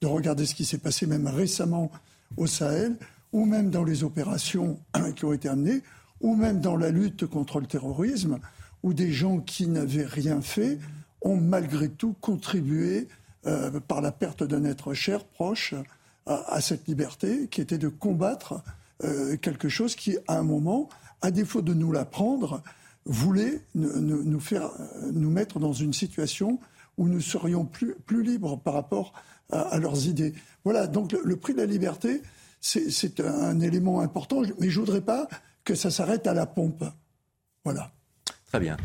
[0.00, 1.90] de regarder ce qui s'est passé même récemment
[2.36, 2.96] au Sahel
[3.32, 4.78] ou même dans les opérations
[5.16, 5.82] qui ont été amenées,
[6.20, 8.38] ou même dans la lutte contre le terrorisme,
[8.82, 10.78] où des gens qui n'avaient rien fait
[11.22, 13.08] ont malgré tout contribué
[13.46, 15.74] euh, par la perte d'un être cher, proche,
[16.26, 18.60] à, cette liberté, qui était de combattre
[19.04, 20.88] euh, quelque chose qui, à un moment,
[21.22, 22.62] à défaut de nous l'apprendre,
[23.04, 24.70] voulait nous, faire,
[25.12, 26.58] nous mettre dans une situation
[26.98, 29.12] où nous serions plus, plus libres par rapport
[29.50, 30.34] à, leurs idées.
[30.64, 32.22] Voilà, donc le prix de la liberté,
[32.60, 35.28] c'est un élément important, mais je ne voudrais pas
[35.62, 36.84] que ça s'arrête à la pompe.
[37.64, 37.92] Voilà.
[38.46, 38.76] Très bien.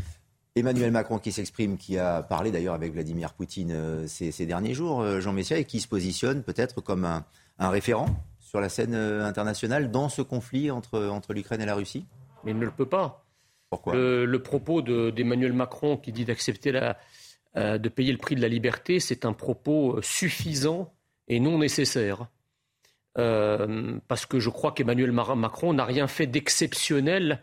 [0.56, 5.02] Emmanuel Macron qui s'exprime, qui a parlé d'ailleurs avec Vladimir Poutine euh, ces, derniers jours,
[5.02, 7.24] euh, Jean Messia, et qui se positionne peut-être comme un,
[7.60, 8.08] référent
[8.40, 12.06] sur la scène euh, internationale dans ce conflit entre, entre l'Ukraine et la Russie?
[12.44, 13.26] Mais il ne le peut pas.
[13.70, 13.94] Pourquoi?
[13.96, 16.74] Le, propos d'Emmanuel Macron qui dit d'accepter
[17.56, 20.92] de payer le prix de la liberté, c'est un propos suffisant
[21.30, 22.28] et non nécessaire.
[23.18, 27.42] Euh, parce que je crois qu'Emmanuel Macron n'a rien fait d'exceptionnel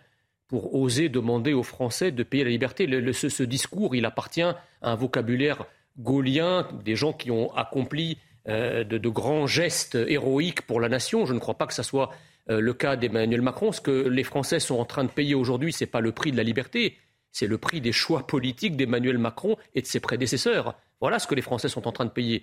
[0.49, 2.89] pour oser demander aux Français de payer la liberté.
[3.13, 5.67] ce, discours, il appartient à un vocabulaire
[5.99, 8.19] gaulien, des gens qui ont accompli
[8.49, 11.27] euh, de, grands gestes héroïques pour la nation.
[11.27, 12.11] Je ne crois pas que ce soit
[12.49, 13.73] euh, le cas d'Emmanuel Macron.
[13.73, 16.33] Ce que les Français sont en train de payer aujourd'hui, ce n'est pas le prix
[16.33, 16.97] de la liberté,
[17.31, 20.79] c'est le prix des choix politiques d'Emmanuel Macron et de ses prédécesseurs.
[21.01, 22.43] Voilà ce que les Français sont en train de payer.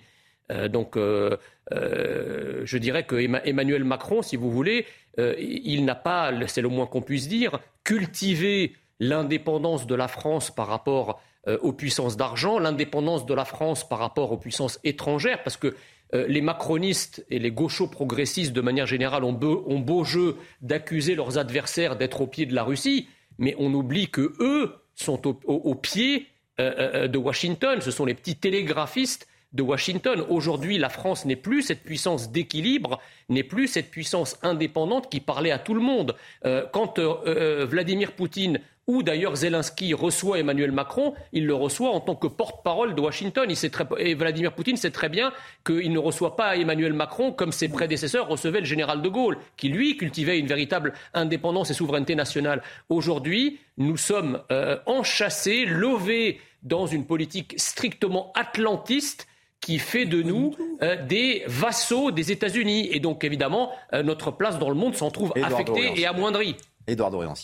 [0.50, 1.36] Euh, donc, euh,
[1.72, 4.86] euh, je dirais que Emmanuel Macron, si vous voulez,
[5.18, 10.66] il n'a pas, c'est le moins qu'on puisse dire, cultivé l'indépendance de la France par
[10.66, 11.22] rapport
[11.62, 15.74] aux puissances d'argent, l'indépendance de la France par rapport aux puissances étrangères, parce que
[16.12, 21.96] les macronistes et les gauchos progressistes, de manière générale, ont beau, jeu d'accuser leurs adversaires
[21.96, 23.08] d'être au pied de la Russie,
[23.38, 26.26] mais on oublie que eux sont au pied
[26.58, 27.80] de Washington.
[27.80, 29.26] Ce sont les petits télégraphistes
[29.56, 30.24] de Washington.
[30.28, 35.50] Aujourd'hui, la France n'est plus cette puissance d'équilibre, n'est plus cette puissance indépendante qui parlait
[35.50, 36.14] à tout le monde.
[36.44, 41.90] Euh, quand euh, euh, Vladimir Poutine ou d'ailleurs Zelensky reçoit Emmanuel Macron, il le reçoit
[41.90, 43.50] en tant que porte-parole de Washington.
[43.98, 45.32] Et Vladimir Poutine sait très bien
[45.64, 49.70] qu'il ne reçoit pas Emmanuel Macron comme ses prédécesseurs recevaient le général de Gaulle, qui
[49.70, 52.62] lui cultivait une véritable indépendance et souveraineté nationale.
[52.88, 54.42] Aujourd'hui, nous sommes
[54.86, 59.26] enchâssés, lovés dans une politique strictement atlantiste
[59.66, 62.88] qui fait de nous euh, des vassaux des États-Unis.
[62.92, 66.54] Et donc, évidemment, euh, notre place dans le monde s'en trouve affectée et amoindrie.
[66.86, 67.34] Édouard dorian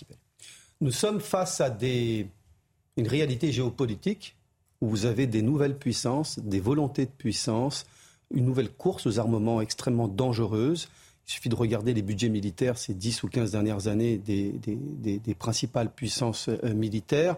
[0.81, 2.29] Nous sommes face à des...
[2.97, 4.37] une réalité géopolitique
[4.81, 7.87] où vous avez des nouvelles puissances, des volontés de puissance,
[8.33, 10.89] une nouvelle course aux armements extrêmement dangereuse.
[11.29, 15.35] Il suffit de regarder les budgets militaires ces 10 ou 15 dernières années des, des,
[15.35, 17.37] principales puissances euh, militaires.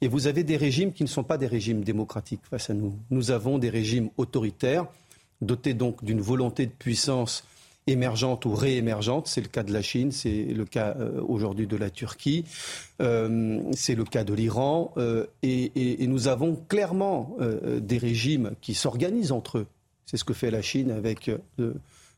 [0.00, 2.94] Et vous avez des régimes qui ne sont pas des régimes démocratiques face à nous.
[3.10, 4.86] Nous avons des régimes autoritaires,
[5.40, 7.44] dotés donc d'une volonté de puissance
[7.86, 9.28] émergente ou réémergente.
[9.28, 12.44] C'est le cas de la Chine, c'est le cas euh, aujourd'hui de la Turquie,
[13.00, 14.92] euh, c'est le cas de l'Iran.
[15.42, 17.36] et, nous avons clairement
[17.80, 19.66] des régimes qui s'organisent entre eux.
[20.04, 21.30] C'est ce que fait la Chine avec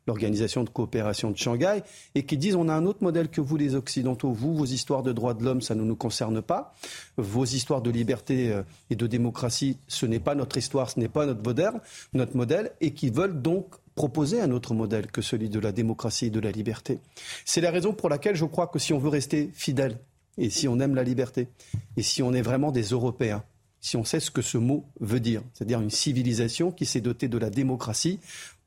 [0.06, 1.82] l'Organisation de coopération de Shanghai,
[2.14, 4.32] et qui disent on a un autre modèle que vous les Occidentaux.
[4.32, 6.74] Vous, vos histoires de droits de l'homme, ça ne nous concerne pas.
[7.16, 11.08] Vos histoires de liberté euh, et de démocratie, ce n'est pas notre histoire, ce n'est
[11.08, 11.80] pas notre modèle,
[12.12, 16.26] notre modèle, et qui veulent donc proposer un autre modèle que celui de la démocratie
[16.26, 16.98] et de la liberté.
[17.44, 19.98] C'est la raison pour laquelle je crois que si on veut rester fidèle,
[20.38, 21.48] et si on aime la liberté,
[21.96, 23.44] et si on est vraiment des Européens,
[23.80, 27.28] si on sait ce que ce mot veut dire, c'est-à-dire une civilisation qui s'est dotée
[27.28, 28.20] de la démocratie,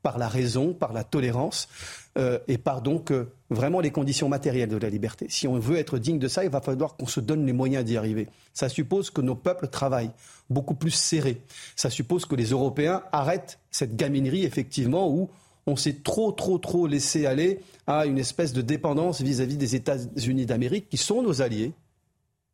[0.06, 1.68] par la raison, par la tolérance
[2.16, 5.26] euh, et par donc euh, vraiment les conditions matérielles de la liberté.
[5.30, 7.84] Si on veut être digne de ça, il va falloir qu'on se donne les moyens
[7.84, 8.28] d'y arriver.
[8.54, 10.12] Ça suppose que nos peuples travaillent
[10.48, 11.42] beaucoup plus serrés.
[11.74, 15.28] Ça suppose que les Européens arrêtent cette gaminerie, effectivement, où
[15.66, 20.46] on s'est trop, trop, trop laissé aller à une espèce de dépendance vis-à-vis des États-Unis
[20.46, 21.72] d'Amérique, qui sont nos alliés,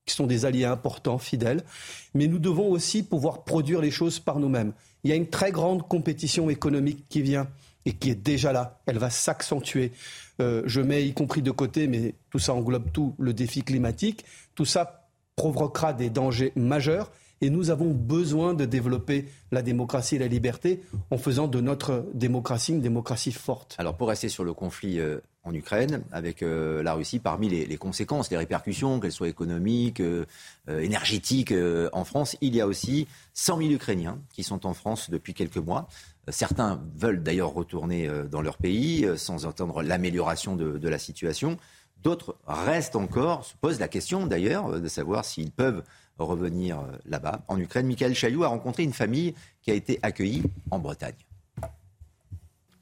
[0.06, 1.62] qui sont des alliés importants, fidèles,
[2.14, 4.72] mais nous devons aussi pouvoir produire les choses par nous-mêmes.
[5.04, 7.48] Il y a une très grande compétition économique qui vient
[7.84, 8.80] et qui est déjà là.
[8.86, 9.92] Elle va s'accentuer.
[10.40, 14.24] Euh, je mets y compris de côté, mais tout ça englobe tout le défi climatique.
[14.54, 17.10] Tout ça provoquera des dangers majeurs.
[17.42, 20.80] Et nous avons besoin de développer la démocratie et la liberté
[21.10, 23.74] en faisant de notre démocratie une démocratie forte.
[23.78, 27.76] Alors pour rester sur le conflit euh, en Ukraine avec euh, la Russie, parmi les,
[27.78, 30.24] conséquences, les répercussions, qu'elles soient économiques, euh,
[30.68, 31.52] énergétiques
[31.92, 35.56] en France, il y a aussi 100 000 Ukrainiens qui sont en France depuis quelques
[35.56, 35.88] mois.
[36.28, 41.56] Certains veulent d'ailleurs retourner dans leur pays sans entendre l'amélioration de, de la situation.
[42.04, 45.82] D'autres restent encore, se posent la question d'ailleurs de savoir s'ils peuvent
[46.18, 47.86] revenir euh, là-bas, en Ukraine.
[47.86, 51.14] Michael Chailloux a rencontré une famille qui a été accueillie en Bretagne.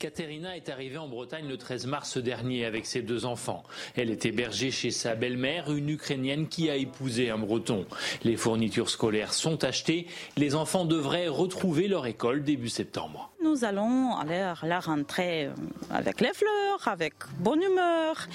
[0.00, 3.64] Katerina est arrivée en Bretagne le 13 mars dernier avec ses deux enfants.
[3.96, 7.84] Elle est hébergée chez sa belle-mère, une Ukrainienne qui a épousé un Breton.
[8.24, 10.06] Les fournitures scolaires sont achetées.
[10.38, 13.30] Les enfants devraient retrouver leur école début septembre.
[13.44, 15.52] Nous allons aller à la rentrée euh,
[15.90, 18.26] avec les fleurs, avec bonne humeur,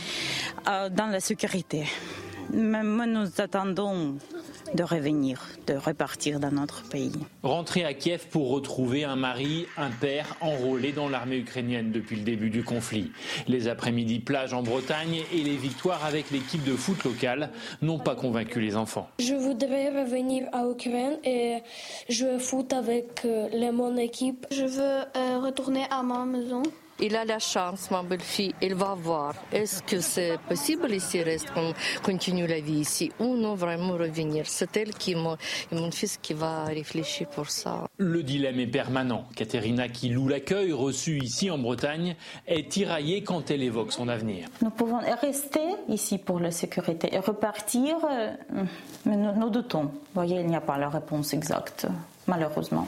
[0.69, 1.85] euh, dans la sécurité.
[2.55, 4.15] Même nous attendons
[4.73, 7.11] de revenir, de repartir dans notre pays.
[7.43, 12.21] Rentrer à Kiev pour retrouver un mari, un père enrôlé dans l'armée ukrainienne depuis le
[12.21, 13.11] début du conflit.
[13.49, 17.49] Les après-midi plages en Bretagne et les victoires avec l'équipe de foot locale
[17.81, 19.09] n'ont pas convaincu les enfants.
[19.19, 21.57] Je voudrais revenir à Ukraine et
[22.07, 24.47] jouer foot avec euh, mon équipe.
[24.49, 26.63] Je veux euh, retourner à ma maison.
[26.97, 29.33] Il a la chance, ma belle-fille, il va voir.
[29.51, 34.45] Est-ce que c'est possible ici, reste, qu'on continue la vie ici, ou non vraiment revenir?
[34.47, 35.35] C'est elle qui, mon,
[35.73, 37.85] mon fils qui va réfléchir pour ça.
[37.97, 39.25] Le dilemme est permanent.
[39.35, 42.15] Katerina, qui loue l'accueil reçu ici en Bretagne,
[42.47, 44.47] est tiraillée quand elle évoque son avenir.
[44.61, 48.33] Nous pouvons rester ici pour la sécurité et repartir, euh,
[49.05, 49.83] mais nous, nous doutons.
[49.83, 51.87] Vous voyez, il n'y a pas la réponse exacte,
[52.25, 52.87] malheureusement.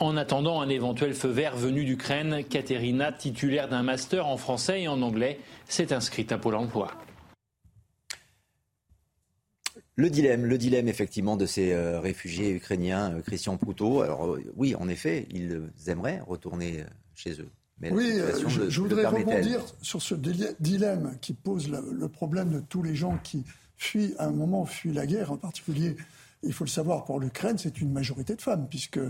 [0.00, 4.88] En attendant un éventuel feu vert venu d'Ukraine, Katerina, titulaire d'un master en français et
[4.88, 5.38] en anglais,
[5.68, 6.90] s'est inscrite à Pôle emploi.
[9.96, 14.00] Le dilemme, le dilemme effectivement de ces euh, réfugiés ukrainiens, euh, Christian Proutot.
[14.00, 16.82] Alors euh, oui, en effet, ils aimeraient retourner
[17.14, 17.50] chez eux.
[17.78, 22.94] Mais oui, je, voudrais rebondir sur ce dilemme qui pose le problème de tous les
[22.94, 23.44] gens qui
[23.76, 25.96] fuient, à un moment, fuient la guerre, en particulier
[26.42, 29.00] il faut le savoir, pour l'Ukraine, c'est une majorité de femmes, puisque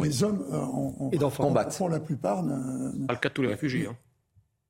[0.00, 2.44] les hommes euh, et d'enfants pour la plupart.
[2.44, 3.86] Pas le cas de tous les réfugiés.
[3.86, 3.96] Hein.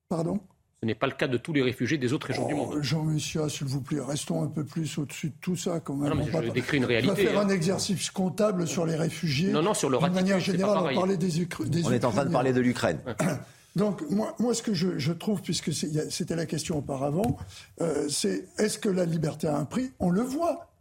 [0.08, 0.40] Pardon?
[0.84, 2.74] Ce n'est pas le cas de tous les réfugiés des autres régions du monde.
[2.76, 6.10] Oh, Jean-Michel, s'il vous plaît, restons un peu plus au-dessus de tout ça quand même.
[6.10, 7.10] Non, mais je décris une réalité.
[7.10, 7.54] On va faire un hein.
[7.54, 9.50] exercice comptable sur les réfugiés.
[9.50, 12.26] Non, non, sur le De manière générale, on parlait des, des On est en train
[12.26, 12.98] de parler de l'Ukraine.
[13.76, 17.38] Donc, moi, moi, ce que je, trouve, puisque c'était la question auparavant,
[17.80, 19.90] euh, c'est est-ce que la liberté a un prix?
[19.98, 20.73] On le voit.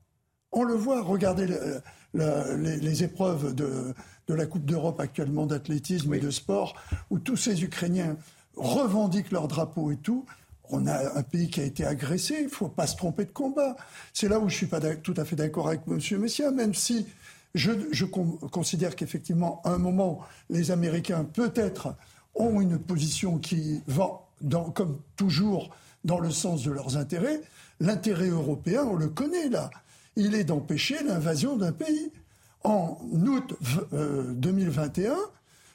[0.54, 1.02] On le voit.
[1.02, 1.48] Regardez
[2.14, 3.94] les, épreuves de,
[4.28, 6.76] la Coupe d'Europe actuellement d'athlétisme et de sport,
[7.10, 8.16] où tous ces Ukrainiens
[8.56, 10.26] revendiquent leur drapeau et tout.
[10.70, 13.32] On a un pays qui a été agressé, il ne faut pas se tromper de
[13.32, 13.76] combat.
[14.14, 16.00] C'est là où je ne suis pas tout à fait d'accord avec M.
[16.20, 17.08] Messia, même si
[17.56, 21.96] je, considère qu'effectivement, à un moment, les Américains, peut-être,
[22.36, 24.22] ont une position qui va,
[24.74, 25.72] comme toujours,
[26.06, 27.42] dans le sens de leurs intérêts.
[27.80, 29.70] L'intérêt européen, on le connaît là
[30.16, 32.12] il est d'empêcher l'invasion d'un pays.
[32.64, 33.56] En août
[33.92, 35.18] 2021, euh,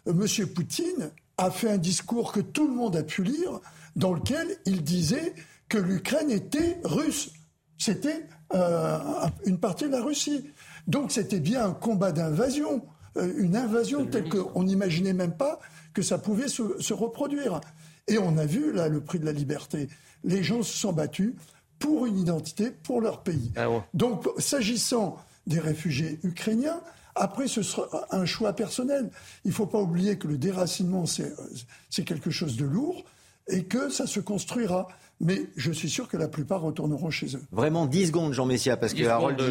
[0.06, 0.46] M.
[0.48, 3.60] Poutine a fait un discours que tout le monde a pu lire,
[3.94, 5.34] dans lequel il disait
[5.68, 7.30] que l'Ukraine était russe.
[7.76, 8.98] C'était euh,
[9.44, 10.50] une partie de la Russie.
[10.86, 12.84] Donc c'était bien un combat d'invasion,
[13.16, 15.60] euh, une invasion telle qu'on n'imaginait même pas
[15.92, 17.60] que ça pouvait se, se, reproduire.
[18.06, 19.88] Et on a vu là le prix de la liberté.
[20.24, 21.34] Les gens se sont battus
[21.78, 23.50] pour une identité, pour leur pays.
[23.56, 25.16] Ah Donc, s'agissant
[25.46, 26.80] des réfugiés ukrainiens,
[27.20, 29.10] Après, ce sera un choix personnel.
[29.44, 33.04] Il ne faut pas oublier que le déracinement, c'est quelque chose de lourd
[33.48, 34.86] et que ça se construira.
[35.20, 37.42] Mais je suis sûr que la plupart retourneront chez eux.
[37.50, 39.42] Vraiment 10 secondes, Jean Messia, parce que Harold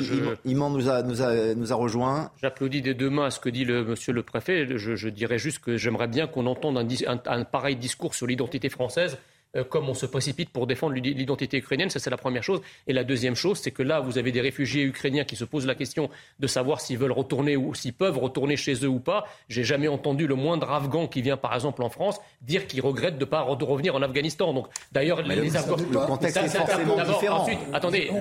[0.46, 2.32] Iman nous a, nous, a, nous a rejoint.
[2.42, 4.66] J'applaudis des deux mains à ce que dit le monsieur le préfet.
[4.78, 9.18] Je, dirais juste que j'aimerais bien qu'on entende un pareil discours sur l'identité française
[9.64, 11.90] comme on se précipite pour défendre l'identité ukrainienne.
[11.90, 12.62] Ça, c'est la première chose.
[12.88, 15.66] Et la deuxième chose, c'est que là, vous avez des réfugiés ukrainiens qui se posent
[15.66, 19.26] la question de savoir s'ils veulent retourner ou s'ils peuvent retourner chez eux ou pas.
[19.50, 23.16] J'ai jamais entendu le moindre Afghan qui vient, par exemple, en France, dire qu'il regrette
[23.16, 24.54] de ne pas revenir en Afghanistan.
[24.54, 25.78] Donc, d'ailleurs, les, Afghans.
[25.92, 27.42] Le contexte est forcément différent.
[27.42, 28.12] Ensuite, attendez,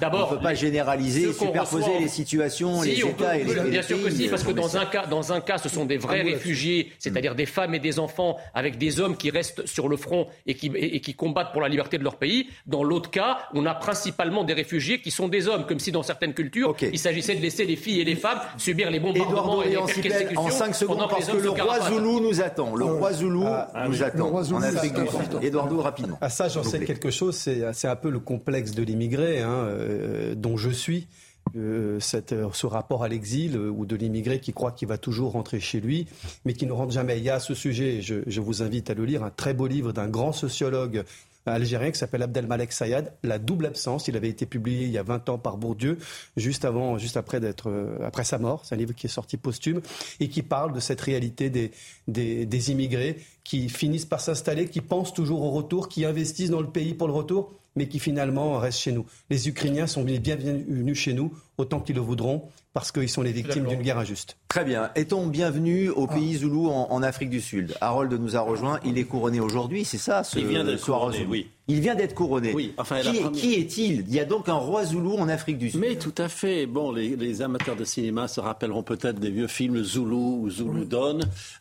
[0.00, 0.28] d'abord.
[0.28, 4.10] On ne peut pas généraliser, superposer les situations, les États et les Bien sûr que
[4.10, 7.34] si, parce que dans un cas, dans un cas, ce sont des vrais réfugiés, c'est-à-dire
[7.34, 10.70] des femmes et des enfants avec des hommes qui restent sur le front et qui
[10.78, 12.48] et, qui combattent pour la liberté de leur pays.
[12.66, 16.02] Dans l'autre cas, on a principalement des réfugiés qui sont des hommes, comme si dans
[16.02, 19.70] certaines cultures, il s'agissait de laisser les filles et les femmes subir les bombardements et
[19.70, 20.40] les persécutions.
[20.40, 22.74] En 5 secondes, parce que le roi Zoulou nous attend.
[22.74, 24.28] Le roi Zoulou ah, nous attend.
[24.28, 25.42] En Afrique du Sud.
[25.42, 26.18] Eduardo, rapidement.
[26.20, 27.36] Ah, ça, j'en sais quelque chose.
[27.36, 31.08] C'est un peu le complexe de l'immigré, hein, euh, dont je suis.
[31.56, 34.98] Euh, cette, euh, ce rapport à l'exil euh, ou de l'immigré qui croit qu'il va
[34.98, 36.06] toujours rentrer chez lui,
[36.44, 37.18] mais qui ne rentre jamais.
[37.18, 39.54] Il y a à ce sujet, je, je vous invite à le lire, un très
[39.54, 41.04] beau livre d'un grand sociologue
[41.46, 44.06] algérien qui s'appelle Abdelmalek Sayad, La double absence.
[44.08, 45.98] Il avait été publié il y a 20 ans par Bourdieu,
[46.36, 47.72] juste avant, juste après d'être,
[48.04, 48.66] après sa mort.
[48.66, 49.80] C'est un livre qui est sorti posthume
[50.20, 51.70] et qui parle de cette réalité des,
[52.06, 56.60] des, des immigrés qui finissent par s'installer, qui pensent toujours au retour, qui investissent dans
[56.60, 59.06] le pays pour le retour mais qui finalement restent chez nous.
[59.30, 63.66] Les Ukrainiens sont bienvenus chez nous autant qu'ils le voudront parce qu'ils sont les victimes
[63.66, 64.36] d'une guerre injuste.
[64.46, 64.90] Très bien.
[64.94, 67.74] Est-on bienvenu au pays Zoulou en, Afrique du Sud?
[67.80, 68.78] Harold nous a rejoint.
[68.84, 71.50] Il est couronné aujourd'hui, c'est ça ce, Il vient d'être couronné, oui.
[71.70, 72.52] Il vient d'être couronné.
[72.54, 72.72] Oui.
[72.78, 73.00] Enfin,
[73.34, 74.04] qui, est-il?
[74.08, 75.80] Il y a donc un roi Zoulou en Afrique du Sud.
[75.80, 76.64] Mais tout à fait.
[76.64, 81.18] Bon, les, amateurs de cinéma se rappelleront peut-être des vieux films Zoulou ou Zoulou Don.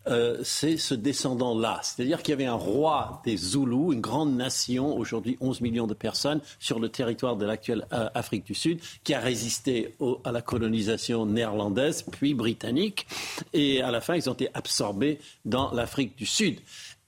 [0.08, 1.82] Euh, c'est ce descendant-là.
[1.84, 5.93] C'est-à-dire qu'il y avait un roi des Zoulous, une grande nation, aujourd'hui 11 millions de
[5.93, 9.86] personnes, sur le territoire de l'actuelle euh, Afrique du Sud, qui a résisté
[10.24, 13.07] à la colonisation néerlandaise, puis britannique.
[13.53, 16.59] Et à la fin, ils ont été absorbés dans l'Afrique du Sud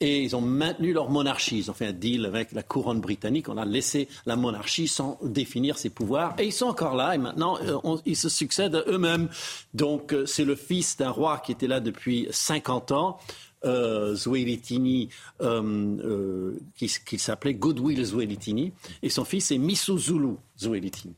[0.01, 1.57] et ils ont maintenu leur monarchie.
[1.57, 3.49] Ils ont fait un deal avec la couronne britannique.
[3.49, 6.35] On a laissé la monarchie sans définir ses pouvoirs.
[6.39, 7.15] Et ils sont encore là.
[7.15, 9.27] Et maintenant, euh, ils se succèdent eux-mêmes.
[9.73, 13.19] Donc, euh, c'est le fils d'un roi qui était là depuis 50 ans.
[13.65, 15.09] Euh, Zwelithini,
[15.41, 18.71] euh, qui, s'appelait Goodwill Zwelithini,
[19.03, 21.13] et son fils est Misuzulu Zwelithini.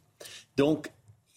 [0.57, 0.91] Donc,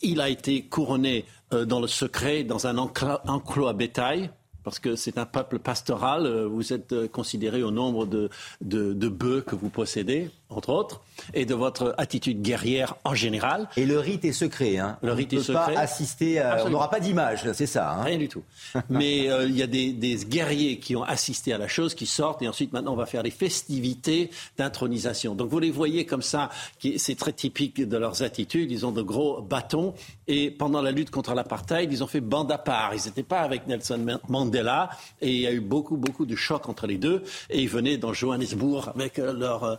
[0.05, 4.31] il a été couronné dans le secret, dans un enclos à bétail,
[4.65, 6.27] parce que c'est un peuple pastoral.
[6.27, 11.03] Euh, vous êtes euh, considéré au nombre de bœufs que vous possédez entre autres,
[11.33, 13.69] et de votre attitude guerrière en général.
[13.77, 14.79] Et le rite est secret.
[14.79, 14.99] Hein.
[15.03, 15.75] Le rite est secret.
[15.75, 17.93] Pas assister on n'aura pas d'image, c'est ça.
[17.93, 18.03] Hein.
[18.03, 18.43] Rien du tout.
[18.89, 22.07] Mais euh, il y a des, des, guerriers qui ont assisté à la chose, qui
[22.07, 25.35] sortent, et ensuite maintenant on va faire des festivités d'intronisation.
[25.35, 26.51] Donc vous les voyez comme ça,
[26.97, 28.71] c'est très typique de leurs attitudes.
[28.71, 29.95] Ils ont de gros bâtons,
[30.27, 32.95] et pendant la lutte contre l'apartheid, ils ont fait bande à part.
[32.95, 36.69] Ils n'étaient pas avec Nelson Mandela, et il y a eu beaucoup, beaucoup de chocs
[36.69, 39.77] entre les deux, et ils venaient dans Johannesburg avec euh, leurs euh,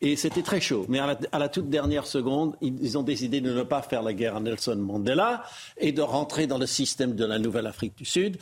[0.00, 0.86] et c'était très chaud.
[0.88, 4.36] Mais à la, toute dernière seconde, ils, ont décidé de ne pas faire la guerre
[4.36, 5.44] à Nelson Mandela
[5.78, 8.38] et de rentrer dans le système de la Nouvelle-Afrique du Sud.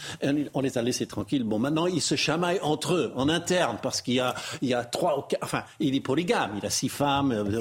[0.54, 1.44] On les a laissés tranquilles.
[1.44, 4.84] Bon, maintenant, ils se chamaillent entre eux, en interne, parce qu'il y a, y a
[4.84, 6.52] trois ou quatre, enfin, il est polygame.
[6.58, 7.60] Il a six femmes, euh,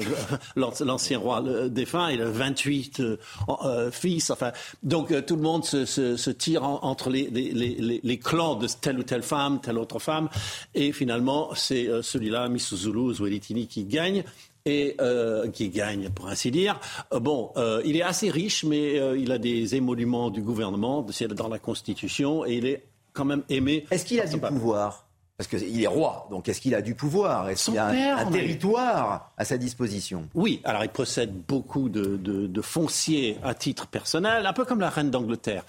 [0.56, 3.16] l'ancien roi défunt, il a 28 euh,
[3.64, 4.30] euh, fils.
[4.30, 4.52] Enfin,
[4.82, 9.78] donc tout le monde se, tire entre les, clans de telle ou telle femme, telle
[9.78, 10.28] autre femme.
[10.74, 14.24] Et finalement, c'est celui-là, Misuzulu, Zweli qui gagne
[14.66, 16.80] et euh, qui gagne, pour ainsi dire.
[17.12, 21.28] Euh, bon, euh, il est assez riche, mais il a des émoluments du gouvernement, c'est
[21.28, 23.86] dans la Constitution, et il est quand même aimé.
[23.90, 25.06] Est-ce qu'il a du pouvoir?
[25.36, 27.48] Parce qu'il est roi, donc est-ce qu'il a du pouvoir?
[27.48, 30.28] Est-ce qu'il a un, territoire à sa disposition?
[30.34, 34.90] Oui, alors il possède beaucoup de, de, fonciers à titre personnel, un peu comme la
[34.90, 35.64] reine d'Angleterre.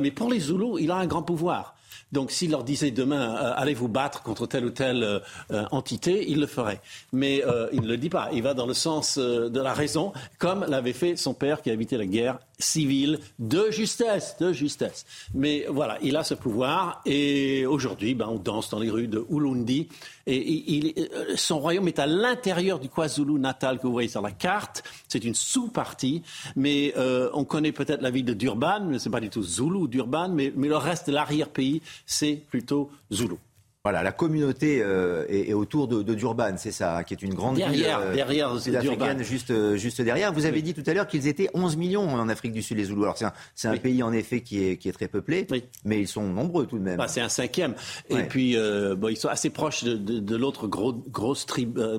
[0.00, 1.75] mais pour les Zoulous, il a un grand pouvoir.
[2.12, 5.18] Donc s'il leur disait demain, euh, allez vous battre contre telle ou telle euh,
[5.50, 6.80] euh, entité, il le ferait.
[7.12, 8.28] Mais il ne le dit pas.
[8.32, 11.72] Il va dans le sens de la raison, comme l'avait fait son père qui a
[11.72, 15.04] évité la guerre civile de justesse, de justesse.
[15.34, 19.24] Mais voilà, il a ce pouvoir et aujourd'hui, ben, on danse dans les rues de
[19.30, 19.88] Ulundi
[20.26, 20.94] et
[21.36, 24.82] son royaume est à l'intérieur du KwaZulu Natal que vous voyez sur la carte.
[25.08, 26.22] C'est une sous-partie,
[26.56, 26.94] mais
[27.32, 30.52] on connaît peut-être la ville de Durban, mais c'est pas du tout Zulu Durban, mais,
[30.56, 33.36] mais le reste de l'arrière-pays c'est plutôt Zulu.
[33.86, 38.00] Voilà, la communauté euh, est, autour de, Durban, c'est ça, qui est une grande derrière,
[38.00, 40.32] ville derrière sud-africaine, juste, euh, juste derrière.
[40.32, 42.86] Vous avez dit tout à l'heure qu'ils étaient 11 millions en Afrique du Sud, les
[42.86, 43.04] Zoulous.
[43.04, 43.16] Alors
[43.54, 45.46] c'est un, pays en effet qui est, qui est très peuplé,
[45.84, 46.96] mais ils sont nombreux tout de même.
[46.96, 47.76] Bah, c'est un cinquième.
[48.10, 51.36] Et puis, euh, bon, ils sont assez proches de, de, l'autre gros, gros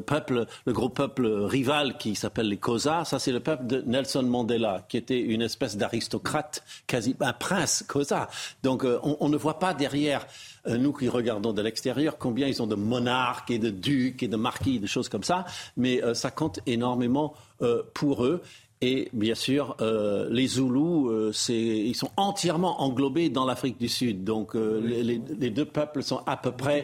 [0.05, 3.05] peuple, le gros peuple rival qui s'appelle les Kosa.
[3.05, 7.85] Ça, c'est le peuple de Nelson Mandela, qui était une espèce d'aristocrate, quasi un prince
[7.87, 8.27] Kosa.
[8.61, 10.27] Donc, on, on ne voit pas derrière
[10.67, 11.76] euh, nous qui regardons de l'extérieur,
[12.17, 15.45] combien ils ont de monarques et de ducs et de marquis, de choses comme ça,
[15.75, 18.41] mais euh, ça compte énormément euh, pour eux.
[18.79, 19.75] Et bien sûr,
[20.29, 24.23] les Zoulous, ils sont entièrement englobés dans l'Afrique du Sud.
[24.23, 26.83] Donc les, les, deux peuples sont à peu près...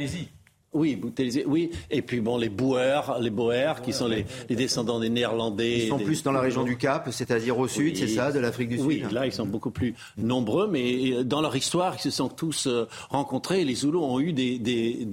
[0.73, 0.99] Oui,
[1.45, 1.71] oui.
[1.91, 5.83] Et puis bon, les Boers, les Boers, qui sont les, descendants des Néerlandais.
[5.83, 8.69] Ils sont plus dans la région du Cap, c'est-à-dire au sud, c'est ça, de l'Afrique
[8.69, 8.85] du Sud.
[8.85, 12.29] Oui, là, ils sont beaucoup plus nombreux, mais euh, dans leur histoire, ils se sont
[12.29, 13.63] tous euh, rencontrés.
[13.65, 14.57] Les Zoulous ont eu des,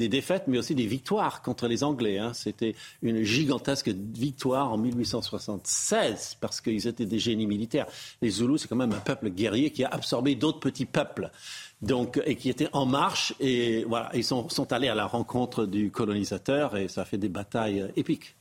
[0.09, 2.19] défaites, mais aussi des victoires contre les Anglais.
[2.19, 2.33] Hein.
[2.35, 7.87] C'était une gigantesque victoire en 1876 parce qu'ils étaient des génies militaires.
[8.23, 11.31] Les Zoulous, c'est quand même un peuple guerrier qui a absorbé d'autres petits peuples
[11.83, 13.35] donc, et qui étaient en marche.
[13.41, 17.29] Et voilà, ils sont, sont allés à la rencontre du colonisateur et ça fait des
[17.29, 18.37] batailles euh, épiques.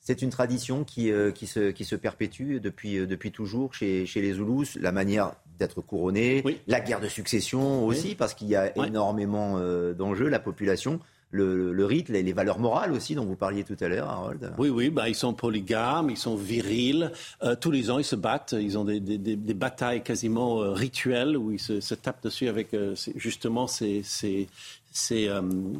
[0.00, 4.06] C'est une tradition qui, euh, qui, se, qui, se, perpétue depuis, euh, depuis toujours chez,
[4.06, 8.56] chez, les Zoulous, la manière d'être couronné, la guerre de succession aussi, parce qu'il y
[8.56, 9.60] a énormément
[9.92, 13.88] d'enjeux, la population le, le rite, les, valeurs morales aussi dont vous parliez tout à
[13.88, 14.52] l'heure, Harold.
[14.58, 17.12] Oui, oui, bah, ils sont polygames, ils sont virils.
[17.42, 18.54] Euh, tous les ans, ils se battent.
[18.58, 22.48] Ils ont des, des, des, batailles quasiment euh, rituelles où ils se, se, tapent dessus
[22.48, 24.48] avec euh, justement ces, ces,
[24.90, 25.30] ces,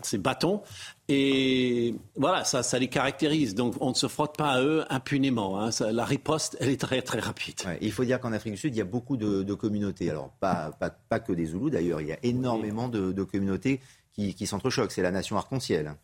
[0.02, 0.62] ces, bâtons.
[1.08, 3.56] Et voilà, ça, ça les caractérise.
[3.56, 5.60] Donc, on ne se frotte pas à eux impunément.
[5.60, 5.70] Hein.
[5.90, 7.56] la riposte, elle est très, très rapide.
[7.80, 10.10] il faut dire qu'en Afrique du Sud, il y a beaucoup de, de communautés.
[10.10, 12.00] Alors, pas, pas, pas, que des Zoulous d'ailleurs.
[12.00, 13.80] Il y a énormément de, de communautés
[14.12, 14.92] qui, qui s'entrechoquent.
[14.92, 15.94] C'est la nation arc-en-ciel.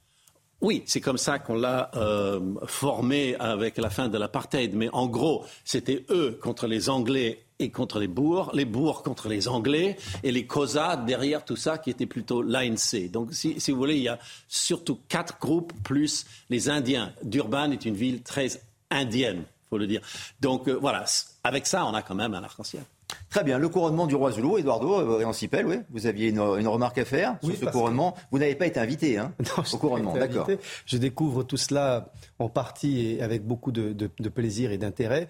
[0.62, 4.74] Oui, c'est comme ça qu'on l'a euh, formé avec la fin de l'apartheid.
[4.74, 9.28] Mais en gros, c'était eux contre les Anglais et contre les Boers, les Boers contre
[9.28, 13.10] les Anglais, et les Kosa derrière tout ça qui était plutôt l'ANC.
[13.10, 14.18] Donc, si, si, vous voulez, il y a
[14.48, 17.12] surtout quatre groupes plus les Indiens.
[17.22, 18.48] Durban est une ville très
[18.90, 20.00] indienne, faut le dire.
[20.40, 21.04] Donc, euh, voilà,
[21.44, 22.84] avec ça, on a quand même un arc-en-ciel.
[23.30, 27.04] Très bien, le couronnement du roi Zoulou, Eduardo Réancipel, oui, vous aviez une, remarque à
[27.04, 28.16] faire sur ce couronnement.
[28.30, 29.32] Vous n'avez pas été invité hein,
[29.72, 30.48] au couronnement, d'accord.
[30.86, 35.28] Je découvre tout cela en partie et avec beaucoup de, plaisir et d'intérêt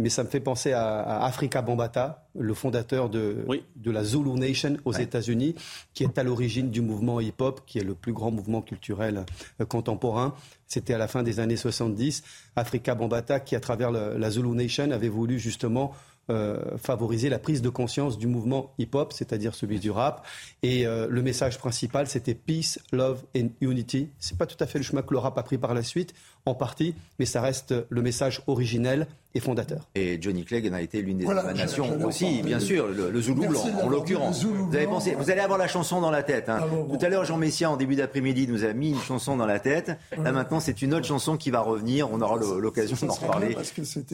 [0.00, 4.76] mais ça me fait penser à, Afrika Bambata, le fondateur de, de la Zulu Nation
[4.84, 5.56] aux États-Unis,
[5.92, 9.26] qui est à l'origine du mouvement hip-hop, qui est le plus grand mouvement culturel
[9.60, 10.36] euh, contemporain.
[10.68, 12.22] C'était à la fin des années 70.
[12.54, 15.92] Afrika Bambata, qui à travers la Zulu Nation avait voulu justement
[16.30, 20.26] euh, favoriser la prise de conscience du mouvement hip-hop, c'est-à-dire celui du rap.
[20.62, 24.10] Et euh, le message principal, c'était peace, love and unity.
[24.18, 26.14] C'est pas tout à fait le chemin que le rap a pris par la suite,
[26.46, 29.86] en partie, mais ça reste le message originel et fondateur.
[29.94, 33.44] Et Johnny Clegg a été l'une des nations aussi, bien sûr, le, Zoulou
[33.82, 34.44] en, l'occurrence.
[34.44, 36.48] Vous avez pensé, vous allez avoir la chanson dans la tête.
[36.48, 36.60] Hein.
[36.62, 39.46] Ah tout à l'heure, Jean Messia, en début d'après-midi, nous a mis une chanson dans
[39.46, 39.92] la tête.
[40.16, 42.10] Là maintenant, c'est une autre chanson qui va revenir.
[42.10, 43.56] On aura l'occasion d'en reparler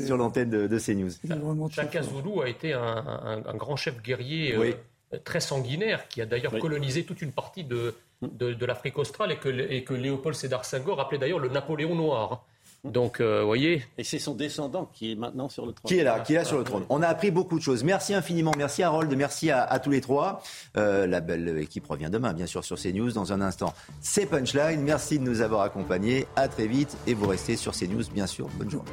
[0.04, 1.10] sur l'antenne de, de CNews.
[1.70, 4.72] Chacun Zoulou a été un, grand chef guerrier euh,
[5.22, 7.94] très sanguinaire, qui a d'ailleurs colonisé toute une partie de,
[8.32, 12.44] de, l'Afrique australe et que, et que Léopold Sédar Senghor appelait d'ailleurs le Napoléon noir.
[12.84, 13.82] Donc, vous euh, voyez.
[13.96, 15.88] Et c'est son descendant qui est maintenant sur le trône.
[15.88, 16.84] Qui est là, qui est là sur le trône.
[16.90, 17.82] On a appris beaucoup de choses.
[17.82, 18.52] Merci infiniment.
[18.56, 19.14] Merci Harold.
[19.16, 20.42] Merci à, tous les trois.
[20.76, 23.72] Euh, la belle équipe revient demain, bien sûr, sur CNews dans un instant.
[24.00, 24.82] C'est Punchline.
[24.82, 26.26] Merci de nous avoir accompagnés.
[26.36, 26.96] À très vite.
[27.06, 28.48] Et vous restez sur CNews, bien sûr.
[28.58, 28.92] Bonne journée.